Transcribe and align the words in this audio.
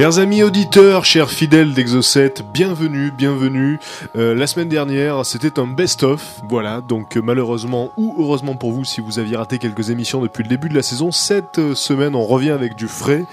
Chers 0.00 0.18
amis 0.18 0.42
auditeurs, 0.42 1.04
chers 1.04 1.28
fidèles 1.28 1.74
d'Exocet, 1.74 2.32
bienvenue, 2.54 3.10
bienvenue. 3.10 3.78
Euh, 4.16 4.34
la 4.34 4.46
semaine 4.46 4.70
dernière, 4.70 5.26
c'était 5.26 5.60
un 5.60 5.66
best-of, 5.66 6.40
voilà, 6.48 6.80
donc 6.80 7.18
euh, 7.18 7.20
malheureusement 7.20 7.92
ou 7.98 8.14
heureusement 8.18 8.54
pour 8.54 8.72
vous 8.72 8.86
si 8.86 9.02
vous 9.02 9.18
aviez 9.18 9.36
raté 9.36 9.58
quelques 9.58 9.90
émissions 9.90 10.22
depuis 10.22 10.42
le 10.42 10.48
début 10.48 10.70
de 10.70 10.74
la 10.74 10.80
saison, 10.80 11.10
cette 11.10 11.58
euh, 11.58 11.74
semaine 11.74 12.14
on 12.14 12.24
revient 12.24 12.48
avec 12.48 12.76
du 12.76 12.88
frais, 12.88 13.26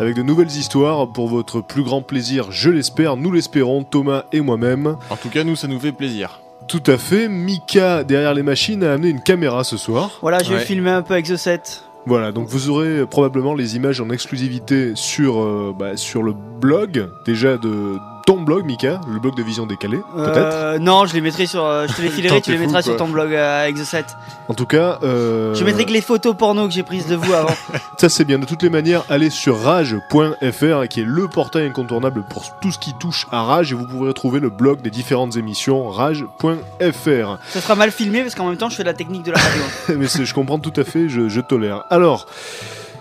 avec 0.00 0.14
de 0.14 0.22
nouvelles 0.22 0.46
histoires 0.46 1.06
pour 1.08 1.28
votre 1.28 1.60
plus 1.60 1.82
grand 1.82 2.00
plaisir, 2.00 2.50
je 2.50 2.70
l'espère, 2.70 3.18
nous 3.18 3.30
l'espérons, 3.30 3.84
Thomas 3.84 4.24
et 4.32 4.40
moi-même. 4.40 4.96
En 5.10 5.16
tout 5.16 5.28
cas, 5.28 5.44
nous, 5.44 5.56
ça 5.56 5.68
nous 5.68 5.78
fait 5.78 5.92
plaisir. 5.92 6.40
Tout 6.68 6.82
à 6.86 6.96
fait, 6.96 7.28
Mika 7.28 8.02
derrière 8.02 8.32
les 8.32 8.42
machines 8.42 8.82
a 8.82 8.94
amené 8.94 9.10
une 9.10 9.20
caméra 9.20 9.62
ce 9.62 9.76
soir. 9.76 10.12
Voilà, 10.22 10.42
je 10.42 10.48
vais 10.48 10.54
Ouais. 10.54 10.64
filmer 10.64 10.88
un 10.88 11.02
peu 11.02 11.16
Exocet. 11.16 11.60
Voilà, 12.06 12.32
donc 12.32 12.48
vous 12.48 12.68
aurez 12.68 13.06
probablement 13.06 13.54
les 13.54 13.76
images 13.76 14.00
en 14.00 14.10
exclusivité 14.10 14.92
sur, 14.94 15.40
euh, 15.40 15.74
bah, 15.76 15.96
sur 15.96 16.22
le 16.22 16.34
blog, 16.34 17.08
déjà 17.24 17.56
de 17.56 17.96
ton 18.26 18.40
blog, 18.40 18.64
Mika, 18.64 19.00
le 19.06 19.18
blog 19.18 19.34
de 19.36 19.42
Vision 19.42 19.66
Décalée, 19.66 20.00
peut-être. 20.16 20.36
Euh, 20.38 20.78
non, 20.78 21.04
je 21.04 21.12
les 21.12 21.20
mettrai 21.20 21.44
sur. 21.46 21.62
euh, 21.64 21.86
je 21.86 21.92
te 21.94 22.00
les 22.02 22.08
filerai, 22.10 22.40
tu 22.40 22.52
les 22.52 22.58
mettras 22.58 22.80
sur 22.80 22.96
ton 22.96 23.08
blog 23.08 23.34
euh, 23.34 23.66
Exocet. 23.66 24.04
En 24.48 24.54
tout 24.54 24.64
cas, 24.64 24.98
euh, 25.02 25.54
Je 25.54 25.62
mettrai 25.64 25.84
que 25.84 25.92
les 25.92 26.00
photos 26.00 26.34
porno 26.34 26.66
que 26.66 26.72
j'ai 26.72 26.82
prises 26.82 27.06
de 27.06 27.16
vous 27.16 27.32
avant. 27.34 27.54
ça 27.98 28.08
c'est 28.08 28.24
bien. 28.24 28.38
De 28.38 28.46
toutes 28.46 28.62
les 28.62 28.70
manières, 28.70 29.04
allez 29.10 29.28
sur 29.30 29.60
rage.fr, 29.60 30.88
qui 30.88 31.00
est 31.00 31.04
le 31.06 31.28
portail 31.28 31.66
incontournable 31.66 32.24
pour 32.30 32.44
tout 32.60 32.72
ce 32.72 32.78
qui 32.78 32.94
touche 32.94 33.26
à 33.30 33.42
Rage, 33.42 33.72
et 33.72 33.74
vous 33.74 33.86
pourrez 33.86 34.14
trouver 34.14 34.40
le 34.40 34.48
blog 34.48 34.80
des 34.80 34.90
différentes 34.90 35.36
émissions, 35.36 35.88
rage.fr. 35.90 37.38
Ça 37.50 37.60
sera 37.60 37.74
mal 37.74 37.90
filmé 37.90 38.22
parce 38.22 38.34
qu'en 38.34 38.48
même 38.48 38.56
temps, 38.56 38.70
je 38.70 38.76
fais 38.76 38.82
de 38.84 38.88
la 38.88 38.94
technique 38.94 39.22
de 39.24 39.32
la 39.32 39.38
radio. 39.38 39.62
Mais 39.98 40.08
c'est- 40.08 40.24
je 40.24 40.32
comprends 40.34 40.58
tout 40.58 40.72
à 40.80 40.84
fait, 40.84 41.08
je, 41.10 41.28
je 41.28 41.40
tolère. 41.42 41.84
Alors, 41.90 42.26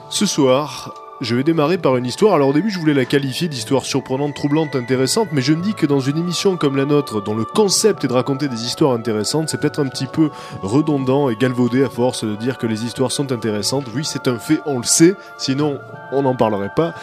ce 0.09 0.25
soir, 0.25 0.94
je 1.23 1.35
vais 1.35 1.43
démarrer 1.43 1.77
par 1.77 1.97
une 1.97 2.05
histoire. 2.05 2.33
Alors 2.33 2.49
au 2.49 2.53
début, 2.53 2.69
je 2.69 2.79
voulais 2.79 2.93
la 2.93 3.05
qualifier 3.05 3.47
d'histoire 3.47 3.85
surprenante, 3.85 4.35
troublante, 4.35 4.75
intéressante, 4.75 5.29
mais 5.31 5.41
je 5.41 5.53
me 5.53 5.61
dis 5.61 5.73
que 5.73 5.85
dans 5.85 5.99
une 5.99 6.17
émission 6.17 6.57
comme 6.57 6.75
la 6.75 6.85
nôtre, 6.85 7.21
dont 7.21 7.35
le 7.35 7.45
concept 7.45 8.03
est 8.03 8.07
de 8.07 8.13
raconter 8.13 8.47
des 8.47 8.66
histoires 8.66 8.93
intéressantes, 8.93 9.49
c'est 9.49 9.59
peut-être 9.59 9.79
un 9.79 9.88
petit 9.88 10.07
peu 10.07 10.29
redondant 10.61 11.29
et 11.29 11.35
galvaudé 11.35 11.83
à 11.83 11.89
force 11.89 12.23
de 12.23 12.35
dire 12.35 12.57
que 12.57 12.67
les 12.67 12.85
histoires 12.85 13.11
sont 13.11 13.31
intéressantes. 13.31 13.85
Oui, 13.95 14.03
c'est 14.05 14.27
un 14.27 14.38
fait, 14.38 14.59
on 14.66 14.77
le 14.77 14.83
sait, 14.83 15.16
sinon 15.38 15.79
on 16.11 16.23
n'en 16.23 16.35
parlerait 16.35 16.73
pas. 16.75 16.94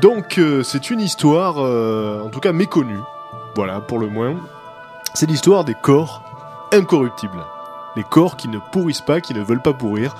Donc 0.00 0.38
euh, 0.38 0.62
c'est 0.62 0.90
une 0.90 1.00
histoire, 1.00 1.56
euh, 1.58 2.20
en 2.20 2.28
tout 2.28 2.40
cas 2.40 2.52
méconnue, 2.52 3.00
voilà, 3.54 3.80
pour 3.80 3.98
le 3.98 4.08
moins. 4.08 4.36
C'est 5.14 5.26
l'histoire 5.26 5.64
des 5.64 5.74
corps 5.74 6.22
incorruptibles. 6.72 7.44
Les 7.96 8.04
corps 8.04 8.36
qui 8.36 8.48
ne 8.48 8.58
pourrissent 8.58 9.00
pas, 9.02 9.20
qui 9.20 9.34
ne 9.34 9.42
veulent 9.42 9.62
pas 9.62 9.74
pourrir. 9.74 10.16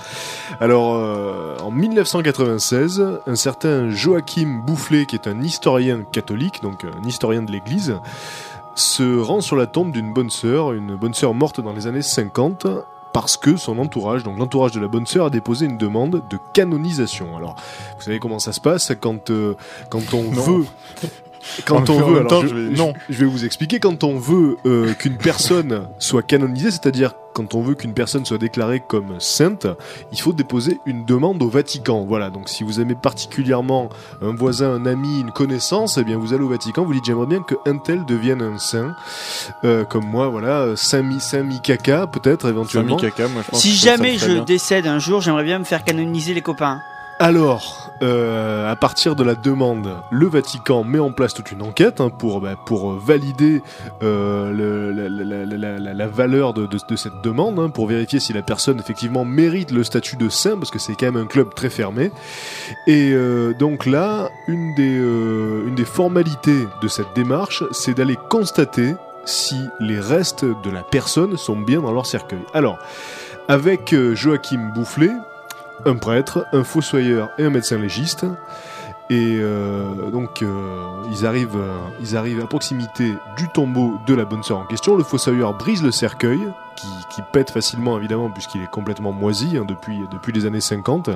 Alors, 0.60 0.94
euh, 0.96 1.56
en 1.62 1.70
1996, 1.70 3.02
un 3.26 3.34
certain 3.34 3.90
Joachim 3.90 4.60
Boufflet, 4.64 5.06
qui 5.06 5.16
est 5.16 5.26
un 5.26 5.40
historien 5.42 6.02
catholique, 6.12 6.62
donc 6.62 6.84
un 6.84 7.06
historien 7.08 7.42
de 7.42 7.50
l'Église, 7.50 7.96
se 8.74 9.18
rend 9.20 9.40
sur 9.40 9.56
la 9.56 9.66
tombe 9.66 9.92
d'une 9.92 10.12
bonne 10.12 10.30
sœur, 10.30 10.72
une 10.72 10.96
bonne 10.96 11.14
sœur 11.14 11.34
morte 11.34 11.60
dans 11.60 11.72
les 11.72 11.86
années 11.86 12.02
50, 12.02 12.66
parce 13.12 13.36
que 13.36 13.56
son 13.56 13.78
entourage, 13.78 14.22
donc 14.22 14.38
l'entourage 14.38 14.72
de 14.72 14.80
la 14.80 14.88
bonne 14.88 15.04
sœur, 15.06 15.26
a 15.26 15.30
déposé 15.30 15.66
une 15.66 15.76
demande 15.76 16.22
de 16.30 16.38
canonisation. 16.54 17.36
Alors, 17.36 17.56
vous 17.96 18.02
savez 18.02 18.18
comment 18.18 18.38
ça 18.38 18.52
se 18.52 18.60
passe 18.60 18.92
quand 19.00 19.28
euh, 19.30 19.54
quand 19.90 20.14
on 20.14 20.22
Non. 20.32 20.42
veut. 20.42 20.66
Quand 21.64 21.90
on 21.90 22.00
veut, 22.02 22.20
alors 22.20 22.42
je, 22.42 22.48
je 22.48 22.54
vais- 22.54 22.70
non. 22.76 22.92
je 23.08 23.18
vais 23.18 23.26
vous 23.26 23.44
expliquer. 23.44 23.80
Quand 23.80 24.04
on 24.04 24.18
veut 24.18 24.56
euh, 24.66 24.92
qu'une 24.94 25.16
personne 25.16 25.88
soit 25.98 26.22
canonisée, 26.22 26.70
c'est-à-dire 26.70 27.12
quand 27.34 27.54
on 27.54 27.62
veut 27.62 27.74
qu'une 27.74 27.94
personne 27.94 28.26
soit 28.26 28.36
déclarée 28.36 28.82
comme 28.86 29.18
sainte, 29.18 29.66
il 30.12 30.20
faut 30.20 30.34
déposer 30.34 30.78
une 30.84 31.06
demande 31.06 31.42
au 31.42 31.48
Vatican. 31.48 32.04
Voilà. 32.06 32.28
Donc, 32.28 32.50
si 32.50 32.62
vous 32.62 32.78
aimez 32.78 32.94
particulièrement 32.94 33.88
un 34.20 34.34
voisin, 34.34 34.70
un 34.70 34.84
ami, 34.84 35.20
une 35.20 35.30
connaissance, 35.32 35.96
eh 35.96 36.04
bien, 36.04 36.18
vous 36.18 36.34
allez 36.34 36.44
au 36.44 36.48
Vatican, 36.50 36.84
vous 36.84 36.92
dites 36.92 37.06
j'aimerais 37.06 37.26
bien 37.26 37.42
que 37.42 37.54
un 37.66 37.78
tel 37.78 38.04
devienne 38.04 38.42
un 38.42 38.58
saint, 38.58 38.94
Euh, 39.64 39.84
comme 39.84 40.04
moi, 40.04 40.28
voilà, 40.28 40.76
Saint 40.76 41.02
Mi, 41.02 41.20
Saint 41.20 41.42
Mikaka, 41.42 42.06
peut-être 42.06 42.48
éventuellement. 42.48 42.98
Moi 42.98 43.10
je 43.10 43.50
pense 43.50 43.60
si 43.60 43.70
que 43.72 43.76
ça 43.78 43.96
jamais 43.96 44.18
je 44.18 44.32
bien. 44.32 44.44
décède 44.44 44.86
un 44.86 44.98
jour, 44.98 45.20
j'aimerais 45.22 45.44
bien 45.44 45.58
me 45.58 45.64
faire 45.64 45.84
canoniser 45.84 46.34
les 46.34 46.42
copains. 46.42 46.80
Alors, 47.22 47.92
euh, 48.02 48.68
à 48.68 48.74
partir 48.74 49.14
de 49.14 49.22
la 49.22 49.36
demande, 49.36 49.94
le 50.10 50.26
Vatican 50.26 50.82
met 50.82 50.98
en 50.98 51.12
place 51.12 51.34
toute 51.34 51.52
une 51.52 51.62
enquête 51.62 52.00
hein, 52.00 52.10
pour, 52.10 52.40
bah, 52.40 52.56
pour 52.66 52.94
valider 52.94 53.62
euh, 54.02 54.52
la, 55.94 56.06
valeur 56.08 56.52
de, 56.52 56.66
cette 56.96 57.22
demande, 57.22 57.60
hein, 57.60 57.68
pour 57.68 57.86
vérifier 57.86 58.18
si 58.18 58.32
la 58.32 58.42
personne 58.42 58.80
effectivement 58.80 59.24
mérite 59.24 59.70
le 59.70 59.84
statut 59.84 60.16
de 60.16 60.28
saint, 60.28 60.58
parce 60.58 60.72
que 60.72 60.80
c'est 60.80 60.96
quand 60.96 61.12
même 61.12 61.16
un 61.16 61.26
club 61.26 61.54
très 61.54 61.70
fermé. 61.70 62.10
Et 62.88 63.12
euh, 63.12 63.54
donc 63.54 63.86
là, 63.86 64.28
une 64.48 64.74
des, 64.74 64.96
une 64.96 65.76
des 65.76 65.84
formalités 65.84 66.66
de 66.82 66.88
cette 66.88 67.14
démarche, 67.14 67.62
c'est 67.70 67.94
d'aller 67.94 68.18
constater 68.30 68.96
si 69.26 69.60
les 69.78 70.00
restes 70.00 70.44
de 70.44 70.70
la 70.72 70.82
personne 70.82 71.36
sont 71.36 71.56
bien 71.56 71.82
dans 71.82 71.92
leur 71.92 72.04
cercueil. 72.06 72.42
Alors, 72.52 72.80
avec 73.46 73.94
Joachim 73.94 74.72
Boufflet, 74.74 75.12
un 75.84 75.96
prêtre, 75.96 76.46
un 76.52 76.64
fossoyeur 76.64 77.30
et 77.38 77.44
un 77.44 77.50
médecin 77.50 77.78
légiste. 77.78 78.24
Et 79.10 79.38
euh, 79.40 80.10
donc 80.10 80.42
euh, 80.42 81.02
ils 81.10 81.26
arrivent, 81.26 81.56
euh, 81.56 81.76
ils 82.00 82.16
arrivent 82.16 82.40
à 82.40 82.46
proximité 82.46 83.12
du 83.36 83.48
tombeau 83.48 83.98
de 84.06 84.14
la 84.14 84.24
bonne 84.24 84.42
sœur 84.42 84.58
en 84.58 84.64
question. 84.64 84.96
Le 84.96 85.04
fossoyeur 85.04 85.54
brise 85.54 85.82
le 85.82 85.90
cercueil, 85.90 86.40
qui, 86.76 86.86
qui 87.10 87.20
pète 87.32 87.50
facilement 87.50 87.98
évidemment 87.98 88.30
puisqu'il 88.30 88.62
est 88.62 88.70
complètement 88.70 89.12
moisi 89.12 89.56
hein, 89.58 89.66
depuis, 89.66 90.00
depuis 90.10 90.32
les 90.32 90.46
années 90.46 90.60
50. 90.60 91.10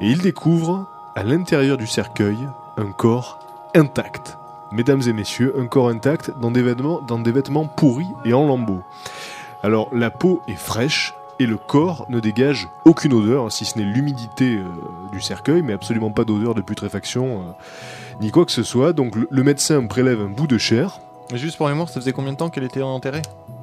Et 0.00 0.06
il 0.06 0.18
découvre 0.18 0.86
à 1.16 1.24
l'intérieur 1.24 1.76
du 1.76 1.86
cercueil 1.86 2.48
un 2.76 2.92
corps 2.92 3.40
intact. 3.74 4.38
Mesdames 4.70 5.02
et 5.06 5.12
messieurs, 5.12 5.54
un 5.58 5.66
corps 5.66 5.88
intact 5.88 6.32
dans 6.38 6.50
des 6.50 6.62
vêtements, 6.62 7.00
dans 7.00 7.18
des 7.18 7.32
vêtements 7.32 7.66
pourris 7.66 8.10
et 8.24 8.34
en 8.34 8.46
lambeaux. 8.46 8.82
Alors 9.62 9.88
la 9.92 10.10
peau 10.10 10.42
est 10.46 10.54
fraîche 10.54 11.14
et 11.40 11.46
le 11.46 11.56
corps 11.56 12.06
ne 12.08 12.20
dégage 12.20 12.68
aucune 12.84 13.12
odeur, 13.12 13.50
si 13.52 13.64
ce 13.64 13.78
n'est 13.78 13.84
l'humidité 13.84 14.56
euh, 14.56 14.64
du 15.12 15.20
cercueil, 15.20 15.62
mais 15.62 15.72
absolument 15.72 16.10
pas 16.10 16.24
d'odeur 16.24 16.54
de 16.54 16.60
putréfaction 16.62 17.40
euh, 17.40 17.42
ni 18.20 18.30
quoi 18.30 18.44
que 18.44 18.52
ce 18.52 18.62
soit. 18.62 18.92
Donc 18.92 19.14
le, 19.16 19.28
le 19.30 19.42
médecin 19.42 19.86
prélève 19.86 20.20
un 20.20 20.28
bout 20.28 20.46
de 20.46 20.58
chair. 20.58 21.00
Mais 21.30 21.38
juste 21.38 21.56
pour 21.56 21.68
morts, 21.70 21.88
ça 21.88 22.00
faisait 22.00 22.12
combien 22.12 22.32
de 22.32 22.38
temps 22.38 22.48
qu'elle 22.50 22.64
était 22.64 22.82
enterrée? 22.82 23.22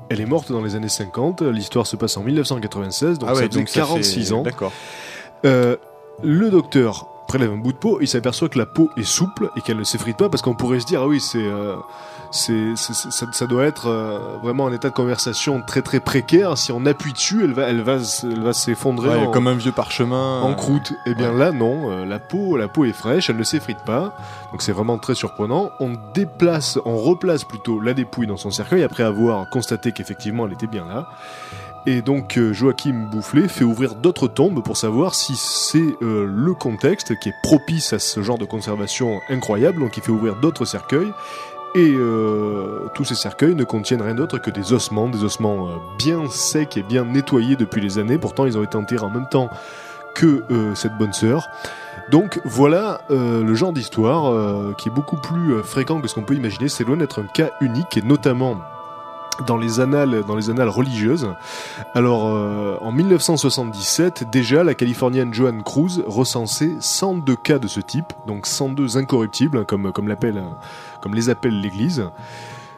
Elle 0.10 0.22
est 0.22 0.26
morte 0.26 0.52
dans 0.52 0.62
les 0.62 0.76
années 0.76 0.88
50. 0.90 1.42
L'histoire 1.42 1.88
se 1.88 1.96
passe 1.96 2.16
en 2.18 2.24
1996, 2.24 3.18
donc 3.20 3.28
Ah 3.30 3.34
ça 3.36 3.42
ouais, 3.42 3.48
faisait 3.48 3.60
donc 3.60 3.70
ça 3.70 3.80
46 3.82 4.28
fait- 4.28 4.34
ans. 4.34 4.44
D'accord. 4.44 4.72
Euh, 5.46 5.76
le 6.24 6.50
docteur 6.52 7.08
prélève 7.28 7.52
un 7.52 7.58
bout 7.58 7.74
de 7.74 7.78
peau, 7.78 7.98
il 8.02 8.08
s'aperçoit 8.08 8.50
que 8.50 8.58
la 8.58 8.66
peau 8.66 8.90
est 8.98 9.04
souple 9.04 9.50
et 9.56 9.62
qu'elle 9.62 9.78
ne 9.78 9.84
s'effrite 9.84 10.18
pas 10.18 10.30
parce 10.30 10.42
qu'on 10.42 10.56
pourrait 10.56 10.80
se 10.80 10.86
dire 10.86 11.02
ah 11.02 11.08
oui 11.08 11.20
c'est 11.20 11.38
euh, 11.44 11.76
c'est 12.32 12.76
ça, 12.76 13.26
ça 13.32 13.48
doit 13.48 13.66
être 13.66 13.88
euh, 13.88 14.38
vraiment 14.44 14.68
un 14.68 14.74
état 14.74 14.90
de 14.90 14.94
conversation 14.94 15.62
très 15.62 15.82
très 15.82 16.00
précaire. 16.00 16.58
Si 16.58 16.72
on 16.72 16.86
appuie 16.86 17.14
dessus, 17.14 17.44
elle 17.44 17.54
va 17.54 17.64
elle 17.64 17.82
va 17.82 17.98
elle 18.24 18.42
va 18.44 18.54
s'effondrer 18.54 19.10
Ouais, 19.10 19.32
comme 19.32 19.48
un 19.48 19.54
vieux 19.56 19.72
parchemin. 19.72 20.42
en 20.42 20.54
croûte. 20.54 20.94
Eh 21.06 21.16
bien 21.16 21.32
ouais. 21.32 21.40
là 21.40 21.52
non, 21.52 21.92
euh, 21.92 22.06
la 22.06 22.20
peau 22.20 22.58
la 22.58 22.68
peau 22.68 22.84
est 22.86 22.94
fraîche, 22.94 23.30
elle 23.30 23.38
ne 23.38 23.44
s'effrite 23.44 23.84
pas. 23.86 24.16
Donc 24.52 24.62
c'est 24.62 24.72
vraiment 24.74 24.98
très 24.98 25.16
surprenant. 25.16 25.72
On 25.80 25.94
déplace, 26.14 26.78
on 26.86 26.98
replace 26.98 27.44
plutôt 27.44 27.80
la 27.80 27.94
dépouille 27.94 28.28
dans 28.28 28.38
son 28.38 28.52
cercueil 28.52 28.84
après 28.84 29.04
avoir 29.04 29.50
constaté 29.50 29.92
qu'effectivement 29.92 30.46
elle 30.46 30.54
était 30.54 30.68
bien 30.68 30.86
là. 30.86 31.08
Et 31.88 32.02
donc 32.02 32.38
euh, 32.38 32.52
Joachim 32.52 33.08
Boufflet 33.12 33.48
fait 33.48 33.64
ouvrir 33.64 33.94
d'autres 33.96 34.28
tombes 34.28 34.64
pour 34.64 34.76
savoir 34.76 35.14
si 35.14 35.36
c'est 35.36 35.96
euh, 36.02 36.26
le 36.26 36.54
contexte 36.56 37.18
qui 37.20 37.30
est 37.30 37.36
propice 37.44 37.94
à 37.94 38.00
ce 38.00 38.24
genre 38.24 38.40
de 38.40 38.46
conservation 38.46 39.20
incroyable. 39.30 39.82
Donc 39.82 39.96
il 39.98 40.04
fait 40.04 40.12
ouvrir 40.12 40.36
d'autres 40.38 40.66
cercueils. 40.66 41.12
Et 41.76 41.94
euh, 41.94 42.88
tous 42.96 43.04
ces 43.04 43.16
cercueils 43.16 43.54
ne 43.54 43.66
contiennent 43.66 44.02
rien 44.02 44.16
d'autre 44.16 44.40
que 44.40 44.50
des 44.50 44.74
ossements, 44.74 45.10
des 45.10 45.24
ossements 45.24 45.68
bien 46.00 46.28
secs 46.30 46.78
et 46.78 46.84
bien 46.84 47.04
nettoyés 47.04 47.58
depuis 47.58 47.82
les 47.82 48.00
années. 48.00 48.18
Pourtant, 48.18 48.46
ils 48.46 48.58
ont 48.58 48.64
été 48.64 48.78
enterrés 48.78 49.06
en 49.06 49.10
même 49.10 49.28
temps 49.28 49.50
que 50.16 50.46
cette 50.74 50.98
bonne 50.98 51.12
sœur. 51.12 51.50
Donc 52.10 52.40
voilà 52.46 53.02
le 53.10 53.54
genre 53.56 53.74
d'histoire 53.74 54.74
qui 54.78 54.88
est 54.88 54.92
beaucoup 54.92 55.18
plus 55.18 55.62
fréquent 55.64 56.00
que 56.00 56.08
ce 56.08 56.16
qu'on 56.16 56.24
peut 56.24 56.36
imaginer. 56.36 56.70
C'est 56.70 56.86
loin 56.86 56.96
d'être 56.96 57.22
un 57.22 57.28
cas 57.28 57.50
unique, 57.60 57.98
et 57.98 58.02
notamment 58.02 58.56
dans 59.46 59.58
les 59.58 59.80
annales, 59.80 60.24
dans 60.28 60.36
les 60.36 60.50
annales 60.50 60.70
religieuses. 60.70 61.34
Alors, 61.94 62.28
euh, 62.28 62.78
en 62.82 62.92
1977, 62.92 64.30
déjà, 64.30 64.64
la 64.64 64.74
Californienne 64.74 65.34
Joanne 65.34 65.64
Cruz 65.64 66.04
recensait 66.06 66.76
102 66.80 67.36
cas 67.36 67.60
de 67.60 67.68
ce 67.68 67.80
type, 67.80 68.14
donc 68.28 68.48
102 68.48 68.98
incorruptibles, 68.98 69.60
hein, 69.60 69.66
comme, 69.68 69.92
comme, 69.92 70.14
comme 71.02 71.16
les 71.16 71.30
appelle 71.30 71.60
l'Église. 71.60 72.06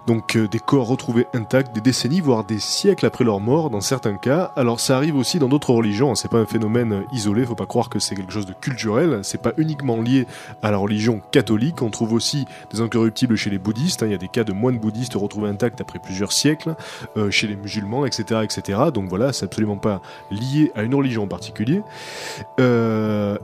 Donc 0.07 0.37
euh, 0.37 0.47
des 0.47 0.59
corps 0.59 0.87
retrouvés 0.87 1.27
intacts 1.33 1.75
des 1.75 1.81
décennies, 1.81 2.21
voire 2.21 2.45
des 2.45 2.59
siècles 2.59 3.05
après 3.05 3.25
leur 3.25 3.41
mort 3.41 3.69
dans 3.69 3.81
certains 3.81 4.15
cas. 4.15 4.53
Alors 4.55 4.79
ça 4.79 4.95
arrive 4.95 5.17
aussi 5.17 5.37
dans 5.37 5.49
d'autres 5.49 5.71
religions, 5.71 6.11
hein, 6.11 6.15
c'est 6.15 6.31
pas 6.31 6.37
un 6.37 6.45
phénomène 6.45 6.93
euh, 6.93 7.01
isolé, 7.11 7.45
faut 7.45 7.55
pas 7.55 7.65
croire 7.65 7.89
que 7.89 7.99
c'est 7.99 8.15
quelque 8.15 8.31
chose 8.31 8.45
de 8.45 8.53
culturel, 8.53 9.19
c'est 9.23 9.41
pas 9.41 9.51
uniquement 9.57 10.01
lié 10.01 10.25
à 10.63 10.71
la 10.71 10.77
religion 10.77 11.21
catholique, 11.31 11.81
on 11.81 11.89
trouve 11.89 12.13
aussi 12.13 12.45
des 12.71 12.79
incorruptibles 12.79 13.35
chez 13.35 13.49
les 13.49 13.59
bouddhistes, 13.59 14.01
hein, 14.01 14.07
il 14.07 14.13
y 14.13 14.15
a 14.15 14.19
des 14.19 14.29
cas 14.29 14.45
de 14.45 14.53
moines 14.53 14.79
bouddhistes 14.79 15.15
retrouvés 15.15 15.49
intacts 15.49 15.81
après 15.81 15.99
plusieurs 15.99 16.31
siècles, 16.31 16.75
euh, 17.17 17.29
chez 17.29 17.47
les 17.47 17.57
musulmans, 17.57 18.05
etc. 18.05 18.41
etc. 18.43 18.79
Donc 18.93 19.09
voilà, 19.09 19.33
c'est 19.33 19.45
absolument 19.45 19.77
pas 19.77 20.01
lié 20.31 20.71
à 20.75 20.83
une 20.83 20.95
religion 20.95 21.23
en 21.23 21.27
particulier. 21.27 21.81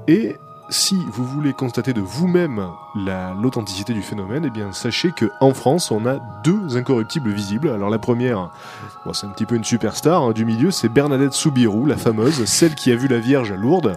Et 0.07 0.36
si 0.73 1.05
vous 1.11 1.23
voulez 1.25 1.53
constater 1.53 1.93
de 1.93 2.01
vous-même 2.01 2.67
la- 2.95 3.33
l'authenticité 3.39 3.93
du 3.93 4.01
phénomène, 4.01 4.43
eh 4.45 4.49
bien 4.49 4.71
sachez 4.73 5.11
que 5.11 5.31
en 5.39 5.53
France, 5.53 5.91
on 5.91 6.05
a 6.05 6.15
deux 6.43 6.75
incorruptibles 6.77 7.31
visibles. 7.31 7.69
Alors 7.69 7.89
la 7.89 7.99
première, 7.99 8.49
c'est 9.13 9.27
un 9.27 9.29
petit 9.29 9.45
peu 9.45 9.55
une 9.55 9.63
superstar 9.63 10.23
hein, 10.23 10.31
du 10.31 10.45
milieu, 10.45 10.71
c'est 10.71 10.89
Bernadette 10.89 11.33
Soubirou, 11.33 11.85
la 11.85 11.97
fameuse, 11.97 12.43
celle 12.45 12.75
qui 12.75 12.91
a 12.91 12.95
vu 12.95 13.07
la 13.07 13.19
Vierge 13.19 13.51
à 13.51 13.55
Lourdes. 13.55 13.95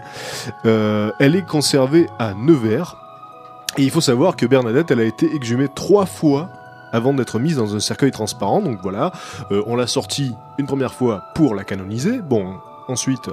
Euh, 0.66 1.10
elle 1.18 1.34
est 1.36 1.46
conservée 1.46 2.08
à 2.18 2.34
Nevers. 2.34 2.96
Et 3.78 3.82
il 3.82 3.90
faut 3.90 4.00
savoir 4.00 4.36
que 4.36 4.46
Bernadette, 4.46 4.90
elle 4.90 5.00
a 5.00 5.04
été 5.04 5.34
exhumée 5.34 5.68
trois 5.68 6.06
fois 6.06 6.48
avant 6.92 7.12
d'être 7.12 7.38
mise 7.38 7.56
dans 7.56 7.74
un 7.74 7.80
cercueil 7.80 8.10
transparent. 8.10 8.60
Donc 8.62 8.78
voilà, 8.82 9.12
euh, 9.50 9.62
on 9.66 9.76
l'a 9.76 9.86
sortie 9.86 10.34
une 10.58 10.66
première 10.66 10.94
fois 10.94 11.24
pour 11.34 11.54
la 11.54 11.64
canoniser. 11.64 12.20
Bon, 12.22 12.54
ensuite, 12.88 13.30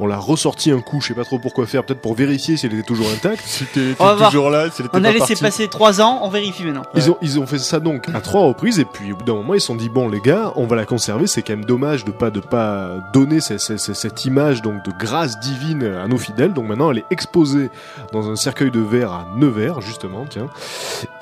on 0.00 0.06
l'a 0.06 0.16
ressortie 0.18 0.70
un 0.70 0.80
coup, 0.80 1.00
je 1.00 1.08
sais 1.08 1.14
pas 1.14 1.24
trop 1.24 1.38
pourquoi 1.38 1.66
faire, 1.66 1.84
peut-être 1.84 2.00
pour 2.02 2.14
vérifier 2.14 2.56
si 2.56 2.66
elle 2.66 2.74
était 2.74 2.82
toujours 2.82 3.08
intacte. 3.10 3.44
Si 3.46 3.64
On 3.98 4.04
va 4.04 4.14
voir. 4.14 4.30
toujours 4.30 4.50
là, 4.50 4.70
si 4.70 4.80
elle 4.80 4.86
était 4.86 4.96
On 4.96 5.00
pas 5.02 5.08
a 5.08 5.12
laissé 5.12 5.18
partie. 5.34 5.42
passer 5.42 5.68
3 5.68 6.00
ans, 6.00 6.20
on 6.22 6.28
vérifie 6.28 6.64
maintenant. 6.64 6.82
Ils, 6.94 7.10
ont, 7.10 7.16
ils 7.22 7.38
ont 7.40 7.46
fait 7.46 7.58
ça 7.58 7.80
donc 7.80 8.08
à 8.14 8.20
trois 8.20 8.42
reprises 8.42 8.78
et 8.78 8.84
puis 8.84 9.12
au 9.12 9.16
bout 9.16 9.24
d'un 9.24 9.34
moment 9.34 9.54
ils 9.54 9.60
se 9.60 9.66
sont 9.66 9.74
dit 9.74 9.88
bon 9.88 10.08
les 10.08 10.20
gars 10.20 10.52
on 10.56 10.66
va 10.66 10.76
la 10.76 10.84
conserver 10.84 11.26
c'est 11.26 11.42
quand 11.42 11.52
même 11.54 11.64
dommage 11.64 12.04
de 12.04 12.10
pas 12.10 12.30
de 12.30 12.40
pas 12.40 12.90
donner 13.12 13.40
ce- 13.40 13.58
ce- 13.58 13.76
ce- 13.76 13.94
cette 13.94 14.24
image 14.24 14.62
donc 14.62 14.84
de 14.84 14.92
grâce 14.98 15.38
divine 15.40 15.84
à 15.84 16.06
nos 16.08 16.18
fidèles 16.18 16.52
donc 16.52 16.66
maintenant 16.68 16.90
elle 16.90 16.98
est 16.98 17.04
exposée 17.10 17.70
dans 18.12 18.30
un 18.30 18.36
cercueil 18.36 18.70
de 18.70 18.80
verre 18.80 19.12
à 19.12 19.26
Nevers 19.36 19.80
justement 19.80 20.24
tiens 20.28 20.48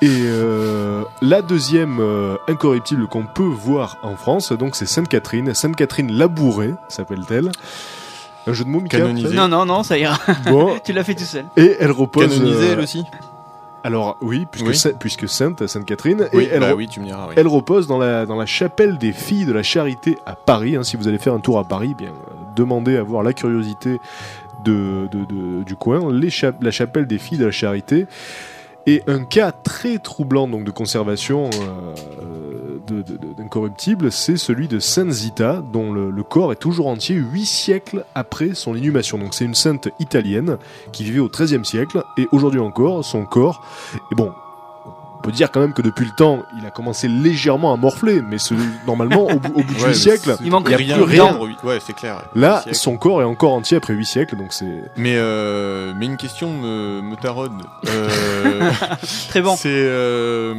et 0.01 0.07
euh, 0.09 1.03
la 1.21 1.41
deuxième 1.41 1.99
euh, 1.99 2.35
incorruptible 2.47 3.07
qu'on 3.07 3.25
peut 3.25 3.43
voir 3.43 3.97
en 4.03 4.15
France 4.15 4.51
donc 4.51 4.75
c'est 4.75 4.85
Sainte 4.87 5.09
Catherine 5.09 5.53
Sainte 5.53 5.75
Catherine 5.75 6.11
Labourée 6.11 6.73
s'appelle-t-elle 6.87 7.51
un 8.45 8.53
jeu 8.53 8.63
de 8.63 8.69
mots 8.69 8.79
Mika, 8.79 8.97
Canonisée. 8.99 9.35
Non, 9.35 9.47
non, 9.47 9.65
non, 9.65 9.83
ça 9.83 9.97
ira. 9.97 10.17
Bon 10.49 10.77
tu 10.83 10.93
l'as 10.93 11.03
fait 11.03 11.15
tout 11.15 11.23
seul. 11.23 11.45
et 11.57 11.75
elle 11.79 11.91
repose 11.91 12.27
Canonisée 12.29 12.69
euh, 12.69 12.73
elle 12.73 12.79
aussi 12.79 13.03
alors 13.83 14.17
oui 14.21 14.45
puisque 14.51 14.67
Oui. 14.67 14.75
Saint- 14.75 14.93
puisque 14.99 15.29
Sainte 15.29 15.65
Sainte 15.67 15.85
Catherine 15.85 16.27
Oui, 16.33 16.43
et 16.43 16.49
elle 16.51 16.59
bah 16.59 16.71
re- 16.71 16.75
oui, 16.75 16.87
tu 16.87 16.99
me 16.99 17.05
diras. 17.05 17.27
oui. 17.29 17.35
Elle 17.37 17.47
repose 17.47 17.87
dans 17.87 17.97
la, 17.99 18.25
dans 18.25 18.35
la 18.35 18.45
chapelle 18.45 18.97
des 18.97 19.13
filles 19.13 19.45
de 19.45 19.53
la 19.53 19.63
charité 19.63 20.17
à 20.25 20.35
Paris. 20.35 20.75
hein. 20.75 20.83
Si 20.83 20.97
vous 20.97 21.07
allez 21.07 21.19
faire 21.19 21.33
un 21.33 21.39
tour 21.39 21.57
à 21.59 21.63
Paris, 21.63 21.93
bien 21.97 22.09
euh, 22.09 22.33
demandez 22.55 22.97
à 22.97 23.03
voir 23.03 23.23
la 23.23 23.31
curiosité 23.33 24.01
de, 24.65 25.07
de- 25.11 25.23
de- 25.25 25.63
du 25.63 25.75
coin, 25.75 26.11
les 26.11 26.29
cha- 26.29 26.51
la 26.59 26.71
chapelle 26.71 27.05
des 27.07 27.17
filles 27.17 27.37
de 27.37 27.45
la 27.45 27.51
charité. 27.51 28.07
Et 28.89 29.03
un 29.07 29.25
cas 29.25 29.51
très 29.51 29.97
troublant 29.99 30.47
donc 30.47 30.63
de 30.63 30.71
conservation 30.71 31.49
euh, 31.61 32.79
de- 32.87 33.03
d'incorruptibles, 33.37 34.11
c'est 34.13 34.37
celui 34.37 34.69
de 34.69 34.79
Sainte 34.79 35.11
Zita, 35.11 35.61
dont 35.73 35.91
le, 35.91 36.09
le 36.09 36.23
corps 36.23 36.53
est 36.53 36.55
toujours 36.55 36.87
entier 36.87 37.15
huit 37.15 37.45
siècles 37.45 38.05
après 38.15 38.53
son 38.53 38.75
inhumation. 38.75 39.17
Donc 39.17 39.33
c'est 39.33 39.43
une 39.43 39.55
sainte 39.55 39.89
italienne 39.99 40.57
qui 40.93 41.03
vivait 41.03 41.19
au 41.19 41.27
XIIIe 41.27 41.65
siècle, 41.65 42.01
et 42.17 42.27
aujourd'hui 42.31 42.61
encore, 42.61 43.03
son 43.03 43.25
corps, 43.25 43.61
et 44.11 44.15
bon, 44.15 44.31
on 45.17 45.21
peut 45.21 45.31
dire 45.31 45.51
quand 45.51 45.59
même 45.59 45.73
que 45.73 45.81
depuis 45.81 46.05
le 46.05 46.11
temps, 46.11 46.43
il 46.57 46.65
a 46.65 46.69
commencé 46.71 47.07
légèrement 47.07 47.73
à 47.73 47.77
morfler, 47.77 48.21
mais 48.21 48.37
ce- 48.37 48.53
normalement, 48.85 49.25
au, 49.27 49.39
bout- 49.39 49.59
au 49.59 49.63
bout 49.63 49.73
de 49.79 49.83
Ouais, 49.83 49.93
siècles, 49.93 50.35
c'est- 50.37 50.43
Il 50.45 50.51
manque 50.51 50.69
y 50.69 50.73
a 50.73 50.77
rien. 50.77 50.95
plus 50.95 51.03
rien. 51.03 51.39
Ouais, 51.63 51.79
c'est 51.85 51.93
clair. 51.93 52.21
là, 52.35 52.63
son 52.71 52.97
corps 52.97 53.21
est 53.21 53.25
encore 53.25 53.53
entier 53.53 53.77
après 53.77 53.93
huit 53.93 54.05
siècles, 54.05 54.35
donc 54.37 54.53
c'est... 54.53 54.83
Mais, 54.95 55.15
euh, 55.15 55.93
mais 55.97 56.05
une 56.05 56.17
question 56.17 56.51
me, 56.53 57.01
me 57.01 57.15
taraude. 57.15 57.51
Euh, 57.89 58.69
Très 59.29 59.41
bon. 59.41 59.55
C'est 59.55 59.67
euh, 59.71 60.53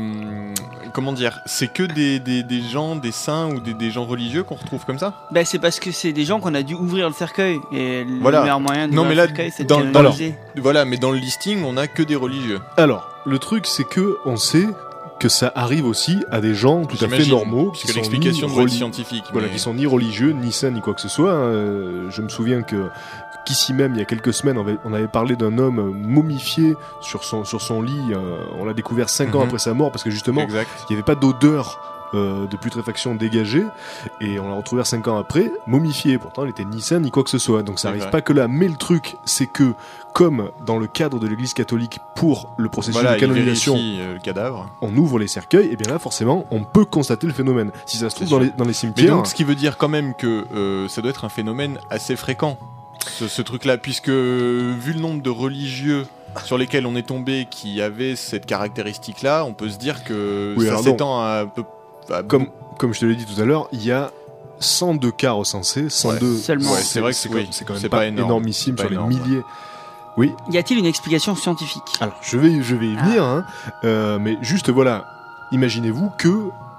comment 0.99 1.13
dire 1.13 1.39
C'est 1.47 1.69
que 1.73 1.85
des, 1.85 2.19
des, 2.19 2.43
des 2.43 2.61
gens, 2.61 2.97
des 2.97 3.13
saints 3.13 3.49
ou 3.55 3.61
des, 3.61 3.73
des 3.73 3.93
gens 3.93 4.05
religieux 4.05 4.43
qu'on 4.43 4.57
retrouve 4.57 4.85
comme 4.85 4.99
ça 4.99 5.15
Bah, 5.31 5.45
c'est 5.45 5.61
parce 5.61 5.79
que 5.79 5.93
c'est 5.93 6.13
des 6.13 6.25
gens 6.25 6.41
qu'on 6.41 6.55
a 6.55 6.63
dû 6.65 6.75
ouvrir 6.75 7.07
le 7.09 7.15
cercueil. 7.15 7.61
Et 7.73 8.03
le 8.03 8.19
Voilà. 8.21 8.41
meilleur 8.41 8.59
moyen 8.59 8.89
de 8.89 8.95
Non, 8.95 9.05
le 9.09 9.15
cercueil, 9.15 9.53
c'est 9.57 9.63
de 9.63 9.69
dans- 9.69 9.81
dans 9.81 9.93
canoniser. 9.93 10.35
Voilà, 10.57 10.85
mais 10.85 10.97
dans 10.97 11.13
le 11.13 11.19
listing, 11.19 11.63
on 11.65 11.77
a 11.77 11.87
que 11.87 12.03
des 12.03 12.17
religieux. 12.17 12.59
Alors, 12.77 13.09
le 13.27 13.39
truc, 13.39 13.67
c'est 13.67 13.85
que 13.89 14.17
on 14.27 14.37
sait 14.37 14.67
que 15.21 15.29
ça 15.29 15.53
arrive 15.55 15.85
aussi 15.87 16.19
à 16.31 16.41
des 16.41 16.55
gens 16.55 16.85
tout 16.85 16.97
à 17.05 17.09
fait 17.09 17.27
normaux, 17.27 17.71
qui 17.73 17.81
Puisque 17.87 17.89
sont 17.95 17.99
l'explication 18.01 18.49
ni 18.49 18.55
reli- 18.57 18.69
scientifique. 18.71 19.25
Voilà, 19.33 19.47
mais- 19.49 19.53
qui 19.55 19.59
sont 19.61 19.75
ni 19.75 19.87
religieux, 19.87 20.31
ni 20.33 20.51
saints, 20.53 20.71
ni 20.71 20.81
quoi 20.81 20.95
que 20.95 21.01
ce 21.01 21.09
soit. 21.09 21.33
hein. 21.33 21.43
Euh, 21.43 22.11
je 22.11 22.23
me 22.23 22.29
souviens 22.29 22.63
que 22.63 22.89
qu'ici 23.49 23.73
même, 23.73 23.95
il 23.95 23.99
y 23.99 24.03
a 24.03 24.05
quelques 24.05 24.33
semaines, 24.35 24.59
on 24.85 24.93
avait, 24.93 25.09
parlé 25.09 25.35
d'un 25.37 25.57
homme 25.59 25.79
euh, 25.79 25.91
momifié 25.91 26.75
sur 27.01 27.25
son, 27.25 27.45
sur 27.45 27.61
son 27.63 27.81
lit. 27.83 28.13
euh, 28.13 28.37
on 28.59 28.65
l'a 28.65 28.75
découvert 28.75 29.09
cinq 29.09 29.35
ans 29.35 29.39
Mhm. 29.41 29.47
après 29.47 29.59
sa 29.59 29.75
mort 29.75 29.91
parce 29.91 30.03
que 30.05 30.11
justement, 30.11 30.43
Exact. 30.43 30.69
il 30.89 30.93
n'y 30.93 30.97
avait 30.97 31.05
pas 31.07 31.15
d'odeur 31.15 31.81
euh, 32.15 32.47
de 32.47 32.57
putréfaction 32.57 33.15
dégagée 33.15 33.65
et 34.23 34.41
on 34.41 34.49
l'a 34.49 34.55
retrouvé 34.55 34.83
5 34.83 35.07
ans 35.09 35.19
après 35.19 35.53
momifié 35.67 36.17
pourtant 36.17 36.45
il 36.45 36.49
était 36.49 36.65
ni 36.65 36.81
sain 36.81 37.01
ni 37.01 37.11
quoi 37.11 37.23
que 37.23 37.29
ce 37.29 37.37
soit 37.37 37.63
donc 37.63 37.79
ça 37.79 37.83
C'est 37.83 37.89
arrive 37.89 38.03
vrai. 38.05 38.11
pas 38.11 38.23
que 38.23 38.33
là 38.33 38.49
mais 38.49 38.67
le 38.67 38.77
truc 38.77 39.17
c'est 39.27 39.45
que 39.45 39.75
comme 40.15 40.49
dans 40.65 40.79
le 40.79 40.87
cadre 40.87 41.19
de 41.19 41.27
l'église 41.27 41.53
catholique 41.53 41.99
pour 42.17 42.55
le 42.57 42.71
processus 42.71 42.95
Voilà, 42.99 43.17
de 43.17 43.21
canonisation 43.21 43.75
vérifie 43.75 43.99
euh, 44.01 44.15
le 44.15 44.21
cadavre. 44.21 44.71
on 44.81 44.97
ouvre 44.97 45.19
les 45.19 45.29
cercueils 45.29 45.69
et 45.71 45.77
bien 45.77 45.93
là 45.93 45.99
forcément 45.99 46.47
on 46.51 46.65
peut 46.65 46.87
constater 46.87 47.27
le 47.27 47.35
phénomène 47.35 47.73
si 47.85 47.99
ça 47.99 48.09
se 48.09 48.15
trouve 48.17 48.31
dans 48.31 48.39
les, 48.39 48.49
dans 48.53 48.65
les 48.65 48.69
Mais 48.69 48.73
cimetières 48.73 49.15
donc, 49.17 49.27
ce 49.27 49.35
qui 49.35 49.45
veut 49.45 49.55
dire 49.55 49.77
quand 49.77 49.89
même 49.91 50.15
que 50.15 50.47
euh, 50.55 50.89
ça 50.89 51.03
doit 51.03 51.11
être 51.11 51.27
un 51.27 51.29
phénomène 51.29 51.79
assez 51.91 52.17
fréquent, 52.17 52.57
ce, 53.07 53.29
ce 53.29 53.43
truc-là, 53.43 53.79
puisque 53.79 54.09
vu 54.09 54.93
le 54.93 55.01
nombre 55.01 55.23
de 55.23 55.31
religieux 55.31 56.07
sur 56.45 56.59
lesquels 56.59 56.87
on 56.87 56.95
est 56.97 57.07
tombé 57.07 57.47
qui 57.51 57.81
avaient 57.81 58.15
cette 58.17 58.47
caractéristique-là, 58.47 59.45
on 59.45 59.55
peut 59.55 59.69
se 59.69 59.79
dire 59.79 60.05
que 60.05 60.55
Oui, 60.57 60.67
ça 60.67 60.79
s'étend 60.79 61.21
à 61.21 61.41
un 61.43 61.47
peu. 61.47 61.65
à 62.13 62.23
comme, 62.23 62.49
comme 62.79 62.93
je 62.95 63.01
te 63.01 63.07
l'ai 63.07 63.17
dit 63.17 63.25
tout 63.25 63.41
à 63.41 63.45
l'heure 63.45 63.69
il 63.73 63.85
y 63.85 63.91
a 63.93 64.11
102 64.61 65.11
cas 65.13 65.33
recensés 65.33 65.89
102 65.89 66.37
Seulement. 66.37 66.73
Ouais, 66.73 66.79
c'est 66.83 67.01
vrai 67.01 67.13
que 67.13 67.17
c'est 67.17 67.29
oui, 67.31 67.49
quand- 67.67 67.75
même 67.75 67.83
pas, 67.83 67.89
pas 67.99 68.07
énorme. 68.07 68.27
énormissime 68.29 68.75
C'est 68.77 68.89
sur 68.89 68.91
les 68.91 69.07
milliers 69.09 69.43
oui 70.17 70.33
Y 70.51 70.59
a-t-il 70.59 70.79
une 70.81 70.87
explication 70.87 71.35
scientifique? 71.37 71.83
Alors, 72.01 72.17
je 72.23 72.37
vais, 72.39 72.61
je 72.63 72.75
vais 72.75 72.89
y 72.89 72.97
venir, 72.97 73.23
hein. 73.25 73.45
Euh, 73.85 74.19
mais 74.19 74.37
juste 74.43 74.69
voilà, 74.69 75.07
imaginez-vous 75.53 76.11
que 76.19 76.29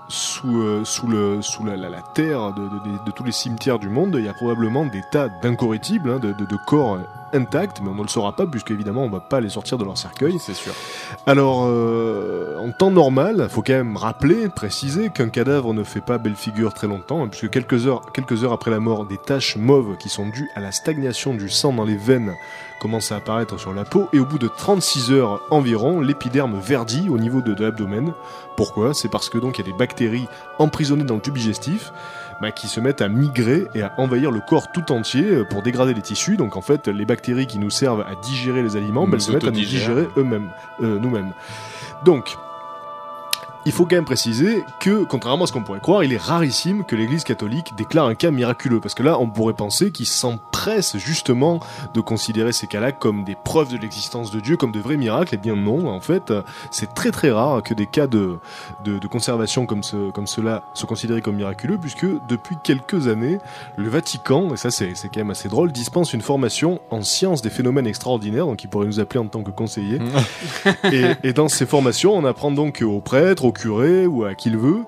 sous, 0.09 0.59
euh, 0.61 0.83
sous, 0.83 1.07
le, 1.07 1.41
sous 1.41 1.63
la, 1.63 1.77
la- 1.77 1.89
la 1.89 2.01
terre 2.01 2.51
de, 2.53 2.63
de- 2.63 2.67
de- 2.97 3.03
de 3.05 3.11
tous 3.11 3.23
les 3.23 3.31
cimetières 3.31 3.79
du 3.79 3.89
monde, 3.89 4.15
il 4.17 4.25
y 4.25 4.29
a 4.29 4.33
probablement 4.33 4.85
des 4.85 5.01
tas 5.11 5.29
d'incorruptibles, 5.29 6.09
hein, 6.09 6.19
de, 6.19 6.33
de- 6.33 6.45
de 6.45 6.57
corps 6.67 6.97
intacts, 7.31 7.79
mais 7.81 7.89
on 7.89 7.95
ne 7.95 8.01
le 8.01 8.07
saura 8.07 8.35
pas, 8.35 8.47
puisque 8.47 8.71
évidemment 8.71 9.03
on 9.03 9.09
va 9.09 9.19
pas 9.19 9.39
les 9.39 9.49
sortir 9.49 9.77
de 9.77 9.85
leur 9.85 9.97
cercueil. 9.99 10.37
C'est 10.39 10.55
sûr. 10.55 10.73
Alors, 11.27 11.63
euh, 11.67 12.57
en 12.59 12.71
temps 12.71 12.89
normal, 12.89 13.47
faut 13.49 13.61
quand 13.61 13.73
même 13.73 13.97
rappeler, 13.97 14.49
préciser 14.49 15.09
qu'un 15.11 15.29
cadavre 15.29 15.73
ne 15.75 15.83
fait 15.83 16.01
pas 16.01 16.17
belle 16.17 16.35
figure 16.35 16.73
très 16.73 16.87
longtemps, 16.87 17.23
hein, 17.23 17.27
puisque 17.27 17.51
quelques 17.51 17.85
heures, 17.85 18.11
quelques 18.13 18.43
heures 18.43 18.53
après 18.53 18.71
la 18.71 18.79
mort, 18.79 19.05
des 19.05 19.17
taches 19.17 19.57
mauves 19.57 19.95
qui 19.97 20.09
sont 20.09 20.27
dues 20.27 20.49
à 20.55 20.59
la 20.59 20.71
stagnation 20.71 21.35
du 21.35 21.49
sang 21.49 21.71
dans 21.71 21.85
les 21.85 21.97
veines 21.97 22.33
commencent 22.79 23.11
à 23.11 23.17
apparaître 23.17 23.59
sur 23.59 23.73
la 23.73 23.83
peau, 23.85 24.09
et 24.13 24.19
au 24.19 24.25
bout 24.25 24.39
de 24.39 24.47
36 24.47 25.11
heures 25.11 25.41
environ, 25.51 26.01
l'épiderme 26.01 26.59
verdit 26.59 27.07
au 27.09 27.17
niveau 27.17 27.41
de, 27.41 27.53
de 27.53 27.63
l'abdomen. 27.63 28.13
Pourquoi? 28.55 28.93
C'est 28.93 29.09
parce 29.09 29.29
que 29.29 29.37
donc 29.37 29.57
il 29.57 29.65
y 29.65 29.69
a 29.69 29.71
des 29.71 29.77
bactéries 29.77 30.27
emprisonnées 30.57 31.03
dans 31.03 31.15
le 31.15 31.21
tube 31.21 31.35
digestif. 31.35 31.91
bah, 32.41 32.51
qui 32.51 32.67
se 32.67 32.79
mettent 32.79 33.01
à 33.01 33.09
migrer 33.09 33.67
et 33.75 33.81
à 33.81 33.93
envahir 33.97 34.31
le 34.31 34.39
corps 34.39 34.71
tout 34.71 34.91
entier 34.91 35.25
euh, 35.25 35.43
pour 35.43 35.61
dégrader 35.61 35.93
les 35.93 36.01
tissus. 36.01 36.37
Donc 36.37 36.55
en 36.55 36.61
fait, 36.61 36.87
les 36.87 37.05
bactéries 37.05 37.47
qui 37.47 37.59
nous 37.59 37.69
servent 37.69 38.01
à 38.01 38.15
digérer 38.15 38.63
les 38.63 38.75
aliments, 38.75 39.05
bah, 39.07 39.13
elles 39.15 39.21
se 39.21 39.31
mettent 39.31 39.43
à 39.43 39.47
nous 39.47 39.51
digérer 39.51 40.07
eux-mêmes, 40.17 40.49
euh, 40.81 40.97
nous-mêmes. 40.99 41.33
Donc, 42.05 42.37
il 43.65 43.71
faut 43.71 43.85
quand 43.85 43.95
même 43.95 44.05
préciser 44.05 44.63
que, 44.79 45.03
contrairement 45.03 45.43
à 45.43 45.47
ce 45.47 45.51
qu'on 45.51 45.63
pourrait 45.63 45.79
croire, 45.79 46.03
il 46.03 46.13
est 46.13 46.21
rarissime 46.21 46.83
que 46.85 46.95
l'Église 46.95 47.23
catholique 47.23 47.73
déclare 47.77 48.05
un 48.05 48.15
cas 48.15 48.31
miraculeux, 48.31 48.79
parce 48.79 48.93
que 48.93 49.03
là, 49.03 49.19
on 49.19 49.29
pourrait 49.29 49.53
penser 49.53 49.91
qu'il 49.91 50.05
s'empresse 50.05 50.97
justement 50.97 51.59
de 51.93 52.01
considérer 52.01 52.53
ces 52.53 52.67
cas-là 52.67 52.91
comme 52.91 53.23
des 53.23 53.35
preuves 53.35 53.71
de 53.71 53.77
l'existence 53.77 54.31
de 54.31 54.39
Dieu, 54.39 54.57
comme 54.57 54.71
de 54.71 54.79
vrais 54.79 54.97
miracles. 54.97 55.35
Eh 55.35 55.37
bien 55.37 55.55
non, 55.55 55.87
en 55.89 55.99
fait, 55.99 56.33
c'est 56.71 56.93
très 56.93 57.11
très 57.11 57.31
rare 57.31 57.61
que 57.63 57.73
des 57.73 57.85
cas 57.85 58.07
de, 58.07 58.37
de, 58.83 58.97
de 58.97 59.07
conservation 59.07 59.65
comme, 59.65 59.83
ce, 59.83 60.11
comme 60.11 60.27
cela 60.27 60.63
soient 60.73 60.87
considérés 60.87 61.21
comme 61.21 61.35
miraculeux, 61.35 61.77
puisque 61.77 62.05
depuis 62.27 62.55
quelques 62.63 63.07
années, 63.07 63.39
le 63.77 63.89
Vatican, 63.89 64.53
et 64.53 64.57
ça 64.57 64.71
c'est 64.71 64.95
c'est 64.95 65.09
quand 65.09 65.19
même 65.19 65.31
assez 65.31 65.49
drôle, 65.49 65.71
dispense 65.71 66.13
une 66.13 66.21
formation 66.21 66.79
en 66.89 67.01
sciences 67.01 67.41
des 67.41 67.49
phénomènes 67.49 67.87
extraordinaires, 67.87 68.45
donc 68.45 68.63
il 68.63 68.67
pourrait 68.67 68.87
nous 68.87 68.99
appeler 68.99 69.19
en 69.19 69.27
tant 69.27 69.43
que 69.43 69.51
conseiller. 69.51 69.99
et, 70.91 71.03
et 71.23 71.33
dans 71.33 71.47
ces 71.47 71.65
formations, 71.65 72.15
on 72.15 72.25
apprend 72.25 72.51
donc 72.51 72.83
aux 72.85 73.01
prêtres, 73.01 73.45
curés 73.51 74.05
ou 74.07 74.23
à 74.23 74.35
qui 74.35 74.49
le 74.49 74.57
veut, 74.57 74.83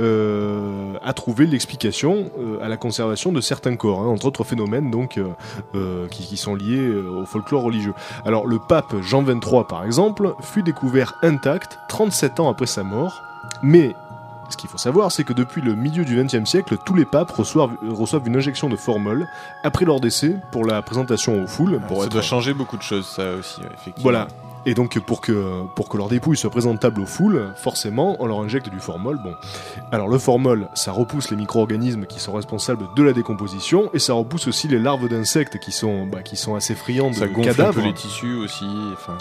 euh, 0.00 0.94
à 1.02 1.12
trouver 1.12 1.46
l'explication 1.46 2.30
euh, 2.38 2.62
à 2.62 2.68
la 2.68 2.76
conservation 2.76 3.32
de 3.32 3.40
certains 3.40 3.76
corps, 3.76 4.00
hein, 4.00 4.06
entre 4.06 4.26
autres 4.26 4.44
phénomènes 4.44 4.90
donc 4.90 5.18
euh, 5.18 5.28
euh, 5.74 6.08
qui, 6.08 6.26
qui 6.26 6.36
sont 6.36 6.54
liés 6.54 6.88
au 6.88 7.24
folklore 7.26 7.62
religieux. 7.62 7.94
Alors 8.24 8.46
le 8.46 8.58
pape 8.58 8.94
Jean 9.02 9.22
XXIII 9.22 9.64
par 9.68 9.84
exemple 9.84 10.34
fut 10.40 10.62
découvert 10.62 11.14
intact 11.22 11.78
37 11.88 12.40
ans 12.40 12.50
après 12.50 12.66
sa 12.66 12.82
mort, 12.82 13.22
mais 13.62 13.94
ce 14.50 14.56
qu'il 14.56 14.68
faut 14.68 14.78
savoir, 14.78 15.10
c'est 15.10 15.24
que 15.24 15.32
depuis 15.32 15.62
le 15.62 15.74
milieu 15.74 16.04
du 16.04 16.22
XXe 16.22 16.48
siècle, 16.48 16.76
tous 16.84 16.94
les 16.94 17.04
papes 17.04 17.30
reçoivent, 17.30 17.76
reçoivent 17.88 18.26
une 18.26 18.36
injection 18.36 18.68
de 18.68 18.76
formol 18.76 19.26
après 19.62 19.84
leur 19.84 20.00
décès 20.00 20.36
pour 20.52 20.64
la 20.64 20.82
présentation 20.82 21.42
aux 21.42 21.46
foules. 21.46 21.80
Pour 21.88 22.00
ça 22.00 22.06
être 22.06 22.12
doit 22.12 22.22
changer 22.22 22.52
beaucoup 22.54 22.76
de 22.76 22.82
choses, 22.82 23.06
ça 23.06 23.32
aussi, 23.32 23.60
effectivement. 23.62 24.02
voilà. 24.02 24.28
Et 24.66 24.74
donc 24.74 24.98
pour 25.00 25.20
que 25.20 25.62
pour 25.74 25.88
que 25.88 25.96
leur 25.96 26.08
dépouille 26.08 26.36
soit 26.36 26.50
présentable 26.50 27.00
aux 27.00 27.06
foules, 27.06 27.52
forcément, 27.56 28.16
on 28.20 28.26
leur 28.26 28.40
injecte 28.40 28.68
du 28.70 28.80
formol. 28.80 29.18
Bon, 29.22 29.34
alors 29.92 30.08
le 30.08 30.18
formol, 30.18 30.68
ça 30.74 30.90
repousse 30.92 31.30
les 31.30 31.36
micro-organismes 31.36 32.06
qui 32.06 32.18
sont 32.20 32.32
responsables 32.32 32.86
de 32.96 33.02
la 33.02 33.12
décomposition 33.12 33.90
et 33.92 33.98
ça 33.98 34.14
repousse 34.14 34.46
aussi 34.48 34.68
les 34.68 34.78
larves 34.78 35.08
d'insectes 35.08 35.58
qui 35.58 35.72
sont 35.72 36.06
bah, 36.06 36.22
qui 36.22 36.36
sont 36.36 36.54
assez 36.54 36.74
friandes 36.74 37.14
Ça 37.14 37.26
de 37.26 37.32
gonfle 37.32 37.48
un 37.50 37.52
cadavres. 37.52 37.80
peu 37.80 37.86
les 37.86 37.94
tissus 37.94 38.36
aussi. 38.36 38.64
Enfin, 38.94 39.18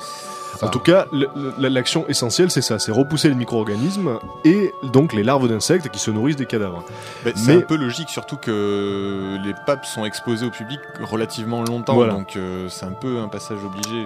En 0.61 0.69
tout 0.69 0.79
cas, 0.79 1.05
le- 1.11 1.29
l'action 1.69 2.05
essentielle, 2.07 2.51
c'est 2.51 2.61
ça, 2.61 2.79
c'est 2.79 2.91
repousser 2.91 3.29
les 3.29 3.35
micro-organismes 3.35 4.19
et 4.45 4.73
donc 4.83 5.13
les 5.13 5.23
larves 5.23 5.47
d'insectes 5.49 5.89
qui 5.89 5.99
se 5.99 6.11
nourrissent 6.11 6.35
des 6.35 6.45
cadavres. 6.45 6.83
Bah, 7.25 7.31
c'est 7.35 7.47
Mais- 7.55 7.57
un 7.63 7.65
peu 7.65 7.75
logique, 7.75 8.09
surtout 8.09 8.37
que 8.37 9.37
les 9.43 9.53
papes 9.65 9.85
sont 9.85 10.05
exposés 10.05 10.45
au 10.45 10.49
public 10.51 10.79
relativement 11.01 11.63
longtemps, 11.63 11.95
Voilà. 11.95 12.13
donc 12.13 12.35
euh, 12.35 12.67
c'est 12.69 12.85
un 12.85 12.91
peu 12.91 13.19
un 13.19 13.27
passage 13.27 13.57
obligé. 13.65 14.05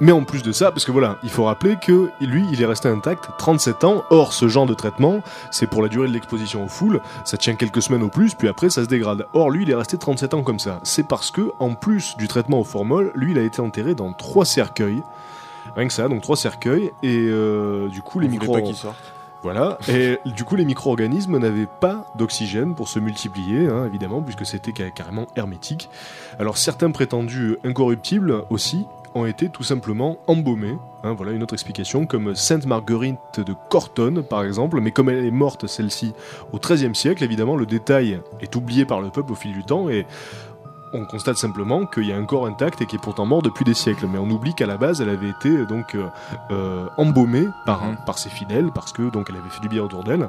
Mais 0.00 0.12
en 0.12 0.24
plus 0.24 0.42
de 0.42 0.52
ça, 0.52 0.70
parce 0.70 0.84
que 0.84 0.92
voilà, 0.92 1.16
il 1.22 1.30
faut 1.30 1.44
rappeler 1.44 1.76
que 1.80 2.10
lui, 2.20 2.44
il 2.52 2.60
est 2.62 2.66
resté 2.66 2.88
intact 2.88 3.30
37 3.38 3.84
ans. 3.84 4.04
Or, 4.10 4.32
ce 4.32 4.46
genre 4.48 4.66
de 4.66 4.74
traitement, 4.74 5.22
c'est 5.50 5.66
pour 5.66 5.82
la 5.82 5.88
durée 5.88 6.08
de 6.08 6.12
l'exposition 6.12 6.64
aux 6.64 6.68
foules, 6.68 7.00
ça 7.24 7.36
tient 7.38 7.54
quelques 7.54 7.80
semaines 7.82 8.02
au 8.02 8.08
plus, 8.08 8.34
puis 8.34 8.48
après 8.48 8.68
ça 8.70 8.82
se 8.84 8.88
dégrade. 8.88 9.26
Or, 9.32 9.50
lui, 9.50 9.62
il 9.62 9.70
est 9.70 9.74
resté 9.74 9.96
37 9.96 10.34
ans 10.34 10.42
comme 10.42 10.58
ça. 10.58 10.80
C'est 10.82 11.06
parce 11.08 11.30
que, 11.30 11.50
en 11.58 11.74
plus 11.74 12.16
du 12.18 12.28
traitement 12.28 12.60
au 12.60 12.64
formol, 12.64 13.10
lui, 13.14 13.32
il 13.32 13.38
a 13.38 13.42
été 13.42 13.60
enterré 13.60 13.94
dans 13.94 14.12
trois 14.12 14.44
cercueils. 14.44 15.02
Rien 15.74 15.86
que 15.88 15.92
ça, 15.92 16.08
donc 16.08 16.22
trois 16.22 16.36
cercueils, 16.36 16.90
et 17.02 17.26
euh, 17.28 17.88
du 17.88 18.02
coup, 18.02 18.18
les 18.20 18.28
micro... 18.28 18.54
Voilà, 19.42 19.78
et 19.88 20.18
du 20.24 20.42
coup 20.44 20.56
les 20.56 20.64
micro-organismes 20.64 21.38
n'avaient 21.38 21.68
pas 21.80 22.06
d'oxygène 22.16 22.74
pour 22.74 22.88
se 22.88 22.98
multiplier, 22.98 23.68
hein, 23.68 23.84
évidemment, 23.86 24.20
puisque 24.22 24.44
c'était 24.46 24.72
ca- 24.76 24.90
carrément 24.90 25.26
hermétique. 25.36 25.88
Alors 26.40 26.56
certains 26.56 26.90
prétendus 26.90 27.56
incorruptibles 27.62 28.42
aussi 28.50 28.86
ont 29.14 29.24
été 29.24 29.48
tout 29.48 29.62
simplement 29.62 30.18
embaumés, 30.26 30.76
hein, 31.04 31.14
voilà 31.16 31.32
une 31.32 31.42
autre 31.44 31.54
explication, 31.54 32.06
comme 32.06 32.34
Sainte 32.34 32.66
Marguerite 32.66 33.38
de 33.38 33.54
Corton 33.70 34.24
par 34.28 34.42
exemple, 34.42 34.80
mais 34.80 34.90
comme 34.90 35.10
elle 35.10 35.24
est 35.24 35.30
morte 35.30 35.66
celle-ci 35.68 36.12
au 36.52 36.58
XIIIe 36.58 36.94
siècle, 36.96 37.22
évidemment 37.22 37.56
le 37.56 37.66
détail 37.66 38.20
est 38.40 38.56
oublié 38.56 38.84
par 38.84 39.00
le 39.00 39.10
peuple 39.10 39.32
au 39.32 39.36
fil 39.36 39.52
du 39.52 39.62
temps 39.64 39.88
et 39.88 40.06
on 40.92 41.04
constate 41.04 41.36
simplement 41.36 41.86
qu'il 41.86 42.04
y 42.06 42.12
a 42.12 42.16
un 42.16 42.24
corps 42.24 42.46
intact 42.46 42.80
et 42.80 42.86
qui 42.86 42.96
est 42.96 43.00
pourtant 43.00 43.26
mort 43.26 43.42
depuis 43.42 43.64
des 43.64 43.74
siècles, 43.74 44.06
mais 44.06 44.18
on 44.18 44.30
oublie 44.30 44.54
qu'à 44.54 44.66
la 44.66 44.76
base 44.76 45.00
elle 45.00 45.08
avait 45.08 45.28
été 45.30 45.66
donc 45.66 45.94
euh, 45.94 46.06
euh, 46.50 46.86
embaumée 46.96 47.48
par, 47.64 47.84
Mhm. 47.84 47.96
par 48.06 48.18
ses 48.18 48.30
fidèles 48.30 48.70
parce 48.74 48.92
que 48.92 49.10
donc 49.10 49.26
elle 49.28 49.36
avait 49.36 49.50
fait 49.50 49.60
du 49.60 49.68
bien 49.68 49.82
autour 49.82 50.04
d'elle 50.04 50.28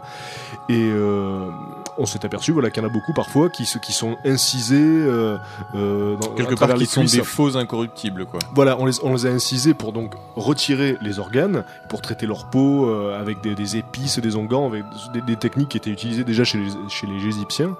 et 0.70 0.90
euh, 0.92 1.50
on 1.98 2.06
s'est 2.06 2.26
aperçu 2.26 2.52
voilà 2.52 2.70
qu'il 2.72 2.82
y 2.84 2.86
en 2.86 2.90
a 2.90 2.92
beaucoup 2.92 3.14
parfois 3.14 3.50
qui, 3.50 3.66
qui 3.82 3.94
sont 3.94 4.18
incisés 4.26 4.76
euh, 4.80 5.38
euh, 5.76 6.16
dans, 6.18 6.30
Quelque 6.30 6.56
part, 6.56 6.74
qui 6.76 6.86
sont 6.86 7.04
des 7.04 7.24
faux 7.24 7.56
incorruptibles, 7.58 8.26
quoi. 8.26 8.40
Voilà, 8.54 8.78
on 8.80 8.86
les, 8.86 8.94
on 9.04 9.14
les 9.14 9.26
a 9.26 9.30
incisés 9.30 9.74
pour 9.74 9.94
donc 9.94 10.14
retirer 10.36 10.98
les 11.02 11.20
organes, 11.20 11.64
pour 11.90 12.02
traiter 12.02 12.26
leur 12.26 12.50
peau 12.50 12.90
euh, 12.90 13.20
avec 13.20 13.42
des, 13.42 13.56
des 13.56 13.78
épices, 13.78 14.20
des 14.20 14.36
onguents, 14.36 14.68
avec 14.68 14.84
des, 15.14 15.22
des 15.22 15.36
techniques 15.36 15.70
qui 15.70 15.78
étaient 15.78 15.90
utilisées 15.90 16.24
déjà 16.24 16.44
chez 16.44 16.58
les, 16.58 16.70
chez 16.90 17.08
les 17.08 17.26
Égyptiens. 17.28 17.76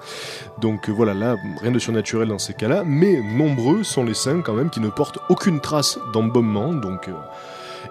Donc 0.60 0.88
euh, 0.88 0.92
voilà, 0.92 1.14
là, 1.14 1.36
rien 1.60 1.70
de 1.70 1.78
surnaturel 1.78 2.28
dans 2.28 2.38
ces 2.38 2.54
mais 2.84 3.20
nombreux 3.20 3.82
sont 3.82 4.04
les 4.04 4.14
saints 4.14 4.42
quand 4.42 4.54
même 4.54 4.70
qui 4.70 4.80
ne 4.80 4.88
portent 4.88 5.18
aucune 5.28 5.60
trace 5.60 5.98
d'embaumement. 6.12 6.72
Donc, 6.72 7.08
euh, 7.08 7.12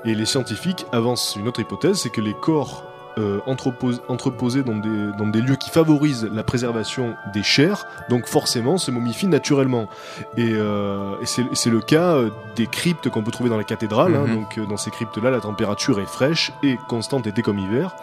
et 0.06 0.16
les 0.16 0.26
scientifiques 0.26 0.86
avancent 0.92 1.36
une 1.36 1.48
autre 1.48 1.60
hypothèse, 1.60 1.98
c'est 1.98 2.10
que 2.10 2.22
les 2.22 2.34
corps 2.34 2.84
euh, 3.18 3.40
entrepos- 3.48 4.00
entreposés 4.08 4.64
dans 4.64 4.76
des, 4.76 5.12
dans 5.18 5.28
des 5.28 5.42
lieux 5.42 5.56
qui 5.56 5.70
favorisent 5.70 6.30
la 6.32 6.44
préservation 6.44 7.16
des 7.34 7.44
chairs, 7.44 7.86
donc 8.10 8.26
forcément 8.28 8.78
se 8.78 8.92
momifient 8.92 9.28
naturellement. 9.28 9.88
Et, 10.38 10.52
euh, 10.54 11.16
et 11.22 11.26
c'est 11.26 11.70
le 11.70 11.82
cas 11.82 12.16
euh, 12.16 12.30
des 12.56 12.68
cryptes 12.68 13.10
qu'on 13.10 13.24
peut 13.24 13.32
trouver 13.32 13.50
dans 13.50 13.58
les 13.58 13.64
cathédrales. 13.66 14.16
hein. 14.16 14.26
Mhm. 14.28 14.36
donc 14.36 14.60
dans 14.70 14.78
ces 14.78 14.92
cryptes-là, 14.92 15.32
la 15.32 15.42
température 15.42 16.00
est 16.00 16.06
fraîche 16.06 16.52
et 16.64 16.78
constante 16.88 17.28
été 17.28 17.42
comme 17.42 17.60
hiver. 17.60 17.96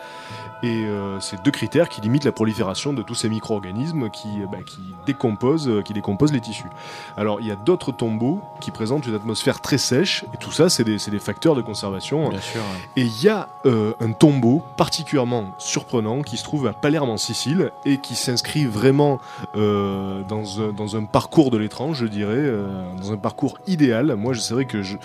Et 0.62 0.86
euh, 0.86 1.20
c'est 1.20 1.42
deux 1.42 1.50
critères 1.50 1.90
qui 1.90 2.00
limitent 2.00 2.24
la 2.24 2.32
prolifération 2.32 2.94
de 2.94 3.02
tous 3.02 3.14
ces 3.14 3.28
micro-organismes 3.28 4.08
qui, 4.08 4.28
bah, 4.50 4.58
qui, 4.64 4.80
décomposent, 5.04 5.70
qui 5.84 5.92
décomposent 5.92 6.32
les 6.32 6.40
tissus. 6.40 6.70
Alors 7.18 7.40
il 7.42 7.46
y 7.46 7.50
a 7.50 7.56
d'autres 7.56 7.92
tombeaux 7.92 8.40
qui 8.60 8.70
présentent 8.70 9.06
une 9.06 9.14
atmosphère 9.14 9.60
très 9.60 9.76
sèche, 9.76 10.24
et 10.32 10.38
tout 10.38 10.52
ça 10.52 10.70
c'est 10.70 10.84
des, 10.84 10.98
facteurs 11.18 11.54
de 11.54 11.60
conservation. 11.60 12.30
Bien 12.30 12.40
sûr. 12.40 12.62
Et 12.96 13.02
il 13.02 13.22
y 13.22 13.28
a 13.28 13.48
euh, 13.66 13.92
un 14.00 14.12
tombeau 14.12 14.62
particulièrement 15.08 15.50
surprenant 15.58 16.22
qui 16.22 16.38
se 16.38 16.44
trouve 16.44 16.66
à 16.66 16.72
Palerme 16.72 17.10
en 17.10 17.18
Sicile 17.18 17.70
et 17.84 17.98
qui 17.98 18.14
s'inscrit 18.14 18.64
vraiment 18.64 19.20
euh, 19.54 20.22
dans, 20.30 20.62
un, 20.62 20.72
dans 20.72 20.96
un 20.96 21.04
parcours 21.04 21.50
de 21.50 21.58
l'étrange, 21.58 21.98
je 21.98 22.06
dirais, 22.06 22.32
euh, 22.36 22.66
dans 22.98 23.12
un 23.12 23.18
parcours 23.18 23.58
idéal. 23.66 24.14
Moi, 24.16 24.32
je- 24.32 24.40
c'est 24.40 24.54
vrai 24.54 24.64
que 24.64 24.82
je 24.82 24.96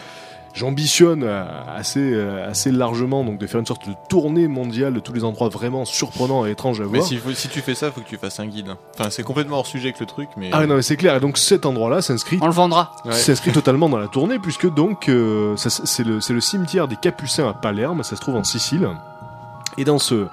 J'ambitionne 0.56 1.24
assez, 1.24 2.00
euh, 2.12 2.50
assez 2.50 2.72
largement 2.72 3.24
donc 3.24 3.38
de 3.38 3.46
faire 3.46 3.60
une 3.60 3.68
sorte 3.68 3.88
de 3.88 3.94
tournée 4.10 4.48
mondiale 4.48 4.96
de 4.96 5.00
tous 5.00 5.13
les 5.13 5.24
endroits 5.24 5.48
vraiment 5.48 5.86
surprenants 5.86 6.44
et 6.44 6.50
étranges 6.51 6.82
à 6.82 6.86
Mais 6.86 6.98
voir. 6.98 7.03
si, 7.06 7.18
faut- 7.18 7.32
si 7.34 7.50
tu 7.50 7.62
fais 7.62 7.75
ça, 7.75 7.91
faut 7.91 8.01
que 8.01 8.08
tu 8.08 8.18
fasses 8.18 8.39
un 8.39 8.48
guide. 8.48 8.75
Enfin, 9.00 9.12
c'est 9.12 9.22
complètement 9.22 9.58
hors 9.60 9.68
sujet 9.68 9.94
que 9.94 10.00
le 10.00 10.08
truc, 10.08 10.27
mais. 10.38 10.50
Ah 10.51 10.65
non 10.65 10.75
mais 10.77 10.82
c'est 10.82 10.98
clair. 10.98 11.15
Et 11.15 11.20
donc 11.20 11.38
cet 11.38 11.68
endroit-là 11.68 12.01
s'inscrit 12.01 12.39
On 12.41 12.48
le 12.48 12.51
vendra. 12.51 12.96
Ouais. 13.06 13.12
s'inscrit 13.13 13.51
totalement 13.51 13.89
dans 13.89 14.00
la 14.00 14.08
tournée 14.08 14.39
puisque 14.39 14.68
donc 14.74 15.08
euh, 15.08 15.56
ça, 15.56 15.70
c'est 15.70 16.03
le, 16.03 16.20
c'est 16.20 16.34
le 16.34 16.41
cimetière 16.41 16.88
des 16.88 16.96
Capucins 16.96 17.48
à 17.48 17.53
Palerme, 17.53 18.01
ça 18.01 18.15
se 18.15 18.22
trouve 18.22 18.36
en 18.36 18.44
Sicile. 18.44 18.89
Et 19.79 19.86
dans 19.86 19.98
ce, 20.00 20.27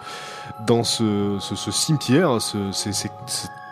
dans 0.66 0.84
ce, 0.84 1.38
ce, 1.40 1.54
ce 1.54 1.70
cimetière, 1.70 2.40
ce, 2.42 2.58
c'est- 2.72 2.92
c'est- 2.92 3.10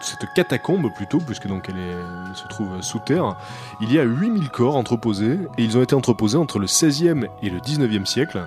cette 0.00 0.26
catacombe 0.34 0.92
plutôt, 0.94 1.16
puisque 1.18 1.46
donc 1.46 1.70
elle, 1.70 1.78
est, 1.78 1.92
elle 2.28 2.36
se 2.36 2.46
trouve 2.48 2.82
sous 2.82 2.98
terre, 2.98 3.36
il 3.80 3.90
y 3.90 3.98
a 3.98 4.02
8000 4.02 4.50
corps 4.50 4.76
entreposés, 4.76 5.38
et 5.56 5.64
ils 5.64 5.78
ont 5.78 5.82
été 5.82 5.94
entreposés 5.94 6.36
entre 6.36 6.58
le 6.58 6.66
16e 6.66 7.26
et 7.42 7.48
le 7.48 7.58
19e 7.58 8.04
siècle, 8.04 8.46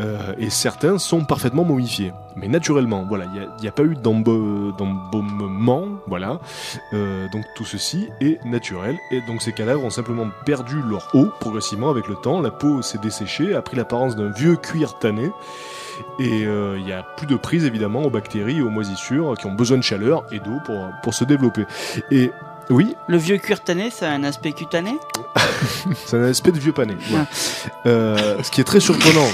euh, 0.00 0.32
et 0.38 0.48
certains 0.48 0.96
sont 0.96 1.26
parfaitement 1.26 1.64
momifiés. 1.64 2.14
Mais 2.34 2.48
naturellement, 2.48 3.04
voilà, 3.06 3.26
il 3.26 3.46
n'y 3.60 3.66
a, 3.66 3.68
a 3.68 3.72
pas 3.72 3.82
eu 3.82 3.94
d'emba- 3.94 4.72
d'embaumement, 4.78 5.84
voilà, 6.06 6.40
euh, 6.94 7.28
donc 7.28 7.44
tout 7.56 7.66
ceci 7.66 8.08
est 8.22 8.42
naturel, 8.46 8.96
et 9.10 9.20
donc 9.20 9.42
ces 9.42 9.52
cadavres 9.52 9.84
ont 9.84 9.90
simplement 9.90 10.28
perdu 10.46 10.80
leur 10.82 11.14
eau 11.14 11.26
progressivement 11.40 11.90
avec 11.90 12.08
le 12.08 12.14
temps, 12.16 12.40
la 12.40 12.50
peau 12.50 12.80
s'est 12.80 12.98
desséchée, 12.98 13.54
a 13.54 13.60
pris 13.60 13.76
l'apparence 13.76 14.16
d'un 14.16 14.30
vieux 14.30 14.56
cuir 14.56 14.98
tanné, 14.98 15.30
et 16.18 16.44
euh, 16.46 16.76
il 16.78 16.84
n'y 16.84 16.92
a 16.92 17.02
plus 17.02 17.26
de 17.26 17.36
prise 17.36 17.64
évidemment 17.64 18.02
aux 18.02 18.10
bactéries 18.10 18.58
et 18.58 18.62
aux 18.62 18.70
moisissures 18.70 19.34
qui 19.38 19.46
ont 19.46 19.52
besoin 19.52 19.76
de 19.78 19.82
chaleur 19.82 20.24
et 20.32 20.38
d'eau 20.40 20.58
pour, 20.64 20.90
pour 21.02 21.14
se 21.14 21.24
développer. 21.24 21.66
Et 22.10 22.30
oui, 22.68 22.96
Le 23.06 23.16
vieux 23.16 23.38
cuir 23.38 23.60
tanné, 23.62 23.90
ça 23.90 24.10
a 24.10 24.14
un 24.14 24.24
aspect 24.24 24.52
cutané? 24.52 24.98
C'est 26.06 26.16
un 26.16 26.24
aspect 26.24 26.50
de 26.52 26.58
vieux 26.58 26.72
pané. 26.72 26.94
ouais. 26.94 27.20
Euh, 27.86 28.42
ce 28.42 28.50
qui 28.50 28.60
est 28.60 28.64
très 28.64 28.80
surprenant, 28.80 29.28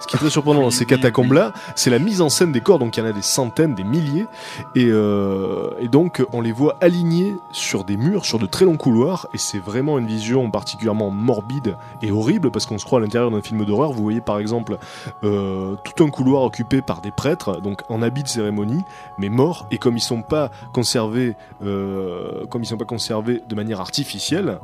ce 0.00 0.06
qui 0.06 0.16
est 0.16 0.18
très 0.18 0.30
surprenant 0.30 0.62
dans 0.62 0.70
ces 0.70 0.86
catacombes-là, 0.86 1.52
c'est 1.74 1.90
la 1.90 1.98
mise 1.98 2.20
en 2.20 2.28
scène 2.28 2.52
des 2.52 2.60
corps. 2.60 2.78
Donc 2.78 2.96
il 2.96 3.00
y 3.00 3.02
en 3.02 3.06
a 3.06 3.12
des 3.12 3.22
centaines, 3.22 3.74
des 3.74 3.84
milliers, 3.84 4.26
et, 4.74 4.86
euh, 4.86 5.70
et 5.80 5.88
donc 5.88 6.24
on 6.32 6.40
les 6.40 6.52
voit 6.52 6.76
alignés 6.80 7.34
sur 7.52 7.84
des 7.84 7.96
murs, 7.96 8.24
sur 8.24 8.38
de 8.38 8.46
très 8.46 8.64
longs 8.64 8.76
couloirs, 8.76 9.28
et 9.34 9.38
c'est 9.38 9.58
vraiment 9.58 9.98
une 9.98 10.06
vision 10.06 10.50
particulièrement 10.50 11.10
morbide 11.10 11.76
et 12.02 12.10
horrible 12.10 12.50
parce 12.50 12.66
qu'on 12.66 12.78
se 12.78 12.84
croit 12.84 12.98
à 12.98 13.02
l'intérieur 13.02 13.30
d'un 13.30 13.42
film 13.42 13.64
d'horreur. 13.64 13.92
Vous 13.92 14.02
voyez 14.02 14.20
par 14.20 14.38
exemple 14.38 14.78
euh, 15.24 15.76
tout 15.84 16.04
un 16.04 16.10
couloir 16.10 16.42
occupé 16.42 16.82
par 16.82 17.00
des 17.00 17.10
prêtres, 17.10 17.60
donc 17.60 17.82
en 17.88 18.02
habit 18.02 18.22
de 18.22 18.28
cérémonie, 18.28 18.82
mais 19.18 19.28
morts, 19.28 19.66
et 19.70 19.78
comme 19.78 19.96
ils 19.96 20.00
sont 20.00 20.22
pas 20.22 20.50
conservés, 20.72 21.36
euh, 21.64 22.46
comme 22.46 22.62
ils 22.62 22.66
sont 22.66 22.76
pas 22.76 22.84
conservés 22.84 23.42
de 23.48 23.54
manière 23.54 23.80
artificielle. 23.80 24.60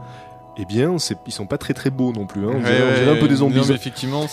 Eh 0.59 0.67
bien, 0.67 0.99
c'est- 0.99 1.17
ils 1.27 1.33
sont 1.33 1.47
pas 1.47 1.57
très 1.57 1.73
très 1.73 1.89
beaux 1.89 2.13
non 2.13 2.27
plus. 2.27 2.43
Hein. 2.47 2.51
On, 2.53 2.57
Ouais, 2.57 2.61
dirait, 2.63 2.83
on 2.83 2.95
dirait 2.95 3.11
ouais, 3.13 3.17
un 3.17 3.21
peu 3.21 3.29
des 3.29 3.37
zombies. 3.37 3.57
Non, 3.57 3.63
effectivement, 3.65 4.27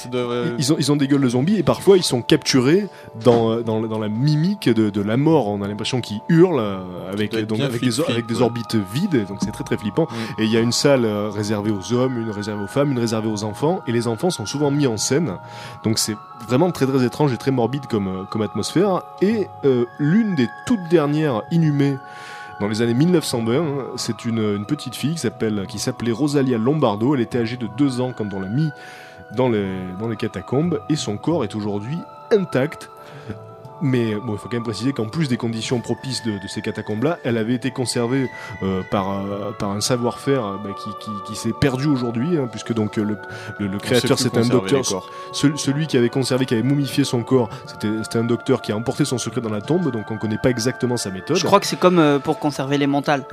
ils 0.58 0.74
ont, 0.74 0.76
ils 0.78 0.92
ont 0.92 0.96
des 0.98 1.08
gueules 1.08 1.22
de 1.22 1.30
zombies 1.30 1.56
et 1.58 1.64
parfois 1.64 1.96
ils 1.96 2.04
sont 2.04 2.22
capturés 2.22 2.88
dans, 3.24 3.62
dans, 3.62 3.80
dans 3.82 4.00
la 4.00 4.10
mimique 4.10 4.68
de, 4.68 4.90
de 4.90 5.02
la 5.02 5.16
mort. 5.16 5.48
On 5.48 5.62
a 5.62 5.68
l'impression 5.68 6.02
qu'ils 6.02 6.20
hurlent 6.28 6.60
euh, 6.60 7.12
avec, 7.14 7.34
donc, 7.48 7.62
avec, 7.62 7.82
des, 7.82 8.02
avec 8.02 8.26
orbites 8.42 8.76
vides, 8.94 9.26
donc 9.28 9.38
c'est 9.42 9.52
très 9.52 9.64
très 9.64 9.78
flippant. 9.78 10.04
Mm. 10.38 10.42
Et 10.42 10.46
il 10.46 10.52
y 10.52 10.58
a 10.58 10.60
une 10.60 10.74
salle 10.74 11.06
euh, 11.06 11.30
réservée 11.30 11.72
aux 11.72 11.94
hommes, 11.94 12.18
une 12.22 12.32
réservée 12.32 12.64
aux 12.64 12.68
femmes, 12.68 12.92
une 12.92 13.00
réservée 13.00 13.30
aux 13.30 13.46
enfants, 13.46 13.80
et 13.88 13.94
les 13.94 14.08
enfants 14.08 14.30
sont 14.30 14.46
souvent 14.46 14.72
mis 14.72 14.88
en 14.88 14.98
scène. 14.98 15.38
Donc 15.86 16.00
c'est 16.00 16.16
vraiment 16.48 16.70
très 16.72 16.86
très 16.86 17.06
étrange 17.06 17.32
et 17.32 17.38
très 17.38 17.52
morbide 17.52 17.86
comme, 17.88 18.08
euh, 18.10 18.24
comme 18.30 18.42
atmosphère. 18.42 19.04
Et 19.22 19.48
euh, 19.64 19.86
l'une 20.00 20.36
des 20.36 20.48
toutes 20.66 20.88
dernières 20.90 21.44
inhumées 21.52 21.96
dans 22.60 22.68
les 22.68 22.82
années 22.82 22.94
1920, 22.94 23.54
hein, 23.54 23.86
c'est 23.96 24.26
une, 24.26 24.66
petite 24.66 24.96
fille 24.96 25.16
qui 25.16 25.80
s'appelait 25.80 26.12
Rosalia 26.12 26.58
Lombardo. 26.58 27.16
Elle 27.16 27.22
était 27.22 27.40
âgée 27.40 27.58
de 27.58 27.68
deux 27.78 28.02
ans 28.02 28.14
quand 28.16 28.34
on 28.34 28.40
l'a 28.40 28.50
mis 28.50 28.70
dans 29.36 29.50
les 29.50 30.16
catacombes 30.18 30.82
et 30.90 30.96
son 30.96 31.18
corps 31.18 31.44
est 31.44 31.56
aujourd'hui 31.56 31.98
intact. 32.32 32.90
Mais 33.82 34.16
bon, 34.16 34.34
il 34.34 34.38
faut 34.38 34.50
quand 34.50 34.58
même 34.58 34.64
préciser 34.64 34.94
qu'en 34.94 35.08
plus 35.08 35.28
des 35.28 35.38
conditions 35.38 35.80
propices 35.80 36.24
de, 36.24 36.32
de 36.38 36.48
ces 36.48 36.62
catacombes-là, 36.62 37.20
elle 37.24 37.38
avait 37.38 37.54
été 37.54 37.72
conservée 37.72 38.30
euh, 38.64 38.82
par, 38.90 39.12
euh, 39.12 39.52
par 39.58 39.72
un 39.72 39.82
savoir-faire 39.82 40.46
euh, 40.46 40.58
bah, 40.64 40.70
qui, 40.78 40.90
qui, 41.00 41.12
qui 41.28 41.36
s'est 41.36 41.54
perdu 41.60 41.88
aujourd'hui, 41.88 42.38
hein, 42.38 42.48
puisque 42.50 42.74
donc 42.74 42.98
euh, 42.98 43.04
le, 43.60 43.68
le, 43.68 43.78
créateur 43.78 44.20
c'est 44.20 44.38
un 44.38 44.46
docteur. 44.46 44.84
Celui, 45.32 45.58
celui 45.58 45.88
qui 45.88 45.98
avait 45.98 46.10
conservé, 46.10 46.46
qui 46.46 46.54
avait 46.54 46.64
momifié 46.64 47.04
son 47.04 47.24
corps, 47.24 47.50
c'était 47.66 47.90
c'était 48.04 48.20
un 48.20 48.24
docteur 48.24 48.62
qui 48.62 48.72
a 48.72 48.76
emporté 48.76 49.06
son 49.06 49.18
secret 49.18 49.42
dans 49.42 49.50
la 49.50 49.62
tombe, 49.62 49.92
donc 49.92 50.12
on 50.12 50.18
connaît 50.18 50.38
pas 50.38 50.50
exactement 50.50 50.98
sa 50.98 51.12
méthode. 51.12 51.38
Je 51.38 51.46
crois 51.46 51.60
que 51.60 51.66
c'est 51.68 51.80
comme 51.80 52.00
euh, 52.00 52.20
pour 52.20 52.40
conserver 52.40 52.78
les 52.78 52.88
mentales. 52.88 53.24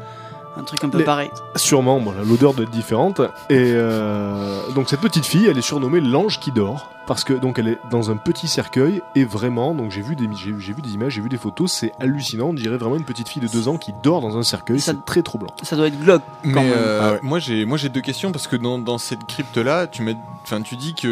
Un 0.59 0.63
truc 0.63 0.83
un 0.85 0.89
peu 0.89 0.99
Les- 0.99 1.05
pareil. 1.05 1.31
Sûrement, 1.55 1.99
voilà, 2.01 2.23
l'odeur 2.25 2.55
doit 2.55 2.65
être 2.65 2.71
différente. 2.71 3.21
Et 3.51 3.73
euh, 3.75 4.61
donc 4.75 4.89
cette 4.89 5.01
petite 5.01 5.27
fille, 5.27 5.47
elle 5.47 5.59
est 5.59 5.63
surnommée 5.63 6.01
l'ange 6.01 6.41
qui 6.41 6.53
dort 6.53 6.91
parce 7.07 7.23
que 7.23 7.35
donc 7.35 7.61
elle 7.61 7.69
est 7.69 7.79
dans 7.89 8.11
un 8.11 8.17
petit 8.17 8.49
cercueil 8.49 9.01
et 9.15 9.25
vraiment, 9.25 9.75
donc 9.75 9.93
j'ai 9.93 10.01
vu 10.03 10.17
des 10.17 10.29
j'ai 10.37 10.51
vu 10.51 10.83
des 10.83 10.95
images, 10.95 11.13
j'ai 11.13 11.21
vu 11.21 11.29
des 11.29 11.37
photos, 11.37 11.71
c'est 11.71 11.93
hallucinant. 12.01 12.47
On 12.49 12.53
dirait 12.55 12.79
vraiment 12.79 12.97
une 12.97 13.05
petite 13.05 13.29
fille 13.29 13.41
de 13.43 13.47
deux 13.47 13.69
ans 13.69 13.77
qui 13.77 13.93
dort 14.03 14.21
dans 14.21 14.37
un 14.37 14.43
cercueil. 14.43 14.81
C'est 14.81 15.05
très 15.05 15.23
troublant. 15.23 15.51
Ça 15.63 15.77
doit 15.77 15.87
être 15.87 16.01
glauque. 16.01 16.23
quand 16.43 16.49
Mais 16.51 16.63
même. 16.65 16.73
euh, 16.77 17.01
Ah 17.03 17.13
ouais. 17.13 17.21
moi 17.23 17.39
j'ai 17.39 17.65
moi 17.65 17.79
j'ai 17.79 17.91
deux 17.91 18.01
questions 18.01 18.33
parce 18.33 18.49
que 18.49 18.57
dans, 18.57 18.79
dans 18.79 18.99
cette 18.99 19.25
crypte 19.29 19.57
là, 19.59 19.87
tu 19.87 20.03
mets 20.03 20.17
enfin 20.43 20.63
tu 20.63 20.75
dis 20.77 20.95
que 20.95 21.07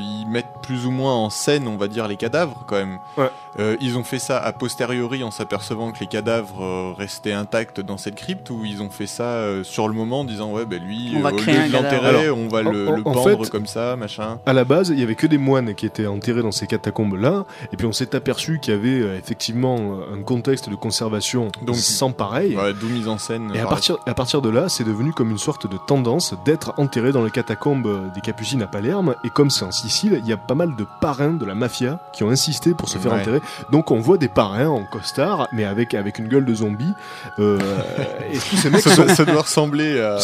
ils 0.00 0.26
mettent 0.28 0.54
plus 0.62 0.86
ou 0.86 0.92
moins 0.92 1.14
en 1.14 1.30
scène, 1.30 1.66
on 1.66 1.76
va 1.76 1.88
dire 1.88 2.06
les 2.06 2.16
cadavres 2.16 2.62
quand 2.68 2.76
même. 2.76 2.98
Ouais. 3.16 3.30
Euh, 3.58 3.76
ils 3.80 3.98
ont 3.98 4.04
fait 4.04 4.18
ça 4.20 4.38
a 4.38 4.52
posteriori 4.52 5.24
en 5.24 5.30
s'apercevant 5.32 5.90
que 5.92 5.98
les 6.00 6.06
cadavres 6.06 6.94
restaient 6.96 7.32
intacts 7.32 7.80
dans 7.80 7.98
cette 7.98 8.14
crypte 8.16 8.50
ou 8.50 8.64
ils 8.64 8.73
ont 8.82 8.90
fait 8.90 9.06
ça 9.06 9.24
euh, 9.24 9.64
sur 9.64 9.88
le 9.88 9.94
moment 9.94 10.20
en 10.20 10.24
disant 10.24 10.52
ouais 10.52 10.64
ben 10.64 10.82
lui 10.82 11.12
On 11.16 11.20
va 11.20 11.30
euh, 11.30 11.32
au 11.32 11.36
créer 11.36 11.54
lieu 11.56 11.60
un 11.62 11.66
de 11.66 11.72
cadavre. 11.72 12.02
l'enterrer, 12.02 12.30
on 12.30 12.48
va 12.48 12.58
en- 12.60 12.72
le, 12.72 12.88
en- 12.88 12.96
le 12.96 13.00
en 13.00 13.12
pendre 13.12 13.44
fait- 13.44 13.50
comme 13.50 13.66
ça, 13.66 13.96
machin. 13.96 14.38
À 14.46 14.52
la 14.52 14.64
base, 14.64 14.90
il 14.90 14.98
y 15.00 15.02
avait 15.02 15.14
que 15.14 15.26
des 15.26 15.38
moines 15.38 15.74
qui 15.74 15.86
étaient 15.86 16.06
enterrés 16.06 16.42
dans 16.42 16.52
ces 16.52 16.66
catacombes 16.66 17.14
là, 17.16 17.44
et 17.72 17.76
puis 17.76 17.86
on 17.86 17.92
s'est 17.92 18.14
aperçu 18.14 18.58
qu'il 18.60 18.74
y 18.74 18.76
avait 18.76 19.00
euh, 19.00 19.18
effectivement 19.18 19.98
un 20.12 20.22
contexte 20.22 20.68
de 20.70 20.74
conservation 20.76 21.48
Donc- 21.62 21.76
sans 21.76 22.12
pareil. 22.12 22.56
Ouais, 22.56 22.72
d'où 22.74 22.88
mise 22.88 23.08
en 23.08 23.18
scène. 23.18 23.50
Et 23.54 23.58
à 23.58 23.62
par 23.62 23.70
partir, 23.70 23.96
à 24.06 24.14
partir 24.14 24.42
de 24.42 24.48
là, 24.48 24.68
c'est 24.68 24.84
devenu 24.84 25.12
comme 25.12 25.30
une 25.30 25.38
sorte 25.38 25.70
de 25.70 25.76
tendance 25.86 26.34
d'être 26.44 26.74
enterré 26.76 27.12
dans 27.12 27.24
les 27.24 27.30
catacombes 27.30 28.12
des 28.14 28.20
Capucines 28.20 28.62
à 28.62 28.66
Palerme. 28.66 29.14
Et 29.24 29.30
comme 29.30 29.50
c'est 29.50 29.64
en 29.64 29.70
Sicile, 29.72 30.20
il 30.22 30.28
y 30.28 30.32
a 30.32 30.36
pas 30.36 30.54
mal 30.54 30.76
de 30.76 30.86
parrains 31.00 31.32
de 31.32 31.44
la 31.44 31.54
mafia 31.54 31.98
qui 32.12 32.22
ont 32.24 32.30
insisté 32.30 32.72
pour 32.74 32.88
se 32.88 32.98
faire 32.98 33.12
Ouais. 33.12 33.20
enterrer. 33.20 33.40
Donc 33.70 33.90
on 33.90 33.98
voit 34.00 34.18
des 34.18 34.28
parrains 34.28 34.68
en 34.68 34.84
costard, 34.84 35.48
mais 35.52 35.64
avec, 35.64 35.94
avec 35.94 36.18
une 36.18 36.28
gueule 36.28 36.44
de 36.44 36.54
zombie. 36.54 36.92
Euh, 37.38 37.58
et 38.32 38.38
ces 38.64 38.70
la- 38.70 38.76
mecs 38.76 38.82
ça, 38.84 38.96
doit- 38.96 39.14
ça 39.14 39.24
doit 39.24 39.42
ressembler 39.42 40.00
à. 40.00 40.18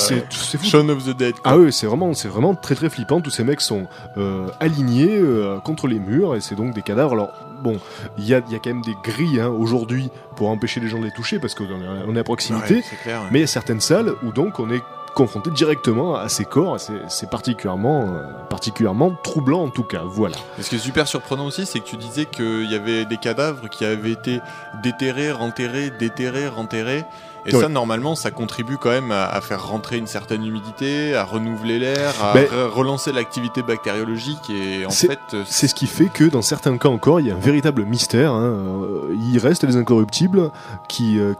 Shaun 0.62 0.88
of 0.88 1.04
the 1.04 1.16
Dead. 1.16 1.34
quoi. 1.34 1.52
Ah 1.52 1.58
oui, 1.58 1.72
c'est 1.72 1.86
vraiment, 1.86 2.12
c'est 2.14 2.28
vraiment 2.28 2.54
très 2.54 2.74
très 2.74 2.90
flippant. 2.90 3.20
Tous 3.20 3.30
ces 3.30 3.44
mecs 3.44 3.60
sont 3.60 3.86
euh, 4.16 4.46
alignés 4.60 5.16
euh, 5.18 5.58
contre 5.60 5.86
les 5.86 5.98
murs 5.98 6.34
et 6.36 6.40
c'est 6.40 6.54
donc 6.54 6.74
des 6.74 6.82
cadavres. 6.82 7.12
Alors 7.12 7.30
bon, 7.62 7.78
il 8.18 8.26
y 8.26 8.34
a, 8.34 8.40
y 8.50 8.54
a 8.54 8.58
quand 8.58 8.70
même 8.70 8.82
des 8.82 8.96
grilles 9.04 9.40
hein, 9.40 9.48
aujourd'hui 9.48 10.10
pour 10.36 10.48
empêcher 10.48 10.80
les 10.80 10.88
gens 10.88 10.98
de 10.98 11.04
les 11.04 11.10
toucher 11.12 11.38
parce 11.38 11.54
qu'on 11.54 11.64
est, 11.64 11.88
on 12.06 12.16
est 12.16 12.20
à 12.20 12.24
proximité. 12.24 12.76
Ouais, 12.76 12.84
c'est 12.88 12.96
clair. 12.96 13.20
ouais. 13.20 13.28
Mais 13.30 13.38
il 13.38 13.42
y 13.42 13.44
a 13.44 13.48
certaines 13.48 13.80
salles 13.80 14.12
où 14.24 14.32
donc 14.32 14.58
on 14.58 14.70
est 14.70 14.82
confronté 15.14 15.50
directement 15.50 16.14
à 16.14 16.28
ces 16.28 16.44
corps 16.44 16.78
c'est 17.08 17.28
particulièrement, 17.28 18.02
euh, 18.14 18.22
particulièrement 18.48 19.12
troublant 19.24 19.64
en 19.64 19.68
tout 19.68 19.82
cas. 19.82 20.02
Voilà. 20.06 20.36
Et 20.58 20.62
ce 20.62 20.70
qui 20.70 20.76
est 20.76 20.78
super 20.78 21.08
surprenant 21.08 21.46
aussi, 21.46 21.66
c'est 21.66 21.80
que 21.80 21.84
tu 21.84 21.96
disais 21.96 22.26
qu'il 22.26 22.70
y 22.70 22.76
avait 22.76 23.04
des 23.06 23.16
cadavres 23.16 23.68
qui 23.68 23.84
avaient 23.84 24.12
été 24.12 24.40
déterrés, 24.84 25.32
renterrés, 25.32 25.90
déterrés, 25.98 26.46
renterrés. 26.46 27.04
Et 27.46 27.52
ça, 27.52 27.68
normalement, 27.68 28.14
ça 28.14 28.30
contribue 28.30 28.76
quand 28.76 28.90
même 28.90 29.10
à, 29.12 29.24
à 29.26 29.40
faire 29.40 29.66
rentrer 29.66 29.96
une 29.98 30.06
certaine 30.06 30.44
humidité, 30.44 31.14
à 31.14 31.24
renouveler 31.24 31.78
l'air, 31.78 32.12
à 32.22 32.34
Ben- 32.34 32.46
re- 32.46 32.68
relancer 32.68 33.12
l'activité 33.12 33.62
bactériologique. 33.62 34.50
Et 34.50 34.84
en 34.86 34.90
fait, 34.90 35.18
euh, 35.34 35.42
C'est 35.46 35.68
ce 35.68 35.74
qui 35.74 35.86
fait 35.86 36.06
que 36.12 36.24
dans 36.24 36.42
certains 36.42 36.76
cas 36.78 36.88
encore, 36.88 37.20
il 37.20 37.26
y 37.28 37.30
a 37.30 37.34
un 37.34 37.38
véritable 37.38 37.84
mystère. 37.84 38.32
hein. 38.32 38.42
Euh, 38.42 39.14
Il 39.32 39.38
reste 39.38 39.64
des 39.64 39.76
incorruptibles 39.76 40.50
qui, 40.88 41.18
euh, 41.18 41.34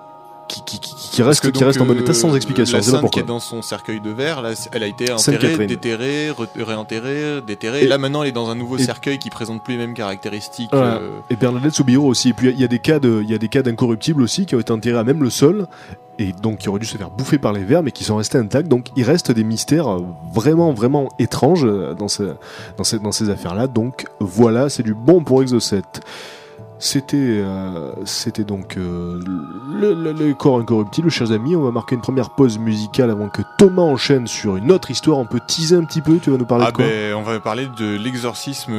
qui, 0.51 0.63
qui, 0.81 0.81
qui, 0.81 0.95
que 0.95 1.49
qui 1.49 1.65
restent 1.65 1.81
en 1.81 1.87
bon 1.87 1.95
euh, 1.97 2.01
état 2.01 2.13
sans 2.15 2.35
explication. 2.35 2.79
La 2.79 2.83
sainte 2.83 3.11
qui 3.11 3.21
est 3.21 3.23
dans 3.23 3.39
son 3.41 3.63
cercueil 3.63 4.01
de 4.01 4.11
verre, 4.11 4.43
là, 4.43 4.51
elle 4.73 4.83
a 4.83 4.87
été 4.87 5.13
enterrée, 5.13 5.67
déterrée, 5.67 6.33
réenterrée, 6.57 7.41
déterrée. 7.47 7.81
Et- 7.81 7.85
Et, 7.85 7.89
là, 7.89 7.99
maintenant, 7.99 8.23
elle 8.23 8.29
est 8.31 8.33
dans 8.33 8.51
un 8.51 8.55
nouveau 8.55 8.79
cercueil 8.79 9.19
qui 9.19 9.31
présente 9.31 9.63
plus 9.63 9.75
les 9.75 9.79
mêmes 9.87 9.95
caractéristiques. 9.95 10.71
Euh, 10.75 10.99
Et 11.31 11.37
Bernadette 11.37 11.75
Soubirous 11.75 12.07
aussi. 12.09 12.31
Et 12.31 12.33
puis 12.33 12.51
il 12.51 12.61
y 12.61 12.65
a 12.65 12.69
des 12.69 12.79
cas 12.81 12.99
de, 12.99 13.21
il 13.23 13.31
y 13.31 13.35
a 13.35 13.39
des 13.39 13.49
cas 13.49 13.63
d'incorruptibles 13.63 14.23
aussi 14.23 14.47
qui 14.47 14.55
ont 14.55 14.61
été 14.61 14.73
enterrés 14.73 14.99
à 14.99 15.05
même 15.05 15.23
le 15.23 15.31
sol 15.31 15.67
et 16.19 16.33
donc 16.33 16.59
qui 16.59 16.69
auraient 16.69 16.79
dû 16.81 16.87
se 16.87 16.97
faire 16.99 17.11
bouffer 17.11 17.39
par 17.39 17.53
les 17.53 17.65
vers, 17.65 17.83
mais 17.83 17.93
qui 17.93 18.05
sont 18.05 18.17
restés 18.17 18.39
intacts. 18.39 18.69
Donc 18.69 18.87
il 18.97 19.05
reste 19.05 19.31
des 19.33 19.45
mystères 19.45 19.99
vraiment 20.35 20.73
vraiment 20.73 21.09
étranges 21.19 21.65
euh, 21.65 21.95
dans 21.95 22.09
ces 22.09 22.27
dans 22.77 22.85
ces, 22.85 22.99
dans 22.99 23.13
ces 23.13 23.31
affaires-là. 23.31 23.67
Donc 23.69 24.07
voilà, 24.21 24.69
c'est 24.69 24.83
du 24.83 24.95
bon 24.95 25.23
pour 25.25 25.43
Exocet. 25.43 25.83
C'était 26.83 27.17
euh, 27.19 27.93
c'était 28.07 28.45
donc 28.45 28.79
euh, 28.79 29.21
le, 29.71 29.93
le- 29.93 30.13
le 30.13 30.33
corps 30.33 30.59
incorruptible, 30.59 31.11
chers 31.11 31.31
amis. 31.31 31.55
On 31.55 31.61
va 31.63 31.71
marquer 31.71 31.95
une 31.95 32.01
première 32.01 32.31
pause 32.31 32.59
musicale 32.59 33.11
avant 33.11 33.29
que 33.29 33.43
Thomas 33.59 33.83
enchaîne 33.83 34.27
sur 34.27 34.57
une 34.57 34.73
autre 34.73 34.91
histoire. 34.91 35.19
On 35.19 35.27
peut 35.27 35.41
teaser 35.47 35.77
un 35.77 35.85
petit 35.85 36.01
peu. 36.01 36.19
Tu 36.19 36.31
vas 36.31 36.39
nous 36.39 36.47
parler 36.47 36.65
Ah 36.67 36.71
de 36.71 36.77
quoi? 36.77 36.87
ben, 36.87 37.15
on 37.15 37.23
va 37.23 37.39
parler 37.39 37.69
de 37.79 37.97
l'exorcisme 37.99 38.73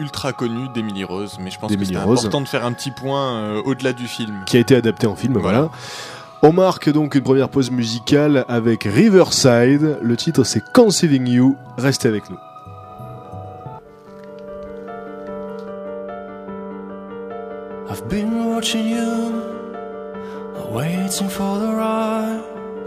ultra 0.00 0.32
connu 0.32 0.68
d'Emily 0.74 1.04
Rose, 1.04 1.38
mais 1.40 1.50
je 1.52 1.58
pense 1.60 1.70
que 1.74 1.84
c'est 1.84 1.96
important 1.96 2.40
de 2.40 2.48
faire 2.48 2.66
un 2.66 2.72
petit 2.72 2.90
point 2.90 3.34
euh, 3.36 3.62
au-delà 3.64 3.92
du 3.92 4.08
film. 4.08 4.42
qui 4.46 4.56
a 4.56 4.60
été 4.60 4.74
adapté 4.74 5.06
en 5.06 5.14
film. 5.14 5.34
Voilà. 5.38 5.60
Voilà. 5.60 5.72
On 6.42 6.52
marque 6.52 6.90
donc 6.90 7.14
une 7.14 7.22
première 7.22 7.48
pause 7.48 7.70
musicale 7.70 8.44
avec 8.48 8.82
Riverside. 8.84 9.98
Le 10.02 10.16
titre 10.16 10.42
c'est 10.42 10.62
Conceiving 10.72 11.28
You. 11.28 11.56
Restez 11.78 12.08
avec 12.08 12.28
nous. 12.30 12.36
I've 17.94 18.08
been 18.08 18.46
watching 18.46 18.88
you, 18.88 19.40
waiting 20.68 21.28
for 21.28 21.60
the 21.60 21.72
right 21.76 22.86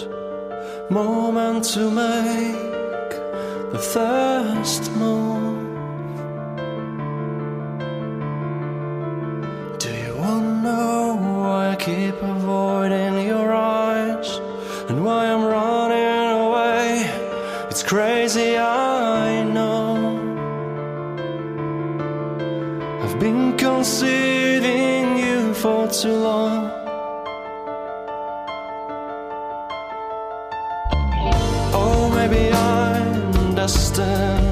moment 0.89 1.63
to 1.75 1.89
make 1.89 3.11
the 3.71 3.79
first 3.79 4.91
move. 4.97 5.63
Do 9.79 9.89
you 9.95 10.13
wanna 10.17 10.61
know 10.61 11.15
why 11.39 11.69
I 11.69 11.75
keep 11.77 12.21
avoiding 12.21 13.27
your 13.27 13.53
eyes 13.53 14.29
and 14.89 15.05
why 15.05 15.27
I'm 15.27 15.45
running 15.45 16.31
away? 16.47 17.09
It's 17.69 17.81
crazy, 17.81 18.57
I 18.57 19.36
Been 23.19 23.57
conceiving 23.57 25.17
you 25.17 25.53
for 25.55 25.87
too 25.87 26.13
long. 26.13 26.69
Oh, 31.73 32.11
maybe 32.13 32.51
I'm 32.51 33.55
destined 33.55 34.46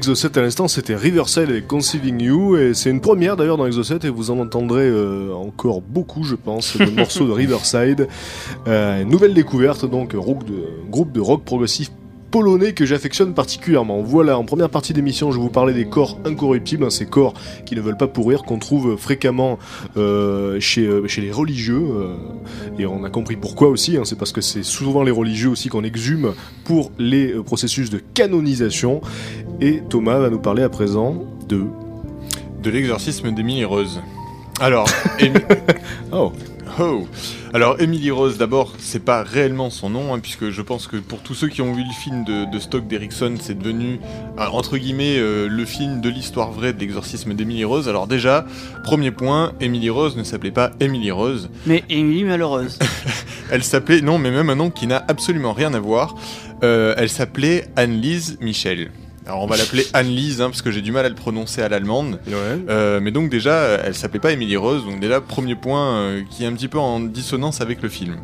Exocet 0.00 0.38
à 0.38 0.40
l'instant, 0.40 0.66
c'était 0.66 0.96
Riverside 0.96 1.50
avec 1.50 1.66
Conceiving 1.66 2.22
You, 2.22 2.56
et 2.56 2.72
c'est 2.72 2.88
une 2.88 3.02
première 3.02 3.36
d'ailleurs 3.36 3.58
dans 3.58 3.66
Exocet, 3.66 3.98
et 4.04 4.08
vous 4.08 4.30
en 4.30 4.38
entendrez 4.38 4.88
euh, 4.88 5.34
encore 5.34 5.82
beaucoup, 5.82 6.22
je 6.22 6.36
pense, 6.36 6.78
de 6.78 6.88
morceaux 6.96 7.26
de 7.26 7.32
Riverside. 7.32 8.08
Euh, 8.66 9.04
nouvelle 9.04 9.34
découverte, 9.34 9.84
donc, 9.84 10.14
rock 10.14 10.46
de, 10.46 10.64
groupe 10.88 11.12
de 11.12 11.20
rock 11.20 11.44
progressif 11.44 11.90
polonais 12.30 12.72
que 12.72 12.86
j'affectionne 12.86 13.34
particulièrement. 13.34 14.00
Voilà, 14.02 14.38
en 14.38 14.44
première 14.44 14.70
partie 14.70 14.92
d'émission, 14.92 15.32
je 15.32 15.38
vous 15.38 15.48
parlais 15.48 15.74
des 15.74 15.86
corps 15.86 16.18
incorruptibles, 16.24 16.84
hein, 16.84 16.90
ces 16.90 17.06
corps 17.06 17.34
qui 17.66 17.74
ne 17.74 17.80
veulent 17.80 17.96
pas 17.96 18.06
pourrir, 18.06 18.42
qu'on 18.44 18.58
trouve 18.58 18.96
fréquemment 18.96 19.58
euh, 19.96 20.60
chez, 20.60 20.86
euh, 20.86 21.06
chez 21.08 21.20
les 21.20 21.32
religieux, 21.32 21.82
euh, 21.82 22.14
et 22.78 22.86
on 22.86 23.04
a 23.04 23.10
compris 23.10 23.36
pourquoi 23.36 23.68
aussi, 23.68 23.96
hein, 23.96 24.02
c'est 24.04 24.18
parce 24.18 24.32
que 24.32 24.40
c'est 24.40 24.62
souvent 24.62 25.02
les 25.02 25.10
religieux 25.10 25.50
aussi 25.50 25.68
qu'on 25.68 25.84
exhume 25.84 26.34
pour 26.64 26.92
les 26.98 27.28
processus 27.44 27.90
de 27.90 28.00
canonisation. 28.14 29.00
Et 29.60 29.82
Thomas 29.88 30.18
va 30.18 30.30
nous 30.30 30.38
parler 30.40 30.62
à 30.62 30.68
présent 30.68 31.24
de... 31.48 31.64
De 32.62 32.68
l'exorcisme 32.70 33.30
d'Emily 33.32 33.64
Rose. 33.64 34.00
Alors, 34.60 34.86
Émi- 35.18 35.42
Oh, 36.12 36.32
Oh. 36.78 37.04
Alors 37.52 37.80
Emily 37.80 38.12
Rose, 38.12 38.38
d'abord, 38.38 38.74
c'est 38.78 39.04
pas 39.04 39.24
réellement 39.24 39.70
son 39.70 39.90
nom, 39.90 40.14
hein, 40.14 40.20
puisque 40.20 40.50
je 40.50 40.62
pense 40.62 40.86
que 40.86 40.98
pour 40.98 41.18
tous 41.18 41.34
ceux 41.34 41.48
qui 41.48 41.62
ont 41.62 41.72
vu 41.72 41.82
le 41.82 41.92
film 41.92 42.22
de, 42.24 42.48
de 42.48 42.58
Stock 42.60 42.86
d'Erickson, 42.86 43.34
c'est 43.40 43.58
devenu 43.58 43.98
euh, 44.38 44.46
entre 44.52 44.78
guillemets 44.78 45.16
euh, 45.18 45.48
le 45.48 45.64
film 45.64 46.00
de 46.00 46.08
l'histoire 46.08 46.52
vraie 46.52 46.72
de 46.72 46.78
l'exorcisme 46.78 47.34
d'Emily 47.34 47.64
Rose. 47.64 47.88
Alors 47.88 48.06
déjà, 48.06 48.46
premier 48.84 49.10
point, 49.10 49.52
Emily 49.60 49.90
Rose 49.90 50.16
ne 50.16 50.22
s'appelait 50.22 50.52
pas 50.52 50.70
Emily 50.78 51.10
Rose, 51.10 51.50
Mais 51.66 51.82
Émilie 51.90 52.22
malheureuse. 52.22 52.78
elle 53.50 53.64
s'appelait 53.64 54.00
non, 54.00 54.18
mais 54.18 54.30
même 54.30 54.48
un 54.48 54.56
nom 54.56 54.70
qui 54.70 54.86
n'a 54.86 55.04
absolument 55.08 55.52
rien 55.52 55.74
à 55.74 55.80
voir. 55.80 56.14
Euh, 56.62 56.94
elle 56.96 57.08
s'appelait 57.08 57.64
Anne-Lise 57.74 58.38
Michel. 58.40 58.92
Alors 59.30 59.44
on 59.44 59.46
va 59.46 59.56
l'appeler 59.56 59.86
Anne-Lise, 59.92 60.40
hein, 60.40 60.46
parce 60.50 60.60
que 60.60 60.72
j'ai 60.72 60.82
du 60.82 60.90
mal 60.90 61.06
à 61.06 61.08
le 61.08 61.14
prononcer 61.14 61.62
à 61.62 61.68
l'allemande. 61.68 62.18
ouais. 62.26 62.34
Euh, 62.68 62.98
mais 63.00 63.12
donc 63.12 63.30
déjà, 63.30 63.78
elle 63.84 63.94
s'appelait 63.94 64.18
pas 64.18 64.32
Emily 64.32 64.56
Rose, 64.56 64.84
donc 64.84 64.98
déjà 64.98 65.20
premier 65.20 65.54
point 65.54 65.94
euh, 65.94 66.22
qui 66.28 66.42
est 66.42 66.46
un 66.48 66.52
petit 66.52 66.66
peu 66.66 66.78
en 66.78 66.98
dissonance 66.98 67.60
avec 67.60 67.80
le 67.80 67.88
film. 67.88 68.16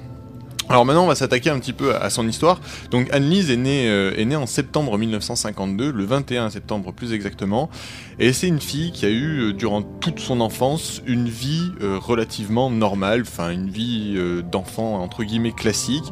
Alors 0.68 0.84
maintenant, 0.84 1.04
on 1.04 1.06
va 1.08 1.14
s'attaquer 1.14 1.50
un 1.50 1.60
petit 1.60 1.72
peu 1.72 1.94
à, 1.94 2.10
son 2.10 2.26
histoire. 2.26 2.60
Donc 2.90 3.08
Anne-Lise 3.12 3.50
est 3.50 3.56
née, 3.56 3.88
euh, 3.88 4.12
est 4.16 4.24
née 4.24 4.34
en 4.34 4.46
septembre 4.46 4.98
1952, 4.98 5.92
le 5.92 6.04
21 6.04 6.50
septembre 6.50 6.92
plus 6.92 7.12
exactement, 7.12 7.70
et 8.18 8.32
c'est 8.32 8.48
une 8.48 8.60
fille 8.60 8.90
qui 8.90 9.06
a 9.06 9.08
eu 9.08 9.40
euh, 9.40 9.52
durant 9.52 9.82
toute 9.82 10.18
son 10.18 10.40
enfance 10.40 11.02
une 11.06 11.28
vie 11.28 11.70
euh, 11.82 11.98
relativement 11.98 12.68
normale, 12.68 13.22
enfin 13.22 13.50
une 13.50 13.70
vie 13.70 14.18
d'enfant 14.50 15.00
entre 15.00 15.22
guillemets 15.22 15.52
classique. 15.52 16.04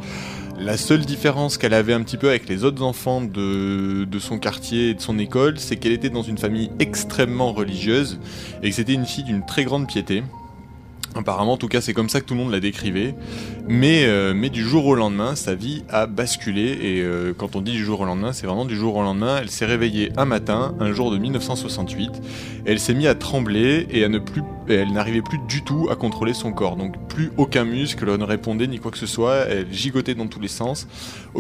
La 0.57 0.77
seule 0.77 1.05
différence 1.05 1.59
qu'elle 1.59 1.75
avait 1.75 1.93
un 1.93 2.03
petit 2.03 2.17
peu 2.17 2.29
avec 2.29 2.49
les 2.49 2.63
autres 2.63 2.83
enfants 2.83 3.21
de, 3.21 4.05
de 4.05 4.19
son 4.21 4.39
quartier 4.39 4.91
et 4.91 4.95
de 4.95 5.01
son 5.01 5.19
école, 5.19 5.59
c'est 5.59 5.75
qu'elle 5.77 5.91
était 5.91 6.11
dans 6.11 6.23
une 6.23 6.39
famille 6.39 6.71
extrêmement 6.79 7.53
religieuse 7.53 8.21
et 8.63 8.71
que 8.71 8.77
c'était 8.77 8.93
une 8.93 9.07
fille 9.07 9.25
d'une 9.25 9.45
très 9.45 9.65
grande 9.65 9.89
piété. 9.89 10.23
Apparemment, 11.15 11.53
en 11.53 11.57
tout 11.57 11.69
cas, 11.69 11.81
c'est 11.81 11.93
comme 11.93 12.09
ça 12.09 12.21
que 12.21 12.27
tout 12.27 12.35
le 12.35 12.41
monde 12.41 12.53
la 12.53 12.61
décrivait. 12.61 13.15
Mais, 13.69 14.05
euh, 14.05 14.35
mais 14.35 14.51
du 14.51 14.63
jour 14.63 14.87
au 14.87 14.95
lendemain, 14.95 15.37
sa 15.37 15.55
vie 15.55 15.85
a 15.89 16.07
basculé. 16.07 16.79
Et 16.83 17.03
euh, 17.03 17.33
quand 17.37 17.57
on 17.57 17.61
dit 17.61 17.73
du 17.73 17.85
jour 17.85 18.01
au 18.01 18.05
lendemain, 18.05 18.33
c'est 18.33 18.47
vraiment 18.47 18.65
du 18.65 18.77
jour 18.77 18.97
au 18.97 19.03
lendemain. 19.03 19.39
Elle 19.41 19.51
s'est 19.51 19.67
réveillée 19.67 20.11
un 20.17 20.25
matin, 20.25 20.75
un 20.81 20.93
jour 20.93 21.11
de 21.11 21.19
1968. 21.19 22.11
Et 22.67 22.73
elle 22.73 22.81
s'est 22.81 22.95
mise 22.95 23.07
à 23.07 23.15
trembler 23.15 23.87
et 23.91 24.05
à 24.05 24.09
ne 24.09 24.19
plus, 24.19 24.43
elle 24.69 24.93
n'arrivait 24.93 25.23
plus 25.23 25.39
du 25.49 25.63
tout 25.63 25.89
à 25.91 25.97
contrôler 25.97 26.35
son 26.35 26.53
corps. 26.53 26.77
Donc 26.77 26.95
plus 27.09 27.31
aucun 27.37 27.65
muscle 27.65 28.17
ne 28.17 28.25
répondait 28.25 28.67
ni 28.67 28.79
quoi 28.79 28.91
que 28.91 28.99
ce 28.99 29.07
soit. 29.07 29.47
Elle 29.49 29.73
gigotait 29.73 30.15
dans 30.15 30.27
tous 30.27 30.41
les 30.41 30.49
sens. 30.49 30.89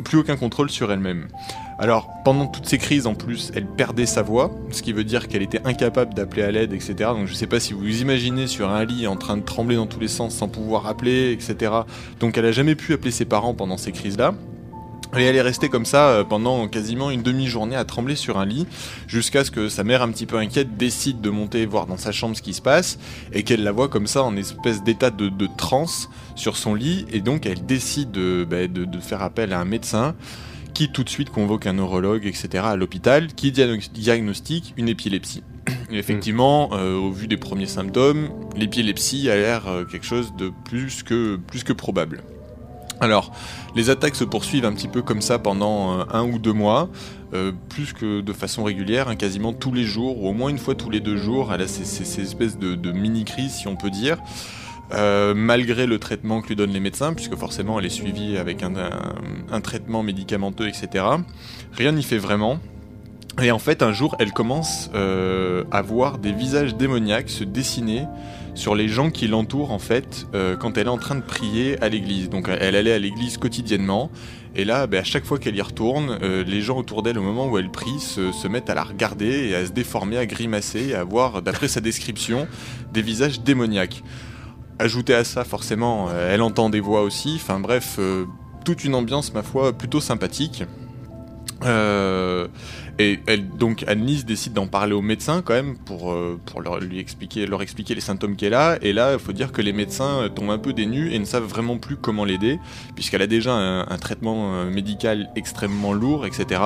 Plus 0.04 0.18
aucun 0.18 0.36
contrôle 0.36 0.70
sur 0.70 0.92
elle-même. 0.92 1.28
Alors, 1.78 2.08
pendant 2.24 2.46
toutes 2.46 2.66
ces 2.66 2.78
crises, 2.78 3.06
en 3.06 3.14
plus, 3.14 3.50
elle 3.54 3.66
perdait 3.66 4.06
sa 4.06 4.22
voix, 4.22 4.52
ce 4.70 4.80
qui 4.82 4.92
veut 4.92 5.02
dire 5.02 5.26
qu'elle 5.26 5.42
était 5.42 5.60
incapable 5.64 6.14
d'appeler 6.14 6.42
à 6.42 6.50
l'aide, 6.52 6.72
etc. 6.72 6.94
Donc, 6.98 7.26
je 7.26 7.34
sais 7.34 7.48
pas 7.48 7.58
si 7.58 7.72
vous 7.72 7.80
vous 7.80 8.00
imaginez 8.00 8.46
sur 8.46 8.70
un 8.70 8.84
lit 8.84 9.08
en 9.08 9.16
train 9.16 9.36
de 9.36 9.42
trembler 9.42 9.63
dans 9.72 9.86
tous 9.86 10.00
les 10.00 10.08
sens 10.08 10.34
sans 10.34 10.48
pouvoir 10.48 10.86
appeler, 10.86 11.32
etc. 11.32 11.72
Donc, 12.20 12.36
elle 12.36 12.44
a 12.44 12.52
jamais 12.52 12.74
pu 12.74 12.92
appeler 12.92 13.10
ses 13.10 13.24
parents 13.24 13.54
pendant 13.54 13.78
ces 13.78 13.90
crises-là. 13.92 14.34
Et 15.16 15.22
elle 15.22 15.36
est 15.36 15.42
restée 15.42 15.68
comme 15.68 15.86
ça 15.86 16.08
euh, 16.08 16.24
pendant 16.24 16.66
quasiment 16.66 17.10
une 17.10 17.22
demi-journée 17.22 17.76
à 17.76 17.84
trembler 17.84 18.16
sur 18.16 18.36
un 18.38 18.44
lit, 18.44 18.66
jusqu'à 19.06 19.44
ce 19.44 19.52
que 19.52 19.68
sa 19.68 19.84
mère, 19.84 20.02
un 20.02 20.10
petit 20.10 20.26
peu 20.26 20.36
inquiète, 20.36 20.76
décide 20.76 21.20
de 21.20 21.30
monter 21.30 21.64
voir 21.66 21.86
dans 21.86 21.96
sa 21.96 22.10
chambre 22.10 22.36
ce 22.36 22.42
qui 22.42 22.52
se 22.52 22.60
passe, 22.60 22.98
et 23.32 23.44
qu'elle 23.44 23.62
la 23.62 23.70
voit 23.70 23.88
comme 23.88 24.08
ça 24.08 24.24
en 24.24 24.36
espèce 24.36 24.82
d'état 24.82 25.10
de, 25.10 25.28
de 25.28 25.48
transe 25.56 26.08
sur 26.34 26.56
son 26.56 26.74
lit, 26.74 27.06
et 27.12 27.20
donc 27.20 27.46
elle 27.46 27.64
décide 27.64 28.10
de, 28.10 28.44
bah, 28.48 28.56
faire 29.00 29.22
appel 29.22 29.52
à 29.52 29.60
un 29.60 29.64
médecin, 29.64 30.16
qui 30.72 30.90
tout 30.90 31.04
de 31.04 31.08
suite 31.08 31.30
convoque 31.30 31.66
un 31.66 31.74
neurologue, 31.74 32.26
etc. 32.26 32.64
à 32.66 32.74
l'hôpital, 32.74 33.28
qui 33.34 33.52
diagno- 33.52 33.92
diagnostique 33.92 34.74
une 34.76 34.88
épilepsie. 34.88 35.44
Effectivement, 35.90 36.70
euh, 36.72 36.96
au 36.96 37.10
vu 37.10 37.26
des 37.26 37.36
premiers 37.36 37.66
symptômes, 37.66 38.28
l'épilepsie 38.56 39.30
a 39.30 39.36
l'air 39.36 39.66
euh, 39.68 39.84
quelque 39.84 40.06
chose 40.06 40.34
de 40.36 40.52
plus 40.64 41.02
que, 41.02 41.36
plus 41.36 41.64
que 41.64 41.72
probable. 41.72 42.22
Alors, 43.00 43.32
les 43.74 43.90
attaques 43.90 44.14
se 44.14 44.24
poursuivent 44.24 44.64
un 44.64 44.72
petit 44.72 44.88
peu 44.88 45.02
comme 45.02 45.20
ça 45.20 45.38
pendant 45.38 46.00
euh, 46.00 46.04
un 46.12 46.24
ou 46.24 46.38
deux 46.38 46.52
mois, 46.52 46.88
plus 47.68 47.92
que 47.92 48.20
de 48.20 48.32
façon 48.32 48.62
régulière, 48.62 49.08
hein, 49.08 49.16
quasiment 49.16 49.52
tous 49.52 49.72
les 49.72 49.82
jours, 49.82 50.22
ou 50.22 50.28
au 50.28 50.32
moins 50.32 50.50
une 50.50 50.58
fois 50.58 50.76
tous 50.76 50.88
les 50.88 51.00
deux 51.00 51.16
jours, 51.16 51.52
elle 51.52 51.62
a 51.62 51.66
ces, 51.66 51.84
ces- 51.84 52.04
ces 52.04 52.22
espèces 52.22 52.56
de, 52.58 52.92
mini-crises, 52.92 53.54
si 53.54 53.66
on 53.66 53.74
peut 53.74 53.90
dire. 53.90 54.18
Malgré 55.34 55.86
le 55.86 55.98
traitement 55.98 56.40
que 56.40 56.46
lui 56.46 56.54
donnent 56.54 56.70
les 56.72 56.78
médecins, 56.78 57.12
puisque 57.12 57.34
forcément 57.34 57.80
elle 57.80 57.86
est 57.86 57.88
suivie 57.88 58.36
avec 58.36 58.62
un 58.62 59.60
traitement 59.62 60.04
médicamenteux, 60.04 60.68
etc. 60.68 61.04
Rien 61.72 61.90
n'y 61.90 62.04
fait 62.04 62.18
vraiment. 62.18 62.60
Et 63.42 63.50
en 63.50 63.58
fait, 63.58 63.82
un 63.82 63.92
jour, 63.92 64.14
elle 64.20 64.32
commence 64.32 64.90
euh, 64.94 65.64
à 65.72 65.82
voir 65.82 66.18
des 66.18 66.32
visages 66.32 66.76
démoniaques 66.76 67.30
se 67.30 67.42
dessiner 67.42 68.06
sur 68.54 68.76
les 68.76 68.86
gens 68.86 69.10
qui 69.10 69.26
l'entourent, 69.26 69.72
en 69.72 69.80
fait, 69.80 70.26
euh, 70.34 70.56
quand 70.56 70.78
elle 70.78 70.86
est 70.86 70.90
en 70.90 70.98
train 70.98 71.16
de 71.16 71.22
prier 71.22 71.82
à 71.82 71.88
l'église. 71.88 72.30
Donc, 72.30 72.48
elle 72.48 72.76
allait 72.76 72.92
à 72.92 72.98
l'église 72.98 73.36
quotidiennement. 73.36 74.10
Et 74.54 74.64
là, 74.64 74.86
ben, 74.86 75.00
à 75.00 75.04
chaque 75.04 75.24
fois 75.24 75.40
qu'elle 75.40 75.56
y 75.56 75.62
retourne, 75.62 76.16
euh, 76.22 76.44
les 76.44 76.60
gens 76.60 76.78
autour 76.78 77.02
d'elle, 77.02 77.18
au 77.18 77.22
moment 77.22 77.48
où 77.48 77.58
elle 77.58 77.70
prie, 77.70 77.98
se, 77.98 78.46
mettent 78.46 78.70
à 78.70 78.74
la 78.74 78.84
regarder 78.84 79.48
et 79.48 79.56
à 79.56 79.66
se 79.66 79.72
déformer, 79.72 80.16
à 80.16 80.26
grimacer, 80.26 80.94
à 80.94 81.02
voir, 81.02 81.42
d'après 81.42 81.66
sa 81.66 81.80
description, 81.80 82.46
des 82.92 83.02
visages 83.02 83.40
démoniaques. 83.40 84.04
Ajouté 84.78 85.12
à 85.12 85.24
ça, 85.24 85.42
forcément, 85.42 86.08
elle 86.10 86.42
entend 86.42 86.70
des 86.70 86.80
voix 86.80 87.02
aussi. 87.02 87.34
Enfin 87.36 87.60
bref, 87.60 87.98
toute 88.64 88.84
une 88.84 88.96
ambiance, 88.96 89.32
ma 89.32 89.44
foi, 89.44 89.72
plutôt 89.72 90.00
sympathique. 90.00 90.64
Euh, 91.64 92.48
Et 93.00 93.18
elle, 93.26 93.48
donc 93.48 93.84
Annelise 93.88 94.24
décide 94.24 94.52
d'en 94.52 94.68
parler 94.68 94.92
au 94.92 95.02
médecin 95.02 95.42
quand 95.42 95.54
même 95.54 95.76
pour, 95.76 96.12
euh, 96.12 96.38
leur, 96.62 96.78
lui 96.78 97.00
expliquer, 97.00 97.46
les 97.46 98.00
symptômes 98.00 98.36
qu'elle 98.36 98.54
a. 98.54 98.78
Et 98.82 98.92
là, 98.92 99.14
il 99.14 99.18
faut 99.18 99.32
dire 99.32 99.50
que 99.50 99.62
les 99.62 99.72
médecins 99.72 100.22
euh, 100.22 100.28
tombent 100.28 100.50
un 100.50 100.58
peu 100.58 100.72
des 100.72 100.86
nues 100.86 101.12
et 101.12 101.18
ne 101.18 101.24
savent 101.24 101.44
vraiment 101.44 101.76
plus 101.76 101.96
comment 101.96 102.24
l'aider, 102.24 102.60
puisqu'elle 102.94 103.22
a 103.22 103.26
déjà 103.26 103.52
un, 103.54 103.98
traitement 103.98 104.54
euh, 104.54 104.70
médical 104.70 105.30
extrêmement 105.34 105.92
lourd, 105.92 106.24
etc. 106.24 106.60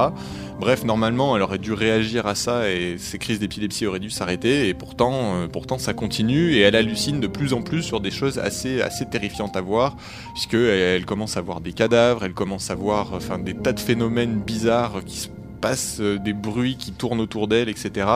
Bref, 0.60 0.84
normalement, 0.84 1.34
elle 1.36 1.42
aurait 1.42 1.58
dû 1.58 1.72
réagir 1.72 2.26
à 2.26 2.34
ça 2.34 2.70
et 2.70 2.98
ses 2.98 3.18
crises 3.18 3.38
d'épilepsie 3.38 3.86
auraient 3.86 3.98
dû 3.98 4.10
s'arrêter. 4.10 4.68
Et 4.68 4.74
pourtant, 4.74 5.48
pourtant, 5.50 5.78
ça 5.78 5.94
continue 5.94 6.52
et 6.54 6.60
elle 6.60 6.76
hallucine 6.76 7.20
de 7.20 7.26
plus 7.26 7.52
en 7.52 7.62
plus 7.62 7.82
sur 7.82 8.00
des 8.00 8.10
choses 8.10 8.38
assez, 8.38 8.82
assez 8.82 9.06
terrifiantes 9.06 9.56
à 9.56 9.60
voir, 9.60 9.96
puisque 10.34 10.54
elle, 10.54 10.98
elle 10.98 11.06
commence 11.06 11.36
à 11.36 11.40
voir 11.40 11.60
des 11.60 11.72
cadavres, 11.72 12.24
elle 12.24 12.34
commence 12.34 12.70
à 12.70 12.74
voir, 12.74 13.14
enfin, 13.14 13.38
des 13.38 13.54
tas 13.54 13.72
de 13.72 13.80
phénomènes 13.80 14.40
bizarres 14.40 15.04
qui 15.06 15.16
se 15.16 15.28
passent, 15.60 15.98
euh, 16.00 16.18
des 16.18 16.32
bruits 16.32 16.76
qui 16.76 16.92
tournent 16.92 17.20
autour 17.20 17.48
d'elle, 17.48 17.68
etc. 17.68 18.06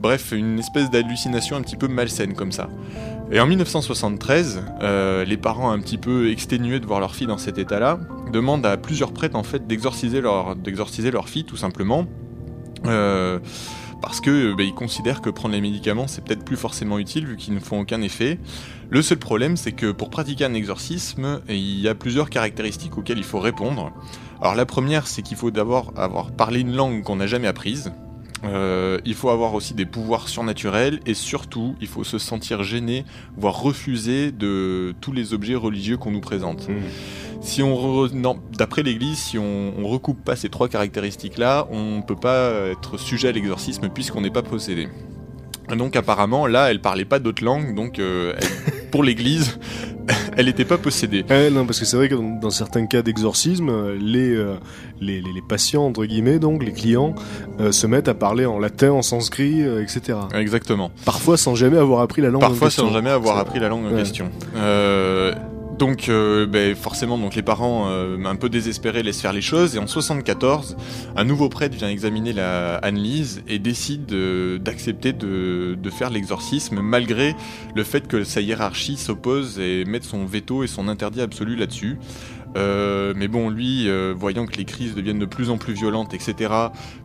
Bref, 0.00 0.32
une 0.32 0.58
espèce 0.58 0.88
d'hallucination 0.90 1.56
un 1.56 1.62
petit 1.62 1.76
peu 1.76 1.86
malsaine 1.86 2.34
comme 2.34 2.52
ça. 2.52 2.68
Et 3.32 3.38
en 3.38 3.46
1973, 3.46 4.62
euh, 4.82 5.24
les 5.24 5.36
parents 5.36 5.70
un 5.70 5.78
petit 5.78 5.98
peu 5.98 6.30
exténués 6.30 6.80
de 6.80 6.86
voir 6.86 6.98
leur 6.98 7.14
fille 7.14 7.28
dans 7.28 7.38
cet 7.38 7.58
état-là 7.58 8.00
demandent 8.32 8.66
à 8.66 8.76
plusieurs 8.76 9.12
prêtres 9.12 9.36
en 9.36 9.44
fait 9.44 9.66
d'exorciser 9.66 10.20
leur, 10.20 10.56
d'exorciser 10.56 11.10
leur 11.10 11.28
fille 11.28 11.44
tout 11.44 11.56
simplement. 11.56 12.06
Euh, 12.86 13.38
parce 14.02 14.20
que 14.20 14.54
bah, 14.54 14.62
ils 14.62 14.74
considèrent 14.74 15.20
que 15.20 15.28
prendre 15.28 15.54
les 15.54 15.60
médicaments 15.60 16.08
c'est 16.08 16.24
peut-être 16.24 16.44
plus 16.44 16.56
forcément 16.56 16.98
utile 16.98 17.26
vu 17.26 17.36
qu'ils 17.36 17.54
ne 17.54 17.60
font 17.60 17.80
aucun 17.80 18.00
effet. 18.00 18.38
Le 18.88 19.02
seul 19.02 19.18
problème 19.18 19.56
c'est 19.56 19.72
que 19.72 19.92
pour 19.92 20.10
pratiquer 20.10 20.46
un 20.46 20.54
exorcisme, 20.54 21.40
il 21.48 21.78
y 21.80 21.88
a 21.88 21.94
plusieurs 21.94 22.30
caractéristiques 22.30 22.98
auxquelles 22.98 23.18
il 23.18 23.24
faut 23.24 23.38
répondre. 23.40 23.92
Alors 24.40 24.54
la 24.54 24.66
première 24.66 25.06
c'est 25.06 25.22
qu'il 25.22 25.36
faut 25.36 25.50
d'abord 25.50 25.92
avoir 25.96 26.30
parlé 26.32 26.60
une 26.60 26.74
langue 26.74 27.02
qu'on 27.02 27.16
n'a 27.16 27.26
jamais 27.26 27.46
apprise. 27.48 27.92
Euh, 28.42 28.98
il 29.04 29.14
faut 29.14 29.28
avoir 29.28 29.52
aussi 29.52 29.74
des 29.74 29.84
pouvoirs 29.84 30.28
surnaturels 30.28 31.00
et 31.04 31.12
surtout 31.12 31.74
il 31.82 31.86
faut 31.86 32.04
se 32.04 32.16
sentir 32.16 32.62
gêné, 32.62 33.04
voire 33.36 33.60
refusé 33.60 34.32
de 34.32 34.94
tous 35.02 35.12
les 35.12 35.34
objets 35.34 35.56
religieux 35.56 35.98
qu'on 35.98 36.10
nous 36.10 36.22
présente. 36.22 36.66
Mmh. 36.66 36.72
Si 37.42 37.62
on 37.62 37.74
re- 37.74 38.38
d'après 38.56 38.82
l'Église, 38.82 39.18
si 39.18 39.36
on, 39.38 39.74
on 39.78 39.86
recoupe 39.88 40.24
pas 40.24 40.36
ces 40.36 40.48
trois 40.48 40.68
caractéristiques-là, 40.70 41.68
on 41.70 42.00
peut 42.00 42.16
pas 42.16 42.50
être 42.70 42.98
sujet 42.98 43.28
à 43.28 43.32
l'exorcisme 43.32 43.90
puisqu'on 43.90 44.22
n'est 44.22 44.30
pas 44.30 44.42
possédé. 44.42 44.88
Donc 45.76 45.94
apparemment 45.94 46.46
là, 46.46 46.70
elle 46.70 46.80
parlait 46.80 47.04
pas 47.04 47.18
d'autres 47.18 47.44
langues, 47.44 47.74
donc 47.74 47.98
euh, 47.98 48.32
elle- 48.38 48.88
pour 48.90 49.04
l'Église, 49.04 49.60
elle 50.36 50.46
n'était 50.46 50.64
pas 50.64 50.78
possédée. 50.78 51.24
Eh, 51.30 51.50
non, 51.50 51.66
parce 51.66 51.78
que 51.78 51.84
c'est 51.84 51.96
vrai 51.96 52.08
que 52.08 52.14
dans, 52.14 52.22
dans 52.40 52.50
certains 52.50 52.86
cas 52.86 53.02
d'exorcisme, 53.02 53.68
euh, 53.68 53.96
les, 54.00 54.30
euh, 54.34 54.54
les, 55.00 55.20
les, 55.20 55.32
les 55.32 55.42
patients, 55.48 55.84
entre 55.86 56.04
guillemets, 56.04 56.38
donc 56.38 56.62
les 56.62 56.72
clients, 56.72 57.14
euh, 57.60 57.72
se 57.72 57.86
mettent 57.86 58.08
à 58.08 58.14
parler 58.14 58.46
en 58.46 58.58
latin, 58.58 58.90
en 58.92 59.02
sanskrit, 59.02 59.62
euh, 59.62 59.82
etc. 59.82 60.18
Exactement. 60.34 60.90
Parfois 61.04 61.36
sans 61.36 61.54
jamais 61.54 61.78
avoir 61.78 62.00
appris 62.00 62.22
la 62.22 62.28
langue. 62.30 62.42
en 62.44 62.48
Parfois 62.48 62.68
question. 62.68 62.86
sans 62.88 62.92
jamais 62.92 63.10
avoir 63.10 63.38
appris 63.38 63.60
la 63.60 63.68
langue 63.68 63.86
en 63.86 63.90
Ouais. 63.90 63.98
question. 64.00 64.30
Donc, 65.80 66.10
euh, 66.10 66.44
ben, 66.44 66.76
forcément, 66.76 67.16
donc 67.16 67.34
les 67.34 67.42
parents, 67.42 67.88
euh, 67.88 68.22
un 68.26 68.36
peu 68.36 68.50
désespérés, 68.50 69.02
laissent 69.02 69.22
faire 69.22 69.32
les 69.32 69.40
choses. 69.40 69.76
Et 69.76 69.78
en 69.78 69.86
74, 69.86 70.76
un 71.16 71.24
nouveau 71.24 71.48
prêtre 71.48 71.74
vient 71.74 71.88
examiner 71.88 72.34
la 72.34 72.74
Anne-Lise 72.76 73.42
et 73.48 73.58
décide 73.58 74.04
d'accepter 74.62 75.14
de, 75.14 75.78
de 75.82 75.90
faire 75.90 76.10
l'exorcisme, 76.10 76.80
malgré 76.82 77.34
le 77.74 77.82
fait 77.82 78.06
que 78.06 78.24
sa 78.24 78.42
hiérarchie 78.42 78.98
s'oppose 78.98 79.58
et 79.58 79.86
mette 79.86 80.04
son 80.04 80.26
veto 80.26 80.62
et 80.64 80.66
son 80.66 80.86
interdit 80.86 81.22
absolu 81.22 81.56
là-dessus. 81.56 81.98
Euh, 82.56 83.14
mais 83.16 83.28
bon, 83.28 83.48
lui, 83.48 83.88
euh, 83.88 84.12
voyant 84.16 84.44
que 84.46 84.56
les 84.56 84.64
crises 84.64 84.94
deviennent 84.94 85.18
de 85.20 85.24
plus 85.26 85.50
en 85.50 85.58
plus 85.58 85.72
violentes, 85.74 86.14
etc., 86.14 86.52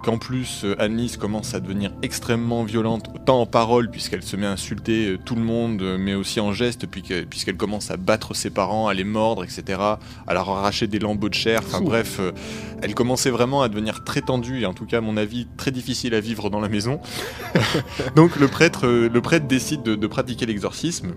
qu'en 0.03 0.17
plus 0.17 0.61
euh, 0.63 0.75
Annelise 0.79 1.17
commence 1.17 1.53
à 1.53 1.59
devenir 1.59 1.91
extrêmement 2.01 2.63
violente, 2.63 3.09
tant 3.25 3.41
en 3.41 3.45
parole, 3.45 3.91
puisqu'elle 3.91 4.23
se 4.23 4.35
met 4.35 4.47
à 4.47 4.51
insulter 4.51 5.09
euh, 5.11 5.17
tout 5.23 5.35
le 5.35 5.43
monde, 5.43 5.83
mais 5.99 6.15
aussi 6.15 6.39
en 6.39 6.51
geste, 6.51 6.87
puis 6.87 7.03
que- 7.03 7.23
puisqu'elle 7.23 7.57
commence 7.57 7.91
à 7.91 7.97
battre 7.97 8.33
ses 8.35 8.49
parents, 8.49 8.87
à 8.87 8.93
les 8.95 9.03
mordre, 9.03 9.43
etc., 9.43 9.79
à 9.79 10.33
leur 10.33 10.49
arracher 10.49 10.87
des 10.87 10.97
lambeaux 10.99 11.29
de 11.29 11.33
chair, 11.35 11.61
enfin 11.63 11.81
bref, 11.81 12.19
elle 12.81 12.95
commençait 12.95 13.29
vraiment 13.29 13.61
à 13.61 13.69
devenir 13.69 14.03
très 14.03 14.21
tendue, 14.21 14.61
et 14.61 14.65
en 14.65 14.73
tout 14.73 14.85
cas, 14.85 14.97
à 14.97 15.01
mon 15.01 15.15
avis, 15.15 15.45
très 15.57 15.71
difficile 15.71 16.15
à 16.15 16.19
vivre 16.21 16.49
dans 16.49 16.59
la 16.59 16.69
maison. 16.69 16.99
Donc 18.15 18.35
le 18.37 18.47
prêtre, 18.47 18.87
le 18.87 19.21
prêtre 19.21 19.47
décide 19.47 19.83
de, 19.83 19.95
de 19.95 20.07
pratiquer 20.07 20.45
l'exorcisme. 20.45 21.13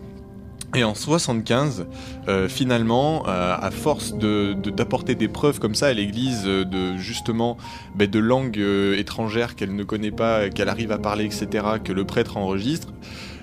Et 0.75 0.85
en 0.85 0.95
75, 0.95 1.87
euh, 2.29 2.47
finalement, 2.47 3.25
euh, 3.27 3.57
à 3.59 3.71
force 3.71 4.15
d'apporter 4.15 5.15
des 5.15 5.29
preuves 5.29 5.61
comme 5.61 5.75
ça 5.75 5.87
à 5.87 5.93
l'Église, 5.95 6.43
euh, 6.45 6.65
de 6.65 6.99
justement 6.99 7.57
ben, 7.95 8.09
de 8.09 8.19
langues 8.19 8.59
étrangères 8.59 9.57
qu'elle 9.57 9.75
ne 9.75 9.83
connaît 9.83 10.11
pas, 10.11 10.51
qu'elle 10.51 10.69
arrive 10.69 10.93
à 10.93 10.99
parler, 10.99 11.25
etc., 11.25 11.65
que 11.83 11.93
le 11.93 12.05
prêtre 12.05 12.37
enregistre, 12.37 12.89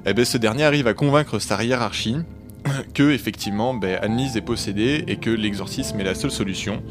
eh 0.06 0.14
ben, 0.14 0.24
ce 0.24 0.38
dernier 0.38 0.66
arrive 0.66 0.88
à 0.88 0.94
convaincre 0.94 1.40
sa 1.40 1.64
hiérarchie 1.64 2.18
que 2.94 3.12
effectivement 3.12 3.74
ben, 3.74 3.98
Annelise 4.04 4.38
est 4.38 4.42
possédée 4.42 5.04
et 5.08 5.18
que 5.18 5.32
l'exorcisme 5.32 6.00
est 6.00 6.04
la 6.04 6.16
seule 6.16 6.32
solution. 6.32 6.84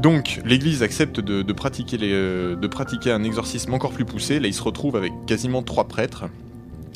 Donc 0.00 0.40
l'Église 0.46 0.82
accepte 0.82 1.20
de 1.20 1.52
pratiquer 1.52 3.12
un 3.12 3.22
exorcisme 3.24 3.74
encore 3.74 3.90
plus 3.90 4.06
poussé. 4.06 4.40
Là, 4.40 4.48
il 4.48 4.54
se 4.54 4.62
retrouve 4.62 4.96
avec 4.96 5.12
quasiment 5.26 5.62
trois 5.62 5.84
prêtres. 5.84 6.24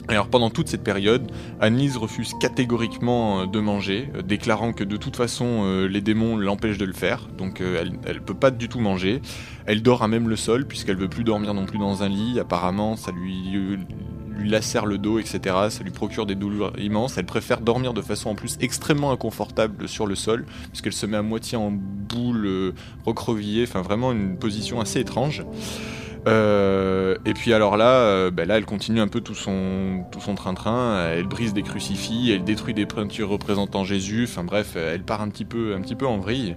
Alors 0.06 0.28
pendant 0.28 0.50
toute 0.50 0.68
cette 0.68 0.84
période, 0.84 1.32
Annelise 1.60 1.96
refuse 1.96 2.34
catégoriquement 2.38 3.40
euh, 3.40 3.46
de 3.46 3.58
manger, 3.58 4.10
euh, 4.14 4.22
déclarant 4.22 4.74
que 4.74 4.84
de 4.84 4.98
toute 4.98 5.16
façon 5.16 5.62
euh, 5.64 5.88
les 5.88 6.02
démons 6.02 6.36
l'empêchent 6.36 6.78
de 6.78 6.84
le 6.84 6.92
faire, 6.92 7.28
donc 7.38 7.62
elle, 7.62 7.92
elle 8.04 8.20
peut 8.20 8.34
pas 8.34 8.50
du 8.50 8.68
tout 8.68 8.80
manger. 8.80 9.22
Elle 9.64 9.82
dort 9.82 10.02
à 10.02 10.08
même 10.08 10.28
le 10.28 10.36
sol 10.36 10.66
puisqu'elle 10.66 10.96
veut 10.96 11.08
plus 11.08 11.24
dormir 11.24 11.54
non 11.54 11.64
plus 11.64 11.78
dans 11.78 12.02
un 12.02 12.08
lit. 12.08 12.38
Apparemment, 12.38 12.96
ça 12.96 13.12
lui 13.12 13.78
lacère 14.38 14.84
le 14.84 14.98
dos, 14.98 15.18
etc. 15.18 15.56
Ça 15.70 15.82
lui 15.82 15.90
procure 15.90 16.26
des 16.26 16.34
douleurs 16.34 16.78
immenses. 16.78 17.16
Elle 17.16 17.24
préfère 17.24 17.62
dormir 17.62 17.94
de 17.94 18.02
façon 18.02 18.28
en 18.30 18.34
plus 18.34 18.58
extrêmement 18.60 19.10
inconfortable 19.10 19.88
sur 19.88 20.06
le 20.06 20.16
sol 20.16 20.44
puisqu'elle 20.68 20.92
se 20.92 21.06
met 21.06 21.16
à 21.16 21.22
moitié 21.22 21.56
en 21.56 21.70
boule, 21.70 22.74
recroquevillée. 23.06 23.62
Enfin 23.62 23.80
vraiment 23.80 24.12
une 24.12 24.36
position 24.36 24.82
assez 24.82 25.00
étrange. 25.00 25.44
Euh, 26.26 27.16
et 27.26 27.34
puis 27.34 27.52
alors 27.52 27.76
là, 27.76 27.90
euh, 27.90 28.30
ben 28.30 28.48
là, 28.48 28.56
elle 28.56 28.64
continue 28.64 29.00
un 29.00 29.08
peu 29.08 29.20
tout 29.20 29.34
son 29.34 30.04
tout 30.10 30.20
son 30.20 30.34
train-train. 30.34 31.08
Elle 31.10 31.26
brise 31.26 31.52
des 31.52 31.62
crucifix, 31.62 32.30
elle 32.32 32.44
détruit 32.44 32.74
des 32.74 32.86
peintures 32.86 33.28
représentant 33.28 33.84
Jésus. 33.84 34.26
Enfin 34.28 34.44
bref, 34.44 34.76
elle 34.76 35.02
part 35.02 35.22
un 35.22 35.28
petit 35.28 35.44
peu 35.44 35.74
un 35.74 35.80
petit 35.80 35.94
peu 35.94 36.06
en 36.06 36.18
vrille. 36.18 36.56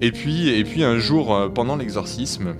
Et 0.00 0.12
puis 0.12 0.48
et 0.48 0.64
puis 0.64 0.82
un 0.82 0.98
jour 0.98 1.34
euh, 1.34 1.48
pendant 1.48 1.76
l'exorcisme. 1.76 2.54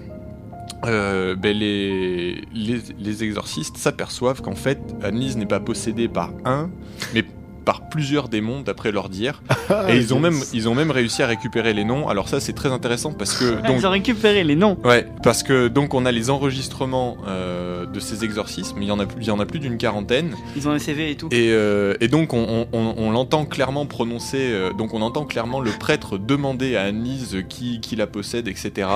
ben 0.83 1.37
les, 1.43 2.41
les, 2.55 2.81
les 2.99 3.25
exorcistes 3.25 3.77
s'aperçoivent 3.77 4.41
qu'en 4.41 4.55
fait 4.55 4.79
Annelise 5.03 5.37
n'est 5.37 5.47
pas 5.47 5.61
possédée 5.61 6.09
par 6.09 6.33
un, 6.45 6.71
mais 7.13 7.25
par 7.65 7.89
plusieurs 7.89 8.29
démons 8.29 8.61
d'après 8.61 8.93
leur 8.93 9.09
dire. 9.09 9.43
Ah, 9.73 9.85
Et 9.89 9.97
ils 9.99 10.13
ont 10.13 10.19
même 10.19 10.41
ils 10.53 10.69
ont 10.69 10.75
même 10.75 10.91
réussi 10.91 11.23
à 11.23 11.29
récupérer 11.29 11.73
les 11.75 11.85
noms. 11.85 12.09
Alors 12.09 12.29
ça 12.29 12.41
c'est 12.41 12.55
très 12.55 12.71
intéressant 12.73 13.13
parce 13.13 13.37
que 13.37 13.45
donc 13.69 13.77
Ils 13.79 13.87
ont 13.87 13.91
récupéré 13.91 14.43
les 14.43 14.57
noms. 14.57 14.77
Ouais, 14.83 15.07
parce 15.23 15.45
que 15.45 15.69
donc 15.69 15.95
on 15.95 16.05
a 16.07 16.11
les 16.13 16.29
enregistrements 16.29 17.19
euh, 17.29 17.87
de 17.87 18.01
ces 18.01 18.25
exorcismes, 18.25 18.79
il 18.83 18.89
y 18.89 18.91
en 18.91 18.99
a 18.99 19.07
plus, 19.07 19.23
il 19.23 19.29
y 19.29 19.31
en 19.31 19.39
a 19.39 19.47
plus 19.47 19.61
d'une 19.61 19.77
quarantaine, 19.79 20.35
Ils 20.57 20.67
ont 20.67 20.73
un 20.73 20.81
CV 20.81 21.13
et 21.13 21.15
tout. 21.17 21.29
et, 21.31 21.51
euh, 21.53 21.95
et 22.01 22.09
donc 22.09 22.33
on, 22.33 22.67
on- 22.73 22.79
on- 22.79 22.95
on 22.97 23.11
l'entend 23.13 23.45
clairement 23.45 23.87
prononcer, 23.87 24.39
euh, 24.41 24.73
donc 24.73 24.93
on 24.93 25.03
entend 25.03 25.25
clairement 25.25 25.61
le 25.61 25.71
prêtre 25.71 26.19
demander 26.19 26.75
à 26.75 26.83
Annelise 26.83 27.45
qui, 27.49 27.81
qui 27.81 27.95
la 27.95 28.09
possède, 28.09 28.49
etc. 28.49 28.89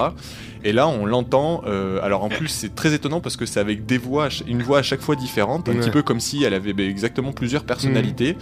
Et 0.64 0.72
là 0.72 0.88
on 0.88 1.04
l'entend, 1.06 1.62
euh, 1.66 1.98
alors 2.02 2.24
en 2.24 2.28
plus 2.30 2.48
c'est 2.48 2.74
très 2.74 2.94
étonnant 2.94 3.20
parce 3.20 3.36
que 3.36 3.44
c'est 3.46 3.60
avec 3.60 3.84
des 3.86 3.98
voix, 3.98 4.28
une 4.48 4.62
voix 4.62 4.78
à 4.78 4.82
chaque 4.82 5.02
fois 5.02 5.14
différente, 5.14 5.68
un 5.68 5.72
Ouais. 5.72 5.78
petit 5.80 5.90
peu 5.90 6.02
comme 6.02 6.20
si 6.20 6.42
elle 6.42 6.54
avait 6.54 6.72
ben, 6.72 6.88
exactement 6.88 7.32
plusieurs 7.32 7.64
personnalités, 7.64 8.36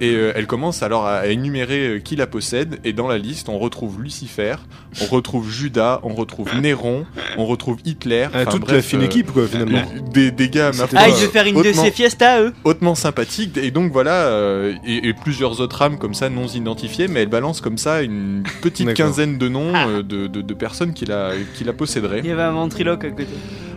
et 0.00 0.10
euh, 0.14 0.32
elle 0.34 0.46
commence 0.46 0.82
alors 0.82 1.06
à, 1.06 1.16
à 1.16 1.26
énumérer 1.28 1.86
euh, 1.86 1.98
qui 1.98 2.14
la 2.16 2.26
possède, 2.26 2.78
et 2.84 2.92
dans 2.92 3.08
la 3.08 3.16
liste 3.18 3.48
on 3.48 3.58
retrouve 3.58 4.02
Lucifer, 4.02 4.56
on 5.00 5.06
retrouve 5.06 5.50
Judas, 5.50 6.00
on 6.02 6.12
retrouve 6.14 6.54
Néron, 6.60 7.06
on 7.38 7.46
retrouve 7.46 7.78
Hitler, 7.86 8.28
Ah, 8.34 8.44
toute 8.44 8.60
bref, 8.62 8.74
la 8.76 8.82
fine 8.82 9.00
euh, 9.00 9.04
équipe, 9.06 9.30
quoi, 9.32 9.46
finalement. 9.46 9.82
des, 10.12 10.30
des 10.30 10.48
gars, 10.50 10.72
ma 10.72 10.86
foi, 10.86 10.98
Ah, 11.00 11.08
ils 11.08 11.14
veulent 11.14 11.30
faire 11.30 11.46
une 11.46 11.62
de 11.62 11.72
ces 11.72 11.90
fiestas, 11.90 12.42
eux. 12.42 12.52
hautement 12.64 12.94
sympathiques, 12.94 13.56
et 13.56 13.70
donc 13.70 13.92
voilà, 13.92 14.26
euh, 14.26 14.74
et, 14.86 15.08
et 15.08 15.14
plusieurs 15.14 15.60
autres 15.62 15.80
âmes 15.80 15.96
comme 15.98 16.12
ça 16.14 16.28
non 16.28 16.46
identifiées, 16.48 17.08
mais 17.08 17.20
elle 17.22 17.28
balance 17.28 17.62
comme 17.62 17.78
ça 17.78 18.02
une 18.02 18.42
petite 18.60 18.92
quinzaine 18.92 19.38
de 19.38 19.48
noms 19.48 19.72
euh, 19.74 20.02
de, 20.02 20.26
de- 20.26 20.42
de 20.42 20.54
personnes 20.54 20.92
qui 20.92 21.06
la, 21.06 21.30
qui 21.54 21.61
la 21.64 21.72
posséderaient. 21.72 22.20
Il 22.20 22.26
y 22.26 22.30
avait 22.30 22.42
un 22.42 22.52
ventriloque 22.52 23.04
à 23.04 23.10
côté. 23.10 23.26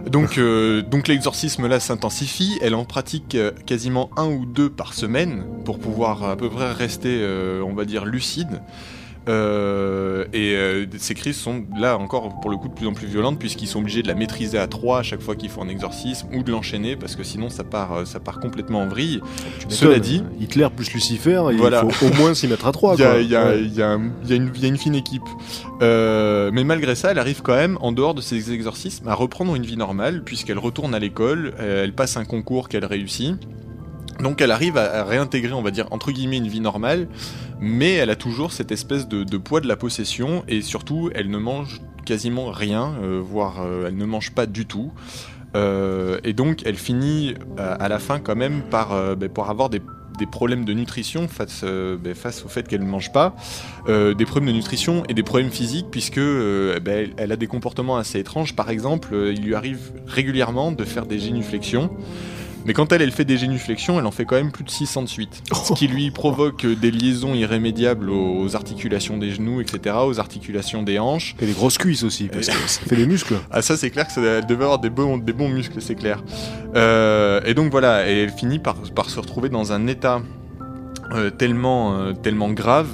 Donc, 0.09 0.37
euh, 0.37 0.81
donc 0.81 1.07
l'exorcisme 1.07 1.67
là 1.67 1.79
s'intensifie, 1.79 2.57
elle 2.61 2.75
en 2.75 2.85
pratique 2.85 3.33
euh, 3.35 3.51
quasiment 3.65 4.11
un 4.17 4.27
ou 4.27 4.45
deux 4.45 4.69
par 4.69 4.93
semaine 4.93 5.45
pour 5.65 5.79
pouvoir 5.79 6.23
à 6.23 6.35
peu 6.35 6.49
près 6.49 6.71
rester, 6.71 7.17
euh, 7.21 7.61
on 7.63 7.73
va 7.73 7.85
dire, 7.85 8.05
lucide. 8.05 8.61
Euh, 9.27 10.25
et 10.33 10.53
euh, 10.55 10.85
ces 10.97 11.15
crises 11.15 11.37
sont 11.37 11.63
là 11.75 11.97
encore 11.97 12.39
pour 12.41 12.51
le 12.51 12.57
coup 12.57 12.67
de 12.67 12.73
plus 12.75 12.85
en 12.85 12.93
plus 12.93 13.07
violentes 13.07 13.39
puisqu'ils 13.39 13.67
sont 13.67 13.79
obligés 13.79 14.03
de 14.03 14.07
la 14.07 14.13
maîtriser 14.13 14.59
à 14.59 14.67
trois 14.67 14.99
à 14.99 15.03
chaque 15.03 15.21
fois 15.21 15.35
qu'ils 15.35 15.49
font 15.49 15.63
un 15.63 15.67
exorcisme 15.67 16.27
ou 16.35 16.43
de 16.43 16.51
l'enchaîner 16.51 16.95
parce 16.95 17.15
que 17.15 17.23
sinon 17.23 17.49
ça 17.49 17.63
part, 17.63 17.93
euh, 17.93 18.05
ça 18.05 18.19
part 18.19 18.39
complètement 18.39 18.81
en 18.81 18.87
vrille. 18.87 19.21
Cela 19.67 19.97
dit- 19.97 20.23
Hitler 20.39 20.67
plus 20.75 20.93
Lucifer, 20.93 21.41
Voilà. 21.57 21.83
il 21.87 21.91
faut 21.93 22.05
au 22.05 22.13
moins 22.13 22.35
s'y 22.35 22.47
mettre 22.47 22.67
à 22.67 22.71
trois. 22.71 22.95
Il 22.97 23.27
y 23.27 23.35
a, 23.35 23.95
une, 24.35 24.77
fine 24.77 24.95
équipe. 24.95 25.23
Euh, 25.81 26.51
mais 26.53 26.63
malgré 26.63 26.93
ça, 26.93 27.11
elle 27.11 27.19
arrive 27.19 27.41
quand 27.41 27.55
même, 27.55 27.77
en 27.81 27.91
dehors 27.91 28.13
de 28.13 28.21
ses 28.21 28.51
exorcismes, 28.51 29.07
à 29.07 29.15
reprendre 29.15 29.55
une 29.55 29.65
vie 29.65 29.77
normale, 29.77 30.23
puisqu'elle 30.23 30.59
retourne 30.59 30.93
à 30.93 30.99
l'école, 30.99 31.53
elle 31.59 31.93
passe 31.93 32.15
un 32.17 32.25
concours 32.25 32.69
qu'elle 32.69 32.85
réussit. 32.85 33.35
Donc 34.21 34.39
elle 34.41 34.51
arrive 34.51 34.77
à, 34.77 34.99
à 35.01 35.03
réintégrer, 35.03 35.51
on 35.53 35.61
va 35.61 35.71
dire, 35.71 35.87
entre 35.91 36.11
guillemets, 36.11 36.37
une 36.37 36.47
vie 36.47 36.61
normale, 36.61 37.07
mais 37.59 37.93
elle 37.93 38.09
a 38.09 38.15
toujours 38.15 38.51
cette 38.51 38.71
espèce 38.71 39.07
de, 39.07 39.37
poids 39.37 39.61
de 39.61 39.67
la 39.67 39.75
possession, 39.75 40.43
et 40.47 40.61
surtout, 40.61 41.09
elle 41.13 41.29
ne 41.29 41.37
mange 41.37 41.81
quasiment 42.05 42.51
rien, 42.51 42.93
euh, 43.01 43.21
voire 43.23 43.61
euh, 43.61 43.87
elle 43.87 43.97
ne 43.97 44.05
mange 44.05 44.31
pas 44.31 44.45
du 44.45 44.65
tout. 44.65 44.91
Euh, 45.55 46.19
et 46.25 46.33
donc 46.33 46.63
elle 46.65 46.75
finit 46.75 47.33
à 47.57 47.87
la 47.87 47.97
fin 47.97 48.19
quand 48.19 48.35
même 48.35 48.61
par, 48.63 49.15
ben, 49.15 49.29
pour 49.29 49.49
avoir 49.49 49.69
des, 49.69 49.81
problèmes 50.29 50.65
de 50.65 50.73
nutrition 50.73 51.29
face, 51.29 51.63
ben, 51.63 52.13
face 52.13 52.43
au 52.43 52.49
fait 52.49 52.67
qu'elle 52.67 52.83
ne 52.83 52.89
mange 52.89 53.13
pas, 53.13 53.35
des 53.87 54.25
problèmes 54.25 54.47
de 54.47 54.55
nutrition 54.55 55.03
et 55.07 55.13
des 55.13 55.23
problèmes 55.23 55.51
physiques 55.51 55.87
puisque 55.91 56.19
ben, 56.19 57.09
elle- 57.17 57.31
a 57.31 57.35
des 57.37 57.47
comportements 57.47 57.95
assez 57.95 58.19
étranges. 58.19 58.53
Par 58.53 58.69
exemple, 58.69 59.15
il 59.33 59.43
lui 59.43 59.55
arrive 59.55 59.93
régulièrement 60.05 60.73
de 60.73 60.83
faire 60.83 61.05
des 61.05 61.19
génuflexions. 61.19 61.89
Mais 62.65 62.73
quand 62.73 62.91
elle, 62.91 63.01
elle 63.01 63.11
fait 63.11 63.25
des 63.25 63.37
génuflexions, 63.37 63.99
elle 63.99 64.05
en 64.05 64.11
fait 64.11 64.25
quand 64.25 64.35
même 64.35 64.51
plus 64.51 64.63
de 64.63 64.69
600 64.69 65.03
de 65.03 65.07
suite. 65.07 65.43
Ce 65.53 65.73
qui 65.73 65.87
lui 65.87 66.11
provoque 66.11 66.65
euh, 66.65 66.75
des 66.75 66.91
liaisons 66.91 67.33
irrémédiables 67.33 68.09
aux, 68.09 68.55
articulations 68.55 69.17
des 69.17 69.31
genoux, 69.31 69.61
etc., 69.61 69.95
aux 70.05 70.19
articulations 70.19 70.83
des 70.83 70.99
hanches. 70.99 71.35
Et 71.41 71.45
les 71.45 71.53
grosses 71.53 71.77
cuisses 71.77 72.03
aussi, 72.03 72.27
parce 72.27 72.47
que 72.47 72.53
ça 72.53 72.81
fait 72.81 72.95
des 72.95 73.05
muscles. 73.05 73.35
Ah 73.51 73.61
ça 73.61 73.77
c'est 73.77 73.89
clair 73.89 74.07
que 74.07 74.13
ça 74.13 74.21
elle 74.21 74.45
devait 74.45 74.63
avoir 74.63 74.79
des 74.79 74.89
bons, 74.89 75.17
des 75.17 75.33
bons 75.33 75.49
muscles, 75.49 75.81
c'est 75.81 75.95
clair. 75.95 76.23
Euh, 76.75 77.41
et 77.45 77.53
donc 77.53 77.71
voilà, 77.71 78.09
et 78.09 78.23
elle 78.23 78.31
finit 78.31 78.59
par, 78.59 78.75
par 78.95 79.09
se 79.09 79.19
retrouver 79.19 79.49
dans 79.49 79.71
un 79.71 79.87
état 79.87 80.21
euh, 81.13 81.29
tellement, 81.29 81.97
euh, 81.97 82.13
tellement 82.13 82.51
grave 82.51 82.87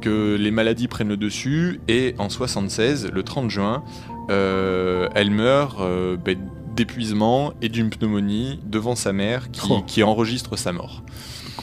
que 0.00 0.36
les 0.36 0.50
maladies 0.50 0.88
prennent 0.88 1.08
le 1.08 1.16
dessus 1.16 1.80
et 1.88 2.14
en 2.18 2.28
76, 2.28 3.10
le 3.12 3.22
30 3.22 3.50
juin, 3.50 3.82
elle 4.28 5.30
meurt 5.30 5.78
ben, 6.24 6.38
d'épuisement 6.78 7.52
et 7.60 7.68
d'une 7.68 7.90
pneumonie 7.90 8.60
devant 8.64 8.94
sa 8.94 9.12
mère 9.12 9.50
qui, 9.50 9.68
Oh. 9.70 9.82
qui 9.84 10.02
enregistre 10.04 10.56
sa 10.56 10.72
mort 10.72 11.02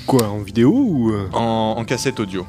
Quoi, 0.06 0.28
en 0.28 0.40
vidéo 0.40 0.72
ou. 0.72 1.12
euh 1.14 1.30
en, 1.32 1.76
en 1.78 1.86
cassette 1.86 2.20
audio. 2.20 2.46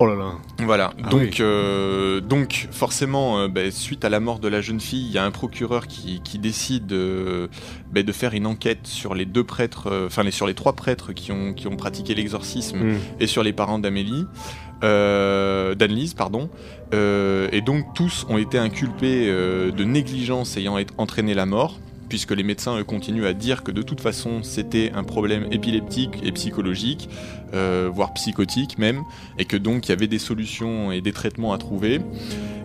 Oh 0.00 0.06
là 0.06 0.14
là. 0.14 0.32
Voilà, 0.64 0.92
Ah 1.04 1.08
donc, 1.08 1.20
oui. 1.22 1.30
euh, 1.40 2.20
donc 2.20 2.68
forcément, 2.72 3.38
euh, 3.38 3.48
ben, 3.48 3.70
suite 3.70 4.04
à 4.04 4.08
la 4.08 4.18
mort 4.20 4.38
de 4.38 4.48
la 4.48 4.60
jeune 4.60 4.80
fille, 4.80 5.04
il 5.06 5.12
y 5.12 5.18
a 5.18 5.24
un 5.24 5.30
procureur 5.30 5.86
qui, 5.86 6.20
qui 6.22 6.38
décide 6.38 6.92
euh, 6.92 7.46
ben, 7.92 8.04
de 8.04 8.12
faire 8.12 8.32
une 8.34 8.46
enquête 8.46 8.86
sur 8.88 9.14
les 9.14 9.24
deux 9.24 9.44
prêtres, 9.44 10.04
enfin 10.06 10.22
les, 10.24 10.30
sur 10.32 10.46
les 10.48 10.54
trois 10.54 10.72
prêtres 10.74 11.12
qui 11.12 11.30
ont, 11.32 11.52
qui 11.52 11.66
ont 11.68 11.76
pratiqué 11.76 12.14
l'exorcisme 12.14 12.78
Hmm. 12.78 12.96
et 13.20 13.26
sur 13.28 13.42
les 13.44 13.52
parents 13.52 13.78
d'Amélie, 13.78 14.24
euh, 14.82 15.74
d'Annelise, 15.74 16.14
pardon. 16.14 16.48
Euh, 16.92 17.48
et 17.52 17.60
donc 17.60 17.94
tous 17.94 18.26
ont 18.28 18.38
été 18.38 18.58
inculpés 18.58 19.26
euh, 19.28 19.70
de 19.70 19.84
négligence 19.84 20.56
ayant 20.56 20.76
entraîné 20.98 21.34
la 21.34 21.46
mort, 21.46 21.78
puisque 22.08 22.32
les 22.32 22.42
médecins 22.42 22.78
eux, 22.78 22.84
continuent 22.84 23.26
à 23.26 23.32
dire 23.32 23.62
que 23.62 23.70
de 23.70 23.82
toute 23.82 24.00
façon 24.00 24.42
c'était 24.42 24.92
un 24.94 25.04
problème 25.04 25.46
épileptique 25.50 26.18
et 26.22 26.32
psychologique, 26.32 27.08
euh, 27.54 27.90
voire 27.92 28.14
psychotique 28.14 28.78
même, 28.78 29.02
et 29.38 29.44
que 29.44 29.56
donc 29.56 29.86
il 29.86 29.90
y 29.90 29.92
avait 29.92 30.06
des 30.06 30.18
solutions 30.18 30.92
et 30.92 31.00
des 31.00 31.12
traitements 31.12 31.52
à 31.52 31.58
trouver. 31.58 32.00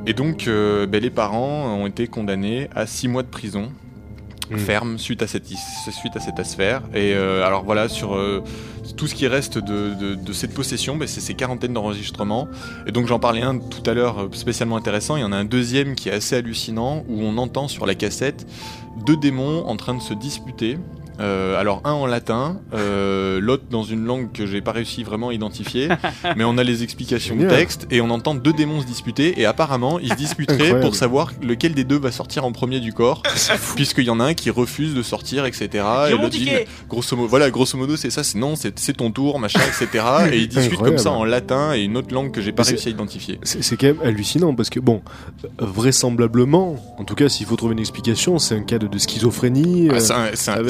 Et 0.06 0.14
donc 0.14 0.48
euh, 0.48 0.86
ben, 0.86 1.02
les 1.02 1.10
parents 1.10 1.76
ont 1.76 1.88
été 1.88 2.08
condamnés 2.08 2.70
à 2.76 2.86
six 2.86 3.08
mois 3.08 3.24
de 3.24 3.28
prison 3.28 3.72
Mm. 4.52 4.58
ferme 4.58 4.98
suite 4.98 5.22
à 5.22 5.28
cette 5.28 5.46
suite 5.48 6.16
à 6.16 6.20
cette 6.20 6.40
affaire 6.40 6.82
et 6.94 7.14
euh, 7.14 7.46
alors 7.46 7.64
voilà 7.64 7.88
sur 7.88 8.16
euh, 8.16 8.44
tout 8.98 9.06
ce 9.08 9.14
qui 9.14 9.28
reste 9.28 9.58
de, 9.60 9.94
de- 9.94 10.16
de 10.16 10.34
cette 10.34 10.54
possession 10.54 10.96
ben, 10.98 11.08
c'est 11.08 11.22
ces 11.22 11.36
quarantaines 11.36 11.74
d'enregistrements. 11.74 12.48
Et 12.88 12.92
donc 12.92 13.06
j'en 13.08 13.20
parlais 13.20 13.42
un 13.44 13.60
tout 13.60 13.88
à 13.90 13.94
l'heure 13.94 14.22
euh, 14.24 14.30
spécialement 14.34 14.76
intéressant. 14.78 15.16
Il 15.18 15.22
y 15.22 15.24
en 15.24 15.32
a 15.32 15.38
un 15.38 15.46
deuxième 15.46 15.94
qui 15.96 16.10
est 16.10 16.14
assez 16.14 16.36
hallucinant 16.36 17.04
où 17.08 17.22
on 17.22 17.38
entend 17.38 17.68
sur 17.68 17.86
la 17.86 17.94
cassette 17.96 18.48
deux 19.06 19.18
démons 19.18 19.66
en 19.68 19.76
train 19.78 19.94
de 19.94 20.02
se 20.02 20.14
disputer 20.14 20.78
Euh, 21.20 21.60
alors 21.60 21.82
un 21.84 21.92
en 21.92 22.06
latin, 22.06 22.60
euh, 22.74 23.40
l'autre 23.42 23.64
dans 23.70 23.84
une 23.84 24.06
langue 24.06 24.32
que 24.32 24.46
j'ai 24.46 24.62
pas 24.62 24.72
réussi 24.72 25.04
vraiment 25.04 25.30
à 25.30 25.34
identifier, 25.34 25.90
mais 26.38 26.44
on 26.44 26.58
a 26.58 26.64
les 26.64 26.84
explications 26.84 27.36
de 27.36 27.48
texte 27.48 27.88
et 27.92 28.02
on 28.02 28.10
entend 28.10 28.36
deux 28.36 28.54
démons 28.54 28.82
se 28.82 28.86
disputer 28.86 29.40
et 29.40 29.46
apparemment 29.46 30.00
ils 30.00 30.10
se 30.10 30.16
disputeraient 30.16 30.56
Incroyable. 30.56 30.80
pour 30.82 30.96
savoir 30.96 31.32
lequel 31.42 31.74
des 31.74 31.84
deux 31.84 32.00
va 32.00 32.12
sortir 32.12 32.46
en 32.46 32.52
premier 32.52 32.80
du 32.80 32.94
corps, 32.94 33.22
puisqu'il 33.76 34.06
y 34.06 34.10
en 34.10 34.20
a 34.20 34.26
un 34.26 34.34
qui 34.34 34.50
refuse 34.50 34.94
de 34.96 35.04
sortir, 35.04 35.46
etc. 35.46 35.68
Et 36.10 36.12
l'autre 36.12 36.30
dit, 36.30 36.50
grosso 36.88 37.16
modo, 37.16 37.28
voilà, 37.28 37.50
grosso 37.52 37.78
modo 37.78 37.98
c'est 37.98 38.10
ça, 38.10 38.24
c'est 38.24 38.38
non, 38.38 38.54
c'est 38.56 38.94
ton 38.98 39.12
tour, 39.12 39.40
machin, 39.40 39.60
etc. 39.60 40.06
Et 40.32 40.38
ils 40.40 40.48
discutent 40.48 40.74
Incroyable. 40.74 40.86
comme 40.96 40.98
ça 41.04 41.12
en 41.12 41.26
latin 41.26 41.74
et 41.76 41.82
une 41.84 41.98
autre 41.98 42.14
langue 42.14 42.32
que 42.32 42.42
j'ai 42.42 42.52
pas 42.52 42.64
réussi 42.64 42.88
à 42.88 42.92
identifier. 42.92 43.40
C'est 43.44 43.78
quand 43.78 43.88
même 43.88 44.00
hallucinant 44.04 44.54
parce 44.56 44.70
que, 44.70 44.80
bon, 44.80 45.02
vraisemblablement, 45.58 46.76
en 46.98 47.04
tout 47.04 47.16
cas, 47.16 47.30
s'il 47.30 47.46
faut 47.46 47.56
trouver 47.56 47.74
une 47.74 47.80
explication, 47.80 48.40
c'est 48.40 48.56
un 48.56 48.62
cas 48.64 48.78
de, 48.78 48.88
de 48.88 48.98
schizophrénie, 48.98 49.90
Ah, 49.92 49.96
euh, 49.96 50.30
un- 50.48 50.54
un- 50.54 50.64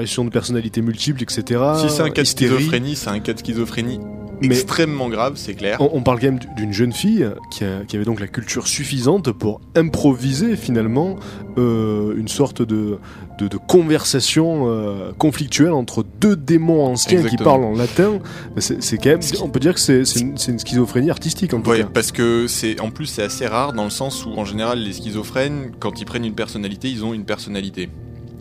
de 0.00 0.30
personnalités 0.30 0.82
multiples, 0.82 1.22
etc. 1.22 1.60
si 1.80 1.88
c'est 1.90 2.02
un 2.02 2.10
cas 2.10 2.22
de 2.22 2.26
schizophrénie, 2.28 2.96
c'est 2.96 3.10
un 3.10 3.20
cas 3.20 3.32
de 3.32 3.38
schizophrénie 3.38 4.00
Mais- 4.40 4.48
extrêmement 4.56 5.08
grave, 5.08 5.34
c'est 5.36 5.54
clair. 5.54 5.76
On, 5.80 5.90
on 5.94 6.02
parle 6.02 6.18
quand 6.18 6.26
même 6.26 6.40
d'une 6.56 6.72
jeune 6.72 6.92
fille 6.92 7.28
qui, 7.52 7.64
a- 7.64 7.84
qui 7.86 7.94
avait 7.96 8.04
donc 8.04 8.18
la 8.20 8.26
culture 8.26 8.66
suffisante 8.66 9.30
pour 9.32 9.60
improviser 9.76 10.56
finalement 10.56 11.16
euh, 11.58 12.14
une 12.16 12.26
sorte 12.28 12.60
de, 12.62 12.98
de, 13.38 13.46
de 13.48 13.56
conversation 13.56 14.64
euh, 14.66 15.12
conflictuelle 15.16 15.70
entre 15.72 16.04
deux 16.20 16.34
démons 16.34 16.84
anciens 16.86 17.22
qui 17.22 17.36
parlent 17.36 17.62
en 17.64 17.74
latin. 17.76 18.18
C'est 18.58 18.96
quand 18.98 19.10
même, 19.10 19.20
on 19.42 19.48
peut 19.48 19.60
dire 19.60 19.74
que 19.74 19.80
c'est 19.80 20.04
c'est 20.04 20.20
une, 20.20 20.36
c'est 20.36 20.50
une 20.50 20.58
schizophrénie 20.58 21.10
artistique 21.10 21.54
en 21.54 21.60
tout 21.60 21.70
Ouais, 21.70 21.80
cas. 21.80 21.88
parce 21.92 22.10
que 22.10 22.46
c'est 22.48 22.80
en 22.80 22.90
plus 22.90 23.06
c'est 23.06 23.22
assez 23.22 23.46
rare 23.46 23.72
dans 23.74 23.84
le 23.84 23.90
sens 23.90 24.26
où 24.26 24.30
en 24.30 24.44
général 24.44 24.80
les 24.80 24.92
schizophrènes 24.92 25.70
quand 25.78 26.00
ils 26.00 26.04
prennent 26.04 26.24
une 26.24 26.34
personnalité 26.34 26.88
ils 26.90 27.04
ont 27.04 27.14
une 27.14 27.24
personnalité. 27.24 27.90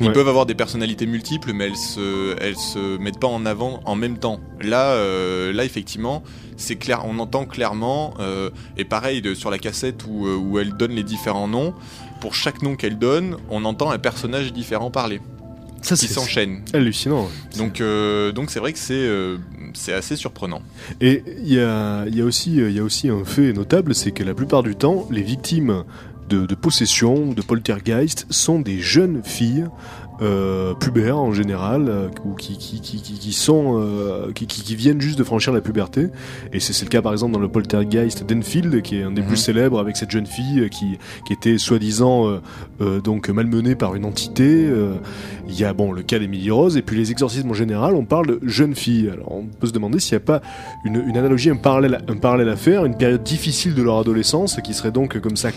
Ils 0.01 0.07
Ouais. 0.07 0.13
peuvent 0.13 0.27
avoir 0.27 0.45
des 0.45 0.55
personnalités 0.55 1.05
multiples 1.05 1.53
mais 1.53 1.67
elles 1.67 1.77
se 1.77 2.35
elles 2.41 2.57
se 2.57 2.97
mettent 2.97 3.19
pas 3.19 3.27
en 3.27 3.45
avant 3.45 3.79
en 3.85 3.95
même 3.95 4.17
temps. 4.17 4.39
Là 4.61 4.91
euh, 4.93 5.53
là 5.53 5.63
effectivement 5.63 6.23
c'est 6.57 6.75
clair 6.75 7.03
on 7.05 7.17
entend 7.19 7.45
clairement 7.45 8.13
euh, 8.19 8.49
et 8.77 8.83
pareil 8.85 9.21
de, 9.21 9.33
sur 9.33 9.49
la 9.51 9.57
cassette 9.59 10.05
où 10.09 10.25
euh, 10.27 10.35
où 10.35 10.59
elle 10.59 10.73
donne 10.75 10.91
les 10.91 11.03
différents 11.03 11.47
noms 11.47 11.73
pour 12.19 12.33
chaque 12.35 12.61
nom 12.61 12.75
qu'elle 12.75 12.97
donne 12.97 13.37
on 13.49 13.63
entend 13.65 13.91
un 13.91 13.99
personnage 13.99 14.51
différent 14.53 14.91
parler 14.91 15.19
Ça 15.81 15.95
qui 15.95 16.07
s'enchaîne. 16.07 16.61
hallucinant. 16.73 17.27
Donc 17.57 17.81
euh, 17.81 18.31
donc 18.31 18.51
c'est 18.51 18.59
vrai 18.59 18.73
que 18.73 18.79
c'est 18.79 18.93
euh, 18.93 19.37
c'est 19.73 19.93
assez 19.93 20.15
surprenant. 20.15 20.61
Et 20.99 21.23
il 21.43 21.53
y 21.53 21.59
a, 21.59 22.05
y, 22.07 22.19
a 22.21 22.25
aussi, 22.25 22.55
il 22.57 22.71
y 22.71 22.79
a 22.79 22.83
aussi 22.83 23.07
un 23.09 23.23
fait 23.23 23.53
notable, 23.53 23.95
c'est 23.95 24.11
que 24.11 24.21
la 24.23 24.33
plupart 24.33 24.63
du 24.63 24.75
temps, 24.75 25.07
les 25.09 25.21
victimes 25.23 25.85
de, 26.31 26.45
de 26.45 26.55
possession, 26.55 27.33
de 27.33 27.41
poltergeist, 27.41 28.25
sont 28.29 28.59
des 28.59 28.79
jeunes 28.79 29.21
filles. 29.23 29.65
Euh, 30.21 30.75
pubères 30.75 31.17
en 31.17 31.33
général 31.33 31.87
euh, 31.89 32.07
ou 32.25 32.35
qui, 32.35 32.55
qui, 32.55 32.79
qui, 32.79 33.01
qui, 33.01 33.33
sont 33.33 33.81
euh, 33.81 34.31
qui, 34.33 34.45
qui, 34.45 34.75
viennent 34.75 35.01
juste 35.01 35.17
de 35.17 35.23
franchir 35.23 35.51
la 35.51 35.61
puberté 35.61 36.09
et 36.53 36.59
c'est 36.59 36.79
le 36.85 36.89
cas 36.89 37.01
par 37.01 37.11
exemple 37.11 37.33
dans 37.33 37.39
le 37.39 37.47
poltergeist 37.47 38.23
d'Enfield 38.23 38.83
qui 38.83 38.97
est 38.97 39.01
un 39.01 39.09
des 39.09 39.21
Mhm. 39.21 39.27
plus 39.29 39.37
célèbres 39.37 39.79
avec 39.79 39.97
cette 39.97 40.11
jeune 40.11 40.27
fille 40.27 40.69
qui, 40.69 40.99
qui 41.25 41.33
était 41.33 41.57
soi-disant 41.57 42.39
donc 43.03 43.29
malmenée 43.29 43.73
par 43.73 43.95
une 43.95 44.05
entité 44.05 44.69
il 45.49 45.59
y 45.59 45.63
a 45.63 45.73
bon 45.73 45.91
le 45.91 46.03
cas 46.03 46.19
d'Emily 46.19 46.51
Rose 46.51 46.77
et 46.77 46.83
puis 46.83 46.97
les 46.97 47.09
exorcismes 47.09 47.49
en 47.49 47.55
général 47.55 47.95
on 47.95 48.05
parle 48.05 48.27
de 48.27 48.39
jeunes 48.43 48.75
filles 48.75 49.09
alors 49.09 49.31
on 49.31 49.45
peut 49.45 49.65
se 49.65 49.73
demander 49.73 49.99
s'il 49.99 50.15
n'y 50.17 50.21
a 50.21 50.25
pas 50.25 50.41
une, 50.85 51.03
une 51.07 51.17
analogie 51.17 51.49
un 51.49 51.55
parallèle, 51.55 51.99
un 52.07 52.17
parallèle 52.17 52.49
à 52.49 52.57
faire 52.57 52.85
une 52.85 52.95
période 52.95 53.23
difficile 53.23 53.73
de 53.73 53.81
leur 53.81 53.97
adolescence 53.97 54.59
qui 54.63 54.75
serait 54.75 54.91
donc 54.91 55.19
comme 55.19 55.35
ça 55.35 55.49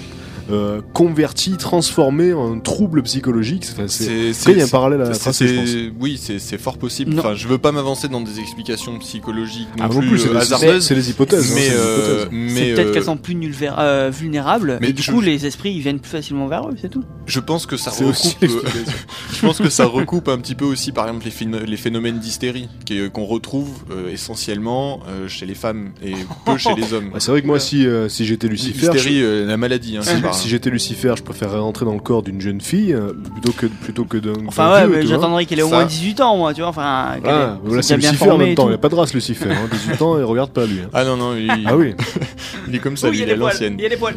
euh, 0.51 0.81
convertie 0.93 1.57
transformée 1.57 2.33
en 2.33 2.59
trouble 2.61 3.03
psychologique 3.03 3.67
Enfin, 3.73 3.89
c'est 3.89 4.33
il 4.53 4.59
y 4.59 4.61
a 4.61 4.65
un 4.65 4.69
parallèle 4.69 5.01
à 5.03 5.13
je 5.13 5.19
pense. 5.19 5.33
c'est- 5.37 5.93
Oui, 6.01 6.21
c'est 6.39 6.59
fort 6.59 6.79
possible. 6.79 7.13
Non. 7.15 7.21
Enfin, 7.21 7.35
je 7.35 7.49
veux 7.49 7.59
pas 7.59 7.73
m'avancer 7.73 8.09
dans 8.09 8.21
des 8.21 8.41
explications 8.41 8.99
psychologiques 8.99 9.69
non 9.79 9.85
Ah, 9.85 9.89
non 9.89 10.01
plus, 10.01 10.09
plus, 10.09 10.19
c'est 10.21 10.29
euh, 10.29 10.33
des- 10.33 10.37
hasardeuses. 10.39 10.87
c'est 10.87 10.95
les 10.95 11.11
hypothèses 11.11 11.51
hein, 11.51 11.55
mais 11.55 11.61
c'est 11.63 11.71
les 11.71 11.77
euh, 11.77 12.25
mais 12.31 12.75
peut-être 12.75 12.89
euh, 12.89 12.93
qu'elles 12.93 13.05
sont 13.05 13.17
plus 13.17 13.35
euh, 13.79 14.11
vulnérables, 14.13 14.79
mais 14.81 14.93
du 14.93 15.03
je- 15.03 15.11
coup 15.13 15.21
les 15.21 15.47
esprits 15.47 15.73
ils 15.73 15.81
viennent 15.81 16.01
plus 16.01 16.11
facilement 16.11 16.47
vers 16.47 16.69
eux, 16.69 16.75
c'est 16.81 16.89
tout. 16.91 17.05
je 17.27 17.41
pense 17.41 17.67
que 17.67 17.77
ça 17.77 17.91
recoupe. 17.91 18.15
je 19.33 19.41
pense 19.41 19.59
que 19.59 19.69
ça 19.71 19.87
recoupe 19.87 20.29
un 20.29 20.39
petit 20.39 20.55
peu 20.55 20.65
aussi, 20.65 20.93
par 20.93 21.07
exemple, 21.09 21.25
les, 21.25 21.31
phén- 21.31 21.65
les 21.65 21.77
phénomènes 21.77 22.19
d'hystérie 22.19 22.69
qu'on 23.13 23.25
retrouve 23.25 23.71
euh, 23.91 24.11
essentiellement 24.13 25.01
euh, 25.09 25.29
chez 25.29 25.47
les 25.47 25.55
femmes 25.55 25.91
et 26.05 26.13
peu 26.45 26.57
chez 26.59 26.75
les 26.75 26.93
hommes. 26.93 27.11
Ah, 27.15 27.21
c'est 27.21 27.31
vrai 27.31 27.43
que 27.43 27.47
moi 27.47 27.61
si, 27.61 27.87
euh, 27.87 28.09
si 28.09 28.25
j'étais 28.25 28.49
Lucifer 28.49 28.87
je- 28.87 28.93
L'hystérie, 28.93 29.23
euh, 29.23 29.47
la 29.47 29.57
maladie, 29.57 29.97
hein, 29.97 30.03
si, 30.03 30.11
je. 30.17 30.23
Si 30.35 30.49
j'étais 30.49 30.71
Lucifer, 30.71 31.15
je 31.17 31.23
préférerais 31.23 31.59
rentrer 31.59 31.85
dans 31.85 31.95
le 31.95 32.01
corps 32.01 32.23
d'une 32.23 32.41
jeune 32.41 32.61
fille 32.61 32.93
euh, 32.93 33.13
plutôt 33.33 33.53
que 33.53 33.67
plutôt 33.67 34.05
que 34.05 34.17
d'un. 34.19 34.33
Enfin, 34.47 34.73
ouais, 34.73 34.87
vieux, 34.87 34.97
mais 34.97 35.07
j'attendrais 35.07 35.47
qu'elle 35.47 35.59
ait 35.61 35.63
au 35.63 35.69
moins 35.69 35.85
18 35.85 36.21
ans, 36.21 36.37
moi, 36.37 36.53
tu 36.55 36.61
vois. 36.61 36.71
Enfin, 36.71 37.17
Ah, 37.25 37.59
voilà, 37.65 37.83
c'est 37.83 37.97
Lucifer 37.97 38.31
en 38.31 38.39
même 38.39 38.55
temps. 38.55 38.65
Il 38.67 38.71
n'y 38.71 38.75
a 38.75 38.79
pas 38.79 38.89
de 38.89 38.95
race, 38.95 39.15
Lucifer. 39.15 39.51
Hein. 39.51 39.69
18 39.71 40.03
ans, 40.03 40.19
il 40.19 40.25
regarde 40.25 40.51
pas 40.51 40.67
lui. 40.67 40.81
hein. 40.81 40.89
Ah 40.93 41.05
non, 41.05 41.17
non, 41.17 41.35
il, 41.37 41.51
Ah 41.67 41.77
oui. 41.77 41.95
il 42.69 42.75
est 42.75 42.79
comme 42.79 42.97
ça, 42.97 43.09
Oui, 43.09 43.17
lui, 43.17 43.23
il 43.23 43.23
y 43.23 43.27
il 43.27 43.31
a 43.31 43.33
est 43.33 43.37
à 43.37 43.39
poils. 43.41 43.53
l'ancienne. 43.53 43.75
Il 43.79 43.83
y 43.83 43.87
a 43.87 43.89
les 43.89 43.97
poils. 43.97 44.17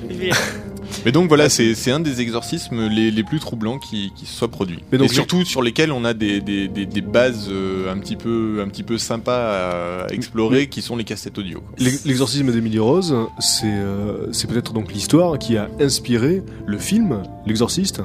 Mais 1.06 1.12
donc 1.12 1.28
voilà, 1.28 1.50
c'est 1.50 1.76
c'est 1.76 1.92
un 1.92 2.00
des 2.00 2.22
exorcismes 2.22 2.88
les, 2.88 3.12
les 3.12 3.24
plus 3.24 3.40
troublants 3.40 3.78
qui, 3.78 4.12
qui 4.16 4.26
soient 4.26 4.48
produits. 4.50 4.80
Mais 4.92 4.98
donc 4.98 5.12
et 5.12 5.14
surtout 5.14 5.46
sur 5.46 5.62
lesquels 5.62 5.92
on 5.92 6.04
a 6.06 6.14
des, 6.14 6.42
des, 6.42 6.68
des, 6.68 6.86
des 6.86 7.02
bases 7.02 7.48
euh, 7.50 7.92
un 7.92 7.98
petit 7.98 8.16
peu 8.16 8.62
un 8.66 8.68
petit 8.68 8.84
peu 8.84 8.98
sympas 8.98 10.04
à 10.06 10.14
explorer, 10.14 10.68
qui 10.68 10.82
sont 10.82 10.96
les 10.96 11.04
cassettes 11.04 11.38
audio. 11.38 11.62
L'exorcisme 11.78 12.52
d'Emily 12.52 12.80
Rose, 12.80 13.16
c'est 13.40 13.66
euh, 13.68 14.32
c'est 14.34 14.48
peut-être 14.50 14.74
donc 14.74 14.92
l'histoire 14.94 15.38
qui 15.40 15.58
a 15.58 15.70
inspiré 15.80 16.44
le 16.66 16.78
film 16.78 17.24
L'Exorciste. 17.46 18.02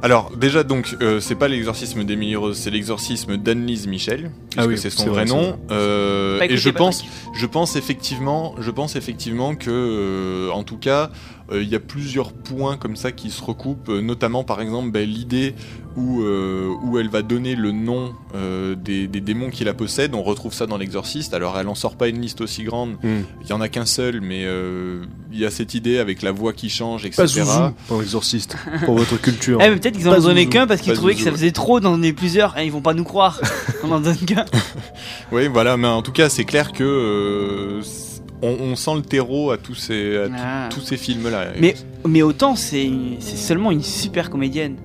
Alors 0.00 0.30
déjà 0.36 0.62
donc 0.62 0.96
euh, 1.02 1.18
c'est 1.18 1.34
pas 1.34 1.48
l'exorcisme 1.48 2.04
d'Emily 2.04 2.36
Rose, 2.36 2.56
c'est 2.56 2.70
l'exorcisme 2.70 3.36
d'Annelise 3.36 3.88
Michel, 3.88 4.30
puisque 4.50 4.58
Ah 4.58 4.66
oui, 4.68 4.78
c'est 4.78 4.90
son 4.90 5.06
vrai, 5.06 5.24
nom. 5.24 5.42
vrai. 5.42 5.56
Euh, 5.72 6.40
et 6.48 6.56
je 6.56 6.70
pense, 6.70 7.04
je 7.34 7.46
pense 7.46 7.74
effectivement, 7.74 8.54
je 8.60 8.70
pense 8.70 8.94
effectivement 8.94 9.56
que 9.56 9.70
euh, 9.70 10.50
en 10.52 10.62
tout 10.62 10.76
cas 10.76 11.10
euh, 11.10 11.37
il 11.52 11.68
y 11.68 11.74
a 11.74 11.80
plusieurs 11.80 12.32
points 12.32 12.76
comme 12.76 12.96
ça 12.96 13.12
qui 13.12 13.30
se 13.30 13.42
recoupent, 13.42 13.88
euh, 13.88 14.00
notamment 14.00 14.44
par 14.44 14.60
exemple 14.60 14.90
ben, 14.90 15.08
l'idée 15.08 15.54
où 15.96 16.22
euh, 16.22 16.74
où 16.82 16.98
elle 16.98 17.08
va 17.08 17.22
donner 17.22 17.54
le 17.56 17.72
nom 17.72 18.14
euh, 18.34 18.74
des, 18.74 19.08
des 19.08 19.20
démons 19.20 19.50
qui 19.50 19.64
la 19.64 19.74
possèdent. 19.74 20.14
On 20.14 20.22
retrouve 20.22 20.52
ça 20.54 20.66
dans 20.66 20.76
l'exorciste. 20.76 21.34
Alors 21.34 21.58
elle 21.58 21.68
en 21.68 21.74
sort 21.74 21.96
pas 21.96 22.08
une 22.08 22.20
liste 22.20 22.40
aussi 22.40 22.64
grande. 22.64 22.92
Hmm. 23.02 23.22
Il 23.42 23.48
y 23.48 23.52
en 23.52 23.60
a 23.60 23.68
qu'un 23.68 23.86
seul, 23.86 24.20
mais 24.20 24.44
euh, 24.44 25.04
il 25.32 25.38
y 25.38 25.44
a 25.44 25.50
cette 25.50 25.74
idée 25.74 25.98
avec 25.98 26.22
la 26.22 26.32
voix 26.32 26.52
qui 26.52 26.70
change, 26.70 27.04
etc. 27.04 27.22
Pas 27.22 27.26
Zouzou 27.26 27.74
dans 27.88 28.00
L'Exorciste, 28.00 28.56
pour 28.84 28.96
votre 28.96 29.16
culture. 29.20 29.60
Eh, 29.62 29.70
peut-être 29.70 29.96
qu'ils 29.96 30.08
en 30.08 30.14
ont 30.14 30.20
donné 30.20 30.48
qu'un 30.48 30.66
parce 30.66 30.80
qu'ils 30.80 30.94
trouvaient 30.94 31.14
que 31.14 31.22
ça 31.22 31.32
faisait 31.32 31.52
trop 31.52 31.80
d'en 31.80 31.92
donner 31.92 32.12
plusieurs. 32.12 32.56
Et 32.58 32.64
ils 32.64 32.72
vont 32.72 32.80
pas 32.80 32.94
nous 32.94 33.04
croire. 33.04 33.40
On 33.82 33.90
en 33.90 34.00
donne 34.00 34.16
qu'un. 34.16 34.44
Oui, 35.32 35.48
voilà, 35.48 35.76
mais 35.76 35.88
en 35.88 36.02
tout 36.02 36.12
cas, 36.12 36.28
c'est 36.28 36.44
clair 36.44 36.72
que 36.72 36.84
euh, 36.84 37.82
on, 38.42 38.48
on 38.60 38.76
sent 38.76 38.94
le 38.96 39.02
terreau 39.02 39.50
à 39.50 39.58
tous 39.58 39.74
ces, 39.74 40.16
à 40.16 40.28
Ah. 40.36 40.68
tous 40.72 40.80
ces 40.80 40.96
films-là. 40.96 41.48
Mais, 41.60 41.74
mais 42.06 42.22
autant, 42.22 42.56
c'est 42.56 42.90
c'est 43.20 43.36
seulement 43.36 43.70
une 43.70 43.82
super 43.82 44.30
comédienne. 44.30 44.76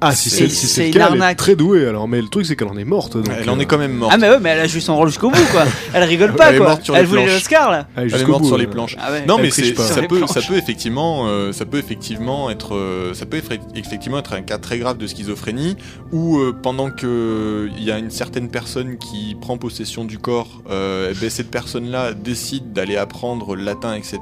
Ah, 0.00 0.14
si 0.14 0.28
c'est- 0.28 0.48
si 0.50 0.66
c'est 0.66 0.82
le 0.82 0.86
une 0.88 0.92
cas, 0.92 0.98
elle 0.98 1.06
est 1.16 1.20
arnaque. 1.22 1.36
très 1.38 1.56
douée 1.56 1.86
alors. 1.88 2.06
Mais 2.06 2.20
le 2.20 2.28
truc, 2.28 2.44
c'est 2.44 2.54
qu'elle 2.54 2.68
en 2.68 2.76
est 2.76 2.84
morte. 2.84 3.16
donc, 3.16 3.26
elle 3.40 3.48
en 3.48 3.56
euh, 3.56 3.60
est 3.60 3.64
quand 3.64 3.78
même 3.78 3.94
morte. 3.94 4.12
Ah, 4.14 4.18
mais 4.18 4.28
ouais, 4.28 4.38
mais 4.40 4.50
elle 4.50 4.60
a 4.60 4.66
joué 4.66 4.80
son 4.80 4.94
rôle 4.94 5.08
jusqu'au 5.08 5.30
bout, 5.30 5.44
quoi. 5.50 5.64
Elle 5.94 6.02
rigole 6.04 6.34
pas, 6.34 6.50
Elle 6.50 6.56
est 6.56 6.58
quoi. 6.58 6.68
morte 6.68 6.84
sur 6.84 6.94
elle 6.94 7.02
les 7.02 7.06
voulait 7.08 7.22
planches. 7.24 7.34
l'Oscar, 7.34 7.70
là. 7.70 7.86
elle 7.96 8.04
est 8.04 8.08
jusqu'au 8.10 8.28
morte 8.32 8.42
bout, 8.42 8.48
sur 8.48 8.58
les 8.58 8.66
euh. 8.66 8.70
planches. 8.70 8.96
Ah 9.00 9.10
ouais. 9.10 9.24
Non, 9.26 9.36
Elle 9.38 9.44
mais 9.44 9.48
triche 9.48 9.68
c'est- 9.68 9.72
pas. 9.72 9.82
ça 9.84 10.00
les 10.02 10.06
peut, 10.08 10.18
planches. 10.18 10.30
ça 10.30 10.42
peut 10.42 10.56
effectivement, 10.56 11.24
euh, 11.28 11.52
ça 11.52 11.64
peut 11.64 11.78
effectivement 11.78 12.50
être, 12.50 12.74
euh, 12.76 13.14
ça 13.14 13.24
peut 13.24 13.40
effectivement 13.74 14.18
être 14.18 14.34
un 14.34 14.42
cas 14.42 14.58
très 14.58 14.78
grave 14.78 14.98
de 14.98 15.06
schizophrénie 15.06 15.76
où 16.12 16.38
euh, 16.40 16.52
pendant 16.62 16.90
que 16.90 17.70
il 17.78 17.82
y 17.84 17.90
a 17.90 17.98
une 17.98 18.10
certaine 18.10 18.50
personne 18.50 18.98
qui 18.98 19.34
prend 19.40 19.56
possession 19.56 20.04
du 20.04 20.18
corps, 20.18 20.62
euh, 20.70 21.12
eh 21.16 21.18
ben, 21.18 21.30
cette 21.30 21.50
personne-là 21.50 22.12
décide 22.12 22.74
d'aller 22.74 22.98
apprendre 22.98 23.56
le 23.56 23.62
latin, 23.64 23.94
etc. 23.94 24.18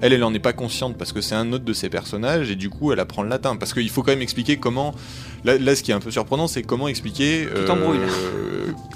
Elle, 0.00 0.14
elle 0.14 0.24
en 0.24 0.32
est 0.32 0.38
pas 0.38 0.54
consciente 0.54 0.96
parce 0.96 1.12
que 1.12 1.20
c'est 1.20 1.34
un 1.34 1.52
autre 1.52 1.64
de 1.66 1.72
ses 1.74 1.90
personnages 1.90 2.50
et 2.50 2.56
du 2.56 2.70
coup, 2.70 2.92
elle 2.92 3.00
apprend 3.00 3.22
le 3.22 3.28
latin 3.28 3.56
parce 3.56 3.74
qu'il 3.74 3.90
faut 3.90 4.02
quand 4.02 4.12
même 4.12 4.22
expliquer 4.22 4.56
comment. 4.56 4.94
Là, 5.44 5.58
là, 5.58 5.74
ce 5.74 5.82
qui 5.82 5.90
est 5.90 5.94
un 5.94 6.00
peu 6.00 6.10
surprenant, 6.10 6.46
c'est 6.46 6.62
comment 6.62 6.86
expliquer. 6.88 7.46
Euh, 7.52 7.66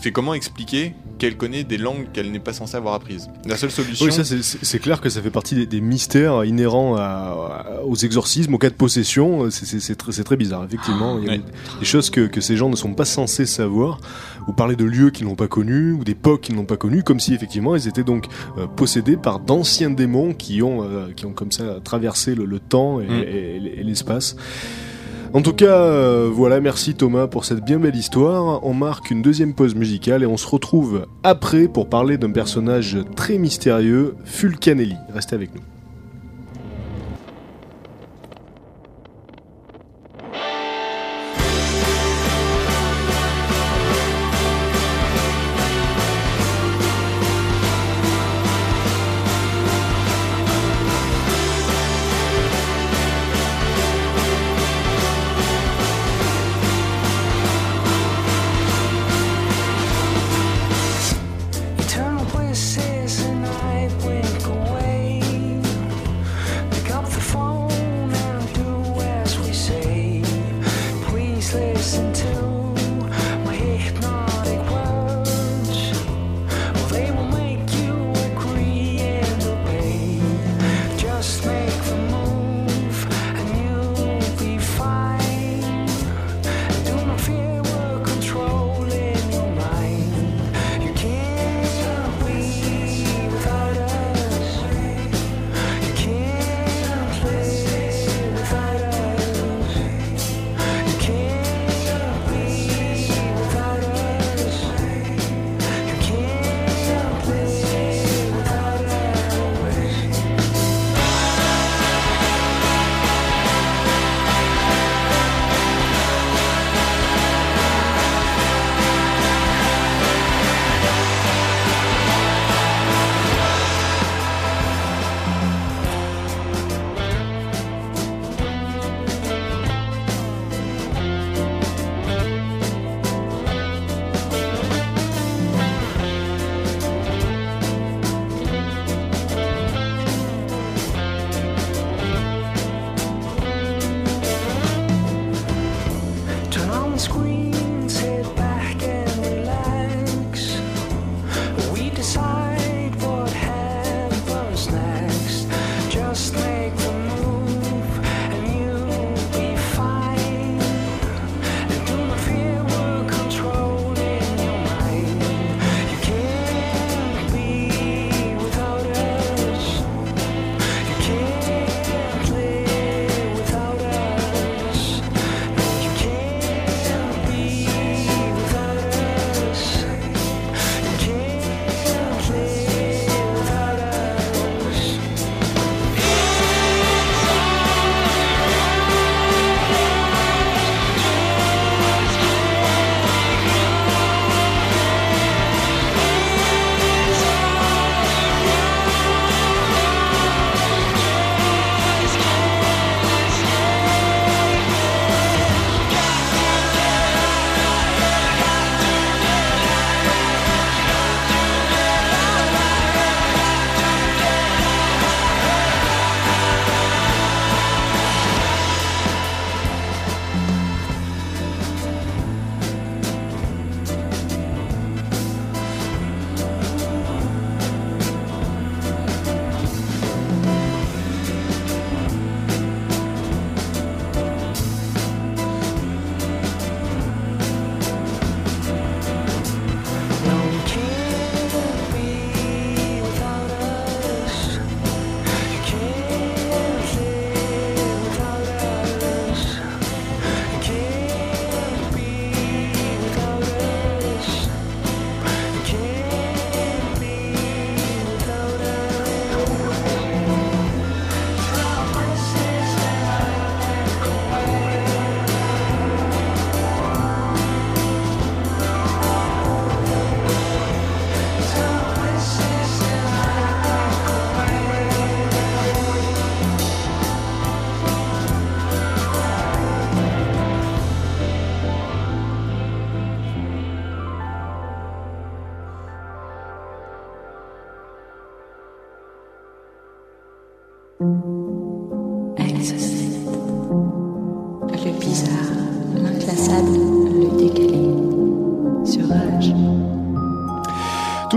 c'est 0.00 0.12
comment 0.12 0.32
expliquer 0.34 0.94
qu'elle 1.18 1.36
connaît 1.36 1.64
des 1.64 1.78
langues 1.78 2.06
qu'elle 2.12 2.30
n'est 2.30 2.38
pas 2.38 2.52
censée 2.52 2.76
avoir 2.76 2.94
apprises. 2.94 3.28
La 3.46 3.56
seule 3.56 3.70
solution. 3.70 4.06
Oui, 4.06 4.12
ça 4.12 4.22
c'est- 4.24 4.78
clair 4.78 5.00
que 5.00 5.08
ça 5.08 5.20
fait 5.22 5.30
partie 5.30 5.54
des, 5.54 5.66
des 5.66 5.80
mystères 5.80 6.44
inhérents 6.44 6.94
à- 6.96 7.80
aux 7.84 7.96
exorcismes, 7.96 8.54
aux 8.54 8.58
cas 8.58 8.68
de 8.70 8.74
possession. 8.74 9.50
C'est- 9.50 9.94
très, 9.96 10.12
bizarre, 10.36 10.64
effectivement. 10.64 11.18
Il 11.18 11.24
y 11.24 11.28
a 11.28 11.32
Ouais. 11.32 11.40
des, 11.80 11.84
choses 11.86 12.10
que, 12.10 12.26
que 12.26 12.40
ces 12.40 12.56
gens 12.56 12.68
ne 12.68 12.76
sont 12.76 12.92
pas 12.94 13.06
censés 13.06 13.46
savoir, 13.46 13.98
ou 14.46 14.52
parler 14.52 14.76
de 14.76 14.84
lieux 14.84 15.10
qu'ils 15.10 15.26
n'ont 15.26 15.34
pas 15.34 15.48
connus, 15.48 15.92
ou 15.92 16.04
d'époques 16.04 16.42
qu'ils 16.42 16.54
n'ont 16.54 16.64
pas 16.66 16.76
connues, 16.76 17.02
comme 17.02 17.18
si 17.18 17.34
effectivement 17.34 17.74
ils 17.74 17.88
étaient 17.88 18.04
donc 18.04 18.26
euh, 18.58 18.66
possédés 18.66 19.16
par 19.16 19.40
d'anciens 19.40 19.90
démons 19.90 20.32
qui 20.34 20.62
ont, 20.62 20.84
euh, 20.84 21.08
qui 21.16 21.26
ont 21.26 21.32
comme 21.32 21.50
ça 21.50 21.80
traversé 21.82 22.34
le, 22.34 22.44
le 22.44 22.60
temps 22.60 23.00
et, 23.00 23.06
Mm. 23.06 23.22
et- 23.26 23.80
et 23.80 23.82
l'espace. 23.82 24.36
En 25.32 25.42
tout 25.42 25.52
cas, 25.52 25.66
euh, 25.66 26.30
voilà, 26.32 26.60
merci 26.60 26.94
Thomas 26.94 27.26
pour 27.26 27.44
cette 27.44 27.64
bien 27.64 27.78
belle 27.78 27.96
histoire. 27.96 28.64
On 28.64 28.74
marque 28.74 29.10
une 29.10 29.22
deuxième 29.22 29.54
pause 29.54 29.74
musicale 29.74 30.22
et 30.22 30.26
on 30.26 30.36
se 30.36 30.46
retrouve 30.46 31.06
après 31.22 31.68
pour 31.68 31.88
parler 31.88 32.16
d'un 32.16 32.30
personnage 32.30 32.98
très 33.16 33.38
mystérieux, 33.38 34.14
Fulcanelli. 34.24 34.96
Restez 35.12 35.34
avec 35.34 35.54
nous. 35.54 35.75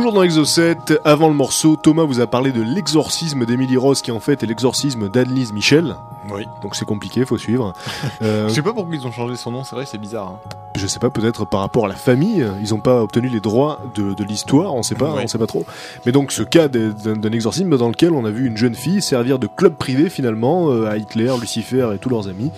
Toujours 0.09 0.21
dans 0.21 0.23
Exocet, 0.25 0.75
avant 1.05 1.27
le 1.27 1.35
morceau, 1.35 1.75
Thomas 1.75 2.03
vous 2.03 2.19
a 2.19 2.25
parlé 2.25 2.51
de 2.51 2.63
l'exorcisme 2.63 3.45
d'Emily 3.45 3.77
Rose 3.77 4.01
qui 4.01 4.11
en 4.11 4.19
fait 4.19 4.41
est 4.41 4.47
l'exorcisme 4.47 5.07
d'Annelise 5.07 5.53
Michel. 5.53 5.95
Oui. 6.31 6.47
Donc 6.63 6.75
c'est 6.75 6.85
compliqué, 6.85 7.25
faut 7.25 7.37
suivre. 7.37 7.73
Euh, 8.23 8.49
Je 8.49 8.53
sais 8.55 8.63
pas 8.63 8.73
pourquoi 8.73 8.95
ils 8.95 9.05
ont 9.05 9.11
changé 9.11 9.35
son 9.35 9.51
nom, 9.51 9.63
c'est 9.63 9.75
vrai, 9.75 9.85
c'est 9.85 9.99
bizarre. 9.99 10.29
hein. 10.43 10.49
je 10.75 10.87
sais 10.87 10.97
pas, 10.97 11.11
peut-être 11.11 11.45
par 11.45 11.59
rapport 11.59 11.85
à 11.85 11.87
la 11.89 11.93
famille, 11.95 12.43
ils 12.63 12.71
n'ont 12.71 12.79
pas 12.79 13.03
obtenu 13.03 13.29
les 13.29 13.39
droits 13.39 13.81
de, 13.93 14.15
de 14.15 14.23
l'histoire, 14.23 14.73
on 14.73 14.81
sait 14.81 14.95
pas, 14.95 15.13
Ouais. 15.13 15.21
on 15.23 15.27
sait 15.27 15.37
pas 15.37 15.45
trop. 15.47 15.63
Mais 16.07 16.11
donc 16.11 16.31
ce 16.31 16.41
cas 16.41 16.67
d'un 16.69 17.31
exorcisme 17.31 17.77
dans 17.77 17.89
lequel 17.89 18.11
on 18.13 18.25
a 18.25 18.31
vu 18.31 18.47
une 18.47 18.57
jeune 18.57 18.73
fille 18.75 19.03
servir 19.03 19.37
de 19.37 19.45
club 19.45 19.75
privé 19.75 20.09
finalement 20.09 20.71
euh, 20.71 20.89
à 20.89 20.97
Hitler, 20.97 21.31
Lucifer 21.39 21.87
et 21.93 21.99
tous 21.99 22.09
leurs 22.09 22.27
amis. 22.27 22.49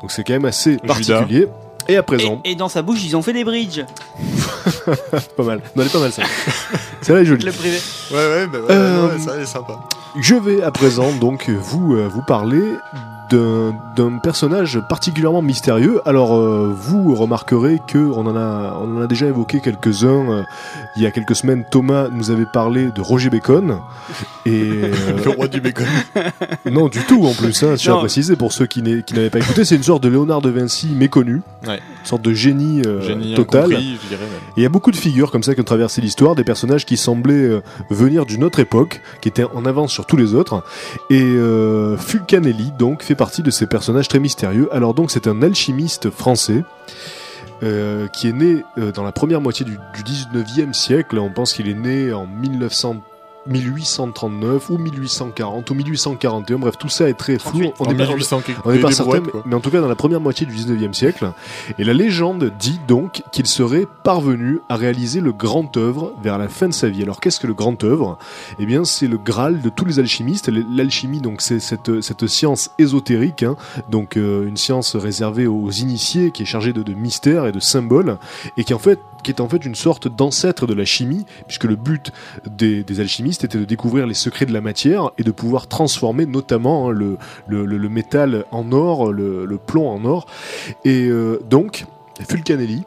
Donc 0.00 0.12
c'est 0.12 0.22
quand 0.22 0.34
même 0.34 0.44
assez 0.44 0.74
Judas. 0.74 0.86
particulier. 0.86 1.48
Et 1.88 1.96
à 1.96 2.00
Et, 2.00 2.02
présent, 2.02 2.40
et 2.44 2.54
dans 2.54 2.68
sa 2.68 2.82
bouche, 2.82 3.02
ils 3.04 3.16
ont 3.16 3.22
fait 3.22 3.32
des 3.32 3.42
bridges. 3.42 3.84
pas 5.36 5.42
mal. 5.42 5.60
Non, 5.74 5.82
elle 5.82 5.86
est 5.88 5.92
pas 5.92 5.98
mal 5.98 6.12
ça. 6.12 6.22
Celle-là 7.10 7.22
est 7.22 7.26
jolie. 7.26 7.42
Club 7.42 7.54
privé. 7.56 7.78
Ouais, 8.12 8.16
ouais, 8.16 8.46
bah 8.46 8.58
ouais, 8.58 8.64
Euh, 8.70 9.08
ouais, 9.08 9.18
ça 9.18 9.36
est 9.36 9.46
sympa. 9.46 9.80
Je 10.16 10.34
vais 10.36 10.62
à 10.62 10.70
présent 10.70 11.12
donc 11.12 11.48
vous 11.50 11.94
euh, 11.96 12.08
vous 12.08 12.22
parler 12.22 12.74
d'un 13.30 14.18
personnage 14.18 14.80
particulièrement 14.88 15.42
mystérieux. 15.42 16.00
Alors 16.04 16.36
euh, 16.36 16.74
vous 16.76 17.14
remarquerez 17.14 17.78
que 17.86 17.98
on 17.98 18.26
en 18.26 18.36
a 18.36 18.76
on 18.80 18.96
en 18.96 19.02
a 19.02 19.06
déjà 19.06 19.26
évoqué 19.26 19.60
quelques-uns 19.60 20.30
euh, 20.30 20.42
il 20.96 21.02
y 21.02 21.06
a 21.06 21.10
quelques 21.10 21.36
semaines. 21.36 21.64
Thomas 21.70 22.08
nous 22.10 22.30
avait 22.30 22.46
parlé 22.52 22.90
de 22.90 23.00
Roger 23.00 23.30
Bacon 23.30 23.78
et 24.46 24.50
euh, 24.72 24.92
Le 25.24 25.30
roi 25.30 25.46
du 25.48 25.60
bacon. 25.60 25.86
non 26.70 26.88
du 26.88 27.00
tout 27.04 27.24
en 27.24 27.32
plus. 27.32 27.62
Hein, 27.62 27.76
je 27.76 27.82
tiens 27.82 27.94
à 27.94 27.98
préciser 27.98 28.36
pour 28.36 28.52
ceux 28.52 28.66
qui 28.66 28.82
n'avaient 28.82 29.30
pas 29.30 29.38
écouté, 29.38 29.64
c'est 29.64 29.76
une 29.76 29.82
sorte 29.82 30.02
de 30.02 30.08
Léonard 30.08 30.42
de 30.42 30.50
Vinci 30.50 30.88
méconnu, 30.88 31.42
Ouais. 31.66 31.76
une 32.00 32.06
sorte 32.06 32.22
de 32.22 32.32
génie, 32.32 32.82
Génie 33.02 33.34
total. 33.34 33.72
Et 33.74 33.96
il 34.56 34.62
y 34.62 34.66
a 34.66 34.68
beaucoup 34.68 34.90
de 34.90 34.96
figures 34.96 35.30
comme 35.30 35.42
ça 35.42 35.54
qui 35.54 35.60
ont 35.60 35.64
traversé 35.64 36.00
l'histoire, 36.00 36.34
des 36.34 36.44
personnages 36.44 36.86
qui 36.86 36.96
semblaient 36.96 37.60
venir 37.90 38.26
d'une 38.26 38.44
autre 38.44 38.58
époque, 38.60 39.02
qui 39.20 39.28
étaient 39.28 39.44
en 39.44 39.64
avance 39.66 39.92
sur 39.92 40.06
tous 40.06 40.16
les 40.16 40.34
autres. 40.34 40.64
Et 41.10 41.34
Fulcanelli, 41.98 42.72
donc, 42.78 43.02
fait 43.02 43.14
partie 43.20 43.42
de 43.42 43.50
ces 43.50 43.66
personnages 43.66 44.08
très 44.08 44.18
mystérieux. 44.18 44.70
Alors 44.72 44.94
donc, 44.94 45.10
c'est 45.10 45.26
un 45.26 45.42
alchimiste 45.42 46.08
français. 46.08 46.64
euh, 47.62 48.08
qui 48.08 48.26
est 48.26 48.32
né 48.32 48.64
euh, 48.78 48.90
dans 48.90 49.02
la 49.02 49.12
première 49.12 49.42
moitié 49.42 49.66
du, 49.66 49.78
du 49.94 50.02
19e 50.02 50.72
siècle. 50.72 51.18
On 51.18 51.30
pense 51.30 51.52
qu'il 51.52 51.68
est 51.68 51.74
né 51.74 52.10
en 52.10 52.26
1900, 52.26 53.02
1839 53.50 54.70
ou 54.70 54.78
1840 54.78 55.70
ou 55.70 55.74
1841. 55.74 56.58
Bref, 56.58 56.78
tout 56.78 56.88
ça 56.88 57.08
est 57.08 57.14
très 57.14 57.38
flou. 57.38 57.50
38. 57.60 57.74
On 57.80 57.84
En 57.84 57.90
est 57.90 57.94
pas- 57.96 58.06
1800 58.06 58.40
quelque- 58.40 58.60
on 58.64 58.72
n'est 58.72 58.78
pas 58.78 58.92
certain, 58.92 59.20
mais, 59.44 59.54
en 59.54 59.60
tout 59.60 59.70
cas 59.70 59.80
dans 59.80 59.88
la 59.88 59.94
première 59.96 60.20
moitié 60.20 60.46
du 60.46 60.54
19e 60.54 60.94
siècle. 60.94 61.32
Et 61.78 61.84
la 61.84 61.92
légende 61.92 62.52
dit 62.58 62.80
donc 62.88 63.22
qu'il 63.32 63.46
serait 63.46 63.86
parvenu 64.04 64.60
à 64.68 64.76
réaliser 64.76 65.20
le 65.20 65.32
grand 65.32 65.76
œuvre 65.76 66.14
vers 66.22 66.38
la 66.38 66.48
fin 66.48 66.68
de 66.68 66.74
sa 66.74 66.88
vie. 66.88 67.02
Alors 67.02 67.20
qu'est-ce 67.20 67.40
que 67.40 67.46
le 67.46 67.54
grand 67.54 67.82
œuvre? 67.84 68.18
Eh 68.58 68.66
bien 68.66 68.84
c'est 68.84 69.08
le 69.08 69.18
Graal 69.18 69.60
de 69.60 69.68
tous 69.68 69.84
les 69.84 69.98
alchimistes. 69.98 70.50
L'alchimie 70.72 71.20
donc 71.20 71.42
c'est 71.42 71.60
cette, 71.60 72.00
cette 72.00 72.26
science 72.26 72.70
ésotérique, 72.78 73.42
hein, 73.42 73.56
donc 73.90 74.16
euh, 74.16 74.46
une 74.46 74.56
science 74.56 74.96
réservée 74.96 75.46
aux 75.46 75.70
initiés 75.70 76.30
qui 76.30 76.42
est 76.42 76.46
chargée 76.46 76.72
de, 76.72 76.82
de 76.82 76.94
mystères 76.94 77.46
et 77.46 77.52
de 77.52 77.60
symboles 77.60 78.18
et 78.56 78.64
qui 78.64 78.74
en 78.74 78.78
fait 78.78 79.00
qui 79.22 79.30
est 79.30 79.42
en 79.42 79.50
fait 79.50 79.66
une 79.66 79.74
sorte 79.74 80.08
d'ancêtre 80.08 80.66
de 80.66 80.72
la 80.72 80.86
chimie, 80.86 81.26
puisque 81.46 81.64
le 81.64 81.76
but 81.76 82.10
des, 82.50 82.82
des 82.82 83.00
alchimistes 83.00 83.39
était 83.44 83.58
de 83.58 83.64
découvrir 83.64 84.06
les 84.06 84.14
secrets 84.14 84.46
de 84.46 84.52
la 84.52 84.60
matière 84.60 85.10
et 85.18 85.22
de 85.22 85.30
pouvoir 85.30 85.66
transformer 85.66 86.26
notamment 86.26 86.90
hein, 86.90 86.92
le, 86.92 87.88
métal 87.88 88.44
en 88.50 88.72
or, 88.72 89.12
le, 89.12 89.44
le 89.44 89.58
plomb 89.58 89.88
en 89.88 90.04
or. 90.04 90.26
Et 90.84 91.06
euh, 91.06 91.40
donc, 91.48 91.86
Fulcanelli 92.28 92.84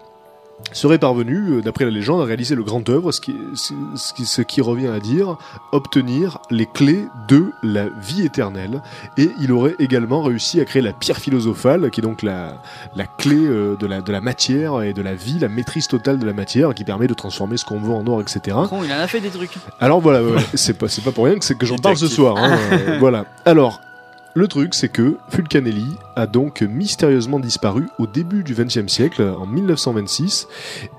serait 0.72 0.98
parvenu, 0.98 1.58
euh, 1.58 1.62
d'après 1.62 1.86
la 1.86 1.92
légende, 1.92 2.22
à 2.22 2.26
réaliser 2.26 2.56
le 2.56 2.64
grand 2.64 2.88
œuvre, 2.90 3.12
ce 3.12 3.22
qui, 3.22 3.36
ce, 3.56 4.14
qui, 4.14 4.26
ce 4.26 4.42
qui 4.42 4.62
revient 4.62 4.88
à 4.88 5.00
dire 5.00 5.38
obtenir 5.72 6.40
les 6.50 6.66
clés 6.66 7.08
de 7.28 7.52
la 7.62 7.86
vie 8.02 8.26
éternelle. 8.26 8.82
Et 9.18 9.30
il 9.40 9.52
aurait 9.52 9.76
également 9.80 10.22
réussi 10.24 10.60
à 10.60 10.66
créer 10.66 10.82
la 10.82 10.94
pierre 10.94 11.18
philosophale, 11.18 11.92
qui 11.92 12.00
est 12.00 12.04
donc 12.04 12.22
la, 12.24 12.62
la 12.96 13.06
clé 13.06 13.36
euh, 13.38 13.76
de, 13.76 13.86
la, 13.88 14.02
de 14.02 14.12
la 14.12 14.22
matière 14.22 14.82
et 14.82 14.94
de 14.94 15.02
la 15.02 15.14
vie, 15.16 15.40
la 15.40 15.50
maîtrise 15.50 15.88
totale 15.88 16.18
de 16.20 16.26
la 16.26 16.34
matière, 16.34 16.74
qui 16.74 16.84
permet 16.84 17.08
de 17.08 17.14
transformer 17.14 17.58
ce 17.58 17.66
qu'on 17.66 17.80
veut 17.80 17.94
en 17.94 18.06
or, 18.08 18.22
etc. 18.22 18.58
Il 18.84 18.92
en 18.92 19.00
a 19.00 19.08
fait 19.08 19.20
des 19.20 19.30
trucs. 19.30 19.58
Alors 19.80 20.00
voilà, 20.02 20.24
ouais, 20.24 20.42
c'est 20.54 20.78
pas, 20.78 20.88
c'est 20.88 21.04
pas 21.04 21.12
pour 21.12 21.26
rien 21.26 21.38
que, 21.38 21.46
c'est 21.46 21.58
que 21.58 21.66
j'en 21.66 21.78
parle 21.84 21.98
ce 21.98 22.08
soir. 22.08 22.38
hein, 22.38 22.58
euh, 22.72 22.98
voilà. 23.00 23.26
Alors, 23.46 23.82
le 24.36 24.48
truc, 24.48 24.74
c'est 24.74 24.90
que 24.90 25.18
Fulcanelli 25.30 25.96
a 26.16 26.26
donc 26.26 26.62
mystérieusement 26.62 27.40
disparu 27.40 27.88
au 28.00 28.08
début 28.08 28.44
du 28.44 28.56
XXe 28.56 28.88
siècle, 28.88 29.22
en 29.22 29.46
1926, 29.46 30.48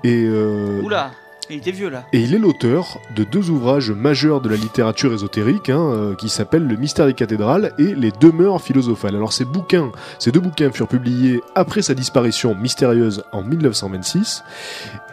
et, 0.03 0.23
euh, 0.25 0.81
Oula, 0.81 1.11
il 1.49 1.57
était 1.57 1.71
vieux 1.71 1.89
là. 1.89 2.05
et 2.13 2.21
il 2.21 2.33
est 2.33 2.39
l'auteur 2.39 2.97
de 3.15 3.25
deux 3.25 3.49
ouvrages 3.49 3.91
majeurs 3.91 4.39
de 4.39 4.47
la 4.47 4.55
littérature 4.55 5.13
ésotérique, 5.13 5.69
hein, 5.69 5.81
euh, 5.81 6.15
qui 6.15 6.29
s'appellent 6.29 6.65
Le 6.65 6.77
mystère 6.77 7.07
des 7.07 7.13
cathédrales 7.13 7.73
et 7.77 7.93
Les 7.93 8.11
demeures 8.11 8.61
philosophales. 8.61 9.15
Alors 9.15 9.33
ces 9.33 9.45
bouquins, 9.45 9.91
ces 10.17 10.31
deux 10.31 10.39
bouquins 10.39 10.71
furent 10.71 10.87
publiés 10.87 11.41
après 11.55 11.81
sa 11.81 11.93
disparition 11.93 12.55
mystérieuse 12.55 13.23
en 13.33 13.43
1926, 13.43 14.43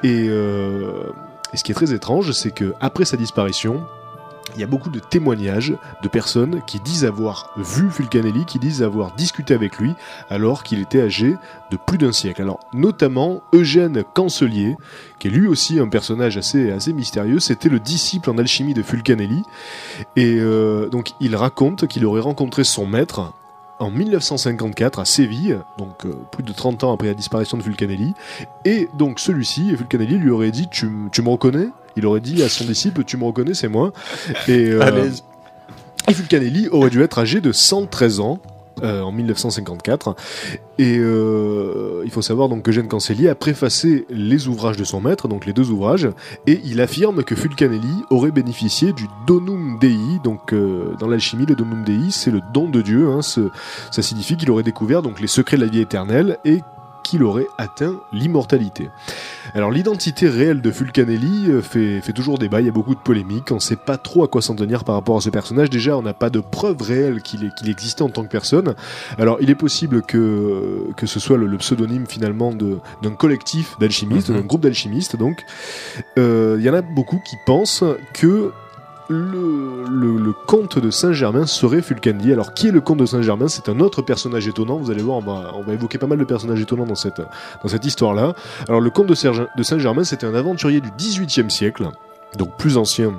et, 0.04 0.28
euh, 0.28 1.10
et 1.52 1.56
ce 1.56 1.64
qui 1.64 1.72
est 1.72 1.74
très 1.74 1.92
étrange, 1.92 2.30
c'est 2.30 2.52
que 2.52 2.72
après 2.80 3.04
sa 3.04 3.16
disparition, 3.16 3.82
il 4.54 4.60
y 4.60 4.64
a 4.64 4.66
beaucoup 4.66 4.90
de 4.90 4.98
témoignages 4.98 5.74
de 6.02 6.08
personnes 6.08 6.62
qui 6.66 6.80
disent 6.80 7.04
avoir 7.04 7.50
vu 7.56 7.90
Fulcanelli, 7.90 8.44
qui 8.44 8.58
disent 8.58 8.82
avoir 8.82 9.14
discuté 9.14 9.54
avec 9.54 9.78
lui 9.78 9.94
alors 10.30 10.62
qu'il 10.62 10.80
était 10.80 11.02
âgé 11.02 11.36
de 11.70 11.76
plus 11.76 11.98
d'un 11.98 12.12
siècle. 12.12 12.42
Alors, 12.42 12.60
notamment 12.72 13.42
Eugène 13.52 14.04
Cancelier, 14.14 14.76
qui 15.18 15.28
est 15.28 15.30
lui 15.30 15.46
aussi 15.46 15.78
un 15.78 15.88
personnage 15.88 16.36
assez, 16.36 16.70
assez 16.70 16.92
mystérieux, 16.92 17.40
c'était 17.40 17.68
le 17.68 17.80
disciple 17.80 18.30
en 18.30 18.38
alchimie 18.38 18.74
de 18.74 18.82
Fulcanelli. 18.82 19.42
Et 20.16 20.36
euh, 20.38 20.88
donc, 20.88 21.12
il 21.20 21.34
raconte 21.34 21.86
qu'il 21.86 22.04
aurait 22.04 22.20
rencontré 22.20 22.64
son 22.64 22.86
maître 22.86 23.32
en 23.78 23.90
1954 23.90 25.00
à 25.00 25.04
Séville, 25.04 25.58
donc 25.76 26.06
euh, 26.06 26.12
plus 26.30 26.44
de 26.44 26.52
30 26.52 26.84
ans 26.84 26.92
après 26.92 27.08
la 27.08 27.14
disparition 27.14 27.56
de 27.56 27.62
Fulcanelli. 27.62 28.14
Et 28.64 28.88
donc 28.94 29.18
celui-ci, 29.18 29.76
Fulcanelli, 29.76 30.18
lui 30.18 30.30
aurait 30.30 30.52
dit 30.52 30.68
Tu, 30.70 30.88
tu 31.10 31.22
me 31.22 31.28
reconnais? 31.28 31.68
Il 31.96 32.06
aurait 32.06 32.20
dit 32.20 32.42
à 32.42 32.48
son 32.48 32.64
disciple 32.64 33.04
Tu 33.04 33.16
me 33.16 33.24
reconnais, 33.24 33.54
c'est 33.54 33.68
moi. 33.68 33.92
Et, 34.48 34.70
euh, 34.70 35.10
Fulcanelli 36.10 36.68
aurait 36.68 36.90
dû 36.90 37.02
être 37.02 37.18
âgé 37.18 37.40
de 37.40 37.52
113 37.52 38.20
ans. 38.20 38.38
euh, 38.82 39.02
en 39.02 39.12
1954 39.12 40.16
et 40.78 40.96
euh, 40.98 42.02
il 42.06 42.10
faut 42.10 42.22
savoir 42.22 42.48
donc 42.48 42.62
que 42.62 42.70
Eugène 42.70 42.88
Cancellier 42.88 43.28
a 43.28 43.34
préfacé 43.34 44.06
les 44.08 44.48
ouvrages 44.48 44.78
de 44.78 44.82
son 44.82 45.00
maître 45.00 45.28
donc 45.28 45.44
les 45.44 45.52
deux 45.52 45.70
ouvrages 45.70 46.08
et 46.46 46.58
il 46.64 46.80
affirme 46.80 47.22
que 47.22 47.36
Fulcanelli 47.36 48.02
aurait 48.10 48.30
bénéficié 48.32 48.92
du 48.94 49.06
donum 49.26 49.78
dei 49.78 49.94
donc 50.24 50.52
euh, 50.54 50.94
dans 50.98 51.06
l'alchimie 51.06 51.44
le 51.46 51.54
donum 51.54 51.84
dei 51.84 52.10
c'est 52.10 52.30
le 52.30 52.40
don 52.54 52.66
de 52.68 52.80
Dieu 52.80 53.08
hein, 53.10 53.20
ce- 53.22 53.50
ça 53.90 54.00
signifie 54.02 54.36
qu'il 54.38 54.50
aurait 54.50 54.62
découvert 54.64 55.02
donc 55.02 55.20
les 55.20 55.28
secrets 55.28 55.58
de 55.58 55.64
la 55.66 55.70
vie 55.70 55.80
éternelle 55.80 56.38
et 56.46 56.60
qu'il 57.04 57.24
aurait 57.24 57.48
atteint 57.58 58.00
l'immortalité. 58.12 58.88
Alors 59.54 59.70
l'identité 59.70 60.28
réelle 60.30 60.62
de 60.62 60.70
Fulcanelli 60.70 61.50
euh, 61.50 61.60
fait, 61.60 62.00
fait 62.00 62.14
toujours 62.14 62.38
débat, 62.38 62.60
il 62.60 62.66
y 62.66 62.68
a 62.70 62.72
beaucoup 62.72 62.94
de 62.94 63.00
polémiques, 63.00 63.50
on 63.50 63.56
ne 63.56 63.60
sait 63.60 63.76
pas 63.76 63.98
trop 63.98 64.24
à 64.24 64.28
quoi 64.28 64.40
s'en 64.40 64.54
tenir 64.54 64.82
par 64.84 64.94
rapport 64.94 65.16
à 65.18 65.20
ce 65.20 65.28
personnage. 65.28 65.68
Déjà, 65.68 65.94
on 65.98 66.00
n'a 66.02 66.14
pas 66.14 66.30
de 66.30 66.40
preuves 66.40 66.80
réelles 66.80 67.20
qu'il 67.20 67.52
existait 67.68 68.02
en 68.02 68.08
tant 68.08 68.22
que 68.22 68.30
personne. 68.30 68.74
Alors 69.18 69.36
il 69.42 69.50
est 69.50 69.54
possible 69.54 70.00
que, 70.02 70.86
que 70.96 71.06
ce 71.06 71.20
soit 71.20 71.36
le, 71.36 71.46
le 71.46 71.58
pseudonyme 71.58 72.06
finalement 72.06 72.52
d'un 72.54 73.10
collectif 73.14 73.76
d'alchimistes, 73.78 74.30
Mhm. 74.30 74.36
d'un 74.36 74.42
groupe 74.42 74.62
d'alchimistes 74.62 75.16
donc. 75.16 75.44
Euh, 76.18 76.56
Il 76.58 76.64
y 76.64 76.70
en 76.70 76.74
a 76.74 76.82
beaucoup 76.82 77.20
qui 77.24 77.36
pensent 77.44 77.84
que 78.14 78.52
le, 79.12 80.32
comte 80.46 80.78
de 80.78 80.90
Saint-Germain 80.90 81.46
serait 81.46 81.82
Fulcanelli. 81.82 82.32
Alors, 82.32 82.54
qui 82.54 82.68
est 82.68 82.72
le 82.72 82.80
comte 82.80 82.98
de 82.98 83.06
Saint-Germain? 83.06 83.48
C'est 83.48 83.68
un 83.68 83.80
autre 83.80 84.02
personnage 84.02 84.48
étonnant. 84.48 84.76
Vous 84.76 84.90
allez 84.90 85.02
voir, 85.02 85.18
on 85.18 85.62
va, 85.62 85.72
évoquer 85.72 85.98
pas 85.98 86.06
mal 86.06 86.18
de 86.18 86.24
personnages 86.24 86.60
étonnants 86.60 86.86
dans 86.86 86.94
cette, 86.94 87.20
histoire-là. 87.84 88.34
Alors, 88.68 88.80
le 88.80 88.90
comte 88.90 89.08
de 89.08 89.62
Saint-Germain, 89.62 90.04
c'était 90.04 90.26
un 90.26 90.34
aventurier 90.34 90.80
du 90.80 90.90
XVIIIe 90.90 91.50
siècle, 91.50 91.88
donc 92.38 92.56
plus 92.56 92.76
ancien 92.76 93.12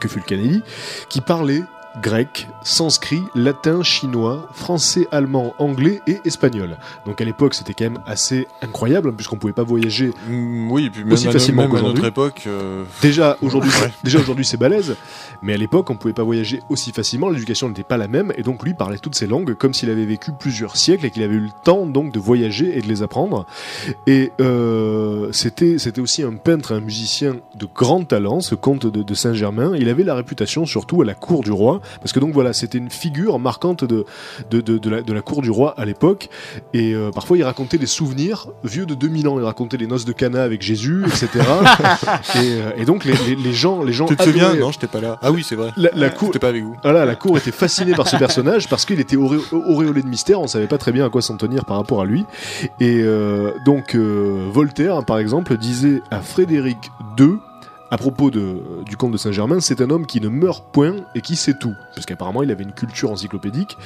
que 0.00 0.08
Fulcanelli, 0.08 0.62
qui 1.08 1.20
parlait 1.20 1.62
grec, 2.00 2.48
sanskrit, 2.62 3.22
latin, 3.34 3.82
chinois, 3.82 4.48
français, 4.52 5.06
allemand, 5.10 5.54
anglais 5.58 6.00
et 6.06 6.20
espagnol. 6.24 6.78
Donc 7.06 7.20
à 7.20 7.24
l'époque, 7.24 7.54
c'était 7.54 7.74
quand 7.74 7.84
même 7.84 8.00
assez 8.06 8.46
incroyable, 8.62 9.10
hein, 9.10 9.14
puisqu'on 9.16 9.36
pouvait 9.36 9.52
pas 9.52 9.62
voyager 9.62 10.10
Mm, 10.28 10.70
Oui, 10.70 10.86
et 10.86 10.90
puis 10.90 11.04
même, 11.04 11.12
Aussi 11.12 11.28
à, 11.28 11.32
facilement 11.32 11.68
même 11.68 11.76
à 11.76 11.82
notre 11.82 12.04
époque. 12.04 12.44
euh, 12.46 12.84
Déjà 13.02 13.36
aujourd'hui, 13.42 13.70
Ouais. 13.82 13.90
déjà 14.04 14.18
aujourd'hui 14.20 14.44
c'est 14.44 14.56
balèze, 14.56 14.96
mais 15.42 15.54
à 15.54 15.56
l'époque 15.56 15.90
on 15.90 15.96
pouvait 15.96 16.14
pas 16.14 16.22
voyager 16.22 16.60
aussi 16.68 16.92
facilement, 16.92 17.28
l'éducation 17.28 17.68
n'était 17.68 17.82
pas 17.82 17.96
la 17.96 18.08
même, 18.08 18.32
et 18.36 18.42
donc 18.42 18.62
lui 18.64 18.74
parlait 18.74 18.98
toutes 18.98 19.14
ces 19.14 19.26
langues 19.26 19.54
comme 19.54 19.74
s'il 19.74 19.90
avait 19.90 20.06
vécu 20.06 20.30
plusieurs 20.38 20.76
siècles 20.76 21.06
et 21.06 21.10
qu'il 21.10 21.22
avait 21.22 21.34
eu 21.34 21.40
le 21.40 21.50
temps 21.64 21.84
donc 21.86 22.12
de 22.12 22.18
voyager 22.18 22.76
et 22.76 22.80
de 22.80 22.86
les 22.88 23.02
apprendre. 23.02 23.44
Et 24.06 24.32
euh, 24.40 25.28
c'était 25.32 25.78
c'était 25.78 26.00
aussi 26.00 26.22
un 26.22 26.34
peintre, 26.36 26.72
un 26.74 26.80
musicien 26.80 27.36
de 27.54 27.66
grand 27.74 28.04
talent, 28.04 28.40
ce 28.40 28.54
comte 28.54 28.86
de, 28.86 29.02
de 29.02 29.14
Saint-Germain. 29.14 29.72
Il 29.76 29.88
avait 29.88 30.04
la 30.04 30.14
réputation 30.14 30.64
surtout 30.66 31.02
à 31.02 31.04
la 31.04 31.14
cour 31.14 31.42
du 31.42 31.50
roi 31.52 31.80
parce 32.00 32.12
que 32.12 32.20
donc 32.20 32.32
voilà, 32.32 32.52
c'était 32.52 32.78
une 32.78 32.90
figure 32.90 33.38
marquante 33.38 33.84
de, 33.84 34.04
de, 34.50 34.60
de, 34.60 34.78
de 34.78 34.90
la, 34.90 35.02
de 35.02 35.12
la 35.12 35.22
cour 35.22 35.42
du 35.42 35.50
roi 35.50 35.74
à 35.76 35.84
l'époque, 35.84 36.28
et 36.74 36.94
euh, 36.94 37.10
parfois 37.10 37.36
il 37.38 37.44
racontait 37.44 37.78
des 37.78 37.86
souvenirs 37.86 38.48
vieux 38.64 38.86
de 38.86 38.94
2000 38.94 39.28
ans, 39.28 39.38
il 39.38 39.44
racontait 39.44 39.76
les 39.76 39.86
noces 39.86 40.04
de 40.04 40.12
Cana 40.12 40.42
avec 40.42 40.62
Jésus, 40.62 41.04
etc. 41.06 41.28
et, 42.34 42.38
euh, 42.38 42.70
et 42.76 42.84
donc 42.84 43.04
les, 43.04 43.14
les, 43.26 43.36
les 43.36 43.52
gens, 43.52 43.82
les 43.82 43.92
gens 43.92 44.06
Tu 44.06 44.16
te 44.16 44.22
souviens 44.22 44.54
Non, 44.54 44.70
j'étais 44.72 44.86
pas 44.86 45.00
là. 45.00 45.18
Ah 45.22 45.30
oui, 45.30 45.44
c'est 45.46 45.56
vrai. 45.56 45.70
la, 45.76 45.90
la 45.94 46.10
cour, 46.10 46.28
J'étais 46.28 46.38
pas 46.38 46.48
avec 46.48 46.62
vous. 46.64 46.76
voilà, 46.82 47.04
la 47.04 47.14
cour 47.14 47.36
était 47.38 47.52
fascinée 47.52 47.92
par 47.94 48.08
ce 48.08 48.16
personnage 48.16 48.68
parce 48.68 48.84
qu'il 48.84 49.00
était 49.00 49.16
auréo- 49.16 49.42
auréolé 49.52 50.02
de 50.02 50.08
mystère, 50.08 50.40
on 50.40 50.46
savait 50.46 50.66
pas 50.66 50.78
très 50.78 50.92
bien 50.92 51.06
à 51.06 51.10
quoi 51.10 51.22
s'en 51.22 51.36
tenir 51.36 51.64
par 51.64 51.76
rapport 51.76 52.00
à 52.02 52.04
lui. 52.04 52.24
Et 52.80 53.00
euh, 53.02 53.52
donc 53.64 53.94
euh, 53.94 54.48
Voltaire, 54.52 55.04
par 55.04 55.18
exemple, 55.18 55.56
disait 55.56 56.02
à 56.10 56.20
Frédéric 56.20 56.78
II 57.18 57.36
à 57.92 57.98
propos 57.98 58.30
de, 58.30 58.62
du 58.86 58.96
comte 58.96 59.12
de 59.12 59.18
Saint-Germain, 59.18 59.60
c'est 59.60 59.82
un 59.82 59.90
homme 59.90 60.06
qui 60.06 60.18
ne 60.22 60.28
meurt 60.28 60.64
point 60.72 60.96
et 61.14 61.20
qui 61.20 61.36
sait 61.36 61.52
tout, 61.52 61.74
parce 61.94 62.06
qu'apparemment 62.06 62.42
il 62.42 62.50
avait 62.50 62.64
une 62.64 62.72
culture 62.72 63.10
encyclopédique. 63.10 63.76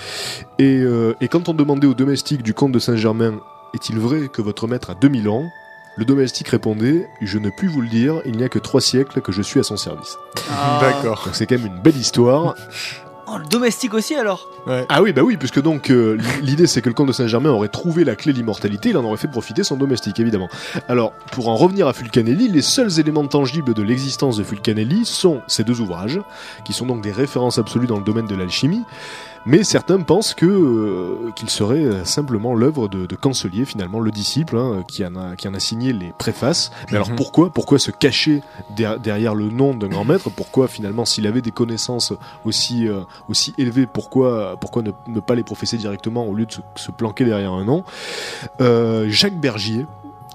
Et, 0.61 0.79
euh, 0.79 1.17
et 1.21 1.27
quand 1.27 1.49
on 1.49 1.55
demandait 1.55 1.89
au 1.89 1.95
domestique 1.95 2.45
du 2.45 2.55
comte 2.55 2.71
de 2.71 2.79
Saint-Germain, 2.79 3.41
est-il 3.75 3.99
vrai 3.99 4.29
que 4.29 4.43
votre 4.43 4.69
maître 4.69 4.91
a 4.91 4.95
2000 4.95 5.29
ans 5.29 5.43
le 5.99 6.05
domestique 6.05 6.49
répondait 6.49 7.09
Je 7.23 7.39
ne 7.39 7.49
puis 7.49 7.69
vous 7.69 7.81
le 7.81 7.89
dire, 7.89 8.21
il 8.27 8.37
n'y 8.37 8.45
a 8.45 8.51
que 8.51 8.59
trois 8.59 8.83
siècles 8.83 9.23
que 9.23 9.33
je 9.33 9.41
suis 9.41 9.61
à 9.61 9.63
son 9.63 9.79
service. 9.79 10.19
Ah. 10.51 10.79
D'accord. 10.83 11.23
Donc 11.25 11.35
c'est 11.35 11.47
quand 11.47 11.57
même 11.57 11.67
une 11.67 11.81
belle 11.81 11.97
histoire. 11.97 12.55
Oh, 13.29 13.39
le 13.39 13.47
domestique 13.47 13.95
aussi 13.95 14.15
alors 14.15 14.49
Ouais. 14.67 14.85
Ah 14.89 15.03
oui, 15.03 15.13
bah 15.13 15.23
oui, 15.23 15.37
puisque 15.37 15.61
donc 15.63 15.91
euh, 15.91 16.19
l'idée 16.43 16.67
c'est 16.67 16.83
que 16.83 16.89
le 16.89 16.95
comte 16.95 17.09
de 17.09 17.13
Saint-Germain 17.13 17.51
aurait 17.51 17.69
trouvé 17.69 18.05
la 18.05 18.17
clé 18.17 18.33
de 18.33 18.39
l'immortalité, 18.39 18.91
il 18.91 18.97
en 18.97 19.05
aurait 19.05 19.17
fait 19.17 19.29
profiter 19.29 19.63
son 19.63 19.77
domestique, 19.77 20.19
évidemment. 20.19 20.49
Alors, 20.89 21.13
pour 21.33 21.49
en 21.49 21.57
revenir 21.57 21.87
à 21.87 21.93
Fulcanelli, 21.93 22.49
les 22.49 22.63
seuls 22.63 22.99
éléments 22.99 23.27
tangibles 23.27 23.75
de 23.75 23.83
l'existence 23.83 24.37
de 24.37 24.45
Fulcanelli 24.45 25.05
sont 25.05 25.41
ces 25.47 25.63
deux 25.63 25.81
ouvrages, 25.81 26.21
qui 26.65 26.73
sont 26.73 26.87
donc 26.87 27.03
des 27.03 27.13
références 27.13 27.59
absolues 27.59 27.87
dans 27.87 27.99
le 27.99 28.05
domaine 28.05 28.27
de 28.27 28.35
l'alchimie, 28.35 28.83
mais 29.47 29.65
certains 29.65 30.01
pensent 30.01 30.35
que 30.35 30.45
euh, 30.47 31.31
qu'il 31.37 31.49
serait 31.49 31.85
euh, 31.85 32.05
simplement 32.05 32.55
l'œuvre 32.55 32.89
de, 32.89 33.07
de 33.07 33.15
Cancelier, 33.17 33.65
finalement, 33.65 34.01
le 34.01 34.11
disciple, 34.11 34.57
hein, 34.57 34.85
qui, 34.87 35.05
en 35.07 35.15
a, 35.17 35.37
qui 35.37 35.49
en 35.49 35.55
a 35.55 35.61
signé 35.61 35.93
les 35.93 36.13
préfaces. 36.19 36.71
Mais 36.91 36.97
alors 36.97 37.11
Mhm. 37.11 37.17
pourquoi 37.17 37.51
Pourquoi 37.51 37.79
se 37.79 37.91
cacher 37.91 38.43
der- 38.77 38.99
derrière 39.01 39.35
le 39.35 39.49
nom 39.51 39.75
d'un 39.75 39.89
grand 39.89 40.05
maître? 40.05 40.31
Pourquoi 40.31 40.69
finalement, 40.69 41.05
s'il 41.05 41.27
avait 41.27 41.41
des 41.43 41.51
connaissances 41.53 42.13
aussi, 42.45 42.87
euh, 42.89 43.01
aussi 43.29 43.55
élevées, 43.59 43.87
pourquoi, 43.87 44.57
pourquoi 44.61 44.83
ne, 44.83 44.91
ne 45.07 45.21
pas 45.21 45.35
les 45.35 45.45
professer 45.45 45.77
directement 45.77 46.27
au 46.27 46.35
lieu 46.35 46.47
de 46.47 46.53
se, 46.53 46.61
se 46.75 46.91
planquer 46.91 47.25
derrière 47.25 47.53
un 47.53 47.65
nom? 47.65 47.85
Euh, 48.61 49.07
Jacques 49.09 49.39
Bergier, 49.41 49.87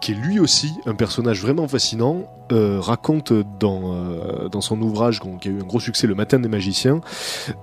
qui 0.02 0.12
est 0.12 0.16
lui 0.16 0.40
aussi 0.40 0.74
un 0.86 0.96
personnage 0.96 1.42
vraiment 1.42 1.68
fascinant, 1.68 2.24
euh, 2.52 2.80
raconte 2.82 3.32
dans, 3.60 3.94
euh, 3.94 4.50
dans 4.50 4.62
son 4.62 4.82
ouvrage 4.82 5.22
qui 5.40 5.48
a 5.48 5.52
eu 5.52 5.62
un 5.62 5.66
gros 5.66 5.80
succès, 5.80 6.08
Le 6.08 6.16
Matin 6.16 6.40
des 6.40 6.50
Magiciens, 6.50 7.02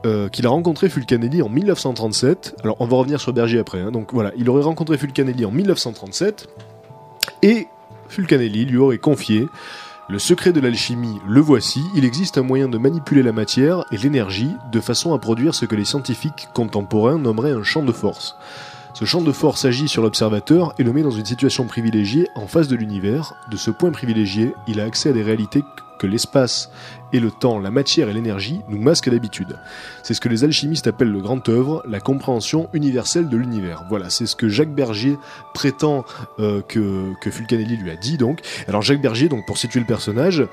euh, 0.07 0.29
qu'il 0.29 0.47
a 0.47 0.49
rencontré 0.49 0.89
Fulcanelli 0.89 1.43
en 1.43 1.49
1937. 1.49 2.57
Alors 2.63 2.77
on 2.81 2.87
va 2.87 2.97
revenir 2.97 3.21
sur 3.21 3.33
Bergier 3.33 3.59
après. 3.59 3.81
hein. 3.81 3.91
Donc 3.91 4.15
voilà, 4.15 4.33
il 4.37 4.49
aurait 4.49 4.63
rencontré 4.63 4.97
Fulcanelli 4.97 5.45
en 5.45 5.51
1937 5.51 6.49
et 7.43 7.67
Fulcanelli 8.09 8.65
lui 8.65 8.79
aurait 8.79 8.99
confié 8.99 9.47
le 10.11 10.19
secret 10.19 10.55
de 10.55 10.61
l'alchimie, 10.61 11.21
le 11.29 11.43
voici, 11.43 11.83
il 11.95 12.07
existe 12.07 12.39
un 12.39 12.43
moyen 12.43 12.67
de 12.69 12.79
manipuler 12.79 13.23
la 13.23 13.33
matière 13.33 13.85
et 13.93 13.99
l'énergie 13.99 14.51
de 14.73 14.81
façon 14.81 15.13
à 15.13 15.19
produire 15.19 15.55
ce 15.55 15.67
que 15.67 15.77
les 15.77 15.85
scientifiques 15.85 16.49
contemporains 16.55 17.19
nommeraient 17.19 17.53
un 17.53 17.63
champ 17.63 17.83
de 17.83 17.93
force. 17.93 18.35
Ce 18.99 19.05
champ 19.05 19.23
de 19.23 19.31
force 19.31 19.65
agit 19.65 19.87
sur 19.87 20.03
l'observateur 20.03 20.75
et 20.77 20.83
le 20.83 20.93
met 20.93 21.03
dans 21.03 21.13
une 21.13 21.25
situation 21.25 21.69
privilégiée 21.69 22.27
en 22.35 22.49
face 22.49 22.67
de 22.67 22.75
l'univers. 22.75 23.35
De 23.49 23.57
ce 23.57 23.71
point 23.71 23.93
privilégié, 23.93 24.57
il 24.67 24.81
a 24.81 24.85
accès 24.87 25.11
à 25.11 25.13
des 25.13 25.23
réalités 25.23 25.63
que 26.01 26.09
l'espace 26.09 26.69
et 27.13 27.21
le 27.21 27.31
temps, 27.31 27.61
la 27.61 27.71
matière 27.71 28.09
et 28.09 28.13
l'énergie 28.13 28.61
nous 28.69 28.81
masquent 28.81 29.09
d'habitude. 29.09 29.57
C'est 30.03 30.15
ce 30.15 30.21
que 30.21 30.29
les 30.29 30.43
alchimistes 30.43 30.89
appellent 30.89 31.13
le 31.13 31.21
grand 31.21 31.49
œuvre, 31.49 31.85
la 31.89 32.01
compréhension 32.01 32.69
universelle 32.73 33.29
de 33.29 33.37
l'univers. 33.37 33.85
Voilà, 33.89 34.11
c'est 34.11 34.27
ce 34.27 34.35
que 34.35 34.49
Jacques 34.49 34.75
Bergier 34.75 35.17
prétend 35.55 36.05
euh, 36.41 36.61
que, 36.63 37.15
Fulcanelli 37.31 37.77
lui 37.77 37.93
a 37.93 37.97
dit 37.97 38.19
donc. 38.19 38.41
Alors 38.67 38.83
Jacques 38.83 39.01
Bergier, 39.01 39.29
donc 39.29 39.47
pour 39.47 39.59
situer 39.59 39.79
le 39.79 39.87
personnage, 39.87 40.45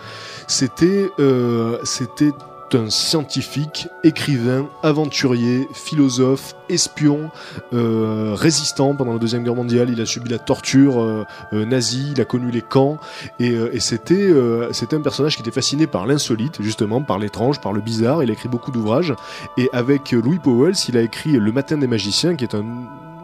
c'était 0.45 1.09
euh, 1.17 1.79
c'était 1.83 2.29
un 2.73 2.89
scientifique, 2.89 3.87
écrivain, 4.03 4.67
aventurier, 4.81 5.67
philosophe, 5.73 6.55
espion, 6.69 7.29
euh, 7.73 8.33
résistant 8.35 8.95
pendant 8.95 9.13
la 9.13 9.19
deuxième 9.19 9.43
guerre 9.43 9.55
mondiale. 9.55 9.89
Il 9.91 10.01
a 10.01 10.05
subi 10.05 10.29
la 10.29 10.39
torture 10.39 11.01
euh, 11.01 11.25
euh, 11.53 11.65
nazie, 11.65 12.13
il 12.13 12.21
a 12.21 12.25
connu 12.25 12.51
les 12.51 12.61
camps 12.61 12.97
et, 13.39 13.51
euh, 13.51 13.73
et 13.73 13.79
c'était 13.79 14.15
euh, 14.15 14.71
c'était 14.73 14.95
un 14.95 15.01
personnage 15.01 15.35
qui 15.35 15.41
était 15.41 15.51
fasciné 15.51 15.87
par 15.87 16.07
l'insolite, 16.07 16.61
justement, 16.61 17.01
par 17.01 17.19
l'étrange, 17.19 17.61
par 17.61 17.73
le 17.73 17.81
bizarre. 17.81 18.23
Il 18.23 18.29
a 18.29 18.33
écrit 18.33 18.49
beaucoup 18.49 18.71
d'ouvrages 18.71 19.13
et 19.57 19.69
avec 19.73 20.11
Louis 20.11 20.39
Powell, 20.39 20.73
il 20.89 20.97
a 20.97 21.01
écrit 21.01 21.33
Le 21.33 21.51
Matin 21.51 21.77
des 21.77 21.87
magiciens, 21.87 22.35
qui 22.35 22.43
est 22.43 22.55
un 22.55 22.65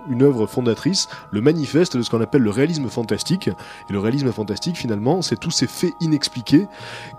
une 0.10 0.24
œuvre 0.24 0.47
fondatrice, 0.47 1.08
le 1.32 1.41
manifeste 1.41 1.97
de 1.97 2.02
ce 2.02 2.10
qu'on 2.10 2.22
appelle 2.22 2.41
le 2.41 2.49
réalisme 2.49 2.89
fantastique. 2.89 3.47
Et 3.47 3.93
le 3.93 3.99
réalisme 3.99 4.32
fantastique, 4.32 4.78
finalement, 4.78 5.22
c'est 5.22 5.39
tous 5.39 5.52
ces 5.52 5.68
faits 5.68 5.93
inexpliqués 5.99 6.68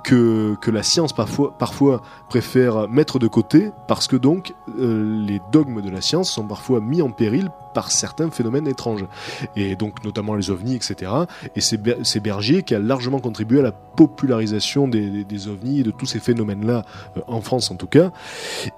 que, 0.05 0.57
la 0.67 0.83
science 0.83 1.13
parfois, 1.13 1.57
parfois 1.59 2.03
préfère 2.29 2.89
mettre 2.89 3.19
de 3.19 3.27
côté, 3.27 3.71
parce 3.87 4.07
que 4.07 4.17
donc 4.17 4.55
euh, 4.79 5.27
les 5.27 5.41
dogmes 5.53 5.83
de 5.83 5.91
la 5.91 6.01
science 6.01 6.31
sont 6.31 6.47
parfois 6.47 6.81
mis 6.81 7.03
en 7.03 7.11
péril 7.11 7.51
par 7.73 7.91
certains 7.91 8.31
phénomènes 8.31 8.67
étranges. 8.67 9.05
Et 9.57 9.77
donc 9.77 10.05
notamment 10.05 10.35
les 10.35 10.51
ovnis, 10.51 10.77
etc. 10.77 11.11
Et 11.57 11.61
c'est 11.61 11.77
Ber- 11.77 11.99
c'est 12.03 12.21
Berger 12.21 12.63
qui 12.63 12.75
a 12.75 12.79
largement 12.79 13.19
contribué 13.19 13.61
à 13.61 13.63
la 13.63 13.73
popularisation 13.73 14.89
des, 14.89 15.25
des, 15.25 15.49
ovnis 15.49 15.81
et 15.81 15.83
de 15.83 15.91
tous 15.91 16.07
ces 16.07 16.19
phénomènes-là, 16.19 16.85
euh, 17.17 17.21
en 17.27 17.41
France 17.41 17.71
en 17.71 17.77
tout 17.77 17.87
cas. 17.87 18.11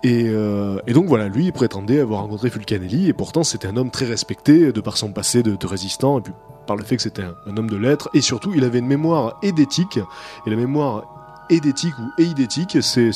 Et, 0.02 0.24
euh, 0.28 0.78
et 0.86 0.92
donc 0.92 1.06
voilà, 1.06 1.28
lui 1.28 1.46
il 1.46 1.52
prétendait 1.52 2.00
avoir 2.00 2.22
rencontré 2.22 2.50
Fulcanelli, 2.50 3.08
et 3.08 3.12
pourtant 3.12 3.44
c'était 3.44 3.68
un 3.68 3.76
homme 3.76 3.90
très 3.90 4.06
respecté 4.06 4.72
de 4.72 4.80
par 4.80 4.96
son 4.96 5.12
passé 5.12 5.42
de, 5.42 5.56
résistant, 5.66 6.18
et 6.18 6.22
puis 6.22 6.32
par 6.66 6.76
le 6.76 6.84
fait 6.84 6.96
que 6.96 7.02
c'était 7.02 7.22
un, 7.22 7.34
un 7.46 7.56
homme 7.56 7.70
de 7.70 7.76
lettres, 7.76 8.08
et 8.14 8.20
surtout 8.20 8.52
il 8.54 8.64
avait 8.64 8.78
une 8.78 8.86
mémoire 8.86 9.38
et 9.42 9.52
d'éthique, 9.52 9.98
et 10.46 10.50
la 10.50 10.56
mémoire 10.56 11.13
édétique 11.50 11.94
ou 11.98 12.10
éidétique, 12.18 12.78
c'est- 12.82 13.10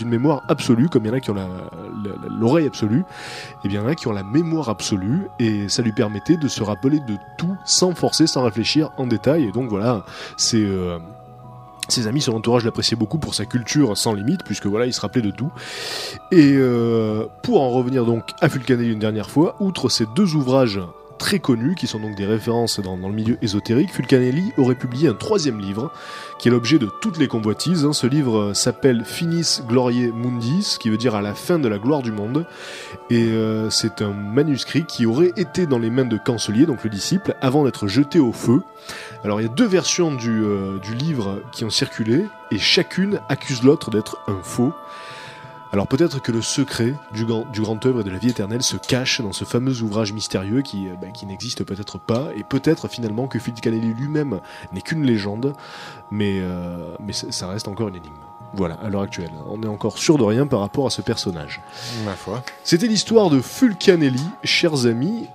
une 0.00 0.08
mémoire 0.08 0.42
absolue, 0.48 0.88
comme 0.88 1.04
il 1.04 1.08
y 1.08 1.10
en 1.10 1.14
a 1.14 1.20
qui 1.20 1.30
ont 1.30 1.36
l'oreille 2.38 2.66
absolue, 2.66 3.04
et 3.64 3.68
bien 3.68 3.80
il 3.80 3.84
y 3.84 3.86
en 3.86 3.88
a 3.90 3.94
qui 3.94 4.08
ont 4.08 4.12
la 4.12 4.22
mémoire 4.22 4.68
absolue, 4.68 5.28
et 5.38 5.68
ça 5.68 5.82
lui 5.82 5.92
permettait 5.92 6.36
de 6.36 6.48
se 6.48 6.62
rappeler 6.62 6.98
de 7.00 7.16
tout 7.38 7.56
sans 7.64 7.94
forcer, 7.94 8.26
sans 8.26 8.42
réfléchir 8.42 8.90
en 8.96 9.06
détail, 9.06 9.44
et 9.44 9.52
donc 9.52 9.68
voilà, 9.68 10.04
c'est... 10.36 10.62
euh, 10.62 10.98
ses 11.88 12.06
amis, 12.06 12.20
son 12.22 12.32
entourage 12.34 12.64
l'appréciaient 12.64 12.96
beaucoup 12.96 13.18
pour 13.18 13.34
sa 13.34 13.44
culture 13.44 13.96
sans 13.98 14.14
limite, 14.14 14.44
puisque 14.44 14.66
voilà, 14.66 14.86
il 14.86 14.92
se 14.94 15.00
rappelait 15.00 15.20
de 15.20 15.32
tout. 15.32 15.50
Et 16.30 16.52
euh, 16.54 17.26
pour 17.42 17.60
en 17.60 17.70
revenir 17.70 18.06
donc 18.06 18.30
à 18.40 18.48
Fulcanelli 18.48 18.92
une 18.92 19.00
dernière 19.00 19.28
fois, 19.28 19.56
outre 19.60 19.88
ces 19.88 20.06
deux 20.14 20.34
ouvrages 20.36 20.80
très 21.22 21.38
connus, 21.38 21.76
qui 21.76 21.86
sont 21.86 22.00
donc 22.00 22.16
des 22.16 22.26
références 22.26 22.80
dans, 22.80 22.96
le 22.96 23.14
milieu 23.14 23.38
ésotérique, 23.42 23.92
Fulcanelli 23.92 24.52
aurait 24.56 24.74
publié 24.74 25.08
un 25.08 25.14
troisième 25.14 25.60
livre, 25.60 25.92
qui 26.40 26.48
est 26.48 26.50
l'objet 26.50 26.80
de 26.80 26.90
toutes 27.00 27.16
les 27.16 27.28
convoitises. 27.28 27.84
hein. 27.84 27.92
Ce 27.92 28.08
livre 28.08 28.38
euh, 28.38 28.54
s'appelle 28.54 29.04
Finis 29.04 29.60
Gloriae 29.68 30.10
Mundi, 30.12 30.64
ce 30.64 30.80
qui 30.80 30.90
veut 30.90 30.96
dire 30.96 31.14
à 31.14 31.22
la 31.22 31.32
fin 31.34 31.60
de 31.60 31.68
la 31.68 31.78
gloire 31.78 32.02
du 32.02 32.10
monde. 32.10 32.44
Et 33.08 33.28
euh, 33.30 33.70
c'est 33.70 34.02
un 34.02 34.12
manuscrit 34.12 34.84
qui 34.84 35.06
aurait 35.06 35.32
été 35.36 35.66
dans 35.66 35.78
les 35.78 35.90
mains 35.90 36.06
de 36.06 36.18
Cancelier, 36.18 36.66
donc 36.66 36.82
le 36.82 36.90
disciple, 36.90 37.36
avant 37.40 37.64
d'être 37.64 37.86
jeté 37.86 38.18
au 38.18 38.32
feu. 38.32 38.60
Alors 39.22 39.40
il 39.40 39.44
y 39.44 39.48
a 39.48 39.52
deux 39.52 39.68
versions 39.68 40.12
du, 40.12 40.42
euh, 40.42 40.80
du 40.80 40.96
livre 40.96 41.40
qui 41.52 41.64
ont 41.64 41.70
circulé, 41.70 42.24
et 42.50 42.58
chacune 42.58 43.20
accuse 43.28 43.62
l'autre 43.62 43.92
d'être 43.92 44.18
un 44.26 44.42
faux. 44.42 44.72
Alors 45.72 45.88
peut-être 45.88 46.20
que 46.20 46.32
le 46.32 46.42
secret 46.42 46.94
du 47.14 47.24
grand, 47.24 47.86
œuvre 47.86 48.02
et 48.02 48.04
de 48.04 48.10
la 48.10 48.18
vie 48.18 48.28
éternelle 48.28 48.62
se 48.62 48.76
cache 48.76 49.22
dans 49.22 49.32
ce 49.32 49.46
fameux 49.46 49.80
ouvrage 49.80 50.12
mystérieux 50.12 50.60
qui, 50.60 50.86
euh, 50.86 50.92
bah, 51.00 51.06
n'existe 51.26 51.64
peut-être 51.64 51.98
pas, 51.98 52.28
et 52.36 52.44
peut-être 52.44 52.88
finalement 52.88 53.26
que 53.26 53.38
Fulcanelli 53.38 53.94
lui-même 53.94 54.40
n'est 54.74 54.82
qu'une 54.82 55.02
légende, 55.02 55.54
mais, 56.10 56.40
euh, 56.42 56.94
mais 57.00 57.14
ça 57.14 57.48
reste 57.48 57.68
encore 57.68 57.88
une 57.88 57.96
énigme. 57.96 58.12
Voilà, 58.54 58.76
à 58.84 58.88
l'heure 58.90 59.02
actuelle. 59.02 59.30
On 59.50 59.62
est 59.62 59.66
encore 59.68 59.96
sûr 59.98 60.18
de 60.18 60.24
rien 60.24 60.46
par 60.46 60.60
rapport 60.60 60.86
à 60.86 60.90
ce 60.90 61.00
personnage. 61.02 61.60
Ma 62.04 62.12
foi. 62.12 62.42
C'était 62.64 62.86
l'histoire 62.86 63.30
de 63.30 63.40
Fulcanelli, 63.40 64.22
chers 64.44 64.86
amis. 64.86 65.26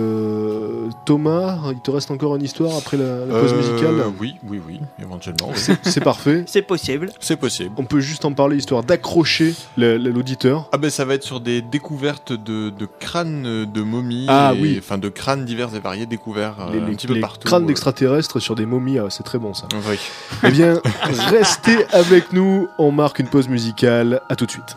Euh, 0.00 0.88
Thomas, 1.04 1.58
il 1.72 1.80
te 1.80 1.90
reste 1.90 2.10
encore 2.10 2.36
une 2.36 2.42
histoire 2.42 2.76
après 2.76 2.96
la, 2.96 3.26
la 3.26 3.40
pause 3.40 3.52
Euh, 3.52 3.56
musicale? 3.56 3.94
Oui, 4.20 4.36
oui, 4.48 4.60
oui, 4.66 4.80
éventuellement. 5.00 5.50
oui. 5.52 5.74
C'est 5.82 6.00
parfait. 6.02 6.44
C'est 6.46 6.62
possible. 6.62 7.10
C'est 7.20 7.36
possible. 7.36 7.72
On 7.76 7.84
peut 7.84 8.00
juste 8.00 8.24
en 8.24 8.32
parler, 8.32 8.56
histoire 8.56 8.82
d'accrocher 8.82 9.54
l'auditeur. 9.76 10.68
Ah 10.72 10.78
ben 10.78 10.90
ça 10.90 11.04
va 11.04 11.14
être 11.14 11.24
sur 11.24 11.40
des 11.40 11.62
découvertes 11.62 12.32
de, 12.32 12.70
de 12.70 12.88
crânes 12.98 13.64
de 13.64 13.82
momies, 13.82 14.26
Ah, 14.28 14.52
et- 14.54 14.60
oui. 14.60 14.76
enfin 14.78 14.98
de 14.98 15.08
crânes 15.08 15.44
divers 15.44 15.74
et 15.74 15.80
variés 15.80 16.06
découverts 16.06 16.56
euh, 16.60 16.72
les 16.72 16.78
un 16.80 16.86
les- 16.86 16.92
petit 16.96 17.06
peu 17.06 17.14
les 17.14 17.20
partout. 17.20 17.46
crânes 17.48 17.66
d'extraterrestres 17.66 18.40
sur 18.40 18.54
des 18.54 18.66
momies, 18.66 18.98
ah, 18.98 19.06
c'est 19.10 19.22
très 19.22 19.38
bon 19.38 19.54
ça. 19.54 19.66
Oui. 19.88 19.98
eh 20.44 20.50
bien, 20.50 20.80
restez 21.30 21.84
avec 21.92 22.32
nous, 22.32 22.59
on 22.78 22.92
marque 22.92 23.18
une 23.18 23.28
pause 23.28 23.48
musicale. 23.48 24.20
À 24.28 24.36
tout 24.36 24.46
de 24.46 24.50
suite. 24.50 24.76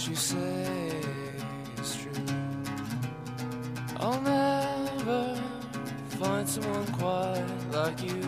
What 0.00 0.08
you 0.08 0.16
say 0.16 1.00
is 1.78 1.94
true. 1.96 2.24
I'll 3.98 4.22
never 4.22 5.38
find 6.18 6.48
someone 6.48 6.86
quite 6.86 7.44
like 7.70 8.02
you 8.02 8.22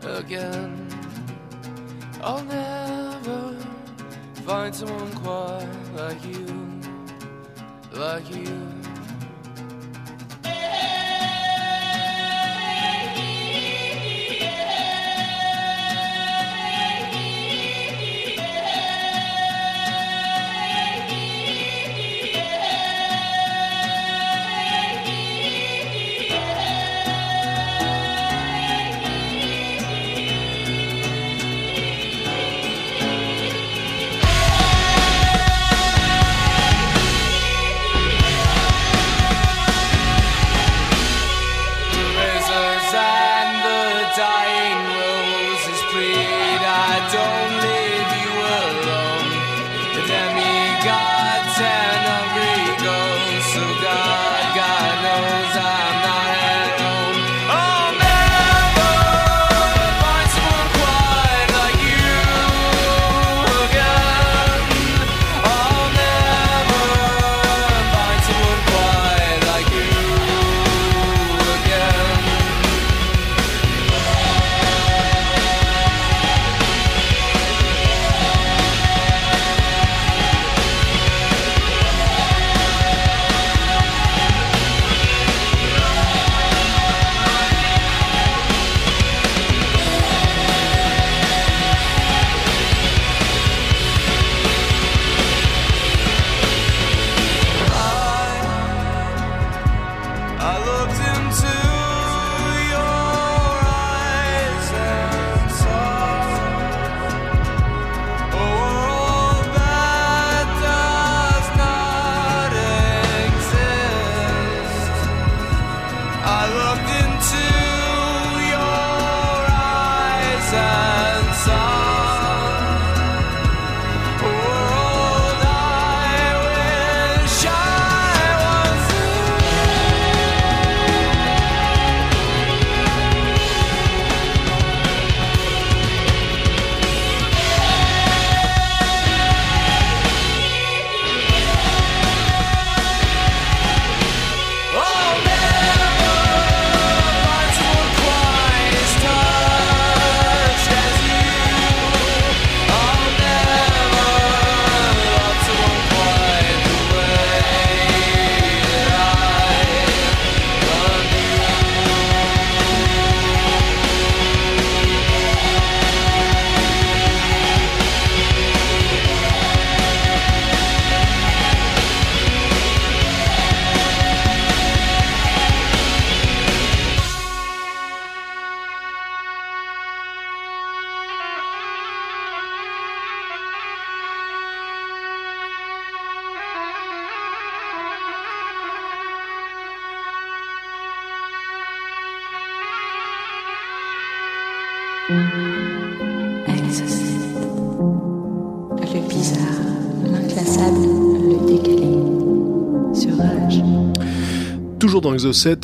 again. 0.00 0.88
I'll 2.22 2.42
never 2.44 3.56
find 4.46 4.74
someone 4.74 5.12
quite 5.16 5.68
like 5.96 6.24
you, 6.24 6.80
like 7.92 8.34
you. 8.34 8.71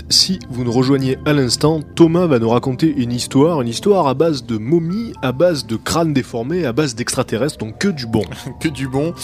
Si 0.09 0.39
vous 0.51 0.63
nous 0.63 0.71
rejoignez 0.71 1.19
à 1.25 1.33
l'instant, 1.33 1.81
Thomas 1.83 2.27
va 2.27 2.39
nous 2.39 2.49
raconter 2.49 2.95
une 2.97 3.11
histoire, 3.11 3.61
une 3.61 3.67
histoire 3.67 4.07
à 4.07 4.15
base 4.15 4.45
de 4.45 4.57
momies, 4.57 5.13
à 5.21 5.33
base 5.33 5.67
de 5.67 5.75
crânes 5.75 6.13
déformés, 6.13 6.65
à 6.65 6.73
base 6.73 6.95
d'extraterrestres, 6.95 7.59
donc 7.59 7.77
que 7.79 7.89
du 7.89 8.07
bon. 8.07 8.23
que 8.61 8.69
du 8.69 8.87
bon. 8.87 9.15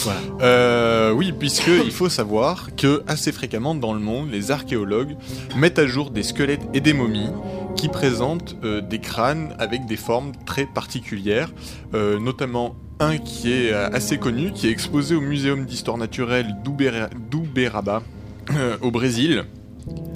Euh, 0.41 1.11
oui, 1.11 1.31
puisque 1.31 1.67
il 1.85 1.91
faut 1.91 2.09
savoir 2.09 2.75
que 2.75 3.01
assez 3.07 3.31
fréquemment 3.31 3.75
dans 3.75 3.93
le 3.93 4.01
monde, 4.01 4.29
les 4.29 4.51
archéologues 4.51 5.15
mettent 5.55 5.79
à 5.79 5.87
jour 5.87 6.11
des 6.11 6.23
squelettes 6.23 6.67
et 6.73 6.81
des 6.81 6.93
momies 6.93 7.29
qui 7.77 7.87
présentent 7.87 8.57
euh, 8.65 8.81
des 8.81 8.99
crânes 8.99 9.55
avec 9.57 9.85
des 9.85 9.97
formes 9.97 10.33
très 10.45 10.65
particulières, 10.65 11.53
euh, 11.93 12.19
notamment 12.19 12.75
un 12.99 13.17
qui 13.17 13.53
est 13.53 13.71
assez 13.71 14.17
connu, 14.17 14.51
qui 14.51 14.67
est 14.67 14.71
exposé 14.71 15.15
au 15.15 15.21
Muséum 15.21 15.65
d'histoire 15.65 15.97
naturelle 15.97 16.57
d'Uberaba 17.31 18.03
au 18.81 18.91
Brésil. 18.91 19.45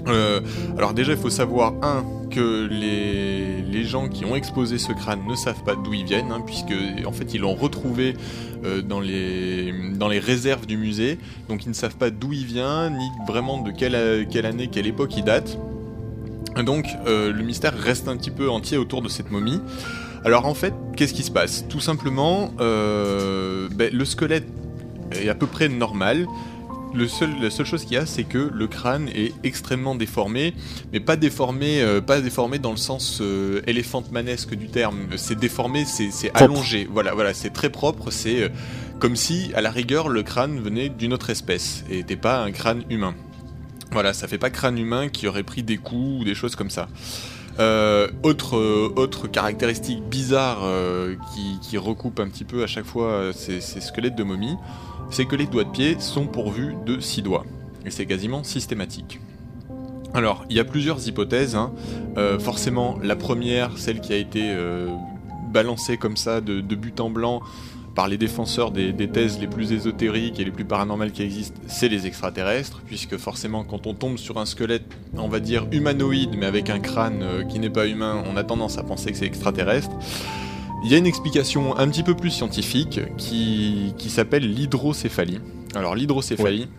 Euh, 0.07 0.41
alors 0.77 0.93
déjà, 0.93 1.13
il 1.13 1.17
faut 1.17 1.29
savoir 1.29 1.73
un 1.81 2.03
que 2.29 2.67
les, 2.67 3.83
gens 3.85 4.07
qui 4.07 4.23
ont 4.23 4.35
exposé 4.35 4.77
ce 4.77 4.91
crâne 4.91 5.21
ne 5.27 5.33
savent 5.33 5.63
pas 5.63 5.73
d'où 5.73 5.93
ils 5.93 6.05
viennent, 6.05 6.31
hein, 6.31 6.43
puisque 6.45 6.73
en 7.07 7.11
fait 7.11 7.33
ils 7.33 7.41
l'ont 7.41 7.55
retrouvé 7.55 8.15
euh, 8.63 8.83
dans 8.83 8.99
les 8.99 10.19
réserves 10.19 10.67
du 10.67 10.77
musée, 10.77 11.17
donc 11.47 11.65
ils 11.65 11.69
ne 11.69 11.73
savent 11.73 11.95
pas 11.95 12.11
d'où 12.11 12.31
il 12.31 12.45
vient, 12.45 12.91
ni 12.91 13.09
vraiment 13.27 13.63
de 13.63 13.71
quelle 13.71 14.27
quelle 14.29 14.45
année, 14.45 14.67
quelle 14.67 14.85
époque 14.85 15.17
il 15.17 15.23
date. 15.23 15.57
Donc 16.63 16.85
euh, 17.07 17.33
le 17.33 17.41
mystère 17.41 17.73
reste 17.73 18.07
un 18.07 18.15
petit 18.15 18.29
peu 18.29 18.47
entier 18.47 18.77
autour 18.77 19.01
de 19.01 19.09
cette 19.09 19.31
momie. 19.31 19.59
Alors 20.23 20.45
en 20.45 20.53
fait, 20.53 20.75
qu'est-ce 20.95 21.15
qui 21.15 21.23
se 21.23 21.31
passe? 21.31 21.65
Tout 21.67 21.79
simplement, 21.79 22.51
ben, 22.59 23.89
le 23.91 24.05
squelette 24.05 24.45
est 25.13 25.29
à 25.29 25.35
peu 25.35 25.47
près 25.47 25.67
normal. 25.67 26.27
Le 26.93 27.07
seul, 27.07 27.29
la 27.39 27.51
seule 27.51 27.67
chose 27.67 27.83
qu'il 27.83 27.93
y 27.93 27.97
a, 27.97 28.05
c'est 28.05 28.23
que 28.23 28.49
le 28.51 28.67
crâne 28.67 29.09
est 29.09 29.33
extrêmement 29.43 29.93
déformé, 29.93 30.55
mais 30.91 30.99
pas 30.99 31.17
déformé, 31.17 31.81
euh, 31.81 32.01
pas 32.01 32.19
déformé 32.19 32.57
dans 32.57 32.71
le 32.71 32.77
sens 32.77 33.19
euh, 33.21 33.61
éléphantmanesque 33.67 34.55
du 34.55 34.69
terme. 34.69 35.07
C'est 35.15 35.37
déformé, 35.37 35.85
c'est 35.85 36.31
allongé. 36.33 36.87
Voilà, 36.91 37.13
voilà, 37.13 37.33
c'est 37.35 37.51
très 37.51 37.69
propre. 37.69 38.09
C'est 38.09 38.43
euh, 38.43 38.49
comme 38.99 39.15
si, 39.15 39.51
à 39.53 39.61
la 39.61 39.69
rigueur, 39.69 40.09
le 40.09 40.23
crâne 40.23 40.59
venait 40.59 40.89
d'une 40.89 41.13
autre 41.13 41.29
espèce 41.29 41.83
et 41.91 41.97
n'était 41.97 42.15
pas 42.15 42.41
un 42.41 42.51
crâne 42.51 42.83
humain. 42.89 43.13
Voilà, 43.91 44.13
ça 44.13 44.27
fait 44.27 44.37
pas 44.37 44.49
crâne 44.49 44.77
humain 44.77 45.09
qui 45.09 45.27
aurait 45.27 45.43
pris 45.43 45.63
des 45.63 45.77
coups 45.77 46.21
ou 46.21 46.23
des 46.23 46.35
choses 46.35 46.55
comme 46.55 46.69
ça. 46.69 46.89
Euh, 47.59 48.07
autre, 48.23 48.55
euh, 48.55 48.93
autre 48.95 49.27
caractéristique 49.27 50.01
bizarre 50.03 50.59
euh, 50.63 51.15
qui, 51.61 51.77
recoupe 51.77 52.21
un 52.21 52.29
petit 52.29 52.45
peu 52.45 52.63
à 52.63 52.67
chaque 52.67 52.85
fois 52.85 53.31
ces, 53.33 53.59
squelettes 53.59 54.15
de 54.15 54.23
momies, 54.23 54.55
c'est 55.09 55.25
que 55.25 55.35
les 55.35 55.45
doigts 55.45 55.65
de 55.65 55.69
pied 55.69 55.97
sont 55.99 56.25
pourvus 56.25 56.75
de 56.85 56.99
six 56.99 57.21
doigts. 57.21 57.45
Et 57.85 57.91
c'est 57.91 58.05
quasiment 58.05 58.43
systématique. 58.43 59.19
Alors, 60.13 60.45
il 60.49 60.55
y 60.55 60.59
a 60.59 60.65
plusieurs 60.65 61.07
hypothèses. 61.07 61.55
hein. 61.55 61.71
Forcément, 62.39 62.97
la 63.03 63.15
première, 63.15 63.77
celle 63.77 64.01
qui 64.01 64.11
a 64.11 64.17
été 64.17 64.53
balancée 65.53 65.97
comme 65.97 66.17
ça 66.17 66.41
de 66.41 66.75
but 66.75 66.99
en 66.99 67.09
blanc 67.09 67.41
par 67.95 68.07
les 68.07 68.17
défenseurs 68.17 68.71
des, 68.71 68.93
thèses 69.09 69.39
les 69.39 69.47
plus 69.47 69.71
ésotériques 69.71 70.39
et 70.39 70.45
les 70.45 70.51
plus 70.51 70.65
paranormales 70.65 71.11
qui 71.11 71.23
existent, 71.23 71.59
c'est 71.67 71.89
les 71.89 72.07
extraterrestres, 72.07 72.81
puisque 72.85 73.17
forcément, 73.17 73.63
quand 73.63 73.87
on 73.87 73.93
tombe 73.93 74.17
sur 74.17 74.37
un 74.37 74.45
squelette, 74.45 74.85
on 75.15 75.27
va 75.27 75.39
dire 75.39 75.67
humanoïde, 75.71 76.35
mais 76.37 76.45
avec 76.45 76.69
un 76.69 76.79
crâne 76.79 77.21
euh, 77.21 77.43
qui 77.43 77.59
n'est 77.59 77.69
pas 77.69 77.87
humain, 77.87 78.23
on 78.27 78.37
a 78.37 78.43
tendance 78.43 78.77
à 78.77 78.83
penser 78.83 79.11
que 79.11 79.17
c'est 79.17 79.25
extraterrestre. 79.25 79.91
Il 80.83 80.91
y 80.91 80.95
a 80.95 80.97
une 80.97 81.07
explication 81.07 81.77
un 81.77 81.89
petit 81.89 82.03
peu 82.03 82.15
plus 82.15 82.29
scientifique 82.29 83.01
qui 83.17 83.93
s'appelle 84.07 84.49
l'hydrocéphalie. 84.49 85.39
Alors 85.75 85.93
l'hydrocéphalie, 85.93 86.69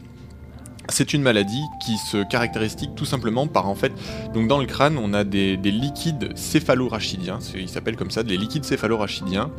c'est 0.91 1.12
une 1.12 1.22
maladie 1.22 1.62
qui 1.84 1.97
se 1.97 2.22
caractérise 2.22 2.76
tout 2.97 3.05
simplement 3.05 3.47
par 3.47 3.68
en 3.68 3.74
fait, 3.74 3.93
donc 4.34 4.49
dans 4.49 4.59
le 4.59 4.66
crâne, 4.66 4.99
on 4.99 5.12
a 5.12 5.24
des, 5.24 5.57
des 5.57 5.70
liquides 5.70 6.36
céphalorachidiens, 6.36 7.38
ils 7.55 7.68
s'appellent 7.68 7.97
comme 7.97 8.11
ça, 8.11 8.22
des 8.22 8.36
liquides 8.36 8.64
céphalorachidiens, 8.64 9.51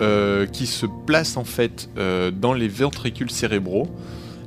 euh, 0.00 0.46
qui 0.46 0.66
se 0.66 0.86
placent 1.06 1.36
en 1.36 1.44
fait 1.44 1.88
euh, 1.98 2.30
dans 2.30 2.52
les 2.52 2.68
ventricules 2.68 3.30
cérébraux. 3.30 3.88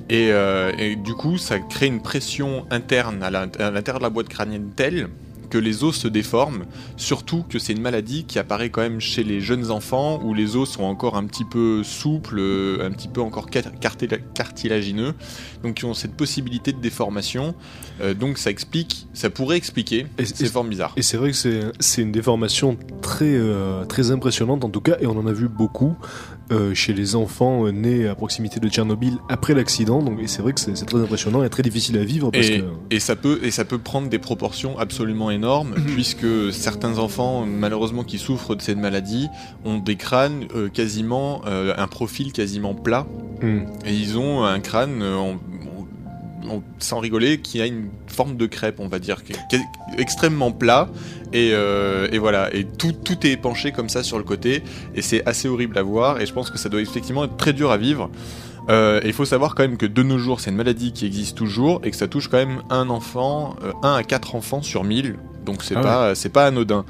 Et, 0.09 0.32
euh, 0.32 0.71
et 0.77 0.95
du 0.97 1.13
coup, 1.13 1.38
ça 1.38 1.59
crée 1.59 1.88
une 1.88 2.01
pression 2.01 2.65
interne 2.69 3.23
à 3.23 3.29
l'intérieur 3.29 3.99
de 3.99 4.03
la 4.03 4.09
boîte 4.09 4.27
crânienne 4.27 4.71
telle 4.75 5.07
que 5.52 5.60
les 5.60 5.84
os 5.84 5.95
se 5.95 6.08
déforment, 6.08 6.64
surtout 6.97 7.43
que 7.47 7.60
c'est 7.60 7.74
une 7.74 7.82
maladie 7.82 8.24
qui 8.24 8.39
apparaît 8.39 8.70
quand 8.72 8.82
même 8.82 8.99
chez 8.99 9.24
les 9.24 9.39
jeunes 9.41 9.70
enfants 9.70 10.20
où 10.24 10.34
les 10.34 10.56
os 10.56 10.68
sont 10.68 10.84
encore 10.84 11.16
un 11.18 11.26
petit 11.26 11.45
peu 11.45 11.84
souples, 11.84 12.39
euh, 12.39 12.84
un 12.88 12.89
petit 12.91 13.08
peu 13.10 13.22
encore 13.22 13.47
car- 13.52 13.72
cartila- 13.80 14.20
cartilagineux, 14.34 15.14
donc 15.64 15.76
qui 15.76 15.86
ont 15.86 15.93
cette 15.93 16.16
possibilité 16.16 16.72
de 16.74 16.80
déformation. 16.80 17.54
Euh, 18.02 18.14
donc 18.16 18.38
ça 18.39 18.49
explique, 18.49 19.08
ça 19.14 19.30
pourrait 19.30 19.58
expliquer 19.58 20.08
Et- 20.18 20.26
ces 20.26 20.45
et- 20.45 20.47
formes 20.47 20.70
bizarres. 20.70 20.93
Et 20.95 21.04
c'est 21.04 21.18
vrai 21.18 21.32
que 21.32 21.38
c'est 21.38 21.60
c'est 21.80 22.02
une 22.02 22.12
déformation 22.12 22.78
très 23.02 23.26
euh, 23.36 23.86
très 23.86 24.10
impressionnante 24.12 24.64
en 24.64 24.70
tout 24.70 24.82
cas, 24.82 24.95
et 25.02 25.06
on 25.06 25.18
en 25.18 25.28
a 25.28 25.34
vu 25.34 25.47
beaucoup 25.49 25.95
euh, 26.52 26.74
chez 26.74 26.93
les 26.93 27.16
enfants 27.16 27.66
euh, 27.66 27.72
nés 27.72 28.08
à 28.08 28.16
proximité 28.16 28.60
de 28.60 28.68
Tchernobyl 28.70 29.18
après 29.30 29.54
l'accident. 29.54 30.02
Donc 30.02 30.20
et 30.22 30.28
c'est 30.28 30.41
vrai 30.41 30.54
que 30.54 30.60
c'est 30.60 30.74
très 30.86 30.99
impressionnant 30.99 31.43
et 31.43 31.49
très 31.49 31.64
difficile 31.64 31.97
à 31.97 32.04
vivre 32.04 32.30
parce 32.32 32.47
Et, 32.47 32.60
que 32.60 32.66
et 32.95 32.99
ça 32.99 33.16
peut 33.16 33.39
et 33.43 33.52
ça 33.52 33.66
peut 33.66 33.78
prendre 33.78 34.10
des 34.10 34.20
proportions 34.20 34.78
absolument 34.78 35.32
énormes 35.32 35.74
puisque 35.95 36.52
certains 36.52 36.97
enfants 36.97 37.45
malheureusement 37.45 38.04
qui 38.04 38.18
souffrent 38.18 38.56
de 38.56 38.62
cette 38.62 38.78
maladie 38.78 39.28
ont 39.66 39.78
des 39.80 39.95
crânes 39.95 40.45
euh, 40.56 40.70
quasiment 40.70 41.41
euh, 41.47 41.74
un 41.78 41.88
profil 41.88 42.32
quasiment 42.34 42.74
plat 42.76 43.06
Hmm. 43.41 43.62
et 43.88 43.93
ils 43.95 44.20
ont 44.20 44.43
un 44.43 44.60
crâne 44.60 45.02
euh, 45.02 45.16
en- 45.18 45.38
sans 46.79 46.99
rigoler 46.99 47.39
qui 47.39 47.61
a 47.61 47.65
une 47.65 47.89
forme 48.07 48.35
de 48.37 48.45
crêpe 48.45 48.79
on 48.79 48.87
va 48.87 48.99
dire 48.99 49.23
qui 49.23 49.33
est- 49.33 49.61
extrêmement 49.97 50.51
plat. 50.51 50.89
Et, 51.33 51.51
euh, 51.53 52.07
voilà. 52.19 52.53
Et 52.53 52.65
tout 52.65 52.95
est 53.25 53.37
penché 53.37 53.71
comme 53.71 53.87
ça 53.89 54.03
sur 54.03 54.17
le 54.17 54.23
côté. 54.23 54.63
Et 54.95 55.01
c'est 55.01 55.25
assez 55.27 55.47
horrible 55.47 55.77
à 55.77 55.83
voir. 55.83 56.19
Et 56.21 56.25
je 56.25 56.33
pense 56.33 56.49
que 56.49 56.57
ça 56.57 56.67
doit 56.69 56.81
effectivement 56.81 57.23
être 57.23 57.37
très 57.37 57.53
dur 57.53 57.71
à 57.71 57.77
vivre. 57.77 58.09
Euh, 58.69 58.99
et 59.03 59.07
il 59.07 59.13
faut 59.13 59.25
savoir 59.25 59.55
quand 59.55 59.63
même 59.63 59.77
que 59.77 59.85
de 59.85 60.03
nos 60.03 60.17
jours, 60.17 60.39
c'est 60.39 60.49
une 60.51 60.57
maladie 60.57 60.91
qui 60.93 61.05
existe 61.05 61.37
toujours. 61.37 61.81
Et 61.83 61.91
que 61.91 61.97
ça 61.97 62.07
touche 62.07 62.27
quand 62.27 62.37
même 62.37 62.61
un 62.69 62.89
enfant, 62.89 63.55
euh, 63.63 63.71
un 63.83 63.93
à 63.95 64.03
quatre 64.03 64.35
enfants 64.35 64.61
sur 64.61 64.83
1000. 64.83 65.15
Donc 65.45 65.63
c'est 65.63 65.75
Ah 65.75 65.81
pas, 65.81 66.15
c'est 66.15 66.29
pas 66.29 66.45
anodin. 66.45 66.85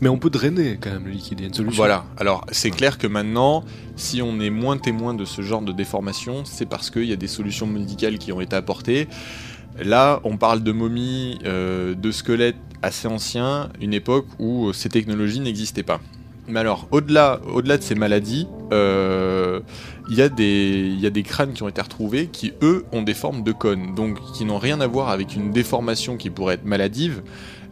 mais 0.00 0.08
on 0.08 0.18
peut 0.18 0.30
drainer 0.30 0.78
quand 0.80 0.90
même 0.90 1.04
le 1.04 1.10
liquide. 1.10 1.40
Il 1.40 1.42
y 1.42 1.44
a 1.44 1.48
une 1.48 1.54
solution. 1.54 1.76
Voilà. 1.76 2.04
Alors 2.16 2.44
c'est 2.50 2.70
clair 2.70 2.98
que 2.98 3.06
maintenant, 3.06 3.64
si 3.96 4.22
on 4.22 4.40
est 4.40 4.50
moins 4.50 4.78
témoin 4.78 5.14
de 5.14 5.24
ce 5.24 5.42
genre 5.42 5.62
de 5.62 5.72
déformation, 5.72 6.44
c'est 6.44 6.66
parce 6.66 6.90
qu'il 6.90 7.04
y 7.04 7.12
a 7.12 7.16
des 7.16 7.28
solutions 7.28 7.66
médicales 7.66 8.18
qui 8.18 8.32
ont 8.32 8.40
été 8.40 8.56
apportées. 8.56 9.08
Là, 9.82 10.20
on 10.24 10.36
parle 10.36 10.62
de 10.62 10.72
momies, 10.72 11.38
euh, 11.44 11.94
de 11.94 12.10
squelettes 12.10 12.56
assez 12.82 13.08
anciens, 13.08 13.68
une 13.80 13.94
époque 13.94 14.26
où 14.38 14.72
ces 14.72 14.88
technologies 14.90 15.40
n'existaient 15.40 15.82
pas. 15.82 16.00
Mais 16.48 16.60
alors, 16.60 16.88
au-delà, 16.90 17.40
au-delà 17.54 17.78
de 17.78 17.82
ces 17.82 17.94
maladies, 17.94 18.48
euh, 18.72 19.60
il 20.10 20.16
y, 20.16 20.22
a 20.22 20.28
des- 20.28 20.90
il 20.92 21.00
y 21.00 21.06
a 21.06 21.10
des 21.10 21.22
crânes 21.22 21.52
qui 21.52 21.62
ont 21.62 21.68
été 21.68 21.80
retrouvés 21.80 22.26
qui, 22.26 22.52
eux, 22.62 22.84
ont 22.92 23.02
des 23.02 23.14
formes 23.14 23.42
de 23.42 23.52
cônes, 23.52 23.94
donc 23.94 24.18
qui 24.34 24.44
n'ont 24.44 24.58
rien 24.58 24.80
à 24.80 24.86
voir 24.86 25.08
avec 25.10 25.34
une 25.36 25.50
déformation 25.50 26.16
qui 26.16 26.30
pourrait 26.30 26.54
être 26.54 26.64
maladive. 26.64 27.22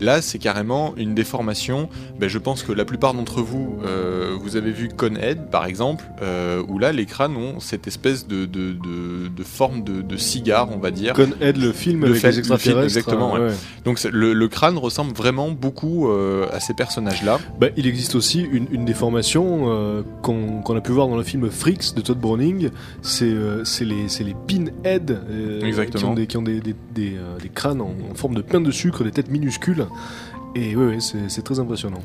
Là, 0.02 0.22
c'est 0.22 0.38
carrément 0.38 0.94
une 0.96 1.14
déformation. 1.14 1.90
Ben, 2.18 2.26
je 2.26 2.38
pense 2.38 2.62
que 2.62 2.72
la 2.72 2.86
plupart 2.86 3.12
d'entre 3.12 3.42
vous, 3.42 3.76
euh, 3.84 4.34
vous 4.40 4.56
avez 4.56 4.70
vu 4.70 4.88
Conehead, 4.88 5.50
par 5.50 5.66
exemple, 5.66 6.06
euh, 6.22 6.62
où 6.68 6.78
là, 6.78 6.90
les 6.90 7.04
crânes 7.04 7.36
ont 7.36 7.60
cette 7.60 7.86
espèce 7.86 8.26
de, 8.26 8.46
de, 8.46 8.72
de, 8.72 9.28
de 9.28 9.42
forme 9.42 9.84
de, 9.84 10.00
de 10.00 10.16
cigare, 10.16 10.70
on 10.74 10.78
va 10.78 10.90
dire. 10.90 11.12
Conhead, 11.12 11.58
le 11.58 11.70
film 11.72 12.00
Le 12.00 12.12
avec 12.12 12.20
fait- 12.22 12.30
les 12.30 12.36
le 12.38 12.42
film, 12.42 12.54
extraterrestres. 12.54 12.84
exactement, 12.84 13.34
ouais. 13.34 13.40
ouais. 13.40 13.54
Donc 13.84 14.02
le, 14.04 14.32
le 14.32 14.48
crâne 14.48 14.78
ressemble 14.78 15.12
vraiment 15.12 15.50
beaucoup 15.50 16.08
euh, 16.08 16.46
à 16.50 16.60
ces 16.60 16.72
personnages-là. 16.72 17.38
Bah, 17.60 17.66
il 17.76 17.86
existe 17.86 18.14
aussi 18.14 18.40
une, 18.40 18.68
une 18.72 18.86
déformation 18.86 19.64
euh, 19.66 20.00
qu'on 20.22 20.62
qu'on 20.62 20.76
a 20.78 20.80
pu 20.80 20.92
voir 20.92 21.08
dans 21.08 21.16
le 21.18 21.24
film 21.24 21.50
Freaks 21.50 21.94
de 21.94 22.00
Todd 22.00 22.18
Browning. 22.20 22.70
C'est 23.02 23.24
euh, 23.24 23.64
les, 23.80 24.06
les 24.24 24.36
pinheads 24.46 25.10
euh, 25.10 25.86
qui 25.86 26.04
ont 26.04 26.14
des, 26.14 26.26
qui 26.26 26.36
ont 26.36 26.42
des, 26.42 26.60
des, 26.60 26.74
des, 26.94 27.16
euh, 27.16 27.38
des 27.40 27.48
crânes 27.48 27.80
en, 27.80 27.94
en 28.10 28.14
forme 28.14 28.34
de 28.34 28.42
pain 28.42 28.60
de 28.60 28.70
sucre, 28.70 29.04
des 29.04 29.10
têtes 29.10 29.30
minuscules. 29.30 29.86
Et 30.56 30.74
ouais, 30.74 30.98
c'est 31.00 31.42
très 31.42 31.60
impressionnant. 31.60 32.00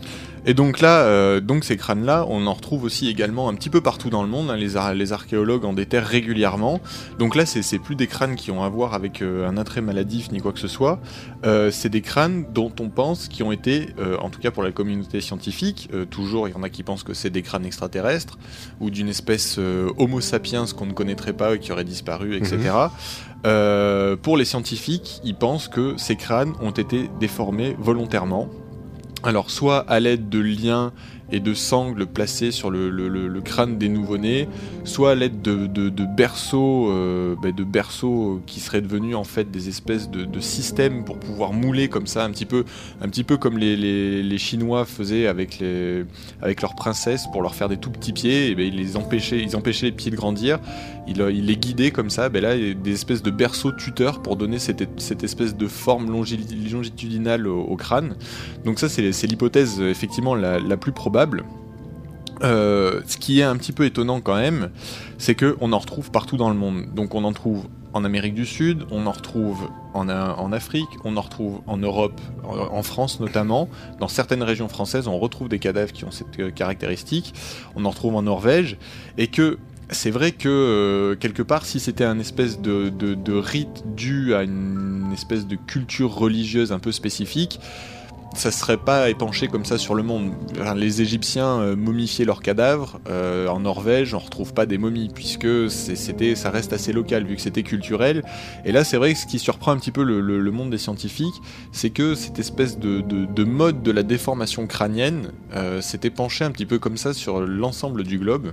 Et 0.45 0.53
donc 0.53 0.79
là, 0.79 0.99
euh, 1.05 1.39
donc 1.41 1.63
ces 1.63 1.77
crânes-là, 1.77 2.27
on 2.29 2.45
en 2.45 2.53
retrouve 2.53 2.83
aussi 2.83 3.09
également 3.09 3.49
un 3.49 3.55
petit 3.55 3.71
peu 3.71 3.81
partout 3.81 4.11
dans 4.11 4.21
le 4.21 4.29
monde. 4.29 4.51
hein, 4.51 4.55
les, 4.55 4.77
ar- 4.77 4.93
les 4.93 5.13
archéologues 5.13 5.65
en 5.65 5.73
déterrent 5.73 6.05
régulièrement. 6.05 6.79
Donc 7.17 7.35
là, 7.35 7.47
c'est 7.47 7.79
plus 7.79 7.95
des 7.95 8.05
crânes 8.05 8.35
qui 8.35 8.51
ont 8.51 8.63
à 8.63 8.69
voir 8.69 8.93
avec 8.93 9.23
euh, 9.23 9.49
un 9.49 9.57
attrait 9.57 9.81
maladif 9.81 10.31
ni 10.31 10.41
quoi 10.41 10.53
que 10.53 10.59
ce 10.59 10.67
soit. 10.67 10.99
Euh, 11.43 11.71
c'est 11.71 11.89
des 11.89 12.01
crânes 12.01 12.45
dont 12.53 12.71
on 12.79 12.89
pense 12.89 13.27
qui 13.29 13.41
ont 13.41 13.51
été, 13.51 13.87
en 14.21 14.29
tout 14.29 14.39
cas 14.39 14.51
pour 14.51 14.61
la 14.61 14.71
communauté 14.71 15.21
scientifique, 15.21 15.89
toujours 16.11 16.47
il 16.47 16.53
y 16.53 16.55
en 16.55 16.61
a 16.61 16.69
qui 16.69 16.83
pensent 16.83 17.03
que 17.03 17.15
c'est 17.15 17.31
des 17.31 17.41
crânes 17.41 17.65
extraterrestres 17.65 18.37
ou 18.79 18.91
d'une 18.91 19.07
espèce 19.09 19.57
Homo 19.97 20.21
sapiens 20.21 20.65
qu'on 20.75 20.85
ne 20.85 20.93
connaîtrait 20.93 21.33
pas 21.33 21.55
et 21.55 21.59
qui 21.59 21.71
aurait 21.71 21.83
disparu, 21.83 22.35
etc. 22.35 22.57
Euh, 23.45 24.15
pour 24.15 24.37
les 24.37 24.45
scientifiques, 24.45 25.21
ils 25.23 25.35
pensent 25.35 25.67
que 25.67 25.93
ces 25.97 26.15
crânes 26.15 26.53
ont 26.61 26.71
été 26.71 27.09
déformés 27.19 27.75
volontairement. 27.79 28.49
Alors 29.23 29.49
soit 29.49 29.79
à 29.89 29.99
l'aide 29.99 30.29
de 30.29 30.39
liens 30.39 30.93
et 31.31 31.39
de 31.39 31.53
sangles 31.55 32.05
placés 32.05 32.51
sur 32.51 32.69
le, 32.69 33.41
crâne 33.43 33.77
des 33.77 33.89
nouveau-nés, 33.89 34.47
soit 34.83 35.11
à 35.11 35.15
l'aide 35.15 35.41
de, 35.41 36.05
berceaux, 36.05 36.91
euh, 36.91 37.35
ben, 37.41 37.53
de 37.53 37.63
berceaux 37.63 38.41
qui 38.45 38.59
seraient 38.59 38.81
devenus 38.81 39.15
en 39.15 39.23
fait 39.23 39.49
des 39.49 39.67
espèces 39.67 40.09
de, 40.09 40.39
systèmes 40.39 41.03
pour 41.03 41.19
pouvoir 41.19 41.53
mouler 41.53 41.87
comme 41.87 42.05
ça, 42.05 42.23
un 42.23 42.29
petit 42.29 42.45
peu, 42.45 42.65
un 43.01 43.09
petit 43.09 43.23
peu 43.23 43.37
comme 43.37 43.57
les, 43.57 44.37
Chinois 44.37 44.85
faisaient 44.85 45.25
avec, 45.25 45.59
leurs 45.59 46.75
princesses 46.75 47.25
pour 47.31 47.41
leur 47.41 47.55
faire 47.55 47.69
des 47.69 47.77
tout 47.77 47.89
petits 47.89 48.13
pieds, 48.13 48.53
ben, 48.53 48.71
ils 48.71 48.97
empêchaient 48.97 49.85
les 49.85 49.91
pieds 49.91 50.11
de 50.11 50.15
grandir, 50.15 50.59
ils 51.07 51.45
les 51.45 51.57
guidaient 51.57 51.91
comme 51.91 52.09
ça, 52.09 52.29
ben 52.29 52.41
là 52.41 52.55
il 52.55 52.67
y 52.67 52.71
a 52.71 52.73
des 52.73 52.93
espèces 52.93 53.21
de 53.21 53.31
berceaux 53.31 53.71
tuteurs 53.71 54.21
pour 54.21 54.35
donner 54.35 54.59
cette, 54.59 54.81
espèce 55.23 55.55
de 55.55 55.67
forme 55.67 56.09
longi- 56.11 56.71
longitudinale 56.71 57.47
au, 57.47 57.75
crâne. 57.75 58.15
Donc 58.63 58.79
ça 58.79 58.89
c'est 58.89 59.27
l'hypothèse 59.27 59.79
effectivement 59.81 60.35
la, 60.35 60.77
plus 60.77 60.91
probable. 60.91 61.43
Euh, 62.43 63.01
ce 63.07 63.17
qui 63.17 63.39
est 63.39 63.43
un 63.43 63.55
petit 63.55 63.71
peu 63.71 63.85
étonnant 63.85 64.19
quand 64.19 64.35
même, 64.35 64.69
c'est 65.17 65.35
que 65.35 65.55
on 65.61 65.71
en 65.71 65.79
retrouve 65.79 66.11
partout 66.11 66.37
dans 66.37 66.49
le 66.49 66.55
monde. 66.55 66.85
Donc 66.93 67.15
on 67.15 67.23
en 67.23 67.31
trouve 67.33 67.67
en 67.93 68.03
Amérique 68.03 68.33
du 68.33 68.45
Sud, 68.45 68.85
on 68.91 69.07
en 69.07 69.11
retrouve 69.13 69.69
en, 69.93 70.51
Afrique, 70.51 70.89
on 71.05 71.15
en 71.15 71.21
retrouve 71.21 71.61
en 71.65 71.77
Europe, 71.77 72.19
en, 72.43 72.83
France 72.83 73.21
notamment. 73.21 73.69
Dans 74.01 74.09
certaines 74.09 74.43
régions 74.43 74.67
françaises, 74.67 75.07
on 75.07 75.17
retrouve 75.17 75.47
des 75.47 75.59
cadavres 75.59 75.93
qui 75.93 76.03
ont 76.03 76.11
cette 76.11 76.53
caractéristique. 76.53 77.33
On 77.73 77.85
en 77.85 77.91
retrouve 77.91 78.15
en 78.15 78.23
Norvège. 78.23 78.77
Et 79.17 79.27
que 79.27 79.57
c'est 79.91 80.11
vrai 80.11 80.31
que 80.31 80.49
euh, 80.49 81.15
quelque 81.15 81.41
part, 81.43 81.65
si 81.65 81.79
c'était 81.79 82.05
un 82.05 82.19
espèce 82.19 82.59
de, 82.59 82.91
rite 83.33 83.83
dû 83.95 84.33
à 84.33 84.43
une 84.43 85.09
espèce 85.13 85.45
de 85.47 85.55
culture 85.55 86.13
religieuse 86.13 86.71
un 86.71 86.79
peu 86.79 86.91
spécifique, 86.91 87.59
ça 88.33 88.51
serait 88.51 88.75
pas 88.77 89.09
épanché 89.09 89.47
comme 89.47 89.63
ça 89.63 89.77
sur 89.77 89.95
le 89.95 90.03
monde. 90.03 90.33
Les 90.75 91.01
Égyptiens 91.01 91.59
euh, 91.61 91.75
momifiaient 91.77 92.25
leurs 92.25 92.41
cadavres. 92.41 92.99
euh, 93.07 93.47
en 93.47 93.61
Norvège, 93.61 94.13
on 94.13 94.19
retrouve 94.19 94.53
pas 94.53 94.65
des 94.65 94.77
momies 94.77 95.09
puisque 95.13 95.69
c'était, 95.69 96.35
ça 96.35 96.49
reste 96.49 96.73
assez 96.73 96.91
local 96.91 97.23
vu 97.25 97.35
que 97.37 97.41
c'était 97.41 97.63
culturel. 97.63 98.23
Et 98.65 98.73
là, 98.73 98.83
c'est 98.83 98.97
vrai 98.97 99.13
que 99.13 99.19
ce 99.19 99.25
qui 99.25 99.39
surprend 99.39 99.71
un 99.71 99.77
petit 99.77 99.91
peu 99.91 100.03
le, 100.03 100.51
monde 100.51 100.69
des 100.69 100.77
scientifiques, 100.77 101.35
c'est 101.71 101.91
que 101.91 102.13
cette 102.15 102.39
espèce 102.39 102.77
de, 102.77 102.99
de- 103.01 103.25
de 103.25 103.43
mode 103.45 103.83
de 103.83 103.91
la 103.91 104.03
déformation 104.03 104.67
crânienne 104.67 105.31
s'était 105.79 106.09
penché 106.09 106.43
un 106.43 106.51
petit 106.51 106.65
peu 106.65 106.77
comme 106.79 106.97
ça 106.97 107.13
sur 107.13 107.39
l'ensemble 107.39 108.03
du 108.03 108.17
globe 108.19 108.51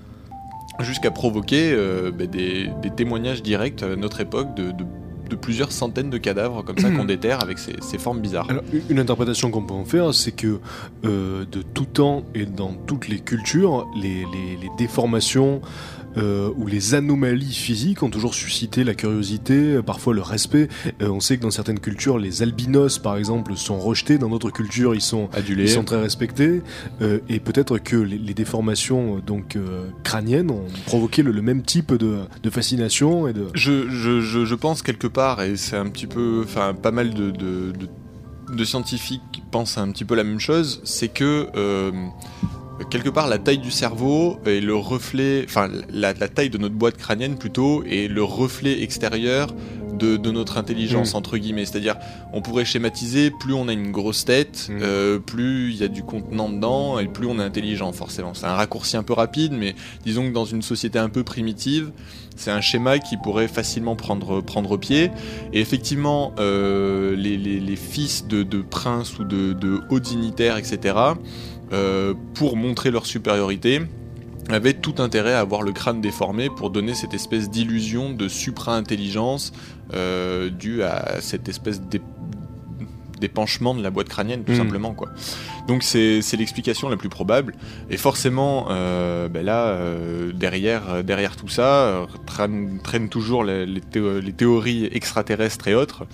jusqu'à 0.80 1.10
provoquer 1.10 1.72
euh, 1.72 2.10
bah, 2.10 2.26
des, 2.26 2.68
des 2.82 2.90
témoignages 2.90 3.42
directs 3.42 3.82
à 3.82 3.94
notre 3.96 4.20
époque 4.20 4.54
de, 4.54 4.70
de- 4.72 4.84
de 5.30 5.36
plusieurs 5.36 5.72
centaines 5.72 6.10
de 6.10 6.18
cadavres 6.18 6.62
comme 6.62 6.76
ça 6.76 6.90
qu'on 6.90 7.06
déterre 7.06 7.42
avec 7.42 7.58
ces, 7.58 7.72
ces 7.80 7.96
formes 7.96 8.20
bizarres. 8.20 8.50
Alors, 8.50 8.62
une- 8.90 8.98
interprétation 8.98 9.50
qu'on 9.50 9.62
peut 9.62 9.72
en 9.72 9.86
faire, 9.86 10.12
c'est 10.12 10.32
que 10.32 10.58
euh, 11.06 11.46
de 11.50 11.62
tout 11.62 11.86
temps 11.86 12.22
et 12.34 12.44
dans 12.44 12.74
toutes 12.86 13.08
les 13.08 13.18
cultures, 13.18 13.86
les, 13.96 14.26
les- 14.32 14.56
les 14.60 14.70
déformations 14.76 15.62
euh, 16.16 16.50
ou 16.56 16.66
les 16.66 16.94
anomalies 16.94 17.54
physiques 17.54 18.02
ont 18.02 18.10
toujours 18.10 18.34
suscité 18.34 18.84
la 18.84 18.94
curiosité, 18.94 19.54
euh, 19.74 19.82
parfois 19.82 20.14
le 20.14 20.22
respect. 20.22 20.68
Euh, 21.00 21.08
on 21.08 21.20
sait 21.20 21.36
que 21.36 21.42
dans 21.42 21.50
certaines 21.50 21.80
cultures, 21.80 22.18
les 22.18 22.42
albinos, 22.42 22.98
par 22.98 23.16
exemple, 23.16 23.56
sont 23.56 23.78
rejetés. 23.78 24.18
Dans 24.18 24.28
d'autres 24.28 24.50
cultures, 24.50 24.94
ils 24.94 25.00
sont 25.00 25.28
Adulés. 25.32 25.64
ils 25.64 25.68
sont 25.68 25.84
très 25.84 26.00
respectés 26.00 26.62
euh, 27.00 27.18
et 27.28 27.40
peut-être 27.40 27.78
que 27.78 27.96
les, 27.96 28.18
les 28.18 28.34
déformations 28.34 29.18
donc 29.18 29.56
crâniennes 30.04 30.50
ont 30.50 30.64
provoqué 30.86 31.22
le, 31.22 31.32
le 31.32 31.42
même 31.42 31.62
type 31.62 31.94
de, 31.94 32.20
de 32.42 32.50
fascination 32.50 33.28
et 33.28 33.32
de 33.32 33.46
Je, 33.54 33.88
je, 33.88 34.20
je, 34.20 34.44
je 34.44 34.54
pense 34.54 34.82
quelque 34.82 35.06
part, 35.06 35.42
et 35.42 35.56
c'est 35.56 35.76
un 35.76 35.88
petit 35.88 36.06
peu, 36.06 36.42
enfin, 36.44 36.74
pas 36.74 36.90
mal 36.90 37.14
de, 37.14 37.30
de, 37.30 37.72
de, 37.72 37.88
de 38.54 38.64
scientifiques 38.64 39.42
pensent 39.50 39.78
un 39.78 39.90
petit 39.92 40.04
peu 40.04 40.14
la 40.14 40.24
même 40.24 40.40
chose, 40.40 40.80
c'est 40.84 41.08
que 41.08 41.48
euh, 41.56 41.92
quelque 42.90 43.08
part 43.08 43.28
la 43.28 43.38
taille 43.38 43.58
du 43.58 43.70
cerveau 43.70 44.38
est 44.46 44.60
le 44.60 44.74
reflet, 44.74 45.44
enfin 45.48 45.68
la, 45.92 46.12
la 46.14 46.28
taille 46.28 46.50
de 46.50 46.58
notre 46.58 46.74
boîte 46.74 46.96
crânienne 46.96 47.36
plutôt, 47.36 47.84
est 47.84 48.08
le 48.08 48.22
reflet 48.22 48.82
extérieur 48.82 49.54
de, 49.98 50.16
de 50.16 50.30
notre 50.30 50.56
intelligence 50.58 51.12
Mm. 51.12 51.16
entre 51.16 51.36
guillemets. 51.36 51.64
C'est-à-dire, 51.66 51.96
on 52.32 52.40
pourrait 52.40 52.64
schématiser, 52.64 53.30
plus 53.30 53.52
on 53.54 53.68
a 53.68 53.72
une 53.72 53.92
grosse 53.92 54.24
tête, 54.24 54.68
Mm. 54.70 54.78
euh, 54.82 55.18
plus 55.18 55.70
il 55.72 55.76
y 55.76 55.84
a 55.84 55.88
du 55.88 56.02
contenant 56.02 56.48
dedans, 56.48 56.98
et 56.98 57.06
plus 57.08 57.26
on 57.26 57.38
est 57.38 57.42
intelligent 57.42 57.92
forcément. 57.92 58.32
C'est 58.34 58.46
un 58.46 58.54
raccourci 58.54 58.96
un 58.96 59.02
peu 59.02 59.12
rapide, 59.12 59.52
mais 59.52 59.74
disons 60.04 60.26
que 60.28 60.32
dans 60.32 60.46
une 60.46 60.62
société 60.62 60.98
un 60.98 61.10
peu 61.10 61.22
primitive, 61.24 61.90
c'est 62.36 62.50
un 62.50 62.62
schéma 62.62 62.98
qui 62.98 63.18
pourrait 63.18 63.48
facilement 63.48 63.94
prendre, 63.94 64.40
prendre 64.40 64.78
pied. 64.78 65.10
Et 65.52 65.60
effectivement, 65.60 66.32
euh, 66.38 67.14
les, 67.14 67.36
les- 67.36 67.60
les 67.60 67.76
fils 67.76 68.26
de, 68.26 68.42
de 68.42 68.62
princes 68.62 69.18
ou 69.18 69.24
de, 69.24 69.52
de 69.52 69.80
hauts 69.90 70.00
dignitaires, 70.00 70.56
etc., 70.56 70.94
euh, 71.72 72.14
pour 72.34 72.56
montrer 72.56 72.90
leur 72.90 73.06
supériorité, 73.06 73.82
avaient 74.50 74.74
tout 74.74 74.94
intérêt 74.98 75.34
à 75.34 75.40
avoir 75.40 75.62
le 75.62 75.72
crâne 75.72 76.00
déformé 76.00 76.48
pour 76.50 76.70
donner 76.70 76.94
cette 76.94 77.14
espèce 77.14 77.48
d'illusion 77.48 78.10
de 78.12 78.28
supra-intelligence 78.28 79.52
euh, 79.94 80.50
due 80.50 80.82
à 80.82 81.20
cette 81.20 81.48
espèce 81.48 81.80
d'é- 81.80 82.00
d'épanchement 83.20 83.72
de 83.74 83.82
la 83.82 83.90
boîte 83.90 84.08
crânienne, 84.08 84.42
tout 84.42 84.52
Mm. 84.52 84.56
simplement. 84.56 84.94
quoi. 84.94 85.10
Donc 85.68 85.82
c'est 85.84 86.20
l'explication 86.36 86.88
la 86.88 86.96
plus 86.96 87.08
probable. 87.08 87.54
Et 87.88 87.96
forcément, 87.96 88.66
euh, 88.70 89.28
ben 89.28 89.44
là, 89.44 89.66
euh, 89.68 90.32
derrière, 90.32 90.82
euh, 90.90 91.02
derrière 91.02 91.36
tout 91.36 91.48
ça, 91.48 92.06
traînent, 92.26 93.08
toujours 93.08 93.44
les, 93.44 93.64
les 93.64 93.80
théo- 93.80 94.18
les 94.20 94.32
théories 94.32 94.88
extraterrestres 94.92 95.68
et 95.68 95.74
autres. 95.74 96.04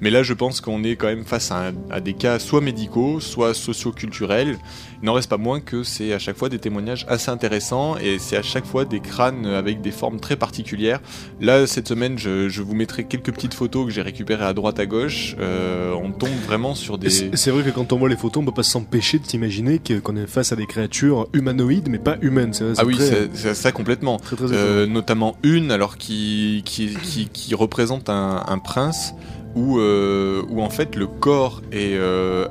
Mais 0.00 0.10
là, 0.10 0.22
je 0.22 0.32
pense 0.32 0.60
qu'on 0.62 0.82
est 0.84 0.96
quand 0.96 1.06
même 1.08 1.24
face 1.24 1.50
à, 1.50 1.68
un- 1.68 1.74
à 1.90 2.00
des 2.00 2.14
cas 2.14 2.38
soit 2.38 2.60
médicaux, 2.62 3.20
soit 3.20 3.52
socioculturels. 3.54 4.56
Il 5.02 5.06
n'en 5.06 5.12
reste 5.12 5.28
pas 5.28 5.36
moins 5.36 5.60
que 5.60 5.82
c'est 5.82 6.14
à 6.14 6.18
chaque 6.18 6.38
fois 6.38 6.48
des 6.48 6.58
témoignages 6.58 7.04
assez 7.08 7.30
intéressants 7.30 7.98
et 7.98 8.18
c'est 8.18 8.38
à 8.38 8.42
chaque 8.42 8.64
fois 8.64 8.86
des 8.86 9.00
crânes 9.00 9.44
avec 9.44 9.82
des 9.82 9.90
formes 9.90 10.18
très 10.18 10.36
particulières. 10.36 11.00
Là, 11.42 11.66
cette 11.66 11.88
semaine, 11.88 12.16
je, 12.18 12.48
je 12.48 12.62
vous 12.62 12.74
mettrai 12.74 13.04
quelques 13.04 13.32
petites 13.32 13.52
photos 13.54 13.84
que 13.86 13.92
j'ai 13.92 14.00
récupérées 14.02 14.44
à 14.46 14.54
droite 14.54 14.78
à 14.80 14.86
gauche. 14.86 15.36
Euh, 15.38 15.92
on 15.92 16.10
tombe 16.10 16.30
vraiment 16.46 16.74
sur 16.74 16.96
des... 16.96 17.10
C'est 17.10 17.36
c'est 17.36 17.50
vrai 17.50 17.62
que 17.62 17.70
quand 17.70 17.92
on 17.92 17.98
voit 17.98 18.08
les 18.08 18.16
photos, 18.16 18.42
on 18.42 18.46
peut 18.46 18.52
pas 18.52 18.62
s'empêcher 18.62 18.93
de 18.98 19.26
s'imaginer 19.26 19.78
que- 19.78 19.98
qu'on 19.98 20.16
est 20.16 20.26
face 20.26 20.52
à 20.52 20.56
des 20.56 20.66
créatures 20.66 21.26
humanoïdes, 21.32 21.88
mais 21.88 21.98
pas 21.98 22.16
humaines. 22.22 22.52
C'est 22.54 22.64
Ah 22.78 22.84
oui, 22.84 22.98
c'est 23.34 23.54
ça 23.54 23.72
complètement. 23.72 24.18
très, 24.18 24.36
très 24.36 24.46
Euh, 24.52 24.86
notamment 24.86 25.36
une 25.42 25.70
alors 25.70 25.96
qui 25.96 26.62
qui, 26.64 26.94
qui, 27.02 27.28
qui 27.28 27.54
représente 27.54 28.08
un, 28.08 28.42
un 28.46 28.58
prince 28.58 29.14
où 29.54 29.78
euh, 29.78 30.42
où 30.48 30.62
en 30.62 30.70
fait 30.70 30.96
le 30.96 31.06
corps 31.06 31.62
est 31.72 31.94
euh, 31.94 32.46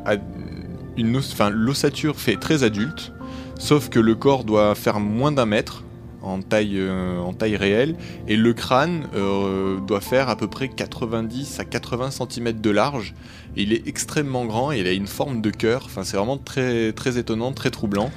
une 0.97 1.17
enfin 1.17 1.49
l'ossature 1.49 2.15
fait 2.15 2.35
très 2.37 2.63
adulte 2.63 3.11
sauf 3.57 3.89
que 3.89 3.99
le 3.99 4.15
corps 4.15 4.43
doit 4.43 4.75
faire 4.75 4.99
moins 4.99 5.31
d'un 5.31 5.45
mètre 5.45 5.83
en 6.21 6.41
taille 6.41 6.75
euh, 6.77 7.19
en 7.19 7.33
taille 7.33 7.57
réelle 7.57 7.95
et 8.27 8.37
le 8.37 8.53
crâne 8.53 9.07
euh, 9.15 9.79
doit 9.81 9.99
faire 10.01 10.29
à 10.29 10.35
peu 10.37 10.47
près 10.47 10.69
90 10.69 11.59
à 11.59 11.65
80 11.65 12.11
cm 12.11 12.53
de 12.61 12.69
large 12.69 13.13
il 13.55 13.73
est 13.73 13.87
extrêmement 13.87 14.45
grand 14.45 14.71
et 14.71 14.79
il 14.79 14.87
a 14.87 14.91
une 14.91 15.07
forme 15.07 15.41
de 15.41 15.49
cœur. 15.49 15.83
Enfin 15.85 16.03
c'est 16.03 16.17
vraiment 16.17 16.37
très 16.37 16.91
très 16.93 17.17
étonnant 17.17 17.51
très 17.51 17.69
troublant. 17.71 18.11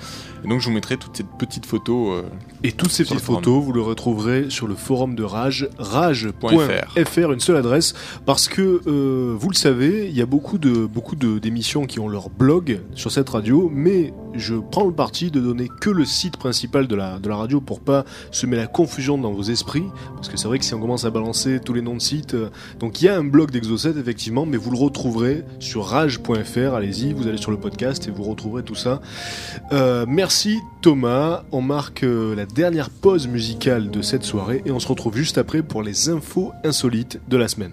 Et 0.45 0.49
donc 0.49 0.61
je 0.61 0.67
vous 0.67 0.73
mettrai 0.75 0.97
toutes 0.97 1.17
ces 1.17 1.25
petites 1.39 1.67
photos 1.67 2.19
euh, 2.25 2.29
Et 2.63 2.71
toutes 2.73 2.91
ces 2.93 3.05
petites 3.05 3.21
photos, 3.21 3.65
vous 3.65 3.73
le 3.73 3.81
retrouverez 3.81 4.47
sur 4.51 4.67
le 4.69 4.75
forum 4.75 5.15
de 5.15 5.23
Rage, 5.25 5.69
rage.fr, 5.79 7.09
.fr. 7.09 7.33
une 7.33 7.41
seule 7.41 7.57
adresse, 7.57 7.95
parce 8.27 8.47
que 8.49 8.81
euh, 8.87 9.35
vous 9.39 9.49
le 9.51 9.55
savez, 9.57 10.07
il 10.09 10.17
y 10.17 10.21
a 10.23 10.27
beaucoup 10.27 10.59
de 10.59 10.87
beaucoup 10.87 11.17
de- 11.17 11.39
d'émissions 11.39 11.87
qui 11.87 12.01
ont 12.01 12.09
leur 12.09 12.29
blog 12.31 12.81
sur 12.95 13.11
cette 13.11 13.29
radio, 13.31 13.71
mais 13.75 14.13
je 14.35 14.55
prends 14.55 14.85
le 14.85 14.93
parti 14.93 15.31
de 15.31 15.41
donner 15.41 15.69
que 15.81 15.91
le 15.91 16.05
site 16.05 16.37
principal 16.37 16.87
de 16.87 16.95
la 16.95 17.19
de 17.19 17.29
la 17.29 17.37
radio 17.37 17.61
pour 17.61 17.81
pas 17.81 18.05
semer 18.31 18.57
la 18.57 18.67
confusion 18.67 19.19
dans 19.19 19.33
vos 19.33 19.43
esprits, 19.43 19.85
parce 20.15 20.29
que 20.29 20.37
c'est 20.37 20.49
vrai 20.49 20.59
que 20.59 20.65
si 20.65 20.75
on 20.75 20.81
commence 20.81 21.05
à 21.05 21.11
balancer 21.11 21.61
tous 21.65 21.73
les 21.73 21.83
noms 21.83 21.97
de 21.97 22.03
sites, 22.03 22.35
euh, 22.35 22.51
donc 22.79 23.01
il 23.01 23.07
y 23.07 23.09
a 23.09 23.17
un 23.17 23.25
blog 23.25 23.51
d'Exocet 23.51 23.95
effectivement, 23.99 24.47
mais 24.47 24.59
vous 24.59 24.71
le 24.71 24.79
retrouverez 24.79 25.26
sur 25.59 25.87
rage.fr. 25.87 26.75
Allez-y, 26.75 27.13
vous 27.13 27.27
allez 27.27 27.39
sur 27.39 27.51
le 27.51 27.57
podcast 27.57 28.09
et 28.09 28.11
vous 28.11 28.25
retrouverez 28.25 28.63
tout 28.63 28.75
ça. 28.75 29.01
Euh, 29.73 30.05
merci 30.09 30.59
Thomas. 30.83 31.45
On 31.53 31.63
marque 31.63 32.03
euh, 32.03 32.35
la 32.35 32.47
dernière 32.47 32.91
pause 32.91 33.27
musicale 33.29 33.91
de 33.91 34.03
cette 34.03 34.25
soirée 34.25 34.63
et 34.65 34.71
on 34.71 34.81
se 34.81 34.89
retrouve 34.89 35.17
juste 35.17 35.39
après 35.39 35.63
pour 35.63 35.83
les 35.83 36.09
infos 36.09 36.53
insolites 36.65 37.21
de 37.29 37.37
la 37.37 37.49
semaine. 37.49 37.73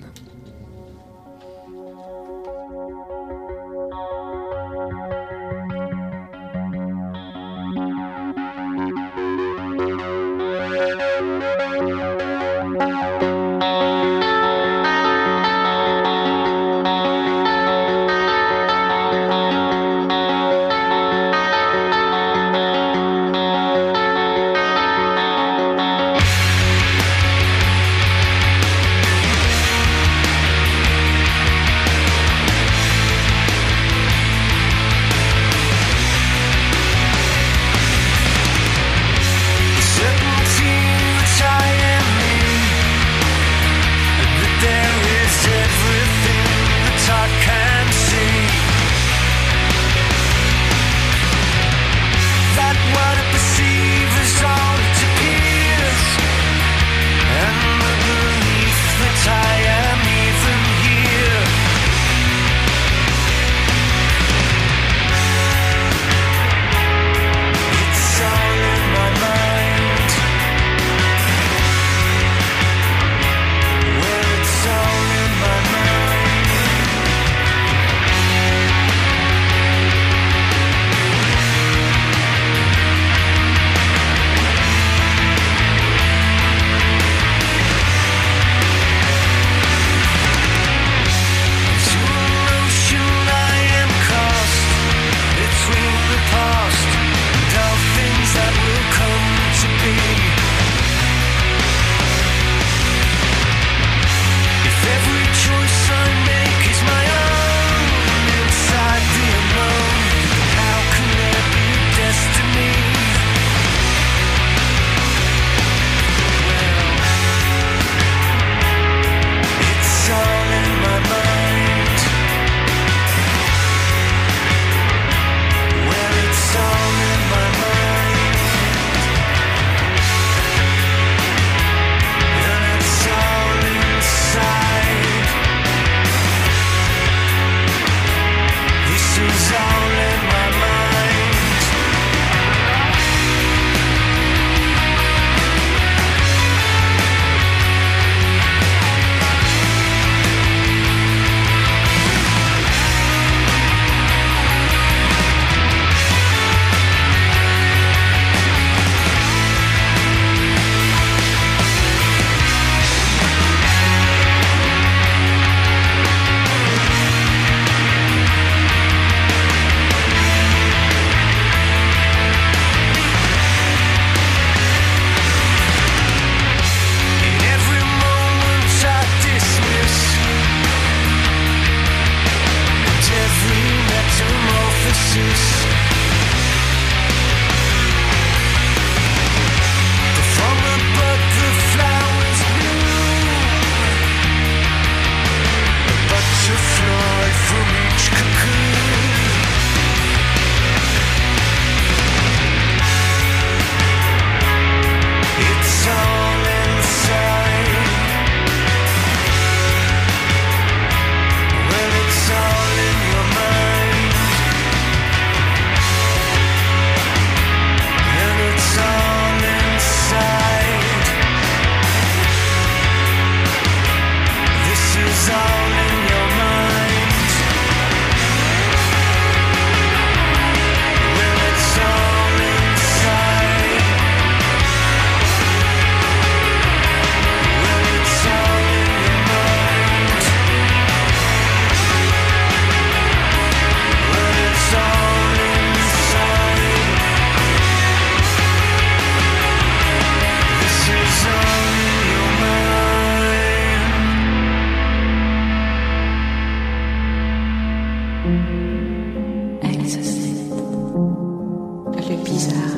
Bizarre, 262.33 262.77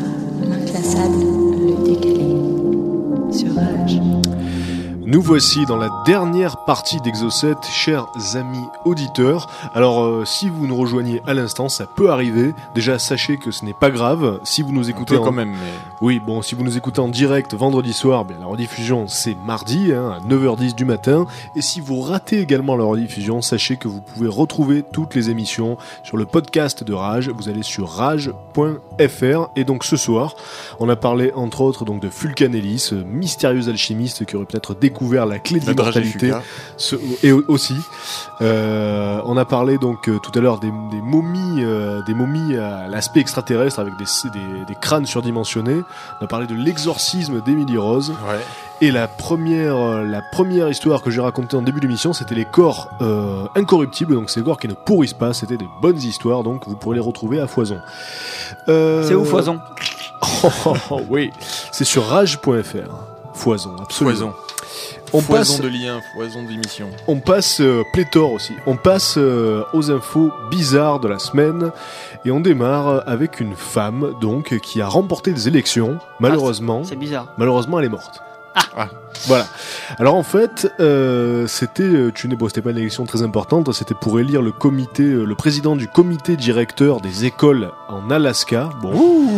l'inclassable, 0.49 1.23
le 1.59 1.85
décalé. 1.85 2.35
Rage. 3.55 3.74
Nous 5.07 5.21
voici 5.21 5.67
dans 5.67 5.77
la 5.77 5.91
dernière 6.03 6.65
partie 6.65 6.99
d'Exocet, 6.99 7.53
chers 7.71 8.07
amis 8.33 8.65
auditeurs. 8.85 9.47
Alors, 9.75 10.03
euh, 10.03 10.25
si 10.25 10.49
vous 10.49 10.65
nous 10.65 10.75
rejoignez 10.75 11.21
à 11.27 11.35
l'instant, 11.35 11.69
ça 11.69 11.85
peut 11.85 12.09
arriver. 12.09 12.55
Déjà, 12.73 12.97
sachez 12.97 13.37
que 13.37 13.51
ce 13.51 13.65
n'est 13.65 13.75
pas 13.75 13.91
grave. 13.91 14.39
Si 14.43 14.63
vous 14.63 14.71
nous 14.71 14.87
Un 14.87 14.89
écoutez 14.89 15.13
peu 15.13 15.21
en... 15.21 15.25
quand 15.25 15.31
même, 15.31 15.51
mais 15.51 15.73
Oui, 16.01 16.19
bon, 16.25 16.41
si 16.41 16.55
vous 16.55 16.63
nous 16.63 16.75
écoutez 16.75 17.01
en 17.01 17.07
direct 17.07 17.53
vendredi 17.53 17.93
soir, 17.93 18.25
ben, 18.25 18.37
la 18.39 18.47
rediffusion 18.47 19.05
c'est 19.07 19.37
mardi 19.45 19.93
hein, 19.93 20.17
à 20.17 20.27
9h10 20.27 20.73
du 20.73 20.85
matin. 20.85 21.27
Et 21.55 21.61
si 21.61 21.81
vous 21.81 22.01
ratez 22.01 22.39
également 22.39 22.75
la 22.75 22.85
rediffusion, 22.85 23.43
sachez 23.43 23.77
que 23.77 23.87
vous 23.87 24.01
pouvez 24.01 24.27
retrouver 24.27 24.81
toutes 24.91 25.13
les 25.13 25.29
émissions 25.29 25.77
sur 26.01 26.17
le 26.17 26.25
podcast 26.25 26.83
de 26.83 26.93
Rage. 26.93 27.29
Vous 27.29 27.47
allez 27.47 27.61
sur 27.61 27.89
rage.fr. 27.89 29.49
Et 29.55 29.65
donc 29.65 29.83
ce 29.83 29.97
soir, 29.97 30.35
on 30.79 30.89
a 30.89 30.95
parlé 30.95 31.31
entre 31.35 31.61
autres 31.61 31.85
donc 31.85 32.01
de 32.01 32.09
Fulcanelli, 32.09 32.79
ce 32.79 32.95
mystérieux 32.95 33.69
alchimiste 33.69 34.25
qui 34.25 34.35
aurait 34.35 34.45
peut-être 34.45 34.73
découvert 34.73 34.94
la 35.01 35.39
clé 35.39 35.59
de 35.59 35.65
l'immortalité. 35.71 36.31
Et 37.23 37.31
au- 37.31 37.43
aussi, 37.47 37.75
euh, 38.41 39.19
on 39.25 39.37
a 39.37 39.45
parlé 39.45 39.77
donc 39.77 40.07
euh, 40.09 40.19
tout 40.19 40.31
à 40.37 40.41
l'heure 40.41 40.59
des, 40.59 40.71
des 40.91 41.01
momies, 41.01 41.63
euh, 41.63 42.01
des 42.03 42.13
momies 42.13 42.55
à 42.57 42.87
l'aspect 42.87 43.19
extraterrestre 43.19 43.79
avec 43.79 43.93
des, 43.97 44.05
des, 44.31 44.65
des 44.67 44.75
crânes 44.79 45.05
surdimensionnés. 45.05 45.81
On 46.21 46.25
a 46.25 46.27
parlé 46.27 46.47
de 46.47 46.55
l'exorcisme 46.55 47.41
d'Emily 47.41 47.77
Rose. 47.77 48.11
Ouais. 48.27 48.39
Et 48.81 48.91
la 48.91 49.07
première, 49.07 49.75
euh, 49.75 50.03
la 50.03 50.21
première 50.33 50.69
histoire 50.69 51.01
que 51.01 51.09
j'ai 51.09 51.21
racontée 51.21 51.55
en 51.55 51.61
début 51.61 51.79
d'émission, 51.79 52.11
c'était 52.11 52.35
les 52.35 52.43
corps 52.45 52.89
euh, 53.01 53.45
incorruptibles. 53.55 54.13
Donc 54.13 54.29
ces 54.29 54.41
corps 54.43 54.59
qui 54.59 54.67
ne 54.67 54.73
pourrissent 54.73 55.13
pas. 55.13 55.33
C'était 55.33 55.57
des 55.57 55.67
bonnes 55.81 55.97
histoires. 56.01 56.43
Donc 56.43 56.67
vous 56.67 56.75
pourrez 56.75 56.95
les 56.95 57.01
retrouver 57.01 57.39
à 57.39 57.47
foison. 57.47 57.79
Euh, 58.67 59.07
C'est 59.07 59.15
où 59.15 59.23
Foison? 59.23 59.59
Oui, 61.09 61.31
c'est 61.71 61.83
sur 61.85 62.05
rage.fr. 62.07 62.45
Foison, 63.33 63.75
absolument. 63.81 64.15
Foison. 64.15 64.33
On 65.15 65.21
foison 65.21 65.37
passe 65.37 65.61
de 65.61 65.67
liens, 65.69 66.01
foison 66.13 66.43
d'émissions. 66.43 66.89
On 67.07 67.19
passe 67.19 67.61
euh, 67.61 67.83
pléthore 67.93 68.33
aussi. 68.33 68.53
On 68.65 68.75
passe 68.75 69.15
euh, 69.17 69.63
aux 69.73 69.89
infos 69.91 70.31
bizarres 70.51 70.99
de 70.99 71.07
la 71.07 71.19
semaine 71.19 71.71
et 72.25 72.31
on 72.31 72.41
démarre 72.41 73.07
avec 73.07 73.39
une 73.39 73.55
femme 73.55 74.13
donc 74.19 74.59
qui 74.59 74.81
a 74.81 74.87
remporté 74.87 75.31
des 75.31 75.47
élections. 75.47 75.99
Malheureusement, 76.19 76.83
C'est 76.83 76.95
bizarre. 76.97 77.27
malheureusement 77.37 77.79
elle 77.79 77.85
est 77.85 77.89
morte. 77.89 78.21
Ah. 78.77 78.87
Voilà. 79.27 79.47
Alors 79.97 80.15
en 80.15 80.23
fait, 80.23 80.71
euh, 80.81 81.47
c'était 81.47 81.83
euh, 81.83 82.11
tu 82.13 82.27
n'es 82.27 82.35
bon, 82.35 82.47
c'était 82.49 82.61
pas 82.61 82.71
une 82.71 82.77
élection 82.77 83.05
très 83.05 83.21
importante. 83.21 83.71
C'était 83.73 83.93
pour 83.95 84.19
élire 84.19 84.41
le 84.41 84.51
comité, 84.51 85.03
euh, 85.03 85.23
le 85.23 85.35
président 85.35 85.75
du 85.77 85.87
comité 85.87 86.35
directeur 86.35 86.99
des 86.99 87.23
écoles 87.25 87.71
en 87.87 88.09
Alaska. 88.11 88.69
Bon, 88.81 88.91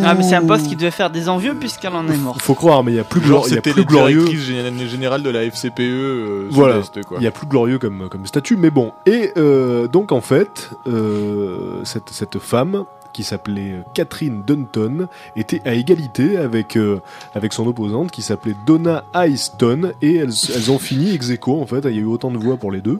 Ah, 0.04 0.16
mais 0.16 0.24
c'est 0.24 0.36
un 0.36 0.46
poste 0.46 0.68
qui 0.68 0.76
devait 0.76 0.92
faire 0.92 1.10
des 1.12 1.30
envieux 1.30 1.54
puisqu'elle 1.54 1.94
en 1.94 2.08
est 2.10 2.18
morte. 2.18 2.42
faut 2.42 2.56
croire, 2.56 2.84
mais 2.84 2.92
il 2.94 2.96
y 2.96 3.00
a 3.00 3.04
plus, 3.04 3.22
il 3.24 3.30
y 3.32 3.36
a 3.36 3.42
c'était 3.44 3.72
plus 3.72 3.82
la 3.82 3.86
glorieux. 3.88 4.26
directrice 4.26 4.50
gén- 4.50 4.88
générale 4.90 5.22
de 5.24 5.30
la 5.30 5.44
FCPE 5.44 5.80
euh, 5.80 6.48
Voilà. 6.50 6.82
Il 7.18 7.24
y 7.24 7.28
a 7.28 7.32
plus 7.32 7.48
glorieux 7.48 7.78
comme, 7.78 8.10
comme 8.10 8.26
statut, 8.26 8.58
mais 8.58 8.72
bon. 8.72 8.94
Et 9.06 9.32
euh, 9.38 9.88
donc 9.88 10.12
en 10.12 10.22
fait, 10.22 10.72
euh, 10.88 11.82
cette, 11.84 12.10
cette 12.10 12.40
femme 12.40 12.84
qui 13.18 13.24
s'appelait 13.24 13.72
euh, 13.72 13.82
Catherine 13.96 14.44
Dunton 14.46 15.08
était 15.36 15.62
à 15.66 15.74
égalité 15.74 16.38
avec 16.38 16.76
euh, 16.78 17.00
avec 17.34 17.52
son 17.52 17.66
opposante 17.68 18.12
qui 18.12 18.22
s'appelait 18.22 18.56
Donna 18.68 19.04
Easton 19.16 19.92
et 20.04 20.18
elles, 20.18 20.32
elles 20.56 20.72
ont 20.72 20.78
fini 20.80 21.14
ex 21.16 21.32
aequo, 21.32 21.60
en 21.60 21.66
fait. 21.66 21.82
Il 21.86 21.96
y 21.96 21.98
a 21.98 22.02
eu 22.02 22.06
autant 22.06 22.30
de 22.30 22.38
voix 22.38 22.58
pour 22.58 22.72
les 22.72 22.82
deux. 22.82 23.00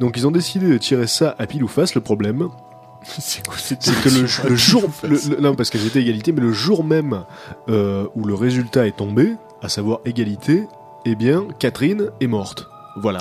Donc 0.00 0.14
ils 0.16 0.26
ont 0.26 0.30
décidé 0.30 0.66
de 0.68 0.78
tirer 0.78 1.06
ça 1.06 1.36
à 1.38 1.46
pile 1.46 1.62
ou 1.62 1.68
face. 1.68 1.94
Le 1.94 2.00
problème, 2.00 2.48
C'est 3.04 3.42
que 3.42 4.08
le, 4.08 4.48
le 4.50 4.56
jour, 4.56 4.84
le- 5.02 5.10
le- 5.10 5.40
non 5.40 5.54
parce 5.54 5.70
qu'elles 5.70 5.86
étaient 5.86 6.00
égalité, 6.00 6.32
mais 6.32 6.40
le 6.40 6.52
jour 6.52 6.82
même 6.84 7.24
euh, 7.68 8.06
où 8.16 8.24
le 8.24 8.34
résultat 8.34 8.86
est 8.86 8.96
tombé, 8.96 9.34
à 9.62 9.68
savoir 9.68 10.00
égalité, 10.04 10.64
eh 11.04 11.14
bien 11.14 11.46
Catherine 11.58 12.10
est 12.20 12.26
morte. 12.26 12.66
Voilà. 13.00 13.20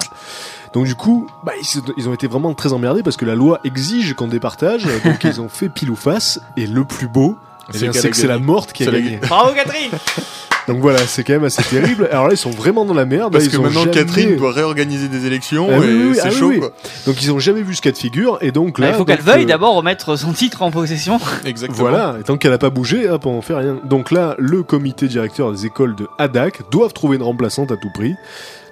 Donc 0.77 0.85
du 0.85 0.93
coup, 0.93 1.25
bah, 1.43 1.53
ils, 1.97 2.07
ont 2.07 2.13
été 2.13 2.27
vraiment 2.27 2.53
très 2.53 2.71
emmerdés 2.71 3.01
parce 3.01 3.17
que 3.17 3.25
la 3.25 3.33
loi 3.33 3.59
exige 3.63 4.13
qu'on 4.13 4.27
départage, 4.27 4.83
donc 5.03 5.23
ils 5.23 5.41
ont 5.41 5.49
fait 5.49 5.69
pile 5.69 5.89
ou 5.89 5.95
face. 5.95 6.39
Et 6.55 6.67
le 6.67 6.85
plus 6.85 7.07
beau, 7.07 7.35
eh 7.73 7.91
C'est 7.93 8.11
que 8.11 8.15
c'est 8.15 8.27
la 8.27 8.37
morte 8.37 8.73
qui 8.73 8.87
a 8.87 8.91
gagné. 8.91 9.17
Bravo 9.27 9.55
Catherine 9.55 9.89
Donc 10.67 10.77
voilà, 10.81 10.99
c'est 10.99 11.23
quand 11.23 11.33
même 11.33 11.45
assez 11.45 11.63
terrible. 11.63 12.07
Alors 12.11 12.27
là, 12.27 12.33
ils 12.35 12.37
sont 12.37 12.51
vraiment 12.51 12.85
dans 12.85 12.93
la 12.93 13.05
merde. 13.05 13.33
Parce 13.33 13.45
Ils 13.45 13.51
que 13.51 13.57
ont 13.57 13.63
maintenant 13.63 13.85
jamais- 13.85 13.95
Catherine 13.95 14.35
doit 14.35 14.51
réorganiser 14.51 15.07
des 15.07 15.25
élections 15.25 15.67
Ah 15.71 15.79
oui, 15.79 15.87
et 15.87 15.89
oui, 15.89 16.03
oui, 16.09 16.15
c'est 16.15 16.27
ah 16.27 16.29
chaud 16.29 16.49
oui. 16.49 16.59
quoi. 16.59 16.73
Donc 17.07 17.23
ils 17.23 17.31
ont 17.31 17.39
jamais 17.39 17.63
vu 17.63 17.73
ce 17.73 17.81
cas 17.81 17.91
de 17.91 17.97
figure 17.97 18.37
et 18.41 18.51
donc 18.51 18.79
Bah, 18.79 18.85
là, 18.85 18.91
Il 18.93 18.97
faut 18.97 19.05
qu'elle 19.05 19.21
veuille 19.21 19.45
euh, 19.45 19.47
d'abord 19.47 19.73
remettre 19.73 20.15
son 20.15 20.31
titre 20.31 20.61
en 20.61 20.69
possession. 20.69 21.19
Exactement. 21.43 21.79
Voilà, 21.79 22.17
et 22.19 22.23
tant 22.23 22.37
qu'elle 22.37 22.53
a 22.53 22.59
pas 22.59 22.69
bougé, 22.69 23.09
hop, 23.09 23.25
on 23.25 23.41
fait 23.41 23.55
rien. 23.55 23.79
Donc 23.83 24.11
là, 24.11 24.35
le 24.37 24.61
comité 24.61 25.07
directeur 25.07 25.51
des 25.51 25.65
écoles 25.65 25.95
de 25.95 26.07
Hadak 26.19 26.69
doivent 26.69 26.93
trouver 26.93 27.15
une 27.15 27.23
remplaçante 27.23 27.71
à 27.71 27.77
tout 27.77 27.89
prix. 27.91 28.13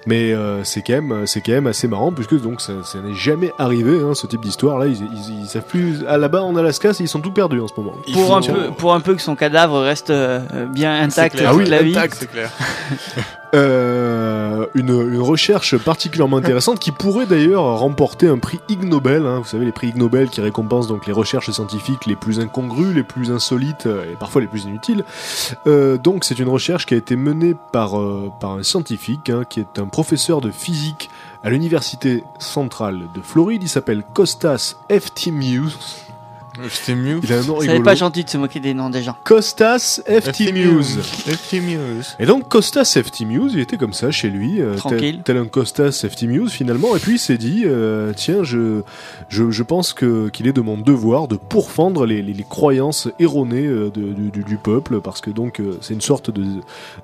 Mais 0.06 0.32
euh, 0.32 0.62
c'est 0.62 0.82
quand 0.82 0.92
même, 1.02 1.26
c'est 1.26 1.40
quand 1.40 1.52
même 1.52 1.66
assez 1.66 1.88
marrant 1.88 2.12
puisque 2.12 2.40
donc 2.40 2.60
ça, 2.60 2.72
ça 2.84 2.98
n'est 3.00 3.14
jamais 3.14 3.52
arrivé 3.58 4.00
hein, 4.00 4.14
ce 4.14 4.26
type 4.26 4.40
d'histoire 4.40 4.78
là. 4.78 4.86
Ils, 4.86 4.94
ils, 4.96 5.40
ils 5.42 5.48
savent 5.48 5.64
plus. 5.64 6.04
À 6.06 6.16
là-bas 6.16 6.42
en 6.42 6.54
Alaska, 6.56 6.92
ils 7.00 7.08
sont 7.08 7.20
tous 7.20 7.32
perdus 7.32 7.60
en 7.60 7.66
ce 7.68 7.72
moment. 7.76 7.94
Pour 8.12 8.36
un, 8.36 8.40
peu, 8.40 8.70
pour 8.70 8.94
un 8.94 9.00
peu 9.00 9.14
que 9.14 9.22
son 9.22 9.34
cadavre 9.34 9.80
reste 9.80 10.10
euh, 10.10 10.40
bien 10.66 11.02
intact 11.02 11.36
clair. 11.36 11.50
toute 11.50 11.60
Ah 11.60 11.62
oui, 11.64 11.68
la 11.68 11.82
vie. 11.82 11.90
intact. 11.90 12.16
C'est 12.20 12.30
clair. 12.30 12.50
Euh, 13.54 14.66
une, 14.74 14.88
une 14.90 15.20
recherche 15.20 15.76
particulièrement 15.78 16.38
intéressante 16.38 16.78
qui 16.78 16.90
pourrait 16.90 17.26
d'ailleurs 17.26 17.78
remporter 17.78 18.26
un 18.28 18.38
prix 18.38 18.60
Ig 18.68 18.84
Nobel. 18.84 19.24
hein. 19.26 19.38
Vous 19.38 19.48
savez 19.48 19.64
les 19.64 19.72
prix 19.72 19.88
Ig 19.88 19.96
Nobel 19.96 20.28
qui 20.28 20.40
récompensent 20.40 20.88
donc 20.88 21.06
les 21.06 21.12
recherches 21.12 21.50
scientifiques 21.50 22.06
les 22.06 22.16
plus 22.16 22.40
incongrues, 22.40 22.92
les 22.92 23.02
plus 23.02 23.30
insolites 23.30 23.86
euh, 23.86 24.12
et 24.12 24.16
parfois 24.16 24.40
les 24.40 24.46
plus 24.46 24.64
inutiles. 24.64 25.04
Euh, 25.66 25.96
donc 25.96 26.24
c'est 26.24 26.38
une 26.38 26.48
recherche 26.48 26.86
qui 26.86 26.94
a 26.94 26.96
été 26.96 27.16
menée 27.16 27.54
par 27.72 27.98
euh, 27.98 28.30
par 28.40 28.52
un 28.52 28.62
scientifique 28.62 29.30
hein, 29.30 29.42
qui 29.48 29.60
est 29.60 29.78
un 29.78 29.86
professeur 29.86 30.40
de 30.40 30.50
physique 30.50 31.08
à 31.44 31.50
l'université 31.50 32.24
centrale 32.38 33.02
de 33.14 33.20
Floride. 33.20 33.62
Il 33.62 33.68
s'appelle 33.68 34.02
Costas 34.12 34.76
Eftimius. 34.88 36.05
C'est 36.70 36.94
mieux. 36.94 37.20
Il 37.22 37.32
a 37.32 37.38
un 37.38 37.42
nom 37.42 37.60
Ça 37.60 37.66
n'est 37.66 37.72
rigolo. 37.72 37.84
pas 37.84 37.94
gentil 37.94 38.24
de 38.24 38.30
se 38.30 38.38
moquer 38.38 38.60
des 38.60 38.74
noms 38.74 38.90
des 38.90 39.02
gens. 39.02 39.16
Costas 39.24 40.00
Eftimius. 40.06 40.96
Eftimius. 41.28 42.16
Et 42.18 42.26
donc 42.26 42.48
Costas 42.48 42.92
Eftimius, 42.96 43.52
il 43.54 43.60
était 43.60 43.76
comme 43.76 43.92
ça 43.92 44.10
chez 44.10 44.28
lui, 44.28 44.60
euh, 44.60 44.72
tel, 44.72 44.78
Tranquille. 44.80 45.20
tel 45.24 45.36
un 45.36 45.46
Costas 45.46 46.00
Eftimius 46.04 46.52
finalement, 46.52 46.96
et 46.96 46.98
puis 46.98 47.14
il 47.14 47.18
s'est 47.18 47.38
dit, 47.38 47.62
euh, 47.66 48.12
tiens, 48.16 48.42
je, 48.42 48.82
je, 49.28 49.50
je 49.50 49.62
pense 49.62 49.92
que 49.92 50.28
qu'il 50.28 50.46
est 50.46 50.52
de 50.52 50.60
mon 50.60 50.76
devoir 50.78 51.28
de 51.28 51.36
pourfendre 51.36 52.06
les, 52.06 52.22
les, 52.22 52.32
les 52.32 52.44
croyances 52.44 53.08
erronées 53.18 53.66
euh, 53.66 53.90
de- 53.90 54.12
du, 54.12 54.30
du- 54.30 54.44
du 54.44 54.56
peuple, 54.56 55.00
parce 55.00 55.20
que 55.20 55.30
donc 55.30 55.60
euh, 55.60 55.78
c'est 55.80 55.94
une 55.94 56.00
sorte 56.00 56.30
de, 56.30 56.44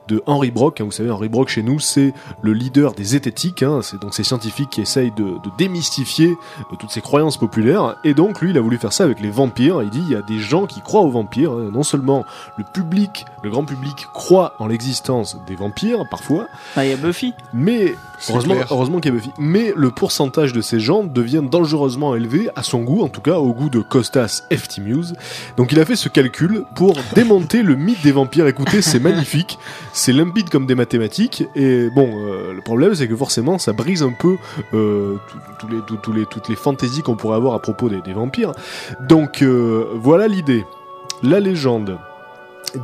de 0.08 0.22
Henri 0.26 0.50
Brock, 0.50 0.80
hein, 0.80 0.84
vous 0.84 0.90
savez, 0.92 1.10
Henri 1.10 1.28
Brock 1.28 1.48
chez 1.48 1.62
nous, 1.62 1.78
c'est 1.80 2.12
le 2.42 2.52
leader 2.52 2.92
des 2.94 3.04
zététiques, 3.04 3.62
hein, 3.62 3.80
c'est 3.82 4.00
donc 4.00 4.14
ces 4.14 4.24
scientifiques 4.24 4.70
qui 4.70 4.80
essayent 4.80 5.12
de, 5.16 5.24
de 5.24 5.50
démystifier 5.58 6.28
euh, 6.30 6.76
toutes 6.78 6.90
ces 6.90 7.00
croyances 7.00 7.36
populaires, 7.36 7.96
et 8.04 8.14
donc 8.14 8.40
lui 8.40 8.50
il 8.50 8.58
a 8.58 8.60
voulu 8.60 8.78
faire 8.78 8.92
ça 8.92 9.04
avec 9.04 9.20
les 9.20 9.30
vampires, 9.42 9.82
il 9.82 9.90
dit, 9.90 10.02
il 10.06 10.12
y 10.12 10.14
a 10.16 10.22
des 10.22 10.38
gens 10.38 10.66
qui 10.66 10.80
croient 10.80 11.00
aux 11.02 11.10
vampires, 11.10 11.52
hein, 11.52 11.70
non 11.72 11.82
seulement 11.82 12.24
le 12.56 12.64
public, 12.64 13.24
le 13.42 13.50
grand 13.50 13.64
public 13.64 14.06
croit 14.14 14.54
en 14.58 14.66
l'existence 14.66 15.36
des 15.46 15.54
vampires 15.56 16.04
parfois, 16.10 16.46
Bah, 16.76 16.84
il 16.84 16.90
y 16.90 16.94
a 16.94 16.96
Buffy. 16.96 17.34
mais 17.52 17.94
heureusement, 18.30 18.54
clair. 18.54 18.66
heureusement 18.70 19.00
qu'il 19.00 19.12
y 19.12 19.14
a 19.14 19.18
Buffy. 19.18 19.30
Mais 19.38 19.72
le 19.76 19.90
pourcentage 19.90 20.52
de 20.52 20.60
ces 20.60 20.78
gens 20.80 21.02
devient 21.04 21.42
dangereusement 21.42 22.14
élevé 22.14 22.48
à 22.56 22.62
son 22.62 22.82
goût, 22.82 23.02
en 23.02 23.08
tout 23.08 23.20
cas 23.20 23.36
au 23.38 23.52
goût 23.52 23.68
de 23.70 23.80
Costas 23.80 24.42
Eftimius. 24.50 25.12
Donc 25.56 25.72
il 25.72 25.80
a 25.80 25.84
fait 25.84 25.96
ce 25.96 26.08
calcul 26.08 26.64
pour 26.74 26.94
démonter 27.14 27.62
le 27.62 27.74
mythe 27.76 28.02
des 28.02 28.12
vampires. 28.12 28.46
Écoutez, 28.46 28.80
c'est 28.82 29.00
magnifique, 29.00 29.58
c'est 29.92 30.12
limpide 30.12 30.48
comme 30.50 30.66
des 30.66 30.74
mathématiques. 30.76 31.44
Et 31.54 31.88
bon, 31.90 32.10
euh, 32.26 32.52
le 32.52 32.60
problème 32.60 32.94
c'est 32.94 33.08
que 33.08 33.16
forcément 33.16 33.58
ça 33.58 33.72
brise 33.72 34.02
un 34.02 34.12
peu 34.12 34.36
euh, 34.74 35.16
tout- 35.28 35.38
tous 35.58 35.68
les, 35.68 35.80
tout- 35.86 35.96
tous 35.96 36.12
les, 36.12 36.26
toutes 36.26 36.48
les 36.48 36.56
fantaisies 36.56 37.02
qu'on 37.02 37.16
pourrait 37.16 37.36
avoir 37.36 37.54
à 37.54 37.58
propos 37.60 37.88
des, 37.88 38.00
des 38.02 38.12
vampires. 38.12 38.52
Donc 39.08 39.31
euh, 39.40 39.88
voilà 39.94 40.28
l'idée. 40.28 40.66
La 41.22 41.40
légende 41.40 41.98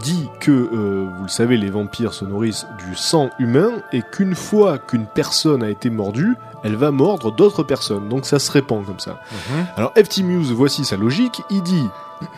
dit 0.00 0.28
que, 0.40 0.50
euh, 0.50 1.06
vous 1.16 1.24
le 1.24 1.28
savez, 1.28 1.56
les 1.56 1.70
vampires 1.70 2.12
se 2.12 2.24
nourrissent 2.24 2.66
du 2.86 2.94
sang 2.94 3.30
humain 3.38 3.70
et 3.92 4.02
qu'une 4.02 4.34
fois 4.34 4.78
qu'une 4.78 5.06
personne 5.06 5.62
a 5.62 5.70
été 5.70 5.90
mordue, 5.90 6.36
elle 6.62 6.76
va 6.76 6.90
mordre 6.90 7.30
d'autres 7.34 7.62
personnes. 7.62 8.08
Donc 8.08 8.26
ça 8.26 8.38
se 8.38 8.50
répand 8.50 8.84
comme 8.84 8.98
ça. 8.98 9.20
Mhm. 9.50 9.66
Alors 9.76 9.92
FT 9.96 10.22
Muse, 10.22 10.52
voici 10.52 10.84
sa 10.84 10.96
logique. 10.96 11.42
Il 11.50 11.62
dit, 11.62 11.86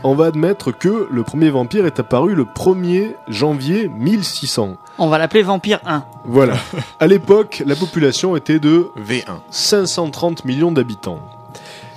on 0.04 0.14
va 0.14 0.26
admettre 0.26 0.72
que 0.72 1.08
le 1.10 1.22
premier 1.22 1.50
vampire 1.50 1.86
est 1.86 1.98
apparu 1.98 2.34
le 2.34 2.44
1er 2.44 3.16
janvier 3.28 3.88
1600. 3.88 4.76
On 4.98 5.08
va 5.08 5.18
l'appeler 5.18 5.42
Vampire 5.42 5.80
1. 5.86 6.04
Voilà. 6.24 6.56
à 7.00 7.06
l'époque, 7.06 7.62
la 7.66 7.74
population 7.74 8.36
était 8.36 8.58
de 8.58 8.86
V1. 8.98 9.40
530 9.50 10.44
millions 10.44 10.72
d'habitants. 10.72 11.20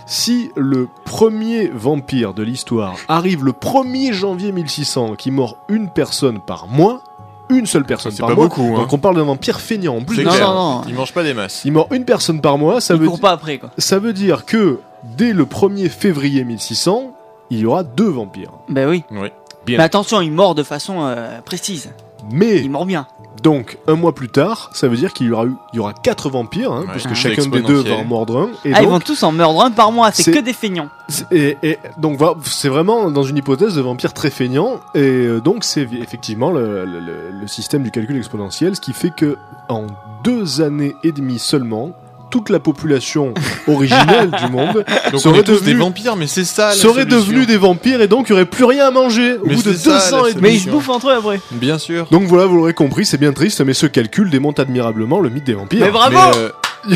Si 0.06 0.52
le 0.56 0.90
premier 1.06 1.68
vampire 1.68 2.34
de 2.34 2.44
l'histoire 2.44 2.96
arrive 3.08 3.44
le 3.46 3.52
1er 3.52 4.12
janvier 4.14 4.52
1600 4.52 5.16
qui 5.16 5.32
mord 5.32 5.58
une 5.70 5.90
personne 5.90 6.40
par 6.40 6.68
mois, 6.68 7.02
une 7.50 7.66
seule 7.66 7.86
personne 7.86 8.12
C'est 8.12 8.20
par 8.20 8.30
pas 8.30 8.36
mois, 8.36 8.48
beaucoup, 8.48 8.74
hein. 8.76 8.80
donc 8.80 8.92
on 8.94 8.98
parle 8.98 9.16
d'un 9.16 9.24
vampire 9.24 9.60
feignant. 9.60 9.98
En 9.98 10.02
plus, 10.02 10.24
non, 10.24 10.32
non. 10.40 10.82
Il 10.88 10.96
mange 10.96 11.14
pas 11.14 11.24
des 11.24 11.34
masses. 11.34 11.62
il 11.66 11.72
mord 11.72 11.88
une 11.92 12.06
personne 12.06 12.42
par 12.42 12.58
mois, 12.58 12.82
ça 12.82 12.96
Il 12.96 13.02
veut, 13.02 13.08
court 13.08 13.20
pas 13.20 13.32
après, 13.32 13.58
quoi. 13.60 13.70
ça 13.78 14.00
veut 14.00 14.14
dire 14.14 14.46
que 14.46 14.80
dès 15.04 15.34
le 15.34 15.46
1er 15.46 15.90
février 15.90 16.44
1600, 16.44 17.12
il 17.50 17.60
y 17.60 17.66
aura 17.66 17.84
deux 17.84 18.10
vampires. 18.10 18.52
Ben 18.70 18.90
oui. 18.90 19.04
Oui. 19.12 19.30
Bien. 19.66 19.78
Mais 19.78 19.84
attention, 19.84 20.20
il 20.22 20.32
mord 20.32 20.56
de 20.56 20.64
façon 20.64 21.02
euh, 21.02 21.40
précise. 21.42 21.92
Mais 22.32 22.58
Il 22.62 22.70
mord 22.72 22.86
bien. 22.86 23.08
Donc 23.42 23.78
un 23.88 23.96
mois 23.96 24.14
plus 24.14 24.30
tard, 24.30 24.70
ça 24.74 24.88
veut 24.88 24.96
dire 24.96 25.12
qu'il 25.14 25.28
y 25.28 25.32
aura 25.32 25.46
eu, 25.46 25.56
il 25.74 25.78
y 25.78 25.80
aura 25.80 25.94
quatre 25.94 26.30
vampires, 26.30 26.72
hein, 26.72 26.82
Ouais. 26.82 26.92
puisque 26.92 27.14
chacun 27.14 27.46
des 27.48 27.62
deux 27.62 27.82
va 27.82 27.96
en 27.96 28.06
mordre 28.06 28.38
un. 28.38 28.50
Et 28.64 28.74
ah, 28.74 28.80
ils 28.80 28.84
donc, 28.84 28.92
vont 28.92 29.00
tous 29.00 29.24
en 29.24 29.32
mordre 29.32 29.64
un 29.64 29.72
par 29.72 29.92
mois. 29.92 30.12
C'est 30.12 30.24
c'est- 30.24 30.32
que 30.32 30.40
des 30.40 30.54
feignants. 30.54 30.90
C'est- 31.10 31.26
Et, 31.32 31.58
et 31.64 31.80
donc 31.98 32.18
voilà, 32.18 32.36
c'est 32.44 32.70
vraiment 32.70 33.10
dans 33.12 33.24
une 33.24 33.38
hypothèse 33.38 33.76
de 33.76 33.82
vampire 33.82 34.14
très 34.14 34.30
feignant 34.30 34.80
et 34.96 35.00
euh, 35.00 35.40
donc 35.42 35.64
c'est 35.64 35.84
vi- 35.86 36.02
effectivement 36.02 36.52
le, 36.52 36.86
le- 36.86 37.00
le- 37.00 37.32
le 37.42 37.48
système 37.48 37.84
du 37.84 37.92
calcul 37.92 38.16
exponentiel, 38.18 38.76
ce 38.76 38.82
qui 38.82 38.94
fait 38.94 39.12
que 39.16 39.38
en 39.70 39.88
deux 40.24 40.62
années 40.62 40.96
et 41.04 41.12
demie 41.12 41.40
seulement, 41.40 41.92
toute 42.34 42.50
la 42.50 42.60
population 42.60 43.32
originelle 43.68 44.32
du 44.44 44.52
monde 44.52 44.74
Donc 45.12 45.14
on 45.14 45.18
Serait 45.20 45.40
est 45.40 45.44
tous 45.44 45.52
devenu- 45.62 45.66
des 45.66 45.74
vampires, 45.76 46.16
mais 46.16 46.26
c'est 46.26 46.46
ça 46.46 46.70
la 46.70 46.74
serait 46.74 47.06
devenue 47.06 47.46
des 47.46 47.58
vampires 47.58 48.02
et 48.02 48.08
donc 48.08 48.28
il 48.28 48.32
n'y 48.32 48.38
aurait 48.40 48.50
plus 48.50 48.64
rien 48.64 48.88
à 48.88 48.92
manger 48.92 49.36
au 49.36 49.46
Mais 49.46 49.54
bout 49.54 49.62
de 49.62 49.74
c'est 49.74 49.90
deux 49.90 50.00
ça, 50.00 50.18
ans 50.18 50.24
la 50.24 50.30
et 50.30 50.34
demi. 50.34 50.42
Mais 50.42 50.56
ils 50.56 50.60
se 50.62 50.70
bouffent 50.70 50.90
entre 50.90 51.10
eux 51.10 51.14
après. 51.14 51.40
Bien 51.52 51.78
sûr. 51.78 52.08
Donc 52.10 52.24
voilà, 52.24 52.48
vous 52.48 52.56
l'aurez 52.58 52.74
compris, 52.74 53.06
c'est 53.06 53.20
bien 53.20 53.34
triste, 53.34 53.62
mais 53.62 53.76
ce 53.76 53.86
calcul 53.86 54.32
démonte 54.32 54.60
admirablement 54.60 55.20
le 55.20 55.30
mythe 55.30 55.44
des 55.44 55.54
vampires. 55.54 55.86
Mais 55.86 55.92
bravo 55.92 56.18
Mais, 56.18 56.38
euh, 56.38 56.50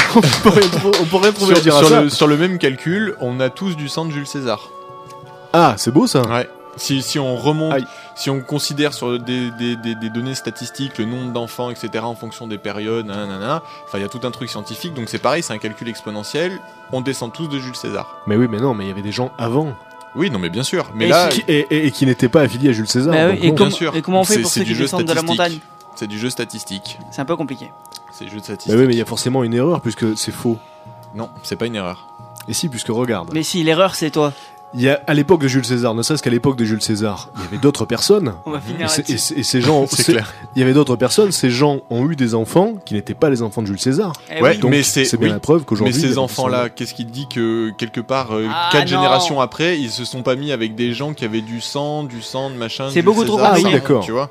on 1.13 1.17
rien 1.19 1.31
trouver 1.31 1.53
sur, 1.53 1.57
à 1.57 1.59
dire 1.61 1.77
sur 1.77 1.87
ça. 1.89 2.01
le, 2.01 2.09
sur 2.09 2.25
le 2.27 2.35
même 2.35 2.57
calcul, 2.57 3.13
on 3.21 3.39
a 3.39 3.49
tous 3.51 3.75
du 3.77 3.87
sang 3.89 4.05
de 4.05 4.11
Jules 4.11 4.25
César. 4.27 4.69
Ah, 5.53 5.75
c'est 5.77 5.91
beau 5.91 6.07
ça. 6.07 6.23
Ouais. 6.23 6.49
Si, 6.77 7.01
si 7.01 7.19
on 7.19 7.35
remonte, 7.35 7.73
Aïe. 7.73 7.85
si 8.15 8.29
on 8.29 8.41
considère 8.41 8.93
sur 8.93 9.19
des, 9.19 9.51
des, 9.51 9.75
des, 9.75 9.95
des 9.95 10.09
données 10.09 10.35
statistiques 10.35 10.97
le 10.97 11.05
nombre 11.05 11.31
d'enfants, 11.33 11.69
etc., 11.71 12.03
en 12.03 12.15
fonction 12.15 12.47
des 12.47 12.57
périodes, 12.57 13.05
nanana, 13.07 13.61
enfin 13.85 13.97
il 13.97 14.01
y 14.01 14.05
a 14.05 14.09
tout 14.09 14.21
un 14.23 14.31
truc 14.31 14.49
scientifique, 14.49 14.93
donc 14.93 15.09
c'est 15.09 15.17
pareil, 15.19 15.43
c'est 15.43 15.53
un 15.53 15.57
calcul 15.57 15.89
exponentiel. 15.89 16.59
On 16.91 17.01
descend 17.01 17.33
tous 17.33 17.47
de 17.47 17.59
Jules 17.59 17.75
César. 17.75 18.21
Mais 18.27 18.35
oui, 18.37 18.47
mais 18.49 18.59
non, 18.59 18.73
mais 18.73 18.85
il 18.85 18.87
y 18.87 18.91
avait 18.91 19.01
des 19.01 19.11
gens 19.11 19.31
avant 19.37 19.73
Oui, 20.15 20.29
non, 20.31 20.39
mais 20.39 20.49
bien 20.49 20.63
sûr. 20.63 20.89
Mais 20.95 21.05
Et 21.05 21.09
là, 21.09 21.27
qui, 21.29 21.43
et, 21.47 21.67
et- 21.69 21.87
et 21.87 21.91
qui 21.91 22.05
n'étaient 22.05 22.29
pas 22.29 22.41
affiliés 22.41 22.69
à 22.69 22.73
Jules 22.73 22.87
César. 22.87 23.13
Bah 23.13 23.27
oui, 23.29 23.51
donc 23.51 23.67
et, 23.67 23.71
sûr. 23.71 23.95
et 23.95 24.01
comment 24.01 24.21
on 24.21 24.23
fait 24.23 24.39
pour 24.41 24.49
ceux 24.49 24.63
du 24.63 24.73
qui 24.73 24.79
descendent 24.79 25.03
de 25.03 25.07
la 25.13 25.21
statistique. 25.21 25.39
montagne 25.39 25.59
c'est 25.95 26.07
du 26.07 26.19
jeu 26.19 26.29
statistique. 26.29 26.99
C'est 27.11 27.21
un 27.21 27.25
peu 27.25 27.35
compliqué. 27.35 27.71
C'est 28.11 28.25
du 28.25 28.29
jeu 28.29 28.35
de 28.37 28.41
Bah 28.41 28.45
statistique. 28.45 28.79
oui, 28.79 28.85
mais 28.87 28.93
il 28.93 28.99
y 28.99 29.01
a 29.01 29.05
forcément 29.05 29.43
une 29.43 29.53
erreur 29.55 29.81
puisque 29.81 30.15
c'est 30.17 30.31
faux. 30.31 30.57
Non, 31.15 31.29
c'est 31.43 31.55
pas 31.55 31.65
une 31.65 31.75
erreur. 31.75 32.07
Et 32.47 32.53
si, 32.53 32.69
puisque 32.69 32.89
regarde, 32.89 33.31
Mais 33.33 33.41
si, 33.43 33.63
l'erreur 33.63 33.95
c'est 33.95 34.11
toi. 34.11 34.31
Il 34.73 34.81
y 34.81 34.89
a 34.89 35.01
à 35.07 35.13
l'époque 35.13 35.41
de 35.41 35.47
Jules 35.47 35.65
César, 35.65 35.93
ne 35.95 36.01
serait-ce 36.03 36.21
qu'à 36.21 36.29
l'époque 36.29 36.57
de 36.57 36.65
Jules 36.65 36.81
César, 36.81 37.29
il 37.37 37.43
y 37.43 37.47
avait 37.47 37.57
d'autres 37.57 37.85
personnes. 37.85 38.33
On 38.45 38.51
va 38.51 38.57
Et, 38.57 38.61
finir 38.73 38.89
c'est- 38.89 39.09
et 39.09 39.43
ces 39.43 39.61
gens, 39.61 39.87
C'est 39.89 40.03
clair. 40.11 40.33
il 40.55 40.59
y 40.59 40.63
avait 40.63 40.73
d'autres 40.73 40.95
personnes. 40.97 41.31
Ces 41.31 41.49
gens 41.49 41.79
ont 41.89 42.09
eu 42.09 42.15
des 42.15 42.35
enfants 42.35 42.73
qui 42.85 42.93
n'étaient 42.93 43.13
pas 43.13 43.29
les 43.29 43.41
enfants 43.41 43.61
de 43.61 43.67
Jules 43.67 43.79
César. 43.79 44.13
Eh 44.29 44.41
ouais. 44.41 44.57
Donc 44.57 44.71
mais 44.71 44.83
c'est 44.83 45.05
c'est 45.05 45.17
bien 45.17 45.27
oui. 45.27 45.33
la 45.33 45.39
preuve 45.39 45.59
Mais 45.61 45.65
qu'aujourd'hui. 45.65 45.95
a 46.05 46.07
ces 46.07 46.17
enfants-là, 46.17 46.69
qu'est-ce 46.69 46.93
qui 46.93 47.05
te 47.05 47.11
dit 47.11 47.27
que 47.27 47.71
quelque 47.77 48.01
part, 48.01 48.33
euh, 48.35 48.47
Ah, 48.51 48.69
quatre 48.71 48.81
non. 48.91 48.97
générations 48.97 49.39
après, 49.41 49.79
ils 49.79 49.89
se 49.89 50.03
sont 50.05 50.21
pas 50.21 50.35
mis 50.35 50.51
avec 50.51 50.75
des 50.75 50.93
gens 50.93 51.13
qui 51.13 51.23
avaient 51.25 51.41
du 51.41 51.61
sang, 51.61 52.03
du 52.03 52.21
sang, 52.21 52.49
de 52.49 52.55
machin. 52.55 52.89
C'est 52.91 53.01
beaucoup 53.01 53.23
trop 53.23 53.37
César. 53.37 53.53
Ah 53.55 53.59
oui, 53.63 53.71
d'accord. 53.71 54.03
Tu 54.03 54.11
vois. 54.11 54.29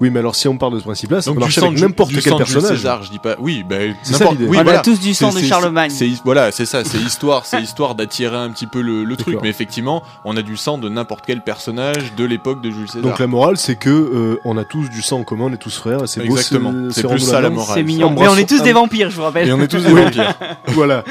Oui, 0.00 0.10
mais 0.10 0.18
alors 0.20 0.34
si 0.36 0.48
on 0.48 0.56
parle 0.56 0.74
de 0.74 0.78
ce 0.78 0.84
principe-là, 0.84 1.20
ça 1.20 1.26
Donc 1.30 1.36
peut 1.36 1.40
du 1.40 1.44
marcher 1.44 1.60
sang 1.60 1.66
avec 1.68 1.78
de- 1.78 1.84
n'importe 1.84 2.10
du 2.10 2.16
quel 2.20 2.30
sang 2.32 2.38
de 2.38 2.44
Jules 2.44 2.54
personnage. 2.54 2.78
César, 2.78 3.02
je 3.02 3.10
dis 3.10 3.18
pas. 3.18 3.36
Oui, 3.38 3.64
ben 3.68 3.94
n'importe. 4.10 4.36
Oui, 4.40 4.58
on 4.58 4.62
voilà. 4.62 4.78
a 4.80 4.82
tous 4.82 5.00
du 5.00 5.14
sang 5.14 5.30
C'est- 5.30 5.42
de 5.42 5.46
Charlemagne. 5.46 5.90
C'est 5.90 6.08
voilà, 6.24 6.52
c'est 6.52 6.66
ça, 6.66 6.84
c'est 6.84 6.98
histoire, 6.98 7.46
c'est 7.46 7.60
histoire 7.60 7.94
d'attirer 7.94 8.36
un 8.36 8.50
petit 8.50 8.66
peu 8.66 8.80
le, 8.80 9.04
le 9.04 9.16
truc. 9.16 9.38
Mais 9.42 9.48
effectivement, 9.48 10.02
on 10.24 10.36
a 10.36 10.42
du 10.42 10.56
sang 10.56 10.78
de 10.78 10.88
n'importe 10.88 11.24
quel 11.26 11.42
personnage 11.42 12.14
de 12.16 12.24
l'époque 12.24 12.62
de 12.62 12.70
Jules 12.70 12.88
César. 12.88 13.02
Donc 13.02 13.18
la 13.18 13.26
morale, 13.26 13.56
c'est 13.56 13.76
que 13.76 13.90
euh, 13.90 14.40
on 14.44 14.56
a 14.56 14.64
tous 14.64 14.88
du 14.90 15.02
sang 15.02 15.20
en 15.20 15.24
commun, 15.24 15.46
on 15.50 15.52
est 15.52 15.56
tous 15.56 15.76
frères. 15.76 16.04
et 16.04 16.06
C'est 16.06 16.20
beau, 16.26 16.36
Exactement. 16.36 16.72
C'est 16.90 17.06
plus 17.06 17.18
ça, 17.20 17.40
la 17.40 17.50
morale. 17.50 17.76
C'est 17.78 17.82
mignon. 17.84 18.10
Mais 18.18 18.28
on 18.28 18.36
est 18.36 18.48
tous 18.48 18.62
des 18.62 18.72
vampires, 18.72 19.10
je 19.10 19.16
vous 19.16 19.22
rappelle. 19.22 19.48
Et 19.48 19.52
on 19.52 19.60
est 19.60 19.68
tous 19.68 19.82
des 19.84 19.92
vampires. 19.92 20.34
Voilà. 20.68 21.04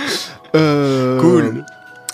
Euh, 0.55 1.19
Cool. 1.19 1.65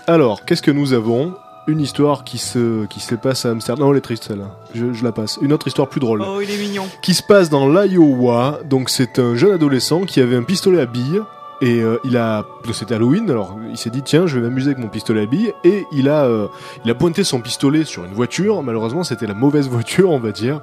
Alors, 0.08 0.46
qu'est-ce 0.46 0.62
que 0.62 0.72
nous 0.72 0.94
avons? 0.94 1.34
Une 1.68 1.80
histoire 1.80 2.24
qui 2.24 2.38
se 2.38 2.86
qui 2.86 3.00
se 3.00 3.16
passe 3.16 3.46
à 3.46 3.50
Amsterdam. 3.50 3.86
Non, 3.86 3.92
elle 3.92 3.98
est 3.98 4.02
triste 4.02 4.26
celle-là. 4.26 4.52
Je, 4.74 4.94
je 4.94 5.04
la 5.04 5.12
passe. 5.12 5.40
Une 5.42 5.52
autre 5.52 5.68
histoire 5.68 5.88
plus 5.88 6.00
drôle. 6.00 6.24
Oh, 6.26 6.40
il 6.42 6.52
est 6.52 6.58
mignon. 6.58 6.88
qui 7.02 7.14
se 7.14 7.24
passe 7.24 7.50
dans 7.50 7.68
l'Iowa. 7.68 8.60
Donc 8.66 8.90
c'est 8.90 9.18
un 9.18 9.36
jeune 9.36 9.54
adolescent 9.54 10.02
qui 10.02 10.20
avait 10.22 10.36
un 10.36 10.44
pistolet 10.44 10.80
à 10.82 10.86
billes. 10.86 11.22
Et 11.62 11.82
euh, 11.82 11.98
il 12.04 12.18
a, 12.18 12.44
c'était 12.74 12.96
Halloween, 12.96 13.32
alors 13.32 13.58
il 13.70 13.78
s'est 13.78 13.90
dit 13.90 14.02
tiens 14.02 14.28
je 14.28 14.38
vais 14.38 14.42
m'amuser 14.42 14.72
avec 14.72 14.78
mon 14.78 14.90
pistolet 14.90 15.22
à 15.22 15.26
billes 15.26 15.54
et 15.64 15.86
il 15.94 16.10
a, 16.10 16.26
euh, 16.26 16.48
il 16.84 16.92
a 16.92 16.96
pointé 16.96 17.24
son 17.24 17.40
pistolet 17.40 17.86
sur 17.86 18.04
une 18.04 18.14
voiture. 18.14 18.62
Malheureusement 18.62 19.06
c'était 19.06 19.26
la 19.26 19.34
mauvaise 19.34 19.70
voiture 19.70 20.12
on 20.12 20.20
va 20.20 20.34
dire, 20.34 20.60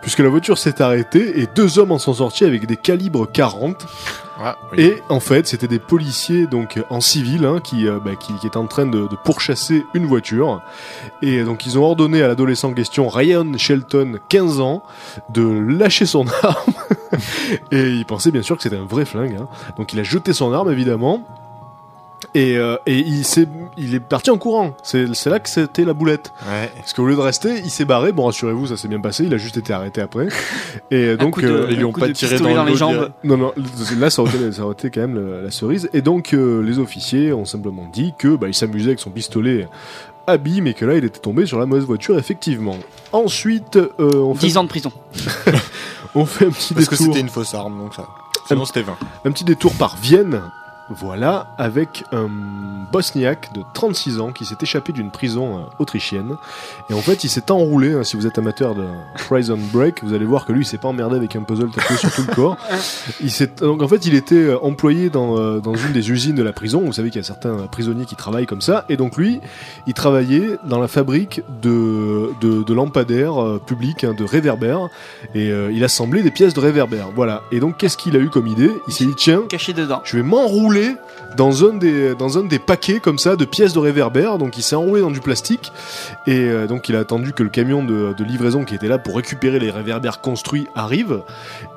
puisque 0.00 0.20
la 0.20 0.30
voiture 0.30 0.56
s'est 0.56 0.80
arrêtée 0.80 1.40
et 1.40 1.46
deux 1.54 1.78
hommes 1.78 1.92
en 1.92 1.98
sont 1.98 2.14
sortis 2.14 2.46
avec 2.46 2.66
des 2.66 2.78
calibres 2.78 3.30
40 3.30 3.86
Ah, 4.42 4.56
et 4.76 5.02
en 5.10 5.20
fait, 5.20 5.46
c'était 5.46 5.68
des 5.68 5.78
policiers 5.78 6.46
donc 6.46 6.78
euh, 6.78 6.82
en 6.88 7.02
civil 7.02 7.44
hein, 7.44 7.60
qui, 7.62 7.86
euh, 7.86 7.98
bah, 8.02 8.16
qui 8.16 8.32
qui 8.34 8.46
étaient 8.46 8.56
en 8.56 8.66
train 8.66 8.86
de, 8.86 9.06
pourchasser 9.22 9.84
une 9.92 10.06
voiture. 10.06 10.62
Et 11.20 11.44
donc 11.44 11.66
ils 11.66 11.78
ont 11.78 11.84
ordonné 11.84 12.22
à 12.22 12.28
l'adolescent 12.28 12.70
en 12.70 12.72
question, 12.72 13.08
Ryan 13.08 13.46
Shelton, 13.58 14.18
15 14.30 14.60
ans, 14.60 14.82
de 15.28 15.42
lâcher 15.42 16.06
son 16.06 16.24
arme. 16.42 16.72
et 17.70 17.82
il 17.82 18.06
pensait 18.06 18.30
bien 18.30 18.42
sûr 18.42 18.56
que 18.56 18.62
c'était 18.62 18.78
un 18.78 18.86
vrai 18.86 19.04
flingue. 19.04 19.36
hein. 19.38 19.48
Donc 19.76 19.92
il 19.92 20.00
a 20.00 20.04
jeté 20.04 20.32
son 20.32 20.52
arme 20.52 20.70
évidemment. 20.72 21.22
Et, 22.34 22.56
euh, 22.56 22.76
et 22.86 22.98
il, 22.98 23.94
est 23.94 24.00
parti 24.00 24.30
en 24.30 24.38
courant. 24.38 24.76
C'est, 24.82 25.06
là 25.26 25.40
que 25.40 25.48
c'était 25.48 25.84
la 25.84 25.94
boulette. 25.94 26.32
Ouais. 26.48 26.70
Parce 26.76 26.92
qu'au 26.92 27.04
lieu 27.06 27.16
de 27.16 27.20
rester, 27.20 27.58
il 27.58 27.70
s'est 27.70 27.84
barré. 27.84 28.12
Bon, 28.12 28.26
rassurez-vous, 28.26 28.68
ça 28.68 28.76
s'est 28.76 28.86
bien 28.88 29.00
passé. 29.00 29.24
Il 29.24 29.34
a 29.34 29.36
juste 29.36 29.56
été 29.56 29.72
arrêté 29.72 30.00
après. 30.00 30.28
Et 30.92 31.06
euh, 31.06 31.16
donc, 31.16 31.40
de- 31.40 31.48
euh, 31.48 31.66
ils 31.70 31.78
lui 31.78 31.84
ont 31.84 31.92
pas 31.92 32.08
tiré 32.10 32.38
dans 32.38 32.64
le 32.64 32.70
les 32.70 32.76
jambes. 32.76 33.10
non, 33.24 33.36
non, 33.36 33.52
là, 33.98 34.10
ça 34.10 34.22
aurait 34.22 34.36
été, 34.36 34.52
ça 34.52 34.62
aurait 34.62 34.74
été 34.74 34.90
quand 34.90 35.00
même 35.00 35.14
le- 35.14 35.42
la 35.42 35.50
cerise. 35.50 35.90
Et 35.92 36.02
donc, 36.02 36.32
euh, 36.32 36.62
les 36.62 36.78
officiers 36.78 37.32
ont 37.32 37.44
simplement 37.44 37.88
dit 37.92 38.14
que 38.16 38.36
bah, 38.36 38.46
il 38.46 38.54
s'amusait 38.54 38.88
avec 38.90 39.00
son 39.00 39.10
pistolet 39.10 39.66
à 40.26 40.36
billes, 40.36 40.60
mais 40.60 40.74
que 40.74 40.84
là, 40.84 40.94
il 40.96 41.04
était 41.04 41.18
tombé 41.18 41.46
sur 41.46 41.58
la 41.58 41.66
mauvaise 41.66 41.84
voiture, 41.84 42.16
effectivement. 42.16 42.76
Ensuite, 43.12 43.76
euh, 43.76 43.88
on, 44.14 44.34
fait, 44.34 44.46
10 44.46 44.56
ans 44.58 44.64
de 44.64 44.68
prison. 44.68 44.92
on 46.14 46.24
fait 46.26 46.46
un 46.46 46.50
petit 46.50 46.74
Parce 46.74 46.86
que 46.86 46.94
détour, 46.94 47.06
c'était 47.06 47.20
une 47.20 47.28
fausse 47.28 47.54
arme, 47.54 47.78
donc 47.78 47.94
ça. 47.94 48.06
Sinon 48.46 48.64
c'était 48.64 48.82
20. 48.82 48.96
un 49.24 49.30
petit 49.30 49.44
détour 49.44 49.72
par 49.74 49.96
Vienne. 49.96 50.40
Voilà, 50.90 51.46
avec 51.56 52.04
un 52.12 52.28
bosniaque 52.92 53.52
de 53.54 53.62
36 53.74 54.18
ans 54.20 54.32
qui 54.32 54.44
s'est 54.44 54.56
échappé 54.60 54.92
d'une 54.92 55.10
prison 55.10 55.58
euh, 55.58 55.60
autrichienne. 55.78 56.34
Et 56.90 56.94
en 56.94 57.00
fait, 57.00 57.22
il 57.24 57.28
s'est 57.30 57.50
enroulé. 57.50 57.94
hein, 57.94 58.02
si 58.02 58.16
vous 58.16 58.26
êtes 58.26 58.38
amateur 58.38 58.74
de 58.74 58.84
Prison 59.28 59.58
Break, 59.72 60.02
vous 60.02 60.14
allez 60.14 60.24
voir 60.24 60.44
que 60.46 60.52
lui, 60.52 60.62
il 60.62 60.64
s'est 60.66 60.78
pas 60.78 60.88
emmerdé 60.88 61.16
avec 61.16 61.36
un 61.36 61.42
puzzle 61.42 61.70
tatoué 61.70 61.96
sur 61.96 62.12
tout 62.12 62.24
le 62.28 62.34
corps. 62.34 62.56
Il 63.20 63.30
s'est, 63.30 63.60
donc 63.60 63.82
en 63.82 63.88
fait, 63.88 64.06
il 64.06 64.14
était 64.14 64.34
euh, 64.34 64.58
employé 64.64 65.10
dans, 65.10 65.36
euh, 65.38 65.60
dans 65.60 65.74
une 65.74 65.92
des 65.92 66.10
usines 66.10 66.34
de 66.34 66.42
la 66.42 66.52
prison. 66.52 66.80
Vous 66.84 66.92
savez 66.92 67.10
qu'il 67.10 67.20
y 67.20 67.24
a 67.24 67.26
certains 67.26 67.66
prisonniers 67.66 68.04
qui 68.06 68.16
travaillent 68.16 68.46
comme 68.46 68.60
ça. 68.60 68.84
Et 68.88 68.96
donc 68.96 69.16
lui, 69.16 69.40
il 69.86 69.94
travaillait 69.94 70.58
dans 70.64 70.78
la 70.78 70.88
fabrique 70.88 71.42
de, 71.62 72.30
de, 72.40 72.62
de 72.62 72.74
lampadaires 72.74 73.58
publics, 73.66 74.04
hein, 74.04 74.14
de 74.16 74.24
réverbères. 74.24 74.88
Et 75.34 75.50
euh, 75.52 75.70
il 75.72 75.84
assemblait 75.84 76.22
des 76.22 76.30
pièces 76.30 76.54
de 76.54 76.60
réverbères. 76.60 77.08
Voilà. 77.14 77.42
Et 77.52 77.60
donc, 77.60 77.76
qu'est-ce 77.76 77.96
qu'il 77.96 78.16
a 78.16 78.18
eu 78.20 78.28
comme 78.30 78.46
idée? 78.46 78.70
Il 78.88 78.92
s'est 78.92 79.04
dit, 79.04 79.14
tiens, 79.16 79.42
Caché 79.48 79.72
dedans. 79.72 80.00
je 80.04 80.16
vais 80.16 80.22
m'enrouler 80.22 80.79
dans 81.36 81.64
un 81.64 81.74
des 81.74 82.14
dans 82.16 82.38
un 82.38 82.42
des 82.42 82.58
paquets 82.58 82.98
comme 82.98 83.18
ça 83.18 83.36
de 83.36 83.44
pièces 83.44 83.72
de 83.72 83.78
réverbère 83.78 84.36
donc 84.38 84.58
il 84.58 84.62
s'est 84.62 84.74
enroulé 84.74 85.00
dans 85.00 85.12
du 85.12 85.20
plastique 85.20 85.70
et 86.26 86.36
euh, 86.40 86.66
donc 86.66 86.88
il 86.88 86.96
a 86.96 86.98
attendu 86.98 87.32
que 87.32 87.44
le 87.44 87.48
camion 87.50 87.84
de, 87.84 88.12
de 88.16 88.24
livraison 88.24 88.64
qui 88.64 88.74
était 88.74 88.88
là 88.88 88.98
pour 88.98 89.14
récupérer 89.16 89.60
les 89.60 89.70
réverbères 89.70 90.20
construits 90.20 90.66
arrive 90.74 91.20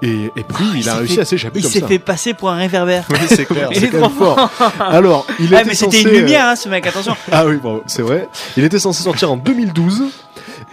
et, 0.02 0.32
et 0.36 0.44
puis 0.44 0.66
il, 0.74 0.80
il 0.80 0.90
a 0.90 0.96
réussi 0.96 1.16
fait- 1.16 1.22
à 1.22 1.26
s'échapper 1.26 1.60
Il 1.60 1.66
s'est 1.66 1.82
fait 1.82 2.00
passer 2.00 2.34
pour 2.34 2.50
un 2.50 2.56
réverbère. 2.58 3.06
Oui, 3.12 3.18
c'est 3.28 3.46
clair. 3.46 3.70
C'est 3.74 3.90
quand 3.90 4.02
même 4.02 4.10
fort 4.10 4.50
alors 4.80 5.28
il 5.40 5.54
Ah, 5.54 5.60
était 5.62 5.70
mais 5.70 5.76
c'était 5.76 6.02
une 6.02 6.08
euh, 6.08 6.20
lumière, 6.20 6.46
hein, 6.48 6.56
ce 6.56 6.68
mec, 6.70 6.88
attention. 6.88 7.16
ah 7.32 7.46
oui, 7.46 7.58
bravo, 7.58 7.84
c'est 7.86 8.02
vrai. 8.02 8.28
Il 8.58 8.64
était 8.64 8.80
censé 8.80 9.04
sortir 9.04 9.32
en 9.32 9.38
2012. 9.38 10.04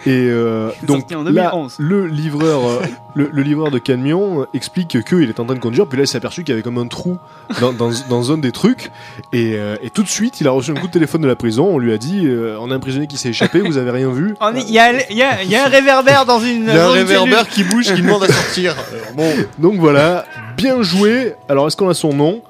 Et 0.05 0.27
euh, 0.29 0.69
donc 0.83 0.99
Sorti 1.01 1.15
en 1.15 1.23
là, 1.23 1.51
2011. 1.51 1.75
le 1.79 2.07
livreur, 2.07 2.65
euh, 2.67 2.81
le, 3.15 3.29
le 3.31 3.41
livreur 3.41 3.71
de 3.71 3.77
camion 3.79 4.45
explique 4.53 5.03
qu'il 5.03 5.29
est 5.29 5.39
en 5.39 5.45
train 5.45 5.55
de 5.55 5.59
conduire, 5.59 5.87
puis 5.87 5.97
là 5.97 6.03
il 6.03 6.07
s'est 6.07 6.17
aperçu 6.17 6.43
qu'il 6.43 6.51
y 6.51 6.53
avait 6.53 6.63
comme 6.63 6.77
un 6.77 6.87
trou 6.87 7.17
dans, 7.59 7.73
dans, 7.73 7.91
dans 8.09 8.31
un 8.31 8.37
des 8.37 8.51
trucs, 8.51 8.91
et, 9.33 9.55
euh, 9.55 9.75
et 9.81 9.89
tout 9.89 10.03
de 10.03 10.07
suite 10.09 10.41
il 10.41 10.47
a 10.47 10.51
reçu 10.51 10.71
un 10.71 10.75
coup 10.75 10.87
de 10.87 10.91
téléphone 10.91 11.21
de 11.21 11.27
la 11.27 11.35
prison. 11.35 11.67
On 11.71 11.77
lui 11.77 11.93
a 11.93 11.97
dit, 11.97 12.25
euh, 12.25 12.57
on 12.59 12.71
a 12.71 12.75
un 12.75 12.79
prisonnier 12.79 13.07
qui 13.07 13.17
s'est 13.17 13.29
échappé, 13.29 13.59
vous 13.61 13.77
avez 13.77 13.91
rien 13.91 14.09
vu 14.11 14.35
Il 14.55 14.71
y, 14.71 14.79
a, 14.79 14.91
il 15.09 15.15
y, 15.17 15.21
a, 15.21 15.43
il 15.43 15.49
y 15.49 15.55
a 15.55 15.65
un 15.65 15.69
réverbère 15.69 16.25
dans 16.25 16.39
une. 16.39 16.63
Il 16.67 16.73
y 16.73 16.77
a 16.77 16.87
un 16.87 16.91
réverbère 16.91 17.47
qui 17.47 17.63
bouge, 17.63 17.93
qui 17.93 18.01
demande 18.01 18.23
à 18.23 18.27
sortir. 18.27 18.73
Alors, 18.73 19.13
bon, 19.15 19.31
Donc 19.59 19.79
voilà, 19.79 20.25
bien 20.57 20.81
joué. 20.81 21.35
Alors 21.49 21.67
est-ce 21.67 21.77
qu'on 21.77 21.89
a 21.89 21.93
son 21.93 22.13
nom? 22.13 22.41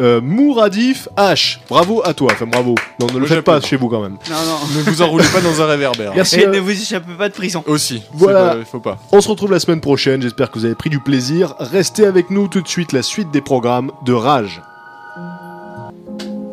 Euh, 0.00 0.20
Mouradif 0.22 1.08
H. 1.16 1.58
Bravo 1.68 2.02
à 2.04 2.14
toi. 2.14 2.30
Enfin 2.32 2.46
bravo. 2.46 2.74
Non, 3.00 3.06
ne 3.12 3.18
le 3.18 3.26
faites 3.26 3.42
pas 3.42 3.60
chez 3.60 3.76
vous 3.76 3.88
quand 3.88 4.00
même. 4.00 4.16
Non, 4.30 4.36
non. 4.46 4.78
ne 4.78 4.82
vous 4.82 5.02
enroulez 5.02 5.24
pas 5.32 5.40
dans 5.40 5.60
un 5.60 5.66
réverbère. 5.66 6.12
Merci. 6.14 6.40
Et 6.40 6.46
à- 6.46 6.50
ne 6.50 6.58
vous 6.58 6.70
échappez 6.70 7.12
pas 7.18 7.28
de 7.28 7.34
prison. 7.34 7.62
Aussi. 7.66 8.02
Voilà. 8.12 8.54
pas- 8.56 8.64
faut 8.64 8.80
pas. 8.80 8.98
On 9.12 9.20
se 9.20 9.28
retrouve 9.28 9.50
la 9.52 9.60
semaine 9.60 9.80
prochaine. 9.80 10.22
J'espère 10.22 10.50
que 10.50 10.58
vous 10.58 10.64
avez 10.64 10.74
pris 10.74 10.90
du 10.90 10.98
plaisir. 11.00 11.54
Restez 11.58 12.06
avec 12.06 12.30
nous 12.30 12.48
tout 12.48 12.62
de 12.62 12.68
suite. 12.68 12.92
La 12.92 13.02
suite 13.02 13.30
des 13.30 13.40
programmes 13.42 13.90
de 14.06 14.12
Rage. 14.12 14.62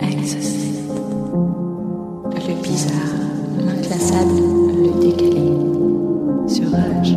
Exocet. 0.02 0.57
Le 2.48 2.61
bizarre, 2.61 2.94
l'inclassable, 3.60 4.40
le 4.84 5.02
décalé. 5.02 5.52
Sur 6.48 6.72
Rage. 6.72 7.16